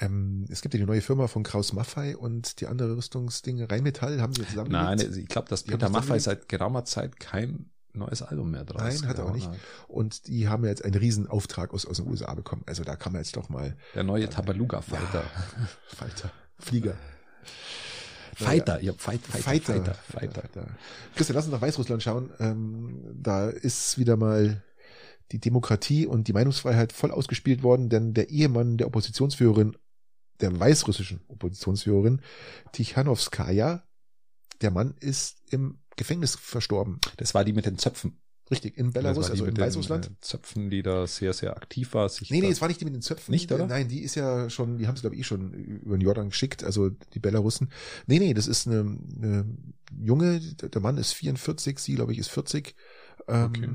Ähm, 0.00 0.46
es 0.48 0.62
gibt 0.62 0.74
ja 0.74 0.80
die 0.80 0.86
neue 0.86 1.00
Firma 1.00 1.26
von 1.26 1.42
Kraus 1.42 1.72
Maffei 1.72 2.16
und 2.16 2.60
die 2.60 2.66
andere 2.66 2.96
Rüstungsdinge, 2.96 3.70
Rheinmetall, 3.70 4.20
haben 4.20 4.32
sie 4.32 4.46
zusammen. 4.46 4.70
Nein, 4.70 5.00
ich 5.00 5.28
glaube, 5.28 5.48
dass 5.48 5.64
Die 5.64 5.72
Peter 5.72 5.86
zusammengelegt? 5.88 6.22
seit 6.22 6.48
geraumer 6.48 6.84
Zeit 6.84 7.18
kein 7.18 7.70
neues 7.98 8.22
Album 8.22 8.50
mehr 8.50 8.64
draus. 8.64 9.00
Nein, 9.00 9.08
hat 9.08 9.18
er 9.18 9.26
auch 9.26 9.34
nicht. 9.34 9.48
Und 9.86 10.26
die 10.26 10.48
haben 10.48 10.64
jetzt 10.64 10.84
einen 10.84 10.94
riesen 10.94 11.26
Auftrag 11.26 11.72
aus, 11.74 11.86
aus 11.86 11.98
den 11.98 12.08
USA 12.08 12.34
bekommen. 12.34 12.62
Also 12.66 12.84
da 12.84 12.96
kann 12.96 13.12
man 13.12 13.22
jetzt 13.22 13.36
doch 13.36 13.48
mal 13.48 13.76
Der 13.94 14.04
neue 14.04 14.28
Tabaluga-Fighter. 14.28 15.24
Falter, 15.88 16.30
Flieger. 16.58 16.94
Fighter, 18.34 18.80
ja, 18.82 18.92
Fight, 18.92 19.20
Fighter, 19.20 19.42
Fighter, 19.42 19.94
Fighter. 19.94 20.42
Fighter. 20.42 20.66
Christian, 21.16 21.34
lass 21.34 21.46
uns 21.46 21.52
nach 21.52 21.60
Weißrussland 21.60 22.02
schauen. 22.02 22.30
Ähm, 22.38 23.02
da 23.12 23.48
ist 23.48 23.98
wieder 23.98 24.16
mal 24.16 24.62
die 25.32 25.40
Demokratie 25.40 26.06
und 26.06 26.28
die 26.28 26.32
Meinungsfreiheit 26.32 26.92
voll 26.92 27.10
ausgespielt 27.10 27.62
worden, 27.62 27.88
denn 27.88 28.14
der 28.14 28.30
Ehemann 28.30 28.78
der 28.78 28.86
Oppositionsführerin, 28.86 29.76
der 30.40 30.58
weißrussischen 30.58 31.20
Oppositionsführerin, 31.28 32.22
Tichanowskaja, 32.72 33.82
der 34.60 34.70
Mann 34.70 34.94
ist 35.00 35.42
im 35.50 35.78
Gefängnis 35.98 36.36
verstorben. 36.36 36.98
Das 37.18 37.34
war 37.34 37.44
die 37.44 37.52
mit 37.52 37.66
den 37.66 37.76
Zöpfen. 37.78 38.18
Richtig, 38.50 38.78
in 38.78 38.92
Belarus, 38.94 39.26
die 39.26 39.32
also 39.32 39.44
in 39.44 39.50
mit 39.50 39.58
den, 39.58 39.64
Weißrussland. 39.66 40.06
äh, 40.06 40.10
Zöpfen, 40.22 40.70
die 40.70 40.82
da 40.82 41.06
sehr, 41.06 41.34
sehr 41.34 41.54
aktiv 41.54 41.92
war. 41.92 42.08
Sich 42.08 42.30
Nee, 42.30 42.40
nee, 42.40 42.48
es 42.48 42.62
war 42.62 42.68
nicht 42.68 42.80
die 42.80 42.86
mit 42.86 42.94
den 42.94 43.02
Zöpfen. 43.02 43.30
Nicht, 43.30 43.52
oder? 43.52 43.66
Nein, 43.66 43.88
die 43.88 44.00
ist 44.00 44.14
ja 44.14 44.48
schon, 44.48 44.78
die 44.78 44.86
haben 44.86 44.96
sie, 44.96 45.02
glaube 45.02 45.16
ich, 45.16 45.20
eh 45.20 45.24
schon 45.24 45.52
über 45.52 45.98
den 45.98 46.00
Jordan 46.00 46.30
geschickt, 46.30 46.64
also 46.64 46.88
die 46.88 47.18
Belarussen. 47.18 47.70
Nee, 48.06 48.18
nee, 48.18 48.32
das 48.32 48.46
ist 48.46 48.66
eine, 48.66 48.80
eine 48.80 49.44
Junge, 50.00 50.40
der 50.40 50.80
Mann 50.80 50.96
ist 50.96 51.12
44, 51.12 51.78
sie, 51.78 51.94
glaube 51.96 52.12
ich, 52.12 52.18
ist 52.18 52.28
40. 52.28 52.74
Ähm, 53.28 53.48
Okay. 53.48 53.68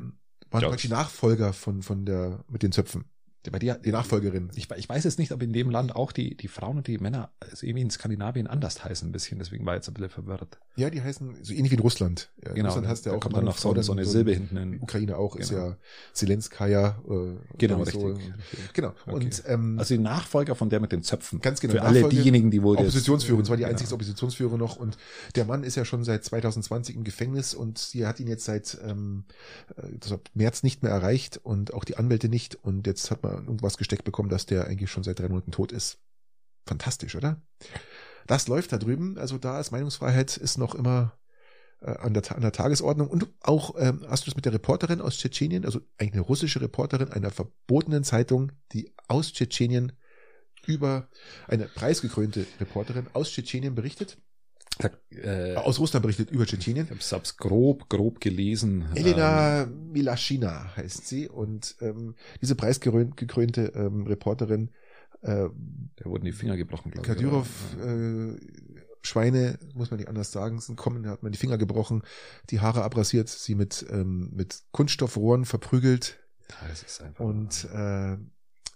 Waren 0.50 0.62
Ja, 0.62 0.68
praktisch 0.70 0.88
die 0.88 0.94
Nachfolger 0.94 1.52
von, 1.54 1.82
von 1.82 2.06
der, 2.06 2.44
mit 2.48 2.62
den 2.64 2.72
Zöpfen. 2.72 3.06
Aber 3.48 3.60
die, 3.60 3.74
Die 3.84 3.92
Nachfolgerin. 3.92 4.50
Ich, 4.56 4.70
ich 4.72 4.88
weiß 4.90 5.04
jetzt 5.04 5.20
nicht, 5.20 5.32
ob 5.32 5.42
in 5.44 5.52
dem 5.54 5.70
Land 5.70 5.96
auch 5.96 6.12
die, 6.12 6.36
die 6.38 6.48
Frauen 6.48 6.78
und 6.78 6.88
die 6.88 6.98
Männer 6.98 7.30
also 7.40 7.66
irgendwie 7.66 7.82
in 7.82 7.90
Skandinavien 7.90 8.48
anders 8.48 8.84
heißen 8.84 9.10
ein 9.10 9.12
bisschen, 9.12 9.38
deswegen 9.40 9.66
war 9.66 9.74
ich 9.74 9.80
jetzt 9.80 9.90
ein 9.90 9.94
bisschen 9.96 10.10
verwirrt. 10.12 10.60
Ja, 10.76 10.90
die 10.90 11.02
heißen 11.02 11.36
so 11.44 11.54
ähnlich 11.54 11.72
wie 11.72 11.76
in 11.76 11.82
Russland. 11.82 12.32
Ja, 12.46 12.54
Genau, 12.54 12.70
Russland 12.70 12.88
hast 12.88 13.06
du 13.06 13.10
da 13.10 13.14
ja 13.14 13.18
auch 13.18 13.22
kommt 13.22 13.36
dann 13.36 13.46
noch 13.46 13.58
so, 13.58 13.70
Frau, 13.70 13.74
eine- 13.74 13.84
so 13.84 13.92
eine 13.92 14.06
Silbe 14.06 14.32
hinten. 14.34 14.56
In, 14.58 14.82
Ukraine 14.82 15.18
auch, 15.18 15.36
ist 15.36 15.50
Genau. 15.50 15.68
ja 15.70 15.78
Zelenskaya. 16.14 17.00
Äh, 17.08 17.36
Genau, 17.58 17.80
irgendwie 17.84 17.98
richtig. 18.16 18.34
Genau. 18.74 18.94
Okay. 19.06 19.12
Und 19.14 19.44
ähm, 19.48 19.78
also 19.80 19.94
die 19.94 20.00
Nachfolger 20.02 20.56
von 20.56 20.70
der 20.70 20.80
mit 20.80 20.92
den 20.92 21.04
Zöpfen. 21.04 21.42
Ganz 21.42 21.60
genau, 21.60 21.74
Für 21.74 21.82
alle 21.84 22.00
Nachfolge- 22.02 22.10
diejenigen, 22.16 22.50
die 22.52 22.62
wohl 22.64 22.78
Oppositionsführerin, 22.78 23.44
es 23.44 23.50
war 23.50 23.58
die 23.58 23.64
Genau. 23.64 23.72
einzige 23.72 23.94
Oppositionsführerin 23.94 24.60
noch 24.60 24.76
und 24.78 24.98
der 25.36 25.46
Mann 25.46 25.64
ist 25.64 25.76
ja 25.76 25.86
schon 25.86 26.04
seit 26.04 26.24
2020 26.24 26.96
im 26.96 27.04
Gefängnis 27.04 27.54
und 27.54 27.78
sie 27.78 28.06
hat 28.06 28.20
ihn 28.20 28.28
jetzt 28.28 28.46
seit 28.46 28.78
ähm, 28.86 29.26
äh, 29.78 29.82
das 30.00 30.18
März 30.34 30.64
nicht 30.64 30.82
mehr 30.84 30.92
erreicht 30.92 31.40
und 31.44 31.74
auch 31.74 31.84
die 31.84 31.98
Anwälte 31.98 32.30
nicht 32.30 32.56
und 32.64 32.88
jetzt 32.88 33.12
hat 33.12 33.22
man 33.24 33.33
irgendwas 33.38 33.78
gesteckt 33.78 34.04
bekommen, 34.04 34.30
dass 34.30 34.46
der 34.46 34.68
eigentlich 34.68 34.92
schon 34.92 35.04
seit 35.04 35.20
drei 35.20 35.30
Monaten 35.30 35.52
tot 35.52 35.72
ist. 35.72 36.00
Fantastisch, 36.66 37.16
oder? 37.16 37.42
Das 38.28 38.48
läuft 38.48 38.72
da 38.72 38.78
drüben, 38.78 39.18
also 39.18 39.38
da 39.38 39.60
ist 39.60 39.72
Meinungsfreiheit 39.72 40.38
ist 40.38 40.58
noch 40.58 40.76
immer 40.76 41.18
äh, 41.82 41.92
an, 41.92 42.14
der, 42.14 42.36
an 42.36 42.42
der 42.42 42.54
Tagesordnung 42.54 43.10
und 43.10 43.28
auch 43.42 43.76
ähm, 43.78 44.06
hast 44.08 44.26
du 44.26 44.32
das 44.32 44.36
mit 44.36 44.46
der 44.46 44.54
Reporterin 44.54 45.02
aus 45.02 45.18
Tschetschenien, 45.18 45.66
also 45.66 45.82
eine 45.98 46.22
russische 46.22 46.62
Reporterin 46.62 47.12
einer 47.12 47.32
verbotenen 47.32 48.04
Zeitung, 48.04 48.54
die 48.72 48.94
aus 49.08 49.34
Tschetschenien 49.34 49.92
über 50.66 51.10
eine 51.48 51.66
preisgekrönte 51.66 52.46
Reporterin 52.62 53.08
aus 53.12 53.32
Tschetschenien 53.32 53.76
berichtet, 53.76 54.18
Da, 54.80 54.90
äh, 55.12 55.56
aus 55.56 55.80
Russland 55.80 56.02
berichtet 56.02 56.32
über 56.32 56.46
Tschetschenien. 56.46 56.88
ich 56.98 57.12
hab's 57.12 57.38
grob, 57.38 57.90
grob 57.90 58.20
gelesen. 58.20 58.86
Ähm, 58.90 58.96
Elena 58.96 59.66
Milaschina 59.66 60.76
heißt 60.76 61.08
sie 61.08 61.30
und 61.30 61.76
ähm, 61.82 62.16
diese 62.42 62.56
preisgekrönte 62.56 63.72
ähm, 63.76 64.08
Reporterin 64.08 64.72
äh, 65.24 65.50
da 65.96 66.06
wurden 66.06 66.26
die 66.26 66.34
Finger 66.34 66.58
gebrochen, 66.58 66.92
glaube 66.92 67.08
ich. 67.08 67.14
Kadyrov, 67.14 67.48
äh, 67.80 68.36
Schweine, 69.02 69.58
muss 69.74 69.90
man 69.90 70.00
nicht 70.00 70.10
anders 70.10 70.32
sagen, 70.32 70.60
sind 70.60 70.76
kommen, 70.76 71.04
da 71.04 71.12
hat 71.12 71.24
man 71.24 71.32
die 71.32 71.38
Finger 71.38 71.58
gebrochen, 71.58 72.04
die 72.50 72.60
Haare 72.60 72.84
abrasiert, 72.84 73.30
sie 73.30 73.56
mit, 73.56 73.86
ähm, 73.90 74.32
mit 74.34 74.64
Kunststoffrohren 74.72 75.46
verprügelt 75.46 76.20
Ja, 76.50 76.68
das 76.68 76.84
ist 76.84 77.02
einfach. 77.02 77.24
und 77.24 77.68
äh, 77.74 78.18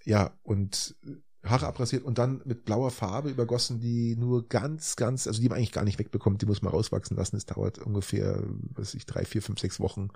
ja, 0.04 0.38
und 0.43 0.95
Haare 1.43 1.67
abrasiert 1.67 2.03
und 2.03 2.17
dann 2.17 2.41
mit 2.45 2.65
blauer 2.65 2.91
Farbe 2.91 3.29
übergossen, 3.29 3.79
die 3.79 4.15
nur 4.17 4.47
ganz, 4.49 4.95
ganz, 4.95 5.27
also 5.27 5.39
die 5.41 5.47
man 5.47 5.57
eigentlich 5.57 5.71
gar 5.71 5.83
nicht 5.83 5.97
wegbekommt, 5.99 6.41
die 6.41 6.45
muss 6.45 6.61
man 6.61 6.73
rauswachsen 6.73 7.15
lassen. 7.15 7.38
Es 7.38 7.45
dauert 7.45 7.77
ungefähr, 7.79 8.43
weiß 8.75 8.95
ich, 8.95 9.05
drei, 9.05 9.23
vier, 9.23 9.41
fünf, 9.41 9.59
sechs 9.59 9.79
Wochen. 9.79 10.09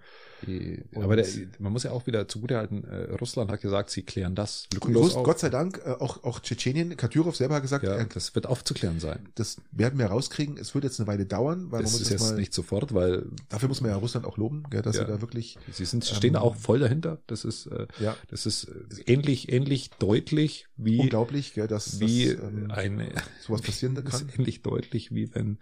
Und- 0.45 1.03
aber 1.03 1.15
der, 1.15 1.26
man 1.59 1.72
muss 1.72 1.84
ja 1.84 1.91
auch 1.91 2.07
wieder 2.07 2.28
zugutehalten, 2.28 2.84
äh, 2.84 3.11
Russland 3.13 3.51
hat 3.51 3.61
gesagt, 3.61 3.91
sie 3.91 4.03
klären 4.03 4.36
das 4.36 4.67
lückenlos. 4.74 5.13
Gott 5.13 5.39
sei 5.39 5.49
Dank, 5.49 5.80
äh, 5.86 5.91
auch, 5.91 6.24
auch 6.24 6.39
Tschetschenien, 6.39 6.97
Kadyrov 6.97 7.36
selber 7.36 7.55
hat 7.55 7.61
gesagt, 7.61 7.84
ja, 7.86 7.93
er, 7.95 8.05
das 8.05 8.34
wird 8.36 8.47
aufzuklären 8.47 8.99
sein. 8.99 9.30
das 9.36 9.57
werden 9.72 9.99
wir 9.99 10.07
rauskriegen. 10.07 10.57
Es 10.57 10.74
wird 10.74 10.84
jetzt 10.84 10.99
eine 10.99 11.07
Weile 11.07 11.26
dauern, 11.26 11.72
weil 11.72 11.84
Das 11.84 11.91
man 11.91 11.99
muss 11.99 12.01
ist 12.01 12.09
jetzt 12.09 12.22
mal, 12.32 12.36
nicht 12.36 12.53
sofort, 12.53 12.93
weil 12.93 13.28
dafür 13.49 13.69
muss 13.69 13.82
man 13.82 13.91
ja 13.91 13.97
Russland 13.97 14.26
auch 14.26 14.38
loben, 14.38 14.63
gell, 14.69 14.82
dass 14.82 14.95
Ja. 14.97 15.03
er 15.03 15.07
da 15.07 15.22
wirklich, 15.22 15.57
sie 15.72 15.86
sind, 15.86 16.09
Ähm, 16.09 16.15
stehen 16.15 16.34
da 16.34 16.41
auch 16.41 16.55
voll 16.55 16.80
dahinter. 16.80 17.19
Das 17.28 17.45
ist, 17.45 17.67
äh, 17.67 17.88
ja, 17.99 18.17
das 18.30 18.45
ist 18.45 18.65
äh, 18.65 18.74
ähnlich, 19.13 19.51
ähnlich 19.51 19.91
deutlich 19.99 20.67
wie, 20.78 20.97
unglaublich, 21.22 21.53
gell, 21.53 21.67
dass, 21.67 21.99
wie 21.99 22.28
dass 22.36 22.43
ähm, 22.43 22.72
eine, 22.72 23.11
sowas 23.41 23.61
passieren 23.61 23.95
das 23.95 24.05
kann. 24.05 24.28
ist 24.30 24.38
ähnlich 24.39 24.61
deutlich 24.61 25.13
wie 25.13 25.34
wenn 25.34 25.59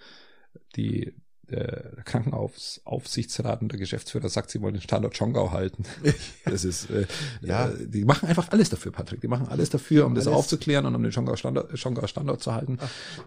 die, 0.76 1.14
der 1.50 2.04
Krankenaufsichtsrat 2.06 3.62
und 3.62 3.72
der 3.72 3.80
Geschäftsführer 3.80 4.30
sagt, 4.30 4.52
sie 4.52 4.62
wollen 4.62 4.74
den 4.76 4.82
Standort 4.82 5.16
Schongau 5.18 5.52
halten. 5.52 5.84
Das 6.46 6.64
ist, 6.64 6.90
äh, 6.90 7.06
Ja. 7.42 7.70
äh, 7.70 7.88
die 7.88 8.06
machen 8.06 8.28
einfach 8.30 8.50
alles 8.52 8.70
dafür, 8.70 8.92
Patrick. 8.92 9.22
Die 9.22 9.28
machen 9.28 9.48
alles 9.48 9.70
dafür, 9.70 10.06
um 10.06 10.16
das 10.16 10.28
Alles. 10.28 10.38
aufzuklären 10.40 10.86
und 10.86 10.96
um 10.96 11.04
den 11.04 11.12
Schongau 11.12 11.36
Standort, 11.36 11.78
Schongau 11.78 12.08
Standort 12.08 12.42
zu 12.42 12.54
halten. 12.54 12.78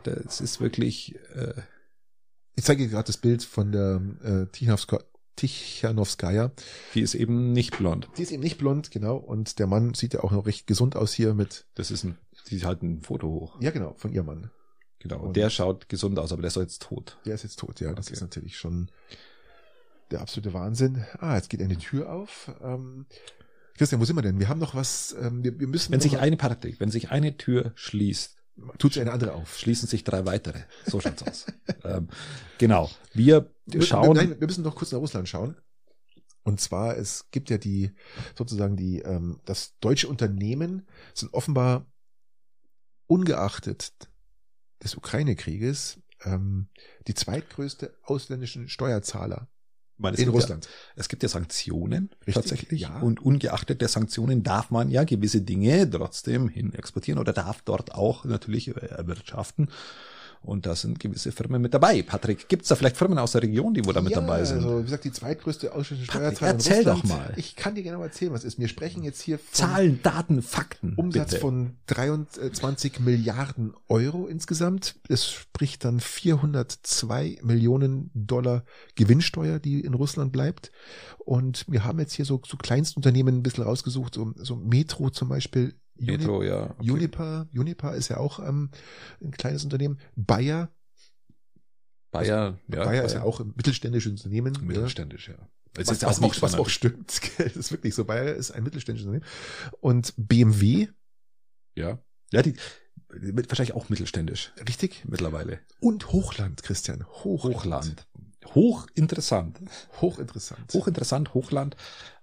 Das 0.04 0.40
ist 0.40 0.60
wirklich, 0.60 1.14
äh, 1.34 1.54
Ich 2.54 2.64
zeige 2.64 2.82
dir 2.84 2.90
gerade 2.90 3.06
das 3.06 3.16
Bild 3.16 3.42
von 3.44 3.72
der 3.72 4.00
äh, 4.22 4.28
Tichanowska- 4.56 5.04
Tichanowskaja. 5.36 6.52
die 6.94 7.00
ist 7.00 7.14
eben 7.14 7.52
nicht 7.52 7.76
blond. 7.78 8.08
Die 8.16 8.22
ist 8.22 8.32
eben 8.32 8.42
nicht 8.42 8.58
blond, 8.58 8.90
genau. 8.90 9.16
Und 9.16 9.58
der 9.58 9.66
Mann 9.66 9.94
sieht 9.94 10.14
ja 10.14 10.20
auch 10.20 10.30
noch 10.30 10.46
recht 10.46 10.66
gesund 10.66 10.96
aus 10.96 11.12
hier 11.12 11.34
mit, 11.34 11.66
Das 11.74 11.90
ist 11.90 12.04
ein, 12.04 12.18
die 12.50 12.64
halten 12.64 12.94
ein 12.98 13.02
Foto 13.02 13.28
hoch. 13.28 13.60
ja 13.60 13.70
genau, 13.70 13.94
von 13.96 14.12
ihrem 14.12 14.26
Mann. 14.26 14.50
Genau. 14.98 15.16
Und- 15.20 15.28
Und 15.28 15.36
der 15.36 15.50
schaut 15.50 15.88
gesund 15.88 16.18
aus, 16.18 16.32
aber 16.32 16.42
der 16.42 16.48
ist 16.48 16.56
jetzt 16.56 16.82
tot. 16.82 17.18
Der 17.26 17.34
ist 17.34 17.42
jetzt 17.42 17.58
tot, 17.58 17.80
ja. 17.80 17.92
Das 17.92 18.06
Okay. 18.06 18.14
ist 18.14 18.20
natürlich 18.20 18.56
schon 18.56 18.90
der 20.10 20.20
absolute 20.20 20.52
Wahnsinn. 20.52 21.04
Ah, 21.18 21.34
jetzt 21.36 21.48
geht 21.50 21.62
eine 21.62 21.76
Tür 21.78 22.12
auf. 22.12 22.52
Ähm, 22.62 23.06
Christian, 23.76 24.00
wo 24.00 24.04
sind 24.04 24.16
wir 24.16 24.22
denn? 24.22 24.38
Wir 24.38 24.48
haben 24.48 24.60
noch 24.60 24.74
was, 24.74 25.16
ähm, 25.20 25.42
wir, 25.42 25.58
wir 25.58 25.66
müssen. 25.66 25.90
Wenn 25.92 26.00
sich 26.00 26.18
eine 26.18 26.36
Patrick, 26.36 26.78
wenn 26.78 26.90
sich 26.90 27.10
eine 27.10 27.36
Tür 27.36 27.72
schließt, 27.74 28.36
tut 28.78 28.92
sich 28.92 29.02
eine 29.02 29.12
andere 29.12 29.32
auf. 29.32 29.58
schließen 29.58 29.88
sich 29.88 30.04
drei 30.04 30.26
weitere. 30.26 30.60
So 30.86 31.00
schaut's 31.00 31.22
aus. 31.22 31.46
ähm, 31.84 32.08
genau. 32.58 32.90
Wir 33.12 33.50
Wir, 33.66 33.82
schauen. 33.82 34.16
Wir, 34.16 34.22
nein, 34.22 34.40
wir 34.40 34.46
müssen 34.46 34.64
noch 34.64 34.74
kurz 34.74 34.92
nach 34.92 35.00
Russland 35.00 35.28
schauen. 35.28 35.56
Und 36.44 36.60
zwar, 36.60 36.96
es 36.96 37.30
gibt 37.30 37.50
ja 37.50 37.58
die, 37.58 37.92
sozusagen 38.36 38.76
die, 38.76 39.00
ähm, 39.00 39.40
das 39.44 39.78
deutsche 39.78 40.08
Unternehmen 40.08 40.86
sind 41.14 41.32
offenbar 41.34 41.86
ungeachtet 43.06 43.92
des 44.82 44.96
Ukraine-Krieges 44.96 46.00
ähm, 46.24 46.68
die 47.06 47.14
zweitgrößte 47.14 47.96
ausländischen 48.02 48.68
Steuerzahler 48.68 49.48
Weil 49.98 50.14
es 50.14 50.20
in 50.20 50.26
gibt 50.26 50.36
Russland. 50.36 50.64
Ja, 50.64 50.70
es 50.96 51.08
gibt 51.08 51.22
ja 51.22 51.28
Sanktionen 51.28 52.10
Richtig, 52.20 52.34
tatsächlich. 52.34 52.80
ja. 52.80 53.00
Und 53.00 53.20
ungeachtet 53.20 53.80
der 53.80 53.88
Sanktionen 53.88 54.42
darf 54.42 54.70
man 54.70 54.90
ja 54.90 55.04
gewisse 55.04 55.42
Dinge 55.42 55.88
trotzdem 55.88 56.48
hin 56.48 56.74
exportieren 56.74 57.20
oder 57.20 57.32
darf 57.32 57.62
dort 57.62 57.94
auch 57.94 58.24
natürlich 58.24 58.68
äh, 58.68 58.72
erwirtschaften. 58.72 59.68
Und 60.42 60.66
da 60.66 60.74
sind 60.74 60.98
gewisse 60.98 61.30
Firmen 61.30 61.62
mit 61.62 61.72
dabei. 61.72 62.02
Patrick, 62.02 62.48
gibt's 62.48 62.68
da 62.68 62.74
vielleicht 62.74 62.96
Firmen 62.96 63.18
aus 63.18 63.32
der 63.32 63.42
Region, 63.42 63.74
die 63.74 63.84
wo 63.84 63.92
da 63.92 64.00
mit 64.00 64.12
ja, 64.12 64.20
dabei 64.20 64.44
sind? 64.44 64.58
Also, 64.58 64.80
wie 64.80 64.84
gesagt, 64.84 65.04
die 65.04 65.12
zweitgrößte 65.12 65.72
ausländische 65.72 66.10
Patrick, 66.10 66.36
Steuerzahler 66.36 66.52
erzähl 66.52 66.78
in 66.78 66.84
doch 66.84 67.02
Russland. 67.02 67.28
mal. 67.28 67.34
Ich 67.36 67.54
kann 67.54 67.74
dir 67.76 67.82
genau 67.82 68.02
erzählen, 68.02 68.32
was 68.32 68.42
ist. 68.42 68.58
Wir 68.58 68.68
sprechen 68.68 69.04
jetzt 69.04 69.22
hier 69.22 69.38
von 69.38 69.52
Zahlen, 69.52 70.00
Daten, 70.02 70.42
Fakten. 70.42 70.94
Umsatz 70.96 71.30
bitte. 71.30 71.40
von 71.40 71.76
23 71.86 73.00
Milliarden 73.00 73.74
Euro 73.88 74.26
insgesamt. 74.26 74.96
Es 75.08 75.30
spricht 75.30 75.84
dann 75.84 76.00
402 76.00 77.38
Millionen 77.42 78.10
Dollar 78.14 78.64
Gewinnsteuer, 78.96 79.60
die 79.60 79.80
in 79.80 79.94
Russland 79.94 80.32
bleibt. 80.32 80.72
Und 81.18 81.64
wir 81.68 81.84
haben 81.84 82.00
jetzt 82.00 82.14
hier 82.14 82.24
so, 82.24 82.40
so 82.44 82.56
Kleinstunternehmen 82.56 83.36
ein 83.38 83.42
bisschen 83.42 83.64
rausgesucht, 83.64 84.14
so, 84.14 84.32
so 84.36 84.56
Metro 84.56 85.10
zum 85.10 85.28
Beispiel. 85.28 85.74
Metro, 85.96 86.42
ja. 86.42 86.70
okay. 86.78 86.90
Uniper, 86.90 87.48
Uniper 87.54 87.94
ist 87.94 88.08
ja 88.08 88.16
auch 88.16 88.38
ähm, 88.40 88.70
ein 89.20 89.30
kleines 89.30 89.64
Unternehmen. 89.64 89.98
Bayer, 90.16 90.72
Bayer, 92.10 92.58
ja. 92.68 92.84
Bayer 92.84 93.04
ist 93.04 93.14
ja 93.14 93.22
auch 93.22 93.40
ein 93.40 93.52
mittelständisches 93.56 94.12
Unternehmen. 94.12 94.54
ja. 94.54 94.60
mittelständisch, 94.62 95.28
ja. 95.28 95.36
Das 95.74 95.86
Was, 95.86 95.96
ist 95.96 96.02
ja 96.02 96.08
was, 96.08 96.18
auch 96.18 96.22
nicht 96.22 96.42
was 96.42 96.54
auch 96.54 96.68
stimmt. 96.68 97.20
Das 97.38 97.56
ist 97.56 97.72
wirklich 97.72 97.94
so. 97.94 98.04
Bayer 98.04 98.34
ist 98.34 98.50
ein 98.50 98.62
mittelständisches 98.62 99.06
Unternehmen. 99.06 99.30
Und 99.80 100.12
BMW, 100.16 100.88
Ja. 101.74 101.98
Ja, 102.30 102.42
die 102.42 102.54
wahrscheinlich 103.08 103.74
auch 103.74 103.88
mittelständisch 103.90 104.52
richtig? 104.66 105.04
mittlerweile. 105.06 105.60
Und 105.80 106.12
Hochland, 106.12 106.62
Christian. 106.62 107.06
Hochland. 107.06 107.56
Hochland. 107.56 108.06
Hochinteressant. 108.54 109.60
Hochinteressant. 110.00 110.72
Hochinteressant, 110.72 111.34
Hochland. 111.34 111.76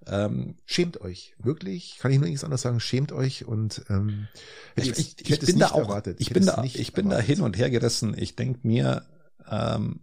Ähm, 0.08 0.56
schämt 0.66 1.02
euch, 1.02 1.36
wirklich. 1.40 1.98
Kann 2.00 2.12
ich 2.12 2.20
nur 2.20 2.28
nichts 2.28 2.44
anderes 2.44 2.62
sagen. 2.62 2.80
Schämt 2.80 3.12
euch 3.12 3.46
und 3.46 3.84
ähm, 3.90 4.28
ich, 4.76 4.90
ich, 4.90 5.22
ich, 5.22 5.30
ich 5.32 5.40
bin 5.40 5.60
da 5.60 5.72
auch. 5.72 5.80
Erwartet. 5.80 6.20
Ich, 6.20 6.32
bin 6.32 6.46
da, 6.46 6.64
ich 6.64 6.94
bin 6.94 7.08
erwartet. 7.08 7.30
da 7.30 7.34
hin 7.34 7.42
und 7.42 7.58
her 7.58 7.70
gerissen. 7.70 8.16
Ich 8.18 8.36
denke 8.36 8.68
mir, 8.68 9.06
ähm, 9.50 10.02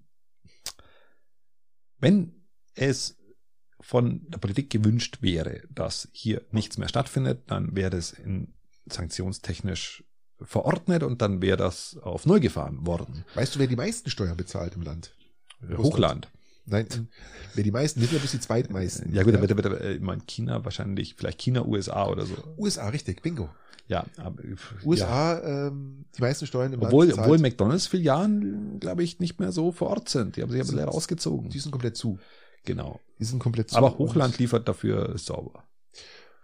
wenn 1.98 2.32
es 2.74 3.16
von 3.80 4.28
der 4.28 4.38
Politik 4.38 4.70
gewünscht 4.70 5.18
wäre, 5.20 5.62
dass 5.70 6.08
hier 6.12 6.42
nichts 6.50 6.78
mehr 6.78 6.88
stattfindet, 6.88 7.44
dann 7.50 7.76
wäre 7.76 7.96
es 7.96 8.12
in 8.12 8.54
sanktionstechnisch 8.86 10.04
verordnet 10.40 11.02
und 11.02 11.22
dann 11.22 11.40
wäre 11.40 11.56
das 11.56 11.96
auf 12.02 12.26
Null 12.26 12.40
gefahren 12.40 12.86
worden. 12.86 13.24
Weißt 13.34 13.54
du, 13.54 13.58
wer 13.58 13.66
die 13.66 13.76
meisten 13.76 14.10
Steuern 14.10 14.36
bezahlt 14.36 14.74
im 14.74 14.82
Land? 14.82 15.14
Hochland. 15.76 16.28
Nein, 16.68 16.86
wer 17.54 17.62
die 17.62 17.70
meisten, 17.70 18.00
nicht 18.00 18.10
nur 18.10 18.20
bis 18.20 18.32
die 18.32 18.40
zweitmeisten. 18.40 19.14
Ja 19.14 19.22
gut, 19.22 19.34
ja. 19.34 19.40
bitte, 19.40 19.54
bitte, 19.54 19.92
ich 19.94 20.00
meine 20.00 20.22
China 20.26 20.64
wahrscheinlich, 20.64 21.14
vielleicht 21.14 21.40
China, 21.40 21.64
USA 21.64 22.08
oder 22.08 22.26
so. 22.26 22.34
USA, 22.58 22.88
richtig, 22.88 23.22
bingo. 23.22 23.48
Ja, 23.88 24.04
aber, 24.16 24.42
USA, 24.84 25.38
ja. 25.38 25.68
Ähm, 25.68 26.06
die 26.16 26.20
meisten 26.20 26.46
Steuern 26.46 26.72
im 26.72 26.82
obwohl, 26.82 27.06
Land. 27.06 27.20
Obwohl 27.20 27.38
McDonalds-Filialen, 27.38 28.80
glaube 28.80 29.04
ich, 29.04 29.20
nicht 29.20 29.38
mehr 29.38 29.52
so 29.52 29.70
vor 29.70 29.90
Ort 29.90 30.08
sind. 30.08 30.36
Die 30.36 30.42
haben 30.42 30.50
sich 30.50 30.60
aber 30.60 30.72
leer 30.72 30.88
ausgezogen. 30.88 31.50
Die 31.50 31.60
sind 31.60 31.70
komplett 31.70 31.96
zu. 31.96 32.18
Genau. 32.64 32.98
Die 33.20 33.24
sind 33.24 33.38
komplett 33.38 33.70
zu. 33.70 33.76
Aber 33.76 33.96
Hochland 33.96 34.38
liefert 34.38 34.66
dafür 34.68 35.16
sauber. 35.18 35.62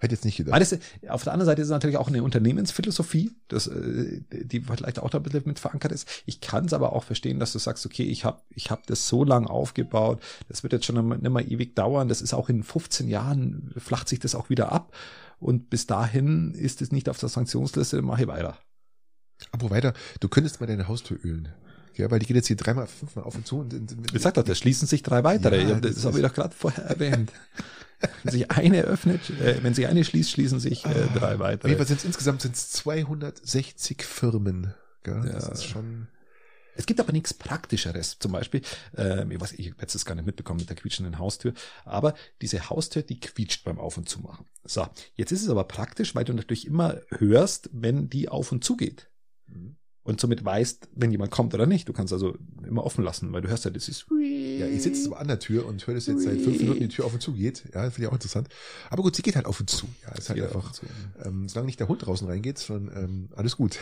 Hätte 0.03 0.17
jetzt 0.17 0.25
nicht 0.25 0.37
gedacht. 0.37 0.61
Das, 0.61 0.77
auf 1.09 1.23
der 1.23 1.33
anderen 1.33 1.47
Seite 1.47 1.63
ist 1.63 1.69
es 1.69 1.71
natürlich 1.73 1.97
auch 1.97 2.09
eine 2.09 2.25
Unternehmensphilosophie, 2.25 3.31
das, 3.47 3.69
äh, 3.69 4.21
die 4.33 4.61
vielleicht 4.61 4.99
auch 4.99 5.09
da 5.11 5.19
ein 5.19 5.23
bisschen 5.23 5.45
mit 5.45 5.61
verankert 5.61 5.93
ist. 5.93 6.09
Ich 6.27 6.41
kann 6.41 6.65
es 6.65 6.73
aber 6.73 6.93
auch 6.93 7.05
verstehen, 7.05 7.39
dass 7.39 7.53
du 7.53 7.61
sagst, 7.61 7.87
okay, 7.87 8.03
ich 8.03 8.25
habe 8.25 8.43
ich 8.51 8.73
hab 8.73 8.85
das 8.89 9.07
so 9.07 9.23
lang 9.23 9.47
aufgebaut, 9.47 10.21
das 10.49 10.65
wird 10.65 10.73
jetzt 10.73 10.87
schon 10.87 11.09
nicht 11.09 11.23
mehr 11.23 11.49
ewig 11.49 11.77
dauern, 11.77 12.09
das 12.09 12.21
ist 12.21 12.35
auch 12.35 12.49
in 12.49 12.65
15 12.65 13.07
Jahren, 13.07 13.73
flacht 13.77 14.09
sich 14.09 14.19
das 14.19 14.35
auch 14.35 14.51
wieder 14.51 14.73
ab 14.73 14.93
und 15.39 15.71
bis 15.71 15.87
dahin 15.87 16.53
ist 16.53 16.83
es 16.83 16.91
nicht 16.91 17.09
auf 17.09 17.19
der 17.19 17.29
Sanktionsliste, 17.29 18.03
mache 18.03 18.23
ich 18.23 18.27
weiter. 18.27 18.59
Aber 19.53 19.71
weiter, 19.71 19.93
du 20.19 20.29
könntest 20.29 20.61
mal 20.61 20.67
deine 20.67 20.89
Haustür 20.89 21.21
ölen. 21.23 21.49
Ja, 21.97 22.11
weil 22.11 22.19
die 22.19 22.27
geht 22.27 22.37
jetzt 22.37 22.47
hier 22.47 22.57
dreimal, 22.57 22.87
fünfmal 22.87 23.25
auf 23.25 23.35
und 23.35 23.47
zu. 23.47 23.61
Und, 23.61 23.75
und, 23.75 24.15
ich 24.15 24.23
sag 24.23 24.35
doch, 24.35 24.43
da 24.43 24.55
schließen 24.55 24.89
sich 24.89 25.03
drei 25.03 25.25
weitere. 25.25 25.63
Ja, 25.63 25.81
das, 25.81 25.97
das 25.97 26.05
habe 26.05 26.19
ich 26.19 26.25
doch 26.25 26.35
gerade 26.35 26.55
vorher 26.55 26.85
erwähnt. 26.85 27.33
wenn 28.23 28.33
sich 28.33 28.51
eine 28.51 28.83
öffnet, 28.83 29.31
äh, 29.31 29.63
wenn 29.63 29.75
sich 29.75 29.87
eine 29.87 30.05
schließt, 30.05 30.31
schließen 30.31 30.61
sich 30.61 30.85
äh, 30.85 30.89
ah, 30.89 31.19
drei 31.19 31.39
weitere. 31.39 31.69
Jedenfalls 31.69 31.89
sind 31.89 32.05
insgesamt 32.05 32.43
sind 32.43 32.55
es 32.55 32.71
260 32.71 34.03
Firmen. 34.03 34.75
Gell? 35.03 35.23
Ja. 35.27 35.33
Das 35.33 35.49
ist 35.49 35.65
schon. 35.65 36.09
Es 36.75 36.87
gibt 36.87 37.01
aber 37.01 37.13
nichts 37.13 37.35
Praktischeres. 37.35 38.19
Zum 38.19 38.33
Beispiel, 38.33 38.63
ähm, 38.97 39.31
ich 39.31 39.41
weiß, 39.41 39.53
ich 39.53 39.73
werde 39.73 39.93
es 39.95 40.05
gar 40.07 40.15
nicht 40.15 40.25
mitbekommen 40.25 40.61
mit 40.61 40.71
der 40.71 40.77
quietschenden 40.77 41.19
Haustür, 41.19 41.53
aber 41.85 42.15
diese 42.41 42.71
Haustür, 42.71 43.03
die 43.03 43.21
quietscht 43.21 43.65
beim 43.65 43.79
Auf- 43.79 43.99
und 43.99 44.09
Zumachen. 44.09 44.47
So, 44.65 44.87
jetzt 45.15 45.33
ist 45.33 45.43
es 45.43 45.51
aber 45.51 45.65
praktisch, 45.65 46.15
weil 46.15 46.25
du 46.25 46.33
natürlich 46.33 46.67
immer 46.67 46.97
hörst, 47.11 47.69
wenn 47.73 48.09
die 48.09 48.31
auf 48.31 48.53
und 48.53 48.65
zu 48.65 48.77
geht. 48.77 49.11
Mhm 49.49 49.77
und 50.05 50.21
somit 50.21 50.45
weißt, 50.45 50.89
wenn 50.95 51.11
jemand 51.13 51.31
kommt 51.31 51.55
oder 51.55 51.67
nicht. 51.67 51.89
Du 51.89 51.93
kannst 51.93 52.13
also 52.13 52.37
immer 52.67 52.85
offen 52.85 53.05
lassen, 53.05 53.33
weil 53.33 53.43
du 53.43 53.49
hörst 53.49 53.65
ja, 53.65 53.71
das 53.71 53.89
ist. 53.89 54.07
Ja, 54.11 54.67
ich 54.67 54.83
sitze 54.83 55.03
so 55.03 55.15
an 55.15 55.29
der 55.29 55.39
Tür 55.39 55.67
und 55.67 55.87
höre 55.87 55.95
das 55.95 56.07
jetzt 56.07 56.23
seit 56.25 56.41
fünf 56.41 56.59
Minuten, 56.61 56.81
die 56.81 56.89
Tür 56.89 57.05
auf 57.05 57.15
und 57.15 57.21
zu 57.21 57.33
geht. 57.33 57.65
Ja, 57.73 57.83
finde 57.91 58.03
ich 58.03 58.09
auch 58.09 58.13
interessant. 58.13 58.49
Aber 58.91 59.03
gut, 59.03 59.15
sie 59.15 59.23
geht 59.23 59.37
halt 59.37 59.47
auf 59.47 59.61
und 59.61 59.71
zu. 59.71 59.87
Ja, 60.03 60.13
ist 60.13 60.29
halt 60.29 60.39
ja, 60.39 60.47
einfach, 60.47 60.73
ähm, 61.25 61.49
solange 61.49 61.67
nicht 61.67 61.81
der 61.81 61.89
Hund 61.89 62.05
draußen 62.05 62.27
reingeht, 62.27 62.59
sondern 62.59 63.05
ähm, 63.05 63.29
alles 63.37 63.57
gut. 63.57 63.79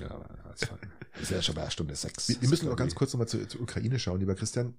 Ja, 0.00 0.24
das 0.50 1.22
ist 1.22 1.30
ja 1.30 1.42
schon 1.42 1.54
bei 1.54 1.68
Stunde 1.70 1.94
sechs. 1.96 2.28
Wir, 2.28 2.40
wir 2.40 2.48
müssen 2.48 2.68
noch 2.68 2.76
ganz 2.76 2.94
kurz 2.94 3.12
nochmal 3.12 3.28
zur, 3.28 3.46
zur 3.48 3.60
Ukraine 3.60 3.98
schauen, 3.98 4.20
lieber 4.20 4.34
Christian. 4.34 4.74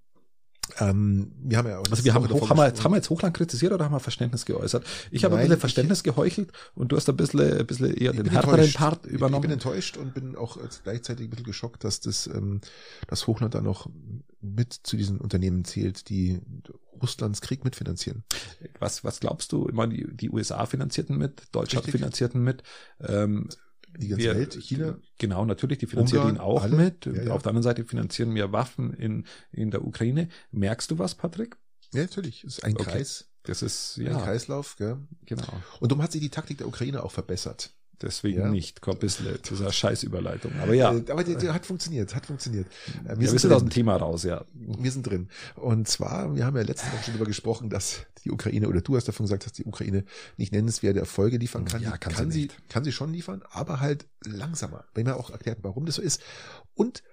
Ähm, 0.80 1.32
wir 1.42 1.58
haben 1.58 1.68
ja 1.68 1.80
auch 1.80 1.86
also 1.90 2.04
wir 2.04 2.14
haben, 2.14 2.30
hoch, 2.30 2.50
haben, 2.50 2.58
wir, 2.58 2.84
haben 2.84 2.92
wir 2.92 2.98
jetzt 2.98 3.10
Hochland 3.10 3.36
kritisiert 3.36 3.74
oder 3.74 3.86
haben 3.86 3.94
wir 3.94 4.00
Verständnis 4.00 4.46
geäußert? 4.46 4.86
Ich 5.12 5.24
habe 5.24 5.36
ein 5.36 5.42
bisschen 5.42 5.60
Verständnis 5.60 6.04
geheuchelt 6.04 6.52
und 6.76 6.92
du 6.92 6.96
hast 6.96 7.10
ein 7.10 7.18
bisschen, 7.18 7.60
ein 7.60 7.66
bisschen 7.66 7.94
eher 7.94 8.14
den 8.14 8.30
härteren 8.30 8.72
Part 8.74 9.06
übernommen. 9.06 9.44
Ich 9.44 9.50
bin 9.50 9.52
enttäuscht 9.52 9.98
und 9.98 10.14
bin 10.14 10.36
auch 10.36 10.58
gleichzeitig 10.84 11.28
ein 11.28 11.30
bisschen 11.30 11.46
geschockt, 11.46 11.84
dass 11.84 12.00
das, 12.00 12.28
ähm, 12.28 12.62
das 13.08 13.28
Hochland 13.28 13.56
da 13.56 13.62
noch 13.62 13.90
mit 14.42 14.74
zu 14.74 14.96
diesen 14.96 15.20
Unternehmen 15.20 15.66
zählt, 15.66 16.10
die 16.10 16.40
Russlands 17.02 17.42
Krieg 17.42 17.64
mitfinanzieren. 17.64 18.24
Was, 18.80 19.04
was 19.04 19.20
glaubst 19.20 19.52
du? 19.52 19.68
Ich 19.68 19.74
meine, 19.74 19.94
die, 19.94 20.08
die 20.16 20.30
USA 20.30 20.66
finanzierten 20.66 21.18
mit, 21.18 21.44
Deutschland 21.52 21.86
Richtig. 21.86 22.00
finanzierten 22.00 22.44
mit. 22.44 22.64
Ähm, 23.02 23.50
die 23.98 24.10
ganze 24.10 24.24
wir, 24.24 24.36
Welt, 24.36 24.58
China. 24.62 24.98
Genau, 25.18 25.46
natürlich, 25.46 25.80
die 25.80 25.88
finanzieren 25.88 26.36
ihn 26.36 26.38
auch 26.38 26.64
alle. 26.64 26.76
mit. 26.76 27.06
Ja, 27.06 27.24
ja. 27.24 27.32
Auf 27.34 27.42
der 27.42 27.50
anderen 27.52 27.64
Seite 27.64 27.86
finanzieren 27.86 28.34
wir 28.36 28.52
Waffen 28.52 28.94
in, 28.94 29.26
in 29.52 29.72
der 29.72 29.86
Ukraine. 29.86 30.30
Merkst 30.52 30.92
du 30.92 31.00
was, 31.00 31.16
Patrick? 31.16 31.58
Ja, 31.94 32.02
natürlich. 32.02 32.42
Das 32.44 32.58
ist 32.58 32.64
ein 32.64 32.76
okay. 32.76 32.84
Kreis. 32.84 33.30
Das 33.44 33.62
ist, 33.62 33.98
ja. 33.98 34.16
Ein 34.16 34.24
Kreislauf, 34.24 34.76
gell? 34.76 34.98
Genau. 35.26 35.48
Und 35.80 35.92
darum 35.92 36.04
hat 36.04 36.12
sich 36.12 36.22
die 36.22 36.30
Taktik 36.30 36.60
der 36.60 36.68
Ukraine 36.68 37.04
auch 37.04 37.12
verbessert. 37.12 37.74
Deswegen 38.02 38.40
ja. 38.40 38.50
nicht. 38.50 38.80
Bisschen, 39.00 39.28
das 39.42 39.52
ist 39.52 39.62
eine 39.62 39.72
Scheißüberleitung. 39.72 40.52
Aber 40.62 40.74
ja. 40.74 40.94
Äh, 40.94 41.12
aber 41.12 41.24
der, 41.24 41.36
der 41.36 41.54
hat 41.54 41.66
funktioniert, 41.66 42.16
hat 42.16 42.26
funktioniert. 42.26 42.68
Äh, 43.06 43.18
wir, 43.18 43.28
ja, 43.28 43.32
wir 43.34 43.40
sind 43.40 43.52
aus 43.52 43.62
dem 43.62 43.70
Thema 43.70 43.98
raus, 43.98 44.24
ja. 44.24 44.46
Wir 44.54 44.92
sind 44.92 45.04
drin. 45.04 45.30
Und 45.56 45.88
zwar, 45.88 46.36
wir 46.36 46.46
haben 46.46 46.56
ja 46.56 46.64
letzte 46.64 46.88
Woche 46.88 47.04
schon 47.04 47.14
darüber 47.14 47.26
gesprochen, 47.26 47.70
dass 47.70 48.06
die 48.24 48.32
Ukraine, 48.32 48.68
oder 48.68 48.82
du 48.82 48.96
hast 48.96 49.08
davon 49.08 49.26
gesagt, 49.26 49.46
dass 49.46 49.54
die 49.54 49.66
Ukraine 49.66 50.06
nicht 50.38 50.52
nennenswerte 50.52 51.00
Erfolge 51.00 51.38
liefern 51.38 51.66
kann. 51.66 51.82
Ja, 51.82 51.98
kann, 51.98 52.14
kann 52.14 52.32
sie, 52.32 52.44
sie 52.44 52.52
kann 52.70 52.84
sie 52.84 52.92
schon 52.92 53.14
liefern, 53.14 53.44
aber 53.52 53.80
halt 53.80 54.08
langsamer. 54.26 54.86
Wenn 54.94 55.06
man 55.06 55.16
auch 55.16 55.30
erklärt, 55.30 55.60
warum 55.62 55.86
das 55.86 55.96
so 55.96 56.02
ist. 56.02 56.22
Und 56.74 57.04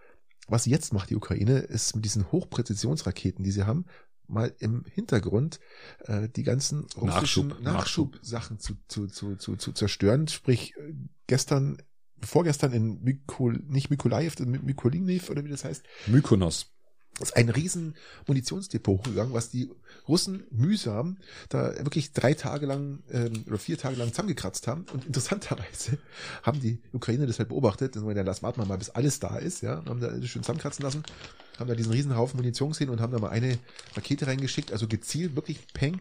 was 0.49 0.67
jetzt 0.67 0.93
macht 0.93 1.11
die 1.11 1.17
Ukraine, 1.17 1.59
ist 1.59 1.97
mit 1.97 2.05
diesen 2.05 2.31
Hochpräzisionsraketen, 2.31 3.45
die 3.45 3.51
sie 3.51 3.65
haben, 3.65 3.85
mal 4.29 4.55
im 4.59 4.85
Hintergrund 4.93 5.61
äh, 6.05 6.29
die 6.29 6.43
ganzen 6.43 6.87
russischen 6.97 7.49
Nachschub, 7.49 7.63
Nachschubsachen 7.63 8.57
Nachschub. 8.57 8.79
zu, 8.89 9.07
zu, 9.07 9.37
zu, 9.37 9.37
zu, 9.37 9.57
zu 9.57 9.73
zerstören. 9.73 10.29
Sprich, 10.29 10.75
äh, 10.77 10.95
gestern, 11.27 11.79
vorgestern 12.21 12.73
in 12.73 13.03
Mykol, 13.03 13.63
nicht 13.69 13.91
Mykolaev, 13.91 14.39
Mykoliniv 14.41 15.31
oder 15.31 15.45
wie 15.45 15.51
das 15.51 15.65
heißt. 15.65 15.85
Mykonos 16.07 16.73
ist 17.21 17.37
ein 17.37 17.49
riesen 17.49 17.95
Munitionsdepot 18.27 18.99
hochgegangen, 18.99 19.33
was 19.33 19.51
die 19.51 19.71
Russen 20.07 20.45
mühsam 20.51 21.19
da 21.49 21.75
wirklich 21.79 22.13
drei 22.13 22.35
Tage 22.35 22.67
lang 22.67 23.03
ähm, 23.11 23.45
oder 23.47 23.59
vier 23.59 23.79
Tage 23.79 23.97
lang 23.97 24.11
zusammengekratzt 24.11 24.67
haben. 24.67 24.85
Und 24.93 25.07
interessanterweise 25.07 25.99
haben 26.43 26.61
die 26.61 26.83
Ukrainer 26.93 27.27
das 27.27 27.39
halt 27.39 27.49
beobachtet. 27.49 27.97
Und 27.97 28.15
ja, 28.15 28.25
das 28.25 28.43
warten 28.43 28.61
wir 28.61 28.67
mal, 28.67 28.79
bis 28.79 28.91
alles 28.91 29.19
da 29.19 29.39
ist, 29.39 29.63
ja, 29.63 29.79
und 29.79 29.89
haben 29.89 30.01
da 30.01 30.11
schön 30.27 30.43
zusammenkratzen 30.43 30.85
lassen 30.85 31.05
haben 31.59 31.69
da 31.69 31.75
diesen 31.75 31.93
riesen 31.93 32.17
Haufen 32.17 32.37
Munition 32.37 32.71
gesehen 32.71 32.91
und 32.91 33.01
haben 33.01 33.13
da 33.13 33.19
mal 33.19 33.31
eine 33.31 33.59
Rakete 33.95 34.27
reingeschickt, 34.27 34.73
also 34.73 34.87
gezielt, 34.87 35.37
wirklich 35.37 35.59
Peng. 35.73 36.01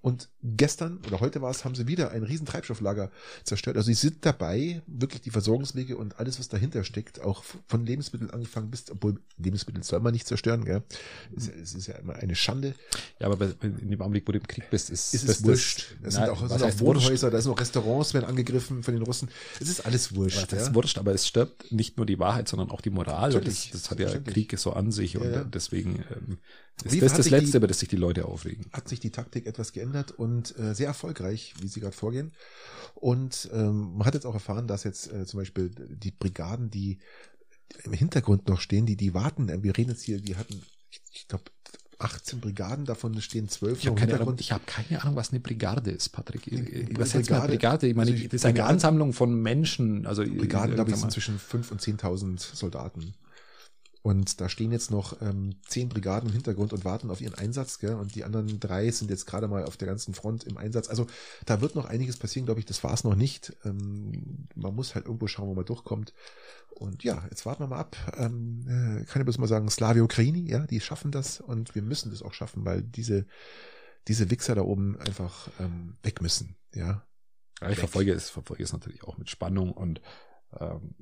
Und 0.00 0.28
gestern 0.42 0.98
oder 1.06 1.20
heute 1.20 1.42
war 1.42 1.50
es, 1.50 1.64
haben 1.64 1.74
sie 1.74 1.86
wieder 1.86 2.10
ein 2.10 2.22
riesen 2.22 2.46
Treibstofflager 2.46 3.10
zerstört. 3.44 3.76
Also 3.76 3.86
sie 3.86 3.94
sind 3.94 4.24
dabei, 4.24 4.82
wirklich 4.86 5.22
die 5.22 5.30
Versorgungswege 5.30 5.96
und 5.96 6.18
alles, 6.18 6.38
was 6.38 6.48
dahinter 6.48 6.84
steckt, 6.84 7.20
auch 7.20 7.44
von 7.66 7.86
Lebensmitteln 7.86 8.30
angefangen 8.30 8.70
bis, 8.70 8.90
obwohl 8.90 9.20
Lebensmittel 9.38 9.82
soll 9.82 10.00
man 10.00 10.12
nicht 10.12 10.26
zerstören, 10.26 10.64
gell? 10.64 10.82
Es, 11.36 11.48
es 11.48 11.74
ist 11.74 11.86
ja 11.86 11.94
immer 11.96 12.14
eine 12.16 12.34
Schande. 12.34 12.74
Ja, 13.20 13.28
aber 13.28 13.50
in 13.62 13.90
dem 13.90 14.00
Augenblick, 14.00 14.26
wo 14.26 14.32
du 14.32 14.38
im 14.38 14.46
Krieg 14.46 14.68
bist, 14.70 14.90
ist, 14.90 15.14
ist 15.14 15.28
es 15.28 15.44
wurscht. 15.44 15.96
Es 16.02 16.14
sind 16.14 16.28
auch, 16.28 16.48
sind 16.48 16.62
auch 16.62 16.80
Wohnhäuser, 16.80 17.30
da 17.30 17.40
sind 17.40 17.52
auch 17.52 17.60
Restaurants, 17.60 18.14
werden 18.14 18.26
angegriffen 18.26 18.82
von 18.82 18.94
den 18.94 19.02
Russen. 19.02 19.28
Es 19.60 19.68
ist 19.68 19.84
alles 19.84 20.14
wurscht. 20.14 20.52
Das 20.52 20.60
ja? 20.60 20.66
ist 20.66 20.74
wurscht, 20.74 20.98
aber 20.98 21.12
es 21.12 21.26
stirbt 21.26 21.70
nicht 21.72 21.96
nur 21.96 22.06
die 22.06 22.18
Wahrheit, 22.18 22.48
sondern 22.48 22.70
auch 22.70 22.80
die 22.80 22.90
Moral. 22.90 23.32
Das, 23.32 23.70
das, 23.70 23.90
hat 23.90 24.00
ja 24.00 24.18
Krieg 24.18 24.58
so 24.58 24.72
an 24.72 24.92
sich 24.94 25.18
und 25.18 25.30
ja. 25.30 25.44
deswegen 25.44 26.04
ähm, 26.16 26.38
ist 26.84 27.02
das 27.02 27.14
das 27.14 27.30
Letzte, 27.30 27.52
die, 27.52 27.56
über 27.58 27.66
das 27.66 27.80
sich 27.80 27.88
die 27.88 27.96
Leute 27.96 28.24
aufregen. 28.24 28.66
Hat 28.72 28.88
sich 28.88 29.00
die 29.00 29.10
Taktik 29.10 29.46
etwas 29.46 29.72
geändert 29.72 30.12
und 30.12 30.58
äh, 30.58 30.74
sehr 30.74 30.86
erfolgreich, 30.86 31.54
wie 31.60 31.68
sie 31.68 31.80
gerade 31.80 31.94
vorgehen. 31.94 32.32
Und 32.94 33.50
ähm, 33.52 33.96
man 33.96 34.06
hat 34.06 34.14
jetzt 34.14 34.26
auch 34.26 34.34
erfahren, 34.34 34.66
dass 34.66 34.84
jetzt 34.84 35.12
äh, 35.12 35.26
zum 35.26 35.40
Beispiel 35.40 35.70
die 35.70 36.10
Brigaden, 36.10 36.70
die 36.70 36.98
im 37.82 37.92
Hintergrund 37.92 38.48
noch 38.48 38.60
stehen, 38.60 38.86
die, 38.86 38.96
die 38.96 39.14
warten, 39.14 39.48
äh, 39.48 39.62
wir 39.62 39.76
reden 39.76 39.90
jetzt 39.90 40.02
hier, 40.02 40.20
die 40.20 40.36
hatten, 40.36 40.62
ich, 40.90 41.02
ich 41.12 41.28
glaube, 41.28 41.44
18 41.98 42.40
Brigaden, 42.40 42.84
davon 42.84 43.18
stehen 43.20 43.48
12 43.48 43.78
ich 43.78 43.86
im 43.86 43.96
Hintergrund. 43.96 44.40
ich 44.40 44.52
habe 44.52 44.64
keine 44.66 45.02
Ahnung, 45.02 45.16
was 45.16 45.30
eine 45.30 45.40
Brigade 45.40 45.90
ist, 45.90 46.10
Patrick. 46.10 46.42
Was 46.98 47.14
heißt 47.14 47.30
eine 47.32 47.46
Brigade? 47.46 47.86
Ich 47.86 47.94
meine, 47.94 48.12
also, 48.12 48.24
das 48.24 48.34
ist 48.34 48.44
eine 48.44 48.64
Ansammlung 48.64 49.12
von 49.12 49.34
Menschen. 49.40 50.06
Also 50.06 50.22
Brigaden, 50.22 50.74
glaube 50.74 50.90
ich, 50.90 50.96
sind 50.96 51.12
zwischen 51.12 51.38
5 51.38 51.70
und 51.70 51.80
10.000 51.80 52.38
Soldaten. 52.38 53.14
Und 54.04 54.42
da 54.42 54.50
stehen 54.50 54.70
jetzt 54.70 54.90
noch 54.90 55.22
ähm, 55.22 55.54
zehn 55.66 55.88
Brigaden 55.88 56.28
im 56.28 56.34
Hintergrund 56.34 56.74
und 56.74 56.84
warten 56.84 57.10
auf 57.10 57.22
ihren 57.22 57.34
Einsatz, 57.34 57.78
gell? 57.78 57.94
Und 57.94 58.14
die 58.14 58.24
anderen 58.24 58.60
drei 58.60 58.90
sind 58.90 59.10
jetzt 59.10 59.24
gerade 59.24 59.48
mal 59.48 59.64
auf 59.64 59.78
der 59.78 59.88
ganzen 59.88 60.12
Front 60.12 60.44
im 60.44 60.58
Einsatz. 60.58 60.90
Also 60.90 61.06
da 61.46 61.62
wird 61.62 61.74
noch 61.74 61.86
einiges 61.86 62.18
passieren, 62.18 62.44
glaube 62.44 62.60
ich. 62.60 62.66
Das 62.66 62.84
war 62.84 62.92
es 62.92 63.02
noch 63.02 63.14
nicht. 63.14 63.56
Ähm, 63.64 64.46
man 64.54 64.74
muss 64.74 64.94
halt 64.94 65.06
irgendwo 65.06 65.26
schauen, 65.26 65.48
wo 65.48 65.54
man 65.54 65.64
durchkommt. 65.64 66.12
Und 66.68 67.02
ja, 67.02 67.24
jetzt 67.30 67.46
warten 67.46 67.62
wir 67.62 67.68
mal 67.68 67.78
ab. 67.78 67.96
Ähm, 68.18 68.66
äh, 68.66 69.04
kann 69.06 69.22
ich 69.22 69.24
bloß 69.24 69.38
mal 69.38 69.46
sagen, 69.46 69.70
Slavia 69.70 70.02
Ukraini, 70.02 70.50
ja, 70.50 70.66
die 70.66 70.80
schaffen 70.80 71.10
das 71.10 71.40
und 71.40 71.74
wir 71.74 71.82
müssen 71.82 72.10
das 72.10 72.20
auch 72.20 72.34
schaffen, 72.34 72.66
weil 72.66 72.82
diese 72.82 73.26
diese 74.08 74.30
Wichser 74.30 74.54
da 74.54 74.62
oben 74.62 74.98
einfach 75.00 75.48
ähm, 75.58 75.96
weg 76.02 76.20
müssen, 76.20 76.56
ja. 76.74 77.06
ja 77.60 77.70
ich 77.70 77.78
verfolge 77.78 78.12
es, 78.12 78.30
verfolge 78.30 78.62
es 78.62 78.72
natürlich 78.72 79.04
auch 79.04 79.16
mit 79.16 79.30
Spannung 79.30 79.72
und 79.72 80.00
ähm, 80.58 80.94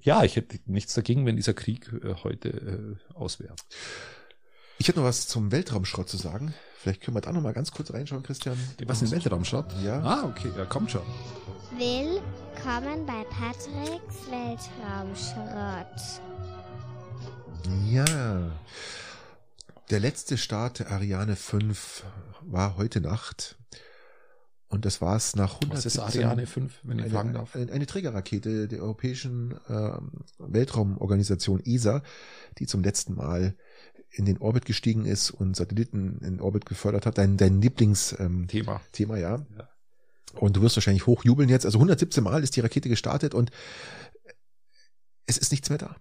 ja, 0.00 0.24
ich 0.24 0.36
hätte 0.36 0.58
nichts 0.66 0.94
dagegen, 0.94 1.26
wenn 1.26 1.36
dieser 1.36 1.54
Krieg 1.54 1.92
äh, 1.92 2.14
heute 2.22 2.48
äh, 2.48 3.14
aus 3.14 3.40
wäre. 3.40 3.54
Ich 4.78 4.88
hätte 4.88 5.00
noch 5.00 5.06
was 5.06 5.26
zum 5.26 5.52
Weltraumschrott 5.52 6.08
zu 6.08 6.16
sagen. 6.16 6.54
Vielleicht 6.78 7.00
können 7.00 7.16
wir 7.16 7.20
da 7.22 7.32
noch 7.32 7.40
mal 7.40 7.52
ganz 7.52 7.72
kurz 7.72 7.92
reinschauen, 7.92 8.22
Christian. 8.22 8.56
Was 8.86 9.02
ist 9.02 9.10
Weltraumschrott? 9.10 9.66
Ja. 9.82 10.02
Ah, 10.02 10.24
okay, 10.24 10.50
ja, 10.56 10.66
kommt 10.66 10.90
schon. 10.90 11.02
Willkommen 11.76 13.06
bei 13.06 13.24
Patricks 13.24 14.30
Weltraumschrott. 14.30 16.22
Ja. 17.90 18.50
Der 19.90 20.00
letzte 20.00 20.36
Start 20.36 20.80
der 20.80 20.90
Ariane 20.90 21.36
5 21.36 22.04
war 22.42 22.76
heute 22.76 23.00
Nacht. 23.00 23.56
Und 24.68 24.84
das 24.84 25.00
war 25.00 25.16
es 25.16 25.36
nach 25.36 25.54
100 25.54 25.78
Was 25.78 25.86
ist 25.86 25.98
Ariane 25.98 26.46
5, 26.46 26.80
wenn 26.82 26.98
ich 26.98 27.12
fragen 27.12 27.28
eine, 27.30 27.38
darf? 27.38 27.54
eine, 27.54 27.70
eine 27.70 27.86
Trägerrakete 27.86 28.66
der 28.66 28.82
Europäischen 28.82 29.54
ähm, 29.68 30.24
Weltraumorganisation 30.38 31.60
ESA, 31.64 32.02
die 32.58 32.66
zum 32.66 32.82
letzten 32.82 33.14
Mal 33.14 33.54
in 34.10 34.24
den 34.24 34.38
Orbit 34.38 34.64
gestiegen 34.64 35.04
ist 35.04 35.30
und 35.30 35.56
Satelliten 35.56 36.18
in 36.22 36.40
Orbit 36.40 36.66
gefördert 36.66 37.06
hat. 37.06 37.18
Dein, 37.18 37.36
dein 37.36 37.60
Lieblingsthema, 37.60 38.46
Thema. 38.48 38.80
Thema, 38.92 39.16
ja. 39.18 39.46
Ja. 39.56 39.68
Und 40.34 40.56
du 40.56 40.62
wirst 40.62 40.76
wahrscheinlich 40.76 41.06
hochjubeln 41.06 41.48
jetzt. 41.48 41.64
Also 41.64 41.78
117 41.78 42.24
Mal 42.24 42.42
ist 42.42 42.56
die 42.56 42.60
Rakete 42.60 42.88
gestartet 42.88 43.34
und 43.34 43.50
es 45.26 45.38
ist 45.38 45.52
nichts 45.52 45.68
mehr 45.70 45.78
da. 45.78 45.96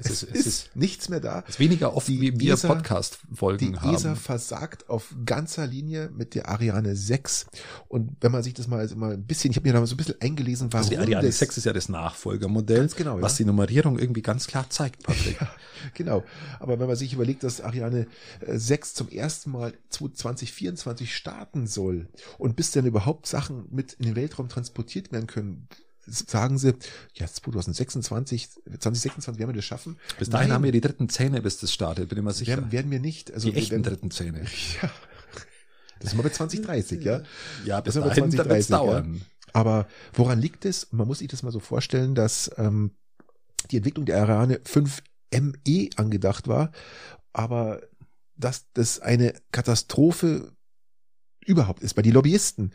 Es 0.00 0.10
ist, 0.10 0.22
es 0.22 0.46
ist, 0.46 0.76
nichts 0.76 1.08
mehr 1.08 1.20
da. 1.20 1.40
es 1.46 1.54
ist 1.54 1.58
weniger 1.60 1.94
oft, 1.94 2.08
Die 2.08 2.20
wie 2.20 2.38
wir 2.40 2.56
Podcast-Folgen 2.56 3.72
Die 3.72 3.78
haben. 3.78 3.94
ESA 3.94 4.14
versagt 4.14 4.88
auf 4.88 5.14
ganzer 5.24 5.66
Linie 5.66 6.10
mit 6.14 6.34
der 6.34 6.48
Ariane 6.48 6.96
6. 6.96 7.46
Und 7.88 8.16
wenn 8.20 8.32
man 8.32 8.42
sich 8.42 8.54
das 8.54 8.66
mal, 8.66 8.80
also 8.80 8.96
mal 8.96 9.12
ein 9.12 9.24
bisschen, 9.24 9.50
ich 9.50 9.56
habe 9.56 9.68
mir 9.68 9.74
da 9.74 9.80
mal 9.80 9.86
so 9.86 9.94
ein 9.94 9.98
bisschen 9.98 10.20
eingelesen, 10.20 10.72
warum 10.72 10.86
also 10.86 10.90
die 10.90 10.98
Ariane 10.98 11.26
das, 11.26 11.38
6 11.38 11.58
ist 11.58 11.64
ja 11.64 11.72
das 11.72 11.88
Nachfolgermodell, 11.88 12.78
Ganz 12.78 12.96
genau, 12.96 13.16
ja. 13.16 13.22
was 13.22 13.36
die 13.36 13.44
Nummerierung 13.44 13.98
irgendwie 13.98 14.22
ganz 14.22 14.46
klar 14.46 14.68
zeigt, 14.70 15.02
Patrick. 15.02 15.38
Ja, 15.40 15.48
genau. 15.94 16.24
Aber 16.58 16.78
wenn 16.78 16.86
man 16.86 16.96
sich 16.96 17.12
überlegt, 17.14 17.42
dass 17.42 17.60
Ariane 17.60 18.06
äh, 18.40 18.58
6 18.58 18.94
zum 18.94 19.08
ersten 19.08 19.50
Mal 19.50 19.72
2024 19.88 21.14
starten 21.14 21.66
soll 21.66 22.08
und 22.38 22.56
bis 22.56 22.70
dann 22.70 22.86
überhaupt 22.86 23.26
Sachen 23.26 23.66
mit 23.70 23.94
in 23.94 24.06
den 24.06 24.16
Weltraum 24.16 24.48
transportiert 24.48 25.12
werden 25.12 25.26
können, 25.26 25.68
sagen 26.06 26.58
sie, 26.58 26.74
ja, 27.14 27.26
2026, 27.26 28.50
2026 28.50 29.38
werden 29.38 29.50
wir 29.50 29.56
das 29.56 29.64
schaffen. 29.64 29.98
Bis 30.18 30.30
dahin 30.30 30.48
Nein, 30.48 30.54
haben 30.54 30.64
wir 30.64 30.72
die 30.72 30.80
dritten 30.80 31.08
Zähne, 31.08 31.42
bis 31.42 31.58
das 31.58 31.72
startet, 31.72 32.08
bin 32.08 32.18
ich 32.18 32.24
mir 32.24 32.32
sicher. 32.32 32.56
werden, 32.56 32.72
werden 32.72 32.90
wir 32.90 33.00
nicht. 33.00 33.32
Also 33.32 33.50
die 33.50 33.56
echten 33.56 33.72
werden, 33.72 33.82
dritten 33.82 34.10
Zähne. 34.10 34.44
Ja. 34.82 34.90
Das 36.00 36.10
sind 36.10 36.18
wir 36.18 36.22
bei 36.22 36.30
2030, 36.30 37.04
ja. 37.04 37.22
Ja, 37.66 37.80
bis 37.82 37.92
Das 37.92 38.02
dahin 38.02 38.30
2030, 38.30 38.48
wird 38.48 38.58
es 38.60 38.68
ja. 38.68 38.76
dauern. 38.78 39.20
Aber 39.52 39.86
woran 40.14 40.40
liegt 40.40 40.64
es? 40.64 40.90
Man 40.92 41.06
muss 41.06 41.18
sich 41.18 41.28
das 41.28 41.42
mal 41.42 41.52
so 41.52 41.60
vorstellen, 41.60 42.14
dass 42.14 42.50
ähm, 42.56 42.92
die 43.70 43.76
Entwicklung 43.76 44.06
der 44.06 44.22
Ariane 44.22 44.60
5 44.64 45.02
ME 45.32 45.90
angedacht 45.96 46.48
war, 46.48 46.72
aber 47.34 47.82
dass 48.36 48.64
das 48.72 48.98
eine 49.00 49.34
Katastrophe 49.52 50.52
überhaupt 51.44 51.82
ist 51.82 51.94
bei 51.94 52.02
den 52.02 52.12
Lobbyisten 52.12 52.72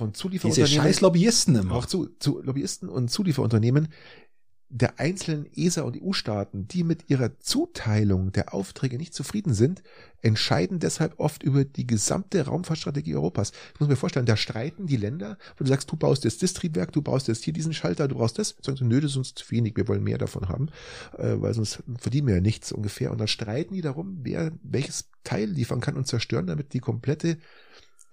von 0.00 0.12
Diese 0.12 0.22
Zulieferunternehmen. 0.22 0.82
scheiß 0.84 1.00
Lobbyisten 1.00 1.54
immer. 1.54 1.74
auch 1.74 1.86
zu, 1.86 2.08
zu 2.18 2.42
Lobbyisten 2.42 2.88
und 2.88 3.10
Zulieferunternehmen 3.10 3.88
der 4.72 5.00
einzelnen 5.00 5.46
ESA 5.52 5.82
und 5.82 6.00
EU-Staaten, 6.00 6.68
die 6.68 6.84
mit 6.84 7.10
ihrer 7.10 7.40
Zuteilung 7.40 8.30
der 8.30 8.54
Aufträge 8.54 8.98
nicht 8.98 9.12
zufrieden 9.12 9.52
sind, 9.52 9.82
entscheiden 10.22 10.78
deshalb 10.78 11.18
oft 11.18 11.42
über 11.42 11.64
die 11.64 11.88
gesamte 11.88 12.46
Raumfahrtstrategie 12.46 13.16
Europas. 13.16 13.50
Ich 13.74 13.80
muss 13.80 13.88
mir 13.88 13.96
vorstellen, 13.96 14.26
da 14.26 14.36
streiten 14.36 14.86
die 14.86 14.96
Länder, 14.96 15.38
wo 15.56 15.64
du 15.64 15.68
sagst, 15.68 15.90
du 15.90 15.96
baust 15.96 16.22
jetzt 16.22 16.44
das 16.44 16.52
Triebwerk, 16.54 16.92
du 16.92 17.02
baust 17.02 17.26
jetzt 17.26 17.42
hier 17.42 17.52
diesen 17.52 17.74
Schalter, 17.74 18.06
du 18.06 18.14
brauchst 18.14 18.38
das, 18.38 18.54
sagen 18.62 18.78
sie, 18.78 18.84
nö, 18.84 19.00
das 19.00 19.10
ist 19.10 19.16
uns 19.16 19.34
zu 19.34 19.50
wenig, 19.50 19.76
wir 19.76 19.88
wollen 19.88 20.04
mehr 20.04 20.18
davon 20.18 20.48
haben, 20.48 20.68
äh, 21.18 21.34
weil 21.40 21.52
sonst 21.52 21.82
verdienen 21.98 22.28
wir 22.28 22.36
ja 22.36 22.40
nichts 22.40 22.70
ungefähr. 22.70 23.10
Und 23.10 23.18
dann 23.18 23.28
streiten 23.28 23.74
die 23.74 23.82
darum, 23.82 24.20
wer 24.22 24.52
welches 24.62 25.10
Teil 25.24 25.50
liefern 25.50 25.80
kann 25.80 25.96
und 25.96 26.06
zerstören 26.06 26.46
damit 26.46 26.74
die 26.74 26.80
komplette 26.80 27.38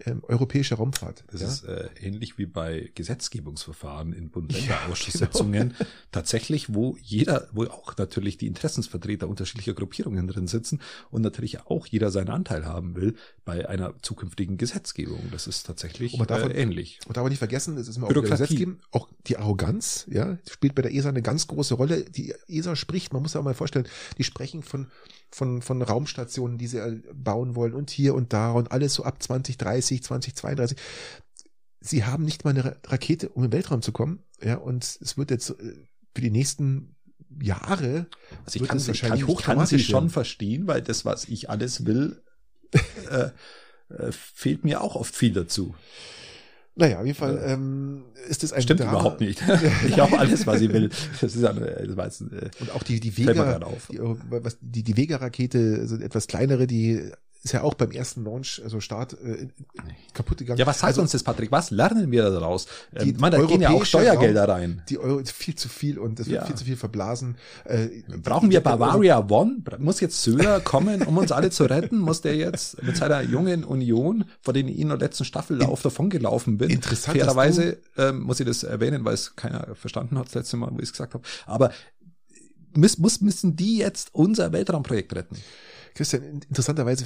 ähm, 0.06 0.24
europäische 0.28 0.76
Raumfahrt. 0.76 1.24
Das 1.32 1.42
ja? 1.42 1.48
ist 1.48 1.64
äh, 1.64 1.90
ähnlich 2.00 2.38
wie 2.38 2.46
bei 2.46 2.92
Gesetzgebungsverfahren 2.94 4.14
in 4.14 4.30
Bund-Länder-Ausschusssitzungen. 4.30 5.74
Tatsächlich, 6.12 6.74
wo 6.74 6.98
jeder, 7.02 7.48
wo 7.52 7.64
auch 7.66 7.98
natürlich 7.98 8.38
die 8.38 8.48
Interessensvertreter 8.48 9.28
unterschiedlicher 9.28 9.74
Gruppierungen 9.74 10.28
drin 10.28 10.48
sitzen 10.48 10.82
und 11.10 11.24
natürlich 11.24 11.66
auch 11.66 11.88
jeder 11.88 12.12
seinen 12.12 12.30
Anteil 12.30 12.66
haben 12.66 12.96
will 12.96 13.16
bei 13.44 13.68
einer 13.68 13.94
zukünftigen 14.02 14.58
Gesetzgebung. 14.58 15.30
Das 15.32 15.48
ist 15.48 15.66
tatsächlich 15.66 16.14
Und 16.14 16.20
man 16.20 16.28
darf- 16.28 16.44
äh, 16.44 16.54
ähnlich. 16.54 17.00
Und 17.08 17.18
aber 17.18 17.30
nicht 17.30 17.40
vergessen, 17.40 17.76
das 17.76 17.88
ist 17.88 17.98
immer 17.98 18.06
auch 18.06 18.10
wieder 18.12 18.22
Bürokratie. 18.22 18.44
Gesetz 18.44 18.58
geben, 18.58 18.80
auch 18.92 19.10
die 19.26 19.38
Arroganz, 19.38 20.06
ja, 20.10 20.38
spielt 20.50 20.76
bei 20.76 20.82
der 20.82 20.94
ESA 20.94 21.10
eine 21.10 21.22
ganz 21.22 21.48
große 21.48 21.74
Rolle. 21.74 22.04
Die 22.04 22.34
ESA 22.48 22.76
spricht, 22.76 23.14
man 23.14 23.22
muss 23.22 23.32
sich 23.32 23.40
auch 23.40 23.44
mal 23.44 23.54
vorstellen, 23.54 23.88
die 24.18 24.24
sprechen 24.24 24.64
von, 24.64 24.88
von, 25.32 25.62
von 25.62 25.82
Raumstationen, 25.82 26.58
die 26.58 26.68
sie 26.68 26.78
äh, 26.78 27.02
bauen 27.14 27.56
wollen 27.56 27.74
und 27.74 27.90
hier 27.90 28.14
und 28.14 28.34
da 28.34 28.52
und 28.52 28.72
alles 28.72 28.94
so 28.94 29.04
ab 29.04 29.22
2030, 29.24 29.87
2032. 30.04 30.78
Sie 31.80 32.04
haben 32.06 32.26
nicht 32.26 32.44
mal 32.44 32.52
eine 32.52 32.66
Ra- 32.66 32.76
Rakete, 32.86 33.30
um 33.30 33.44
in 33.44 33.50
den 33.50 33.54
Weltraum 33.58 33.82
zu 33.82 33.92
kommen, 33.92 34.24
ja, 34.42 34.56
und 34.56 34.84
es 35.02 35.18
wird 35.18 35.32
jetzt 35.32 35.52
äh, 35.52 35.74
für 36.14 36.22
die 36.22 36.32
nächsten 36.32 36.96
Jahre 37.42 38.08
Also 38.46 38.60
ich 38.62 38.68
kann, 38.68 38.78
es 38.78 38.88
ich 38.88 39.02
kann, 39.02 39.12
wahrscheinlich 39.12 39.30
ich 39.40 39.46
kann 39.46 39.66
sie 39.66 39.80
schon 39.80 40.10
verstehen, 40.10 40.68
weil 40.68 40.82
das, 40.82 41.06
was 41.06 41.26
ich 41.26 41.50
alles 41.50 41.86
will, 41.86 42.22
äh, 43.12 43.30
äh, 43.94 44.12
fehlt 44.12 44.64
mir 44.64 44.82
auch 44.82 44.96
oft 44.96 45.16
viel 45.16 45.34
dazu. 45.34 45.76
Naja, 46.76 47.00
auf 47.00 47.06
jeden 47.08 47.18
Fall 47.18 47.42
ähm, 47.44 48.06
ist 48.28 48.44
es 48.44 48.54
ein 48.54 48.62
Stimmt 48.62 48.82
Drama. 48.82 48.92
überhaupt 48.92 49.20
nicht. 49.22 49.42
ich 49.88 50.00
auch 50.00 50.12
alles, 50.12 50.46
was 50.46 50.62
ich 50.62 50.72
will. 50.72 50.90
Das 51.22 51.36
ist 51.36 51.44
eine, 51.44 51.66
das 51.96 52.20
jetzt, 52.20 52.32
äh, 52.32 52.50
Und 52.60 52.72
auch 52.72 52.84
die, 52.84 53.00
die 53.00 53.18
Vega, 53.18 53.60
die, 53.90 54.00
was, 54.00 54.58
die, 54.62 54.84
die 54.84 54.96
Vega-Rakete, 54.96 55.78
also 55.82 55.96
etwas 55.98 56.28
kleinere, 56.28 56.68
die 56.68 57.12
ist 57.44 57.54
ja 57.54 57.62
auch 57.64 57.76
beim 57.76 57.92
ersten 57.92 58.24
Launch, 58.26 58.60
also 58.64 58.80
Start, 58.82 59.14
äh, 59.14 59.48
kaputt 60.14 60.40
gegangen. 60.40 60.60
ja, 60.60 60.66
was 60.68 60.80
sagt 60.80 60.88
also, 60.90 61.02
uns 61.02 61.12
das, 61.12 61.24
Patrick? 61.24 61.52
Was 61.52 61.72
lernen 61.72 62.12
wir 62.12 62.30
daraus? 62.30 62.68
Die 63.02 63.12
Ähm, 63.12 63.18
man, 63.20 63.32
da 63.32 63.42
gehen 63.44 63.62
ja 63.62 63.70
auch 63.70 63.86
Steuergelder 63.86 64.50
rein. 64.50 64.82
Die 64.90 64.98
Euro 64.98 65.22
viel 65.24 65.56
zu 65.56 65.70
viel 65.70 65.98
und 66.00 66.20
es 66.20 66.28
wird 66.28 66.42
Ja. 66.42 66.46
viel 66.46 66.56
zu 66.56 66.66
viel 66.66 66.76
verblasen. 66.76 67.38
Äh, 67.66 67.88
Brauchen 68.22 68.50
wir 68.50 68.60
Bavaria 68.62 69.20
One? 69.30 69.64
Muss 69.80 70.00
jetzt 70.02 70.22
Söder 70.24 70.60
kommen, 70.60 71.02
um 71.04 71.18
uns 71.18 71.32
alle 71.32 71.50
zu 71.50 71.64
retten? 71.66 72.00
Muss 72.00 72.22
der 72.22 72.36
jetzt 72.36 72.82
mit 72.84 72.98
seiner 72.98 73.22
jungen 73.22 73.64
Union, 73.64 74.26
vor 74.42 74.54
denen 74.54 74.70
ich 74.70 74.80
in 74.80 74.90
der 74.90 74.98
letzten 74.98 75.24
Staffellauf 75.26 75.82
davon 75.82 76.10
gelaufen 76.10 76.58
bin? 76.58 76.70
Interessant, 76.70 77.18
Fairerweise 77.18 77.78
ähm, 77.98 78.22
muss 78.24 78.40
ich 78.40 78.46
das 78.46 78.64
erwähnen, 78.64 79.06
weil 79.06 79.14
es 79.14 79.36
keiner 79.36 79.76
verstanden 79.76 80.18
hat 80.18 80.26
das 80.28 80.34
letzte 80.36 80.58
Mal, 80.58 80.70
wo 80.72 80.78
ich 80.80 80.84
es 80.86 80.92
gesagt 80.92 81.14
habe. 81.14 81.24
Aber 81.46 81.72
muss, 82.76 82.98
muss, 82.98 83.22
müssen 83.22 83.56
die 83.56 83.78
jetzt 83.78 84.10
unser 84.14 84.52
Weltraumprojekt 84.52 85.16
retten? 85.16 85.38
Christian, 85.96 86.24
in- 86.24 86.42
interessanterweise 86.50 87.06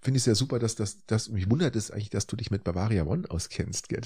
finde 0.00 0.16
ich 0.16 0.22
es 0.22 0.26
ja 0.26 0.34
super, 0.34 0.58
dass 0.58 0.74
das, 0.74 1.04
dass 1.06 1.28
mich 1.28 1.50
wundert 1.50 1.76
es 1.76 1.90
eigentlich, 1.90 2.10
dass 2.10 2.26
du 2.26 2.36
dich 2.36 2.50
mit 2.50 2.64
Bavaria 2.64 3.04
One 3.04 3.30
auskennst, 3.30 3.88
gell? 3.88 4.00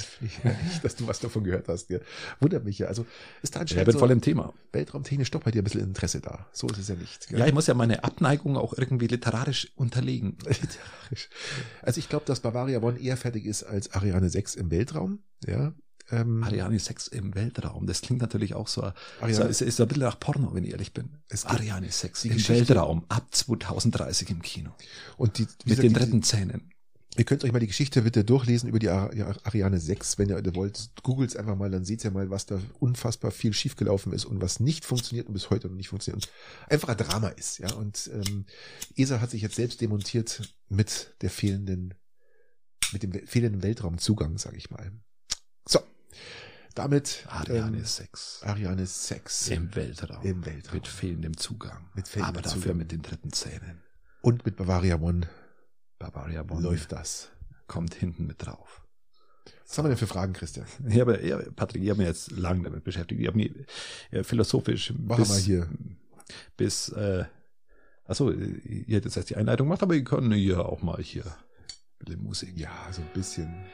Ja 0.45 0.51
nicht, 0.65 0.85
dass 0.85 0.97
du 0.97 1.07
was 1.07 1.21
davon 1.21 1.45
gehört 1.45 1.69
hast, 1.69 1.89
gell? 1.89 2.03
Wundert 2.41 2.65
mich 2.65 2.79
ja. 2.79 2.87
Also 2.89 3.07
ist 3.43 3.55
da 3.55 3.59
Ich 3.59 3.63
anscheinend 3.63 3.87
bin 3.87 3.93
so 3.93 3.99
voll 3.99 4.11
im 4.11 4.21
Thema. 4.21 4.53
weltraumtechnisch 4.73 5.31
doch 5.31 5.43
bei 5.43 5.51
dir 5.51 5.63
ein 5.63 5.65
bisschen 5.65 5.83
Interesse 5.83 6.21
da. 6.21 6.47
So 6.53 6.67
ist 6.69 6.79
es 6.79 6.89
ja 6.89 6.95
nicht. 6.95 7.29
Gell? 7.29 7.39
Ja, 7.39 7.47
ich 7.47 7.55
muss 7.55 7.67
ja 7.67 7.75
meine 7.75 8.05
Abneigung 8.05 8.57
auch 8.57 8.75
irgendwie 8.77 9.07
literarisch 9.07 9.73
unterlegen. 9.77 10.37
Literarisch. 10.47 11.29
Also 11.83 11.99
ich 11.99 12.09
glaube, 12.09 12.25
dass 12.27 12.41
Bavaria 12.41 12.81
One 12.83 12.99
eher 12.99 13.17
fertig 13.17 13.45
ist 13.47 13.63
als 13.65 13.93
Ariane 13.93 14.29
6 14.31 14.55
im 14.57 14.71
Weltraum. 14.71 15.21
Ja. 15.47 15.73
Ähm, 16.11 16.43
Ariane 16.43 16.79
6 16.79 17.09
im 17.09 17.35
Weltraum, 17.35 17.87
das 17.87 18.01
klingt 18.03 18.21
natürlich 18.21 18.55
auch 18.55 18.69
so, 18.69 18.93
Ariane- 19.21 19.49
ist, 19.49 19.63
ist 19.63 19.81
ein 19.81 19.89
bisschen 19.89 20.03
nach 20.03 20.19
Porno, 20.21 20.53
wenn 20.55 20.65
ich 20.65 20.73
ehrlich 20.73 20.93
bin. 20.93 21.11
Es 21.29 21.47
Ariane 21.47 21.91
6 21.91 22.23
die 22.23 22.29
im 22.29 22.35
Geschichte- 22.35 22.69
Weltraum 22.69 23.05
ab 23.09 23.27
2030 23.35 24.31
im 24.31 24.43
Kino. 24.43 24.71
und 25.17 25.39
die, 25.39 25.43
Mit 25.43 25.65
gesagt, 25.65 25.83
den 25.85 25.95
dritten 25.95 26.23
Zähnen. 26.23 26.69
Ihr 27.19 27.25
könnt 27.25 27.45
euch 27.45 27.53
mal 27.53 27.59
die 27.59 27.67
Geschichte 27.67 28.01
bitte 28.01 28.25
durchlesen 28.25 28.71
über 28.71 28.79
die 28.79 28.89
Ariane 28.89 29.79
6, 29.79 30.17
wenn 30.17 30.31
ihr 30.31 30.55
wollt. 30.55 30.91
Googles 31.03 31.37
einfach 31.37 31.57
mal, 31.57 31.71
dann 31.71 31.85
seht 31.85 32.03
ihr 32.05 32.11
mal, 32.11 32.31
was 32.31 32.47
da 32.47 32.59
unfassbar 32.81 33.31
viel 33.31 33.53
schiefgelaufen 33.53 34.15
ist 34.15 34.25
und 34.25 34.41
was 34.41 34.61
nicht 34.61 34.87
funktioniert 34.87 35.27
und 35.29 35.35
bis 35.35 35.51
heute 35.51 35.69
noch 35.69 35.75
nicht 35.75 35.89
funktioniert 35.91 36.27
und 36.27 36.33
einfach 36.73 36.89
ein 36.89 36.97
Drama 36.97 37.29
ist. 37.29 37.59
Ja, 37.59 37.71
und 37.75 38.11
ähm, 38.15 38.47
ESA 38.97 39.21
hat 39.21 39.31
sich 39.31 39.43
jetzt 39.43 39.57
selbst 39.57 39.83
demontiert 39.83 40.55
mit 40.71 41.15
der 41.21 41.29
fehlenden, 41.29 41.93
mit 42.93 43.03
dem 43.03 43.13
fehlenden 43.27 43.63
Weltraumzugang, 43.63 44.39
sage 44.39 44.57
ich 44.57 44.71
mal. 44.71 44.91
So, 45.69 45.81
damit 46.75 47.25
Ariane 47.29 47.79
ähm, 47.79 47.85
6 47.85 48.43
Ariane 48.45 48.87
6 48.87 49.49
im 49.49 49.75
Weltraum. 49.75 50.23
im 50.25 50.45
Weltraum. 50.47 50.75
Mit 50.75 50.89
fehlendem 50.89 51.37
Zugang. 51.37 51.89
Mit 51.95 52.09
fehlendem 52.09 52.35
Aber 52.37 52.43
dafür 52.43 52.63
Zugang. 52.63 52.77
mit 52.79 52.93
den 52.93 53.03
dritten 53.03 53.33
Zähnen. 53.33 53.83
und 54.23 54.45
mit 54.47 54.57
Bavaria 54.57 54.97
One 55.01 55.29
Bavaria 55.99 56.43
Bonn 56.43 56.63
läuft 56.63 56.93
das. 56.93 57.31
kommt 57.67 57.95
hinten 57.95 58.27
mit 58.27 58.45
drauf. 58.45 58.83
Was 59.67 59.79
haben 59.79 59.87
wir 59.87 59.91
denn 59.91 59.99
für 59.99 60.07
Fragen, 60.07 60.33
Christian? 60.35 60.67
Ich 60.89 61.01
habe, 61.01 61.27
ja, 61.27 61.39
Patrick, 61.57 61.83
ich 61.83 61.89
habe 61.91 61.99
mich 61.99 62.09
jetzt 62.09 62.31
lange 62.33 62.63
damit 62.65 62.85
beschäftigt. 62.85 63.21
Ich 63.21 63.27
habe 63.27 63.37
mich 63.39 63.53
äh, 64.11 64.23
philosophisch 64.23 64.93
Machen 64.99 65.27
wir 65.29 65.37
hier. 65.37 65.69
bis, 66.57 66.91
äh, 66.91 67.25
achso, 68.05 68.31
ihr 68.31 68.97
hättet 68.97 69.05
jetzt 69.07 69.17
erst 69.17 69.31
die 69.31 69.37
Einleitung 69.37 69.67
gemacht, 69.69 69.83
aber 69.83 69.95
ihr 69.95 70.05
könnt 70.05 70.33
hier 70.35 70.67
auch 70.67 70.83
mal 70.83 71.01
hier 71.03 71.25
ein 71.25 72.05
bisschen 72.05 72.23
Musik. 72.23 72.59
Ja, 72.59 72.71
so 72.91 73.01
ein 73.03 73.09
bisschen. 73.15 73.65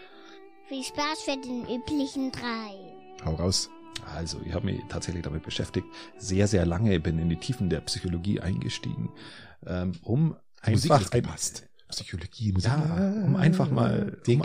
Viel 0.68 0.84
Spaß 0.84 1.22
für 1.22 1.40
den 1.40 1.62
üblichen 1.62 2.30
drei. 2.30 3.24
Hau 3.24 3.36
raus. 3.36 3.70
Also, 4.14 4.38
ich 4.44 4.52
habe 4.52 4.66
mich 4.66 4.82
tatsächlich 4.90 5.22
damit 5.22 5.42
beschäftigt, 5.42 5.86
sehr, 6.18 6.46
sehr 6.46 6.66
lange, 6.66 7.00
bin 7.00 7.18
in 7.18 7.30
die 7.30 7.36
Tiefen 7.36 7.70
der 7.70 7.80
Psychologie 7.80 8.40
eingestiegen, 8.40 9.08
ähm, 9.66 9.92
um 10.02 10.36
Musik 10.66 10.90
einfach 10.90 11.06
hat 11.06 11.10
gepasst. 11.10 11.66
Psychologie, 11.88 12.52
Musik. 12.52 12.70
Ja, 12.70 13.12
um 13.24 13.36
einfach 13.36 13.70
mal, 13.70 14.20
um, 14.26 14.42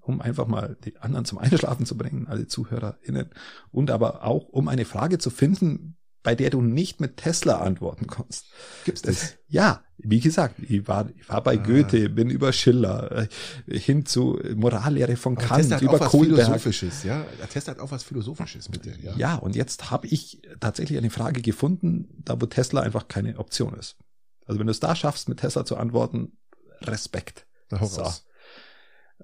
um 0.00 0.20
einfach 0.20 0.46
mal 0.46 0.76
die 0.84 0.96
anderen 0.98 1.24
zum 1.24 1.38
Einschlafen 1.38 1.86
zu 1.86 1.96
bringen, 1.96 2.28
alle 2.28 2.46
ZuhörerInnen. 2.46 3.30
Und 3.72 3.90
aber 3.90 4.24
auch, 4.24 4.48
um 4.50 4.68
eine 4.68 4.84
Frage 4.84 5.18
zu 5.18 5.30
finden, 5.30 5.96
bei 6.24 6.34
der 6.34 6.50
du 6.50 6.60
nicht 6.62 7.00
mit 7.00 7.18
Tesla 7.18 7.58
antworten 7.58 8.08
kannst. 8.08 8.46
Gibt's 8.84 9.02
das? 9.02 9.34
Ja, 9.46 9.84
wie 9.98 10.18
gesagt, 10.20 10.56
ich 10.58 10.88
war, 10.88 11.08
ich 11.16 11.28
war 11.28 11.42
bei 11.42 11.52
Ah. 11.58 11.62
Goethe, 11.62 12.08
bin 12.08 12.30
über 12.30 12.52
Schiller, 12.52 13.28
äh, 13.68 13.78
hin 13.78 14.06
zu 14.06 14.40
Morallehre 14.56 15.16
von 15.16 15.36
Aber 15.36 15.46
Kant, 15.46 15.60
Tesla 15.62 15.76
hat 15.76 15.82
über 15.82 15.92
auch 15.94 16.00
was 16.00 16.08
Kohlberg. 16.10 16.46
Philosophisches, 16.46 17.04
ja. 17.04 17.24
Tesla 17.52 17.74
hat 17.74 17.80
auch 17.80 17.92
was 17.92 18.02
Philosophisches, 18.02 18.68
bitte, 18.70 18.96
ja. 19.00 19.14
Ja, 19.16 19.34
und 19.36 19.54
jetzt 19.54 19.90
habe 19.90 20.06
ich 20.08 20.42
tatsächlich 20.58 20.98
eine 20.98 21.10
Frage 21.10 21.42
gefunden, 21.42 22.08
da 22.24 22.40
wo 22.40 22.46
Tesla 22.46 22.80
einfach 22.80 23.06
keine 23.06 23.38
Option 23.38 23.74
ist. 23.74 23.96
Also 24.46 24.58
wenn 24.58 24.66
du 24.66 24.72
es 24.72 24.80
da 24.80 24.96
schaffst, 24.96 25.28
mit 25.28 25.40
Tesla 25.40 25.64
zu 25.64 25.76
antworten, 25.76 26.38
Respekt. 26.80 27.46
So. 27.70 28.10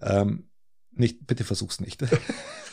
Ähm, 0.01 0.51
nicht, 0.93 1.27
bitte 1.27 1.45
versuch's 1.45 1.81
nicht. 1.81 2.05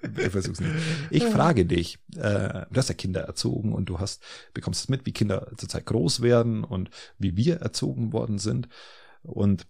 bitte 0.00 0.30
versuch's 0.30 0.60
nicht. 0.60 0.72
Ich 1.10 1.24
frage 1.24 1.66
dich, 1.66 1.98
äh, 2.16 2.66
du 2.70 2.76
hast 2.76 2.88
ja 2.88 2.94
Kinder 2.94 3.22
erzogen 3.22 3.72
und 3.72 3.86
du 3.86 3.98
hast, 3.98 4.22
bekommst 4.54 4.82
es 4.82 4.88
mit, 4.88 5.06
wie 5.06 5.12
Kinder 5.12 5.52
zurzeit 5.56 5.86
groß 5.86 6.22
werden 6.22 6.64
und 6.64 6.90
wie 7.18 7.36
wir 7.36 7.56
erzogen 7.56 8.12
worden 8.12 8.38
sind. 8.38 8.68
Und 9.22 9.66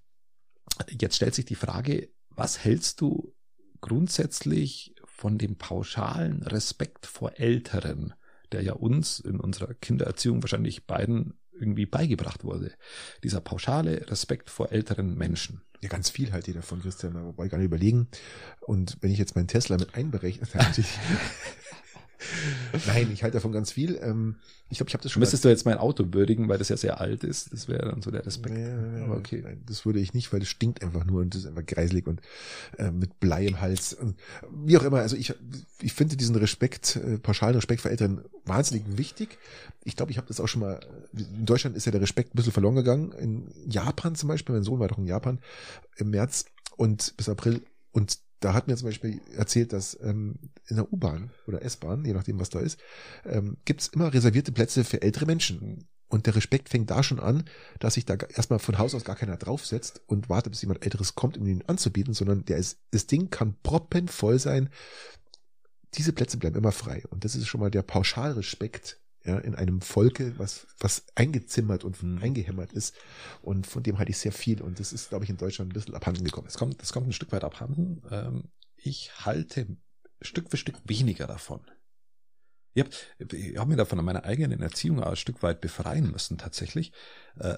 jetzt 0.89 1.17
stellt 1.17 1.35
sich 1.35 1.45
die 1.45 1.55
Frage, 1.55 2.11
was 2.31 2.65
hältst 2.65 3.01
du 3.01 3.35
grundsätzlich 3.81 4.95
von 5.05 5.39
dem 5.39 5.57
pauschalen 5.57 6.43
Respekt 6.43 7.07
vor 7.07 7.39
Älteren, 7.39 8.15
der 8.53 8.63
ja 8.63 8.73
uns 8.75 9.21
in 9.21 9.41
unserer 9.41 9.75
Kindererziehung 9.75 10.43
wahrscheinlich 10.43 10.87
beiden 10.87 11.40
irgendwie 11.61 11.87
beigebracht 11.87 12.45
wurde. 12.45 12.73
Dieser 13.23 13.41
pauschale 13.41 14.11
Respekt 14.11 14.51
vor 14.51 14.73
älteren 14.73 15.17
Menschen. 15.17 15.63
Ja, 15.83 15.89
ganz 15.89 16.11
viel 16.11 16.33
halt 16.33 16.47
jeder 16.47 16.61
davon, 16.61 16.83
Christian, 16.83 17.15
da 17.15 17.25
wobei 17.25 17.47
ich 17.47 17.51
gar 17.51 17.59
nicht 17.59 17.67
überlegen. 17.67 18.09
Und 18.61 18.99
wenn 19.01 19.11
ich 19.11 19.19
jetzt 19.19 19.35
meinen 19.35 19.49
Tesla 19.49 19.79
mit 19.79 19.95
einberechne. 19.95 20.47
Nein, 22.87 23.11
ich 23.13 23.23
halte 23.23 23.35
davon 23.35 23.53
ganz 23.53 23.73
viel. 23.73 23.99
Ähm, 24.03 24.37
ich 24.69 24.79
glaube, 24.79 24.89
ich 24.89 24.95
habe 24.95 25.03
das 25.03 25.13
schon 25.13 25.21
Müsstest 25.21 25.45
du 25.45 25.49
jetzt 25.49 25.65
mein 25.65 25.79
Auto 25.79 26.05
würdigen, 26.13 26.49
weil 26.49 26.59
das 26.59 26.69
ja 26.69 26.77
sehr 26.77 27.01
alt 27.01 27.25
ist? 27.25 27.53
Das 27.53 27.67
wäre 27.69 27.89
dann 27.89 28.03
so 28.03 28.11
der 28.11 28.25
Respekt. 28.25 28.55
Nee, 28.55 29.03
Aber 29.03 29.17
okay. 29.17 29.41
Nein, 29.43 29.63
das 29.67 29.85
würde 29.85 29.99
ich 29.99 30.15
nicht, 30.15 30.33
weil 30.33 30.41
das 30.41 30.49
stinkt 30.49 30.83
einfach 30.83 31.05
nur 31.05 31.23
und 31.23 31.35
das 31.35 31.43
ist 31.43 31.49
einfach 31.49 31.67
greiselig 31.67 32.07
und 32.07 32.21
äh, 32.79 32.91
mit 32.91 33.19
Blei 33.21 33.47
im 33.47 33.61
Hals. 33.61 33.93
Und 33.95 34.17
wie 34.65 34.77
auch 34.79 34.83
immer, 34.85 34.99
also 34.99 35.17
ich, 35.17 35.35
ich 35.83 35.93
finde 35.93 36.17
diesen 36.17 36.37
Respekt, 36.37 36.97
äh, 36.97 37.19
pauschalen 37.19 37.57
Respekt 37.57 37.81
vor 37.81 37.91
Eltern 37.91 38.25
wahnsinnig 38.45 38.85
wichtig. 38.97 39.39
Ich 39.85 39.97
glaube, 39.97 40.13
ich 40.13 40.19
habe 40.19 40.29
das 40.29 40.41
auch 40.41 40.49
schon 40.49 40.61
mal, 40.61 40.81
in 41.13 41.47
Deutschland 41.47 41.77
ist 41.77 41.87
ja 41.87 41.93
der 41.93 42.01
Respekt 42.01 42.35
ein 42.35 42.37
bisschen 42.37 42.53
verloren 42.53 42.77
gegangen. 42.77 43.13
In 43.13 43.53
Japan 43.67 44.15
zum 44.15 44.29
Beispiel, 44.29 44.55
mein 44.55 44.65
Sohn 44.65 44.79
war 44.79 44.89
doch 44.89 44.99
in 44.99 45.07
Japan 45.07 45.41
im 45.97 46.11
März 46.11 46.45
und 46.77 47.17
bis 47.17 47.29
April 47.29 47.63
und 47.93 48.19
da 48.41 48.55
hat 48.55 48.67
mir 48.67 48.77
zum 48.77 48.89
Beispiel 48.89 49.21
erzählt, 49.37 49.73
dass 49.73 49.99
ähm, 50.03 50.37
in 50.67 50.77
der 50.77 50.93
U-Bahn 50.93 51.31
oder 51.47 51.63
S-Bahn, 51.63 52.05
je 52.05 52.15
nachdem 52.15 52.41
was 52.41 52.51
da 52.51 52.61
ist, 52.61 52.81
ähm, 53.25 53.59
gibt's 53.65 53.89
immer 53.89 54.13
reservierte 54.13 54.53
Plätze 54.53 54.85
für 54.85 55.03
ältere 55.03 55.27
Menschen. 55.27 55.87
Und 56.09 56.27
der 56.27 56.35
Respekt 56.35 56.69
fängt 56.69 56.91
da 56.91 57.05
schon 57.05 57.21
an, 57.21 57.45
dass 57.79 57.95
sich 57.95 58.05
da 58.05 58.15
erstmal 58.15 58.59
von 58.59 58.79
Haus 58.79 58.95
aus 58.95 59.05
gar 59.05 59.15
keiner 59.15 59.37
draufsetzt 59.37 60.03
und 60.07 60.29
wartet, 60.29 60.53
bis 60.53 60.63
jemand 60.63 60.83
Älteres 60.83 61.15
kommt, 61.15 61.39
um 61.39 61.47
ihn 61.47 61.63
anzubieten, 61.67 62.15
sondern 62.15 62.45
der 62.45 62.57
ist, 62.57 62.81
das 62.91 63.07
Ding 63.07 63.31
kann 63.31 63.55
proppenvoll 63.63 64.41
sein. 64.41 64.71
Diese 65.95 66.13
Plätze 66.13 66.37
bleiben 66.37 66.57
immer 66.57 66.73
frei. 66.73 67.05
Und 67.11 67.25
das 67.25 67.37
ist 67.37 67.47
schon 67.47 67.61
mal 67.61 67.71
der 67.71 67.83
Pauschalrespekt 67.83 69.00
ja, 69.25 69.39
in 69.39 69.55
einem 69.55 69.81
Volke, 69.83 70.39
was, 70.39 70.67
was 70.79 71.05
eingezimmert 71.15 71.85
und 71.85 72.03
Mhm. 72.03 72.23
eingehämmert 72.23 72.73
ist. 72.73 72.95
Und 73.43 73.67
von 73.67 73.83
dem 73.83 73.99
halte 73.99 74.11
ich 74.11 74.19
sehr 74.19 74.33
viel. 74.33 74.63
Und 74.63 74.81
das 74.81 74.93
ist, 74.93 75.11
glaube 75.11 75.25
ich, 75.25 75.31
in 75.31 75.37
Deutschland 75.37 75.71
ein 75.71 75.75
bisschen 75.75 75.95
abhanden 75.95 76.25
gekommen. 76.25 76.47
Es 76.49 76.57
kommt, 76.57 76.81
das 76.81 76.93
kommt 76.93 77.07
ein 77.07 77.13
Stück 77.13 77.33
weit 77.33 77.45
abhanden. 77.45 78.03
Ähm, 78.11 78.45
ich 78.77 79.13
halte 79.27 79.77
Stück 80.23 80.51
für 80.51 80.57
Stück 80.57 80.77
weniger 80.85 81.27
davon. 81.27 81.61
Ich 82.73 82.83
habe 82.85 83.37
ich 83.37 83.59
hab 83.59 83.69
mir 83.69 83.77
da 83.77 83.85
von 83.85 84.03
meiner 84.05 84.25
eigenen 84.25 84.63
Erziehung 84.63 85.03
auch 85.03 85.11
ein 85.11 85.17
Stück 85.17 85.43
weit 85.43 85.61
befreien 85.61 86.11
müssen, 86.11 86.39
tatsächlich. 86.39 86.93
Äh, 87.39 87.57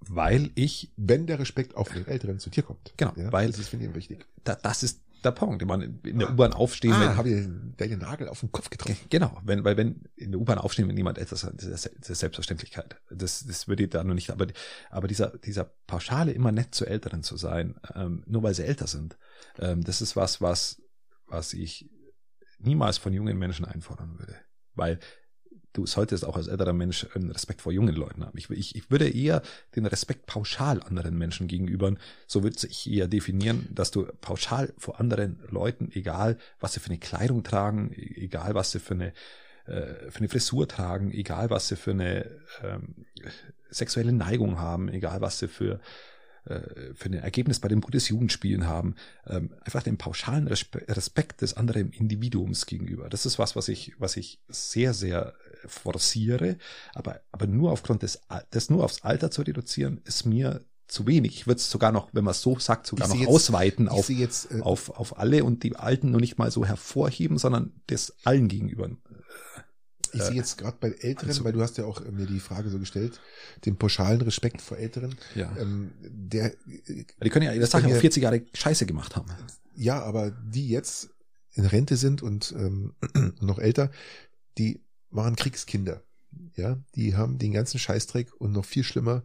weil 0.00 0.50
ich, 0.54 0.92
Wenn 0.96 1.26
der 1.26 1.38
Respekt 1.38 1.74
auch 1.74 1.88
von 1.88 1.96
den 1.96 2.06
Älteren 2.06 2.38
zu 2.38 2.50
dir 2.50 2.62
kommt. 2.62 2.92
Genau, 2.96 3.12
ja, 3.16 3.32
weil- 3.32 3.48
das 3.50 3.58
ist, 3.58 3.68
finde 3.68 3.86
ich, 3.86 3.94
wichtig. 3.94 4.26
da, 4.44 4.54
das 4.56 4.82
ist 4.82 5.02
der 5.26 5.32
Punkt. 5.32 5.60
Ich 5.60 5.68
meine, 5.68 5.84
in 6.04 6.18
der 6.18 6.30
U-Bahn 6.30 6.52
aufstehen, 6.52 6.94
Ah, 6.94 7.00
wenn, 7.00 7.16
habe 7.16 7.28
ich 7.28 7.46
deinen 7.76 7.98
Nagel 7.98 8.28
auf 8.28 8.40
den 8.40 8.50
Kopf 8.50 8.70
getroffen. 8.70 8.96
Genau, 9.10 9.38
wenn, 9.44 9.64
weil 9.64 9.76
wenn 9.76 10.04
in 10.14 10.32
der 10.32 10.40
U-Bahn 10.40 10.58
aufstehen, 10.58 10.88
wenn 10.88 10.96
jemand 10.96 11.18
älter 11.18 11.34
ist, 11.34 11.44
das 11.44 11.86
ist 11.86 12.18
Selbstverständlichkeit. 12.18 12.96
Das, 13.10 13.44
das 13.44 13.68
würde 13.68 13.84
ich 13.84 13.90
da 13.90 14.02
noch 14.02 14.14
nicht, 14.14 14.30
aber, 14.30 14.46
aber 14.90 15.08
dieser, 15.08 15.36
dieser 15.38 15.64
Pauschale 15.86 16.32
immer 16.32 16.52
nett 16.52 16.74
zu 16.74 16.86
Älteren 16.86 17.22
zu 17.22 17.36
sein, 17.36 17.78
ähm, 17.94 18.24
nur 18.26 18.42
weil 18.42 18.54
sie 18.54 18.64
älter 18.64 18.86
sind, 18.86 19.18
ähm, 19.58 19.84
das 19.84 20.00
ist 20.00 20.16
was, 20.16 20.40
was, 20.40 20.80
was 21.26 21.52
ich 21.52 21.90
niemals 22.58 22.98
von 22.98 23.12
jungen 23.12 23.38
Menschen 23.38 23.66
einfordern 23.66 24.18
würde. 24.18 24.36
Weil 24.74 24.98
du 25.76 25.86
solltest 25.86 26.24
auch 26.24 26.36
als 26.36 26.48
älterer 26.48 26.72
Mensch 26.72 27.06
einen 27.14 27.30
Respekt 27.30 27.62
vor 27.62 27.72
jungen 27.72 27.94
Leuten 27.94 28.24
haben. 28.24 28.36
Ich, 28.38 28.50
ich, 28.50 28.74
ich 28.74 28.90
würde 28.90 29.08
eher 29.08 29.42
den 29.74 29.86
Respekt 29.86 30.26
pauschal 30.26 30.82
anderen 30.82 31.16
Menschen 31.18 31.48
gegenüber, 31.48 31.94
so 32.26 32.42
würde 32.42 32.56
ich 32.68 32.90
eher 32.90 33.08
definieren, 33.08 33.68
dass 33.70 33.90
du 33.90 34.06
pauschal 34.20 34.72
vor 34.78 35.00
anderen 35.00 35.40
Leuten, 35.50 35.90
egal 35.92 36.38
was 36.60 36.74
sie 36.74 36.80
für 36.80 36.90
eine 36.90 36.98
Kleidung 36.98 37.42
tragen, 37.42 37.92
e- 37.92 38.24
egal 38.24 38.54
was 38.54 38.72
sie 38.72 38.80
für 38.80 38.94
eine, 38.94 39.12
äh, 39.66 40.10
für 40.10 40.18
eine 40.18 40.28
Frisur 40.28 40.66
tragen, 40.66 41.12
egal 41.12 41.50
was 41.50 41.68
sie 41.68 41.76
für 41.76 41.92
eine 41.92 42.30
ähm, 42.62 43.06
sexuelle 43.70 44.12
Neigung 44.12 44.58
haben, 44.58 44.88
egal 44.88 45.20
was 45.20 45.38
sie 45.38 45.48
für 45.48 45.80
äh, 46.46 46.94
für 46.94 47.08
ein 47.08 47.14
Ergebnis 47.14 47.58
bei 47.58 47.68
den 47.68 47.80
Bundesjugendspielen 47.80 48.66
haben, 48.66 48.94
ähm, 49.26 49.50
einfach 49.64 49.82
den 49.82 49.98
pauschalen 49.98 50.46
Respe 50.46 50.80
Respekt 50.88 51.42
des 51.42 51.54
anderen 51.54 51.90
Individuums 51.90 52.66
gegenüber. 52.66 53.08
Das 53.08 53.26
ist 53.26 53.38
was, 53.40 53.56
was 53.56 53.68
ich, 53.68 53.94
was 53.98 54.16
ich 54.16 54.38
sehr, 54.48 54.94
sehr 54.94 55.34
forciere, 55.68 56.56
aber, 56.94 57.20
aber 57.32 57.46
nur 57.46 57.72
aufgrund 57.72 58.02
des, 58.02 58.20
das 58.50 58.70
nur 58.70 58.84
aufs 58.84 59.02
Alter 59.02 59.30
zu 59.30 59.42
reduzieren, 59.42 60.00
ist 60.04 60.24
mir 60.26 60.64
zu 60.88 61.06
wenig. 61.06 61.34
Ich 61.34 61.46
würde 61.48 61.58
es 61.58 61.68
sogar 61.70 61.90
noch, 61.90 62.10
wenn 62.12 62.22
man 62.24 62.30
es 62.32 62.42
so 62.42 62.58
sagt, 62.58 62.86
sogar 62.86 63.08
Ich 63.08 63.14
noch 63.14 63.20
jetzt- 63.20 63.28
ausweiten 63.28 63.86
Ich 63.86 63.90
auf, 63.92 64.08
jetzt, 64.08 64.52
äh, 64.52 64.60
auf, 64.60 64.90
auf 64.90 65.18
alle 65.18 65.42
und 65.44 65.62
die 65.64 65.74
Alten 65.76 66.12
nur 66.12 66.20
nicht 66.20 66.38
mal 66.38 66.50
so 66.50 66.64
hervorheben, 66.64 67.38
sondern 67.38 67.72
das 67.88 68.14
allen 68.24 68.46
gegenüber. 68.46 68.88
ich 70.12 70.20
äh, 70.20 70.24
sehe 70.26 70.34
jetzt 70.36 70.58
gerade 70.58 70.76
bei 70.80 70.90
Älteren, 70.92 71.28
also- 71.30 71.44
weil 71.44 71.52
du 71.52 71.60
hast 71.60 71.76
ja 71.78 71.84
auch 71.86 72.00
äh, 72.02 72.10
mir 72.12 72.26
die 72.26 72.38
Frage 72.40 72.70
so 72.70 72.78
gestellt, 72.78 73.20
den 73.64 73.76
pauschalen 73.76 74.20
Respekt 74.20 74.62
vor 74.62 74.76
Älteren. 74.78 75.16
Ja. 75.34 75.50
Ähm, 75.58 75.90
der, 76.00 76.52
äh, 76.68 77.04
Die 77.24 77.30
können 77.30 77.46
ja 77.46 77.52
bei 77.52 77.66
Sache 77.66 77.86
auch 77.88 78.00
40 78.00 78.22
Jahre 78.22 78.42
Scheiße 78.54 78.86
gemacht 78.86 79.16
haben. 79.16 79.28
ja, 79.74 80.00
aber 80.02 80.30
die 80.30 80.68
jetzt 80.68 81.10
in 81.52 81.66
Rente 81.66 81.96
sind 81.96 82.22
und 82.22 82.52
ähm, 82.56 82.94
noch 83.40 83.58
älter, 83.58 83.90
die 84.58 84.82
waren 85.16 85.36
Kriegskinder. 85.36 86.02
Ja, 86.54 86.78
die 86.94 87.16
haben 87.16 87.38
den 87.38 87.52
ganzen 87.52 87.78
Scheißdreck 87.78 88.34
und 88.38 88.52
noch 88.52 88.64
viel 88.64 88.84
schlimmer 88.84 89.24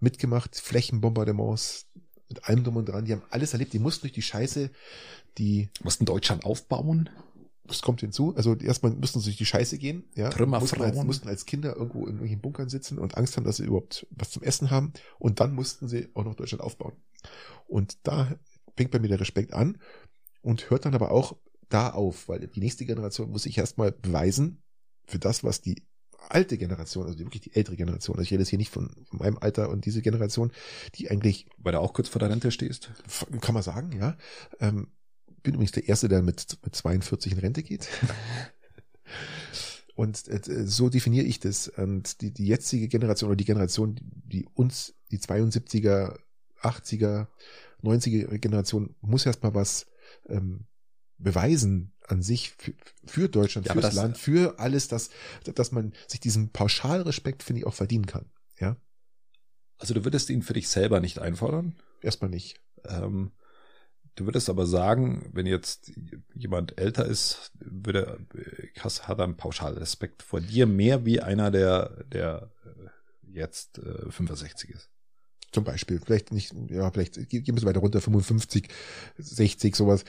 mitgemacht, 0.00 0.56
Flächenbombardements 0.56 1.86
mit 2.28 2.48
allem 2.48 2.64
drum 2.64 2.76
und 2.76 2.88
dran. 2.88 3.04
Die 3.04 3.12
haben 3.12 3.22
alles 3.30 3.52
erlebt. 3.52 3.72
Die 3.72 3.78
mussten 3.78 4.02
durch 4.02 4.12
die 4.12 4.22
Scheiße, 4.22 4.70
die 5.38 5.70
Mussten 5.82 6.04
Deutschland 6.04 6.44
aufbauen. 6.44 7.10
das 7.64 7.82
kommt 7.82 8.00
hinzu. 8.00 8.34
Also 8.36 8.54
erstmal 8.54 8.92
mussten 8.92 9.20
sie 9.20 9.26
durch 9.26 9.36
die 9.36 9.46
Scheiße 9.46 9.78
gehen, 9.78 10.04
ja. 10.14 10.28
Mussten 10.46 10.82
als, 10.82 11.04
mussten 11.04 11.28
als 11.28 11.46
Kinder 11.46 11.76
irgendwo 11.76 12.00
in 12.00 12.06
irgendwelchen 12.06 12.40
Bunkern 12.40 12.68
sitzen 12.68 12.98
und 12.98 13.16
Angst 13.16 13.36
haben, 13.36 13.44
dass 13.44 13.56
sie 13.58 13.64
überhaupt 13.64 14.06
was 14.10 14.30
zum 14.30 14.42
Essen 14.42 14.70
haben. 14.70 14.92
Und 15.18 15.40
dann 15.40 15.54
mussten 15.54 15.88
sie 15.88 16.08
auch 16.14 16.24
noch 16.24 16.34
Deutschland 16.34 16.62
aufbauen. 16.62 16.94
Und 17.66 17.98
da 18.02 18.34
fängt 18.76 18.90
bei 18.90 18.98
mir 18.98 19.08
der 19.08 19.20
Respekt 19.20 19.52
an 19.52 19.78
und 20.42 20.70
hört 20.70 20.84
dann 20.84 20.94
aber 20.94 21.10
auch 21.10 21.36
da 21.68 21.90
auf, 21.90 22.28
weil 22.28 22.40
die 22.40 22.60
nächste 22.60 22.84
Generation 22.84 23.30
muss 23.30 23.44
sich 23.44 23.56
erstmal 23.56 23.92
beweisen 23.92 24.62
für 25.12 25.18
das, 25.18 25.44
was 25.44 25.60
die 25.60 25.82
alte 26.28 26.56
Generation, 26.56 27.06
also 27.06 27.18
wirklich 27.18 27.42
die 27.42 27.54
ältere 27.54 27.76
Generation, 27.76 28.16
also 28.16 28.24
ich 28.24 28.32
rede 28.32 28.42
jetzt 28.42 28.48
hier 28.48 28.58
nicht 28.58 28.70
von, 28.70 28.90
von 29.04 29.18
meinem 29.18 29.38
Alter 29.38 29.68
und 29.68 29.84
diese 29.84 30.02
Generation, 30.02 30.50
die 30.94 31.10
eigentlich 31.10 31.46
Weil 31.58 31.72
du 31.72 31.80
auch 31.80 31.92
kurz 31.92 32.08
vor 32.08 32.18
der 32.18 32.30
Rente 32.30 32.50
stehst. 32.50 32.90
kann 33.40 33.54
man 33.54 33.62
sagen, 33.62 33.92
ja. 33.92 34.16
Ähm, 34.58 34.88
bin 35.42 35.54
übrigens 35.54 35.72
der 35.72 35.88
Erste, 35.88 36.08
der 36.08 36.22
mit, 36.22 36.58
mit 36.64 36.74
42 36.74 37.32
in 37.32 37.38
Rente 37.38 37.62
geht. 37.62 37.88
Und 39.94 40.26
äh, 40.28 40.66
so 40.66 40.88
definiere 40.88 41.26
ich 41.26 41.40
das. 41.40 41.68
Und 41.68 42.22
die, 42.22 42.32
die 42.32 42.46
jetzige 42.46 42.88
Generation 42.88 43.28
oder 43.28 43.36
die 43.36 43.44
Generation, 43.44 43.98
die 44.00 44.46
uns, 44.54 44.94
die 45.10 45.18
72er, 45.18 46.16
80er, 46.62 47.26
90er 47.82 48.38
Generation, 48.38 48.94
muss 49.00 49.26
erstmal 49.26 49.54
was 49.54 49.86
ähm, 50.28 50.64
beweisen 51.22 51.92
an 52.06 52.22
sich 52.22 52.50
für, 52.50 52.72
für 53.04 53.28
Deutschland, 53.28 53.66
Ja, 53.66 53.72
fürs 53.72 53.86
das- 53.86 53.94
Land, 53.94 54.18
für 54.18 54.58
alles, 54.58 54.88
dass, 54.88 55.10
dass 55.54 55.72
man 55.72 55.92
sich 56.08 56.20
diesen 56.20 56.50
Pauschalrespekt, 56.50 57.42
finde 57.42 57.60
ich, 57.60 57.66
auch 57.66 57.74
verdienen 57.74 58.06
kann. 58.06 58.26
Ja, 58.58 58.76
Also 59.78 59.94
du 59.94 60.04
würdest 60.04 60.28
ihn 60.30 60.42
für 60.42 60.52
dich 60.52 60.68
selber 60.68 61.00
nicht 61.00 61.18
einfordern. 61.18 61.74
erstmal 62.00 62.30
nicht. 62.30 62.60
Ähm, 62.84 63.32
du 64.16 64.26
würdest 64.26 64.50
aber 64.50 64.66
sagen, 64.66 65.30
wenn 65.32 65.46
jetzt 65.46 65.92
jemand 66.34 66.78
älter 66.78 67.06
ist, 67.06 67.52
würde, 67.58 68.26
hast, 68.80 69.08
hat 69.08 69.18
er 69.18 69.24
einen 69.24 69.36
Pauschalrespekt 69.36 70.22
vor 70.22 70.40
dir 70.40 70.66
mehr 70.66 71.06
wie 71.06 71.20
einer, 71.20 71.50
der, 71.50 72.04
der 72.12 72.50
äh, 72.64 72.88
jetzt 73.32 73.78
äh, 73.78 74.10
65 74.10 74.70
ist. 74.70 74.90
Zum 75.52 75.64
Beispiel, 75.64 76.00
vielleicht 76.04 76.32
nicht, 76.32 76.52
ja, 76.68 76.90
vielleicht 76.90 77.28
gehen 77.28 77.46
wir 77.46 77.62
weiter 77.62 77.80
runter, 77.80 78.00
55, 78.00 78.68
60, 79.18 79.76
sowas. 79.76 80.04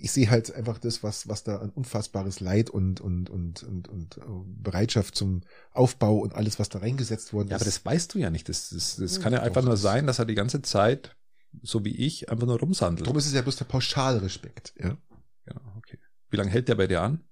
Ich 0.00 0.12
sehe 0.12 0.30
halt 0.30 0.52
einfach 0.54 0.78
das, 0.78 1.02
was, 1.02 1.28
was 1.28 1.42
da 1.44 1.58
an 1.58 1.70
unfassbares 1.70 2.40
Leid 2.40 2.70
und, 2.70 3.00
und, 3.00 3.30
und, 3.30 3.62
und, 3.62 3.88
und 3.88 4.62
Bereitschaft 4.62 5.14
zum 5.16 5.42
Aufbau 5.72 6.18
und 6.18 6.34
alles, 6.34 6.58
was 6.58 6.68
da 6.68 6.78
reingesetzt 6.78 7.32
worden 7.32 7.48
Ja, 7.48 7.56
ist. 7.56 7.62
aber 7.62 7.66
das 7.66 7.84
weißt 7.84 8.14
du 8.14 8.18
ja 8.18 8.30
nicht. 8.30 8.48
Das, 8.48 8.70
das, 8.70 8.96
das 8.96 9.16
Ja, 9.16 9.22
kann 9.22 9.32
ja 9.32 9.42
einfach 9.42 9.62
nur 9.62 9.72
das- 9.72 9.82
sein, 9.82 10.06
dass 10.06 10.18
er 10.18 10.24
die 10.24 10.34
ganze 10.34 10.62
Zeit, 10.62 11.16
so 11.62 11.84
wie 11.84 11.96
ich, 11.96 12.28
einfach 12.30 12.46
nur 12.46 12.58
rumsandelt. 12.60 13.06
Darum 13.06 13.18
ist 13.18 13.26
es 13.26 13.32
ja 13.32 13.42
bloß 13.42 13.56
der 13.56 13.64
Pauschalrespekt, 13.64 14.74
ja. 14.78 14.96
Genau, 15.46 15.60
okay. 15.76 15.98
Wie 16.30 16.36
lange 16.36 16.50
hält 16.50 16.68
der 16.68 16.74
bei 16.76 16.86
dir 16.86 17.00
an? 17.02 17.24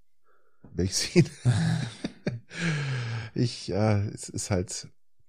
Wenn 0.73 0.87
ich 0.87 0.97
sehe. 0.97 1.25
ich, 3.35 3.69
ja, 3.69 3.99
es 4.07 4.29
ist 4.29 4.51
halt, 4.51 4.89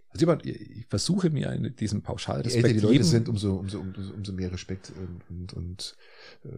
Also 0.10 0.20
jemand, 0.22 0.46
ich 0.46 0.86
versuche 0.88 1.30
mir 1.30 1.52
in 1.52 1.76
diesem 1.76 2.00
je 2.00 2.04
Pauschalrespekt 2.06 2.66
älter 2.66 2.80
die 2.80 2.80
Leute 2.80 3.04
sind, 3.04 3.30
umso, 3.30 3.56
umso, 3.58 3.80
umso, 3.80 4.14
umso 4.14 4.34
mehr 4.34 4.52
Respekt 4.52 4.92
und, 4.96 5.22
und, 5.30 5.54
und 5.54 5.98
äh, 6.46 6.50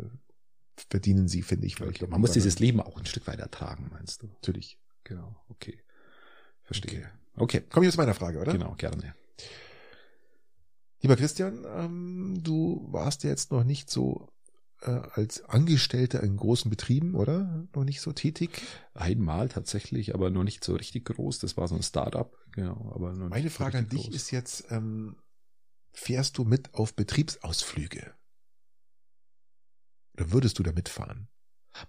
verdienen 0.89 1.27
sie, 1.27 1.41
finde 1.41 1.67
ich. 1.67 1.79
Weil 1.79 1.89
ich 1.89 1.95
glaub, 1.95 2.09
Man 2.11 2.21
muss 2.21 2.31
dieses 2.31 2.59
Leben 2.59 2.79
auch 2.81 2.97
ein 2.97 3.05
Stück 3.05 3.27
weit 3.27 3.39
ertragen, 3.39 3.89
meinst 3.91 4.21
du? 4.23 4.27
Natürlich. 4.27 4.79
Genau, 5.03 5.35
okay. 5.49 5.79
Verstehe. 6.63 7.09
Okay, 7.35 7.61
Komme 7.69 7.85
ich 7.85 7.91
zu 7.91 7.97
meiner 7.97 8.13
Frage, 8.13 8.39
oder? 8.39 8.51
genau, 8.51 8.75
gerne. 8.75 9.15
Lieber 11.01 11.15
Christian, 11.15 11.65
ähm, 11.77 12.39
du 12.43 12.85
warst 12.91 13.23
ja 13.23 13.29
jetzt 13.29 13.51
noch 13.51 13.63
nicht 13.63 13.89
so 13.89 14.27
äh, 14.81 14.91
als 14.91 15.43
Angestellter 15.45 16.21
in 16.21 16.35
großen 16.35 16.69
Betrieben, 16.69 17.15
oder? 17.15 17.67
Noch 17.73 17.85
nicht 17.85 18.01
so 18.01 18.11
tätig. 18.11 18.61
Einmal 18.93 19.47
tatsächlich, 19.49 20.13
aber 20.13 20.29
nur 20.29 20.43
nicht 20.43 20.63
so 20.63 20.75
richtig 20.75 21.05
groß. 21.05 21.39
Das 21.39 21.55
war 21.55 21.67
so 21.69 21.75
ein 21.75 21.83
Start-up, 21.83 22.35
genau. 22.51 22.91
Aber 22.93 23.13
Meine 23.13 23.49
Frage 23.49 23.77
an 23.77 23.87
dich 23.87 24.03
groß. 24.03 24.15
ist 24.15 24.31
jetzt, 24.31 24.65
ähm, 24.71 25.15
fährst 25.93 26.37
du 26.37 26.43
mit 26.43 26.73
auf 26.73 26.93
Betriebsausflüge? 26.93 28.13
Oder 30.19 30.31
würdest 30.31 30.59
du 30.59 30.63
da 30.63 30.71
mitfahren? 30.71 31.29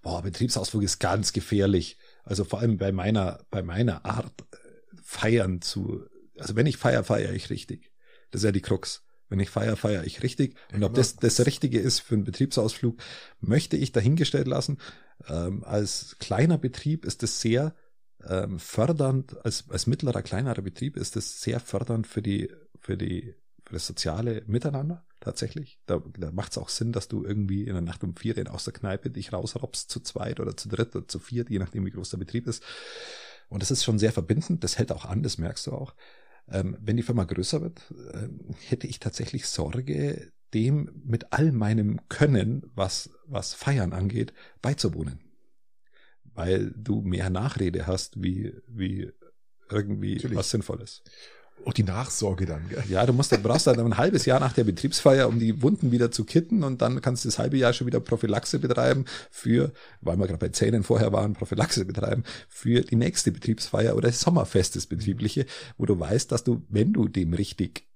boah, 0.03 0.23
Betriebsausflug 0.23 0.83
ist 0.83 0.99
ganz 0.99 1.33
gefährlich. 1.33 1.99
Also 2.23 2.45
vor 2.45 2.61
allem 2.61 2.77
bei 2.77 2.93
meiner, 2.93 3.45
bei 3.51 3.63
meiner 3.63 4.05
Art 4.05 4.43
äh, 4.53 4.57
feiern 5.03 5.61
zu, 5.63 6.05
also 6.39 6.57
wenn 6.57 6.67
ich 6.67 6.77
feier, 6.77 7.05
feiere 7.05 7.33
ich 7.33 7.51
richtig. 7.51 7.93
Das 8.31 8.43
ist 8.43 8.45
ja 8.45 8.53
die 8.53 8.61
Krux. 8.61 9.05
Wenn 9.29 9.41
ich 9.41 9.51
feier, 9.51 9.77
feiere 9.77 10.05
ich 10.05 10.23
richtig. 10.23 10.57
Und 10.73 10.83
ob 10.83 10.93
genau. 10.93 11.01
das 11.01 11.17
das 11.17 11.45
Richtige 11.47 11.79
ist 11.79 12.01
für 12.01 12.15
einen 12.15 12.25
Betriebsausflug, 12.25 13.01
möchte 13.41 13.77
ich 13.77 13.93
dahingestellt 13.93 14.49
lassen. 14.49 14.79
Ähm, 15.27 15.65
als 15.65 16.17
kleiner 16.19 16.59
Betrieb 16.59 17.05
ist 17.05 17.23
es 17.23 17.41
sehr 17.41 17.75
ähm, 18.25 18.59
fördernd, 18.59 19.45
als, 19.45 19.65
als 19.71 19.87
mittlerer, 19.87 20.23
kleinerer 20.23 20.63
Betrieb 20.63 20.97
ist 20.97 21.17
es 21.17 21.41
sehr 21.41 21.61
fördernd 21.61 22.07
für 22.07 22.23
die, 22.23 22.51
für 22.81 22.97
die, 22.97 23.35
für 23.65 23.75
das 23.75 23.87
soziale 23.87 24.43
Miteinander 24.47 25.07
tatsächlich. 25.21 25.79
Da, 25.87 26.03
da 26.19 26.33
macht 26.33 26.53
es 26.53 26.59
auch 26.59 26.69
Sinn, 26.69 26.93
dass 26.93 27.09
du 27.09 27.25
irgendwie 27.25 27.65
in 27.65 27.75
der 27.75 27.83
Nacht 27.83 28.03
um 28.03 28.17
vier 28.17 28.37
in 28.37 28.49
aus 28.49 28.65
der 28.65 28.73
Kneipe 28.73 29.11
dich 29.11 29.33
rausrobst 29.33 29.91
zu 29.91 30.01
zweit 30.01 30.41
oder 30.41 30.57
zu 30.57 30.69
dritt 30.69 30.97
oder 30.97 31.07
zu 31.07 31.19
viert, 31.19 31.51
je 31.51 31.59
nachdem 31.59 31.87
wie 31.87 31.91
groß 31.91 32.11
der 32.11 32.19
Betrieb 32.19 32.47
ist. 32.47 32.63
Und 33.49 33.63
das 33.63 33.71
ist 33.71 33.85
schon 33.85 33.99
sehr 33.99 34.13
verbindend, 34.13 34.65
das 34.65 34.79
hält 34.79 34.93
auch 34.93 35.05
an, 35.05 35.23
das 35.23 35.39
merkst 35.39 35.67
du 35.67 35.73
auch. 35.73 35.95
Ähm, 36.49 36.77
wenn 36.81 36.97
die 36.97 37.03
Firma 37.03 37.25
größer 37.25 37.61
wird, 37.61 37.83
ähm, 38.13 38.55
hätte 38.67 38.87
ich 38.87 38.99
tatsächlich 38.99 39.47
Sorge, 39.47 40.33
dem 40.55 40.91
mit 41.05 41.33
all 41.33 41.53
meinem 41.53 42.09
Können, 42.09 42.71
was, 42.75 43.11
was 43.27 43.55
Feiern 43.55 43.93
angeht, 43.93 44.33
beizuwohnen. 44.63 45.21
Weil 46.25 46.73
du 46.77 47.03
mehr 47.03 47.31
Nachrede 47.31 47.87
hast, 47.87 48.23
wie, 48.23 48.55
wie 48.67 49.13
irgendwie 49.69 50.15
Natürlich. 50.15 50.39
was 50.39 50.51
Sinnvolles. 50.51 51.03
Auch 51.65 51.73
die 51.73 51.83
Nachsorge 51.83 52.47
dann, 52.47 52.69
gell? 52.69 52.83
Ja, 52.89 53.05
du 53.05 53.13
musst, 53.13 53.33
du 53.33 53.39
brauchst 53.39 53.67
dann 53.67 53.79
ein 53.79 53.97
halbes 53.97 54.25
Jahr 54.25 54.41
nach 54.41 54.53
der 54.53 54.65
Betriebsfeier, 54.65 55.29
um 55.29 55.39
die 55.39 55.63
Wunden 55.63 55.93
wieder 55.93 56.11
zu 56.11 56.25
kitten 56.25 56.63
und 56.63 56.81
dann 56.81 57.03
kannst 57.03 57.25
du 57.25 57.29
das 57.29 57.39
halbe 57.39 57.59
Jahr 57.59 57.73
schon 57.73 57.87
wieder 57.87 58.01
Prophylaxe 58.01 58.59
betreiben 58.59 59.05
für, 59.31 59.73
weil 60.01 60.17
wir 60.17 60.27
gerade 60.27 60.39
bei 60.39 60.49
Zähnen 60.49 60.83
vorher 60.83 61.13
waren, 61.13 61.35
Prophylaxe 61.35 61.85
betreiben 61.85 62.25
für 62.49 62.81
die 62.81 62.97
nächste 62.97 63.31
Betriebsfeier 63.31 63.95
oder 63.95 64.11
Sommerfest, 64.11 64.77
das 64.77 64.87
betriebliche, 64.87 65.47
wo 65.77 65.85
du 65.85 65.99
weißt, 65.99 66.33
dass 66.33 66.45
du, 66.45 66.65
wenn 66.69 66.93
du 66.93 67.09
dem 67.09 67.35
richtig, 67.35 67.87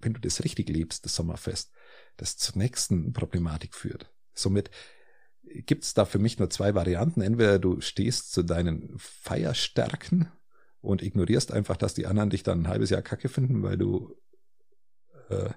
wenn 0.00 0.14
du 0.14 0.20
das 0.20 0.42
richtig 0.42 0.68
lebst, 0.68 1.04
das 1.04 1.14
Sommerfest, 1.14 1.70
das 2.16 2.36
zur 2.36 2.56
nächsten 2.56 3.12
Problematik 3.12 3.74
führt. 3.74 4.10
Somit 4.34 4.70
gibt's 5.42 5.94
da 5.94 6.04
für 6.04 6.18
mich 6.18 6.38
nur 6.38 6.50
zwei 6.50 6.74
Varianten. 6.74 7.20
Entweder 7.20 7.58
du 7.58 7.80
stehst 7.80 8.32
zu 8.32 8.42
deinen 8.42 8.94
Feierstärken 8.96 10.28
und 10.80 11.02
ignorierst 11.02 11.52
einfach, 11.52 11.76
dass 11.76 11.94
die 11.94 12.06
anderen 12.06 12.30
dich 12.30 12.42
dann 12.42 12.62
ein 12.62 12.68
halbes 12.68 12.90
Jahr 12.90 13.02
kacke 13.02 13.28
finden, 13.28 13.62
weil 13.62 13.76
du, 13.76 14.16
äh, 15.28 15.50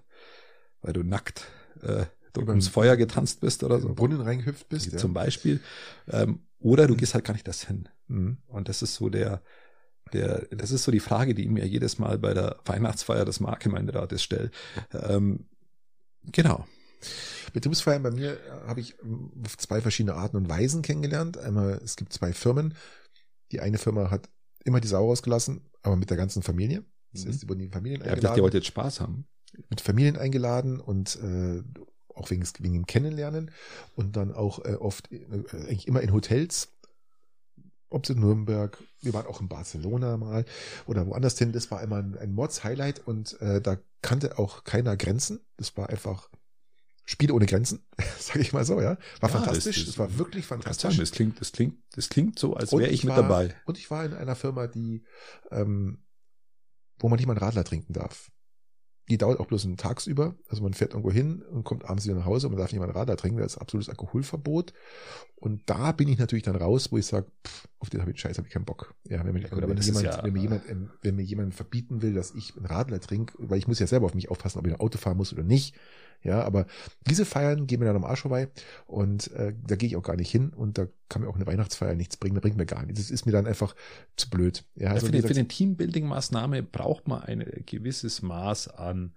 weil 0.82 0.94
du 0.94 1.04
nackt 1.04 1.46
äh, 1.82 2.06
den- 2.36 2.62
Feuer 2.62 2.98
getanzt 2.98 3.42
bist 3.42 3.64
oder 3.64 3.80
so. 3.80 3.94
Brunnen 3.94 4.22
reingehüpft 4.22 4.70
bist, 4.70 4.92
ja. 4.92 4.98
Zum 4.98 5.14
Beispiel. 5.14 5.60
Ähm, 6.08 6.48
oder 6.60 6.88
du 6.88 6.96
gehst 6.96 7.14
halt 7.14 7.26
gar 7.26 7.34
nicht 7.34 7.48
das 7.48 7.68
hin. 7.68 7.90
Mhm. 8.08 8.38
Und 8.48 8.70
das 8.70 8.82
ist 8.82 8.96
so 8.96 9.10
der, 9.10 9.42
der, 10.14 10.48
das 10.52 10.72
ist 10.72 10.84
so 10.84 10.92
die 10.92 11.00
Frage, 11.00 11.34
die 11.36 11.44
ich 11.44 11.50
mir 11.50 11.66
jedes 11.66 12.00
Mal 12.00 12.18
bei 12.18 12.34
der 12.34 12.60
Weihnachtsfeier 12.66 13.26
des 13.26 13.40
Marktgemeinderates 13.40 14.24
stelle. 14.24 14.52
Ähm, 14.92 15.48
genau. 16.24 16.68
Betriebsfeiern 17.54 18.02
bei 18.04 18.12
mir 18.12 18.34
äh, 18.34 18.68
habe 18.68 18.80
ich 18.80 18.96
ähm, 19.04 19.32
auf 19.46 19.58
zwei 19.58 19.82
verschiedene 19.82 20.16
Arten 20.16 20.38
und 20.38 20.50
Weisen 20.50 20.82
kennengelernt. 20.82 21.38
Einmal, 21.38 21.80
es 21.84 21.96
gibt 21.96 22.14
zwei 22.14 22.34
Firmen. 22.34 22.76
Die 23.52 23.60
eine 23.60 23.78
Firma 23.78 24.10
hat 24.10 24.30
immer 24.64 24.80
die 24.82 24.88
Sau 24.88 25.06
rausgelassen, 25.08 25.62
aber 25.82 25.96
mit 25.96 26.10
der 26.10 26.18
ganzen 26.18 26.44
Familie. 26.44 26.84
Das 27.12 27.24
Mhm. 27.26 27.30
heißt, 27.30 27.44
die 27.44 27.50
wurden 27.50 27.60
die 27.60 27.70
Familien 27.70 28.02
Ja, 28.02 28.06
ich 28.08 28.10
dachte, 28.10 28.18
eingeladen. 28.18 28.38
ihr 28.40 28.44
wollt 28.44 28.54
jetzt 28.54 28.68
Spaß 28.68 29.00
haben. 29.02 29.26
mit 29.70 29.82
Familien 29.82 30.18
eingeladen 30.18 30.80
und 30.80 31.16
äh, 31.22 31.62
auch 32.16 32.30
wegen, 32.32 32.42
des- 32.42 32.54
wegen 32.60 32.74
dem 32.74 32.86
Kennenlernen 32.88 33.52
und 33.96 34.16
dann 34.16 34.32
auch 34.34 34.64
äh, 34.66 34.74
oft 34.76 35.12
äh, 35.12 35.18
eigentlich 35.52 35.88
immer 35.88 36.02
in 36.02 36.12
Hotels. 36.12 36.70
Ob 37.90 38.06
es 38.06 38.10
in 38.10 38.20
Nürnberg, 38.20 38.78
wir 39.02 39.14
waren 39.14 39.28
auch 39.28 39.40
in 39.42 39.48
Barcelona 39.50 40.18
mal 40.18 40.46
oder 40.88 41.06
woanders 41.06 41.38
hin. 41.38 41.52
Das 41.52 41.70
war 41.70 41.84
immer 41.84 41.98
ein, 41.98 42.18
ein 42.18 42.34
Mods-Highlight 42.34 43.06
und 43.06 43.40
äh, 43.42 43.62
da 43.62 43.78
kannte 44.02 44.40
auch 44.40 44.64
keiner 44.64 44.98
Grenzen. 44.98 45.40
Das 45.58 45.78
war 45.78 45.90
einfach 45.90 46.30
Spiel 47.06 47.32
ohne 47.32 47.46
Grenzen, 47.46 47.86
sage 48.20 48.40
ich 48.42 48.54
mal 48.54 48.64
so, 48.66 48.80
ja. 48.80 48.98
War 49.20 49.30
Ja, 49.30 49.40
fantastisch. 49.40 49.86
das- 49.86 49.98
war 49.98 50.18
wirklich 50.18 50.46
fantastisch. 50.46 50.98
das 50.98 51.12
klingt, 51.12 51.40
das 51.42 51.52
klingt, 51.52 51.78
das 51.96 52.10
klingt 52.10 52.40
so, 52.40 52.54
als 52.56 52.72
wäre 52.72 52.90
ich, 52.90 53.04
mit 53.04 53.16
war, 53.16 53.22
dabei. 53.24 53.56
Und 53.66 53.78
ich 53.78 53.92
war 53.92 54.06
in 54.06 54.14
einer 54.14 54.36
Firma, 54.36 54.68
die, 54.68 55.04
ähm, 55.52 56.04
wo 57.00 57.10
man 57.10 57.18
nicht 57.18 57.26
mal 57.28 57.34
einen 57.34 57.44
Radler 57.44 57.64
trinken 57.66 57.92
darf. 57.94 58.32
Die 59.10 59.18
dauert 59.18 59.42
auch 59.42 59.48
bloß 59.48 59.66
einen 59.66 59.76
tagsüber. 59.76 60.38
Also 60.48 60.64
man 60.64 60.74
fährt 60.74 60.92
irgendwo 60.92 61.12
hin 61.12 61.42
und 61.42 61.66
kommt 61.66 61.84
abends 61.84 62.06
wieder 62.06 62.16
nach 62.16 62.24
Hause 62.24 62.48
und 62.48 62.54
man 62.54 62.62
darf 62.62 62.72
nicht 62.72 62.80
mal 62.80 62.86
einen 62.86 62.96
Radler 62.96 63.18
trinken. 63.18 63.38
Das 63.40 63.56
ist 63.56 63.58
absolutes 63.58 63.90
Alkoholverbot. 63.90 64.72
Und 65.36 65.70
da 65.70 65.92
bin 65.92 66.08
ich 66.08 66.18
natürlich 66.20 66.44
dann 66.46 66.56
raus, 66.56 66.90
wo 66.90 66.98
ich 66.98 67.06
sage, 67.06 67.30
auf 67.80 67.90
den 67.90 68.00
habe 68.00 68.12
ich 68.12 68.20
Scheiß, 68.22 68.38
habe 68.38 68.48
ich 68.48 68.54
keinen 68.54 68.64
Bock. 68.64 68.96
Ja, 69.04 69.26
wenn, 69.26 69.34
mir- 69.34 69.42
Ja, 69.42 69.52
wenn, 69.52 69.78
jemand, 69.78 70.06
ja- 70.06 70.22
mir 70.26 70.40
jemand, 70.42 70.70
ähm, 70.70 70.90
wenn 71.02 71.18
mir 71.18 71.24
jemand 71.24 71.54
verbieten 71.54 72.02
will, 72.02 72.14
dass 72.14 72.32
ich 72.34 72.56
einen 72.56 72.66
Radler 72.66 73.02
trinke, 73.02 73.34
weil 73.40 73.58
ich 73.58 73.68
muss 73.68 73.80
ja 73.80 73.88
selber 73.88 74.06
auf 74.06 74.16
mich 74.16 74.32
aufpassen, 74.32 74.60
ob 74.60 74.68
ich 74.68 74.74
ein 74.74 74.80
Auto 74.80 74.98
fahren 74.98 75.18
muss 75.18 75.34
oder 75.34 75.44
nicht. 75.44 75.76
Ja, 76.24 76.42
aber 76.44 76.66
diese 77.08 77.26
Feiern 77.26 77.68
gehen 77.68 77.80
mir 77.80 77.86
dann 77.86 77.98
am 77.98 78.06
Arsch 78.06 78.22
vorbei 78.22 78.50
und 78.86 79.30
äh, 79.32 79.54
da 79.68 79.76
gehe 79.76 79.88
ich 79.88 79.96
auch 79.98 80.04
gar 80.04 80.16
nicht 80.16 80.32
hin 80.32 80.54
und 80.54 80.78
da 80.78 80.88
kann 81.10 81.22
mir 81.22 81.28
auch 81.28 81.36
eine 81.36 81.46
Weihnachtsfeier 81.46 81.96
nichts 81.96 82.16
bringen, 82.18 82.36
da 82.36 82.42
bringt 82.42 82.56
mir 82.58 82.66
gar 82.66 82.84
nichts. 82.86 83.02
Das 83.02 83.12
ist 83.12 83.26
mir 83.26 83.32
dann 83.34 83.46
einfach 83.46 83.76
zu 84.16 84.30
blöd. 84.30 84.64
Ja, 84.76 84.86
Ja, 84.86 84.92
also 84.94 85.08
für, 85.08 85.14
wie 85.14 85.22
die, 85.22 85.28
für 85.28 85.34
eine 85.34 85.48
Teambuilding-Maßnahme 85.48 86.64
braucht 86.64 87.08
man 87.08 87.24
ein 87.24 87.44
gewisses 87.66 88.22
Maß 88.22 88.70
an, 88.70 89.14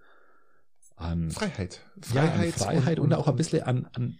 an 0.95 1.31
Freiheit. 1.31 1.81
ja, 2.13 2.23
an 2.23 2.29
Freiheit, 2.31 2.53
Freiheit 2.55 2.99
und, 2.99 3.13
auch 3.13 3.27
ein 3.27 3.35
bisschen 3.35 3.63
an, 3.63 3.87
an, 3.93 4.19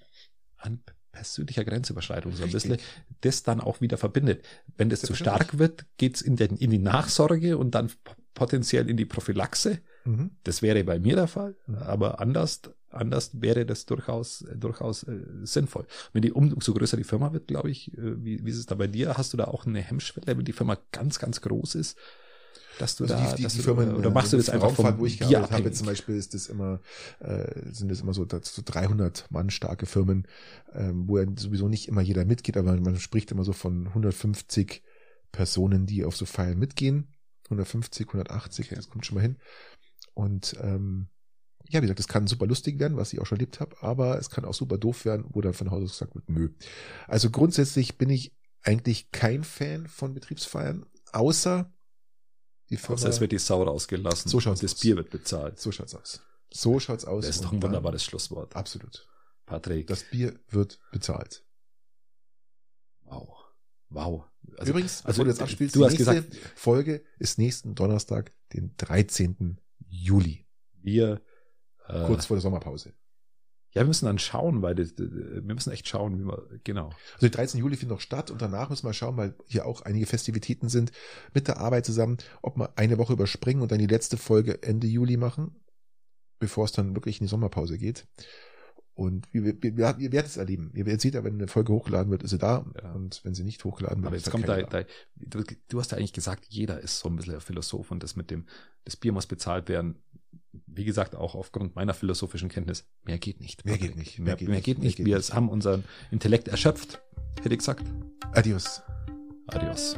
an 0.57 0.81
persönlicher 1.11 1.65
Grenzüberschreitung. 1.65 2.31
So 2.33 2.43
ein 2.43 2.51
bisschen 2.51 2.73
Richtig. 2.73 2.87
das 3.21 3.43
dann 3.43 3.59
auch 3.59 3.81
wieder 3.81 3.97
verbindet. 3.97 4.45
Wenn 4.77 4.89
das 4.89 4.99
zu 5.01 5.07
Selbstverständlich. 5.07 5.47
stark 5.49 5.59
wird, 5.59 5.85
geht's 5.97 6.21
in, 6.21 6.35
den, 6.35 6.57
in 6.57 6.69
die 6.69 6.77
Nachsorge 6.77 7.57
und 7.57 7.71
dann 7.75 7.91
potenziell 8.35 8.87
in 8.87 8.97
die 8.97 9.05
Prophylaxe. 9.05 9.79
Mhm. 10.05 10.31
Das 10.43 10.61
wäre 10.61 10.83
bei 10.83 10.99
mir 10.99 11.15
der 11.15 11.27
Fall, 11.27 11.55
Mhm. 11.65 11.77
aber 11.77 12.19
anders, 12.19 12.61
anders 12.97 13.41
wäre 13.41 13.65
das 13.65 13.85
durchaus, 13.85 14.41
äh, 14.41 14.57
durchaus 14.57 15.03
äh, 15.03 15.19
sinnvoll. 15.43 15.85
Wenn 16.13 16.21
die 16.21 16.31
umso 16.31 16.73
größer 16.73 16.97
die 16.97 17.03
Firma 17.03 17.33
wird, 17.33 17.47
glaube 17.47 17.69
ich, 17.69 17.93
äh, 17.97 18.23
wie, 18.23 18.45
wie 18.45 18.49
ist 18.49 18.57
es 18.57 18.65
da 18.65 18.75
bei 18.75 18.87
dir? 18.87 19.17
Hast 19.17 19.33
du 19.33 19.37
da 19.37 19.45
auch 19.45 19.65
eine 19.65 19.81
Hemmschwelle, 19.81 20.37
wenn 20.37 20.45
die 20.45 20.53
Firma 20.53 20.77
ganz, 20.91 21.19
ganz 21.19 21.41
groß 21.41 21.75
ist, 21.75 21.97
dass 22.79 22.95
du 22.95 23.05
Also 23.05 23.15
da, 23.15 23.35
die, 23.35 23.43
die, 23.43 23.47
die 23.47 23.59
Firmen, 23.61 23.95
oder 23.95 24.09
machst 24.11 24.33
du 24.33 24.37
äh, 24.37 24.39
das 24.39 24.49
einfach 24.49 24.67
Raumfahrt, 24.67 24.95
vom 24.95 24.99
wo 25.01 25.05
ich 25.05 25.17
gearbeitet 25.17 25.51
habe, 25.51 25.71
zum 25.71 25.87
Beispiel 25.87 26.15
ist 26.15 26.33
das 26.33 26.47
immer, 26.47 26.79
äh, 27.19 27.71
sind 27.71 27.89
das 27.89 28.01
immer 28.01 28.13
so, 28.13 28.25
das, 28.25 28.53
so 28.53 28.61
300 28.63 29.29
Mann 29.31 29.49
starke 29.49 29.85
Firmen, 29.85 30.27
ähm, 30.73 31.07
wo 31.07 31.17
ja 31.17 31.25
sowieso 31.37 31.67
nicht 31.67 31.87
immer 31.87 32.01
jeder 32.01 32.25
mitgeht, 32.25 32.57
aber 32.57 32.79
man 32.79 32.99
spricht 32.99 33.31
immer 33.31 33.43
so 33.43 33.53
von 33.53 33.87
150 33.87 34.83
Personen, 35.31 35.85
die 35.85 36.05
auf 36.05 36.15
so 36.15 36.25
Feiern 36.25 36.57
mitgehen. 36.57 37.13
150, 37.45 38.07
180, 38.07 38.65
Okay. 38.67 38.75
das 38.75 38.89
kommt 38.89 39.05
schon 39.05 39.15
mal 39.15 39.21
hin. 39.21 39.37
Und 40.13 40.55
ähm, 40.61 41.07
ja, 41.69 41.81
wie 41.81 41.81
gesagt, 41.81 41.99
das 41.99 42.07
kann 42.07 42.27
super 42.27 42.45
lustig 42.45 42.79
werden, 42.79 42.97
was 42.97 43.13
ich 43.13 43.19
auch 43.19 43.25
schon 43.25 43.37
erlebt 43.37 43.59
habe, 43.59 43.75
aber 43.81 44.17
es 44.17 44.29
kann 44.29 44.45
auch 44.45 44.53
super 44.53 44.77
doof 44.77 45.05
werden, 45.05 45.25
wo 45.29 45.41
dann 45.41 45.53
von 45.53 45.71
Haus 45.71 45.83
aus 45.83 45.91
gesagt 45.91 46.15
wird, 46.15 46.29
nö. 46.29 46.49
Also 47.07 47.29
grundsätzlich 47.29 47.97
bin 47.97 48.09
ich 48.09 48.35
eigentlich 48.61 49.11
kein 49.11 49.43
Fan 49.43 49.87
von 49.87 50.13
Betriebsfeiern, 50.13 50.85
außer 51.13 51.73
Die 52.69 52.77
Firma, 52.77 52.95
Außer 52.95 53.09
es 53.09 53.21
wird 53.21 53.31
die 53.31 53.39
Sau 53.39 53.63
rausgelassen. 53.63 54.29
So 54.29 54.39
schaut's 54.39 54.61
und 54.61 54.63
das 54.63 54.73
aus. 54.75 54.81
Bier 54.81 54.97
wird 54.97 55.09
bezahlt. 55.09 55.59
so 55.59 55.71
schaut's 55.71 55.95
aus. 55.95 56.21
So 56.51 56.79
schaut's 56.79 57.05
aus. 57.05 57.25
Das 57.25 57.35
ist 57.37 57.45
doch 57.45 57.53
ein 57.53 57.61
wunderbares 57.61 58.03
Schlusswort. 58.03 58.55
Absolut. 58.55 59.07
Patrick. 59.45 59.87
Das 59.87 60.03
Bier 60.03 60.39
wird 60.49 60.79
bezahlt. 60.91 61.45
wow. 63.03 63.37
Wow. 63.89 64.25
Übrigens, 64.65 65.05
also 65.05 65.23
du 65.23 65.29
jetzt 65.29 65.41
abspielst, 65.41 65.75
du 65.75 65.79
die 65.79 65.85
hast 65.85 65.91
nächste 65.93 66.21
gesagt, 66.21 66.35
Folge 66.55 67.03
ist 67.19 67.37
nächsten 67.37 67.73
Donnerstag, 67.75 68.33
den 68.53 68.75
13. 68.77 69.61
Juli, 69.87 70.45
wir, 70.81 71.21
kurz 72.05 72.25
vor 72.25 72.37
der 72.37 72.41
Sommerpause. 72.41 72.93
ja, 73.73 73.81
wir 73.81 73.85
müssen 73.85 74.05
dann 74.05 74.19
schauen, 74.19 74.61
weil 74.61 74.75
das, 74.75 74.97
wir 74.97 75.41
müssen 75.41 75.71
echt 75.71 75.87
schauen, 75.87 76.19
wie 76.19 76.25
wir, 76.25 76.59
genau. 76.63 76.89
Also 77.13 77.27
der 77.27 77.29
13. 77.31 77.59
Juli 77.59 77.75
findet 77.75 77.95
noch 77.95 78.01
statt 78.01 78.31
und 78.31 78.41
danach 78.41 78.69
müssen 78.69 78.87
wir 78.87 78.93
schauen, 78.93 79.17
weil 79.17 79.35
hier 79.45 79.65
auch 79.65 79.81
einige 79.81 80.05
Festivitäten 80.05 80.69
sind 80.69 80.91
mit 81.33 81.47
der 81.47 81.57
Arbeit 81.57 81.85
zusammen, 81.85 82.17
ob 82.41 82.57
wir 82.57 82.77
eine 82.77 82.97
Woche 82.97 83.13
überspringen 83.13 83.61
und 83.61 83.71
dann 83.71 83.79
die 83.79 83.87
letzte 83.87 84.17
Folge 84.17 84.63
Ende 84.63 84.87
Juli 84.87 85.17
machen, 85.17 85.55
bevor 86.39 86.65
es 86.65 86.71
dann 86.71 86.95
wirklich 86.95 87.19
in 87.19 87.25
die 87.25 87.29
Sommerpause 87.29 87.77
geht. 87.77 88.07
Und 88.97 89.31
wir, 89.31 89.43
wir, 89.43 89.77
wir, 89.77 89.95
ihr 89.99 90.11
werdet 90.11 90.31
es 90.31 90.37
erleben. 90.37 90.71
Ihr 90.73 90.87
werdet 90.87 91.01
seht 91.01 91.13
ja, 91.13 91.23
wenn 91.23 91.35
eine 91.35 91.47
Folge 91.47 91.71
hochgeladen 91.71 92.09
wird, 92.09 92.23
ist 92.23 92.31
sie 92.31 92.39
da. 92.39 92.65
Ja. 92.81 92.93
Und 92.93 93.21
wenn 93.23 93.35
sie 93.35 93.43
nicht 93.43 93.63
hochgeladen 93.63 93.97
wird, 93.99 94.07
Aber 94.07 94.15
jetzt 94.15 94.25
halt 94.25 94.31
kommt 94.31 94.47
da, 94.47 94.59
da 94.63 94.87
du, 95.17 95.43
du 95.69 95.79
hast 95.79 95.91
ja 95.91 95.99
eigentlich 95.99 96.13
gesagt, 96.13 96.45
jeder 96.49 96.79
ist 96.81 96.97
so 96.97 97.07
ein 97.07 97.15
bisschen 97.15 97.35
ein 97.35 97.41
Philosoph 97.41 97.91
und 97.91 98.01
das 98.01 98.15
mit 98.15 98.31
dem, 98.31 98.47
das 98.85 98.95
Bier 98.95 99.11
muss 99.11 99.27
bezahlt 99.27 99.69
werden. 99.69 99.99
Wie 100.65 100.83
gesagt, 100.83 101.15
auch 101.15 101.35
aufgrund 101.35 101.75
meiner 101.75 101.93
philosophischen 101.93 102.49
Kenntnis, 102.49 102.85
mehr 103.03 103.19
geht 103.19 103.39
nicht. 103.39 103.65
Mehr 103.65 103.75
Patrick. 103.75 103.89
geht 103.91 103.97
nicht, 103.99 104.17
Mehr, 104.17 104.25
mehr 104.25 104.35
geht 104.61 104.79
nicht. 104.79 104.79
mehr 104.79 104.91
geht 104.95 105.05
Wir 105.05 105.17
nicht. 105.17 105.31
haben 105.33 105.49
unseren 105.49 105.83
Intellekt 106.09 106.47
erschöpft, 106.47 106.99
hätte 107.43 107.53
ich 107.53 107.59
gesagt. 107.59 107.83
Adios. 108.33 108.81
Adios. 109.45 109.95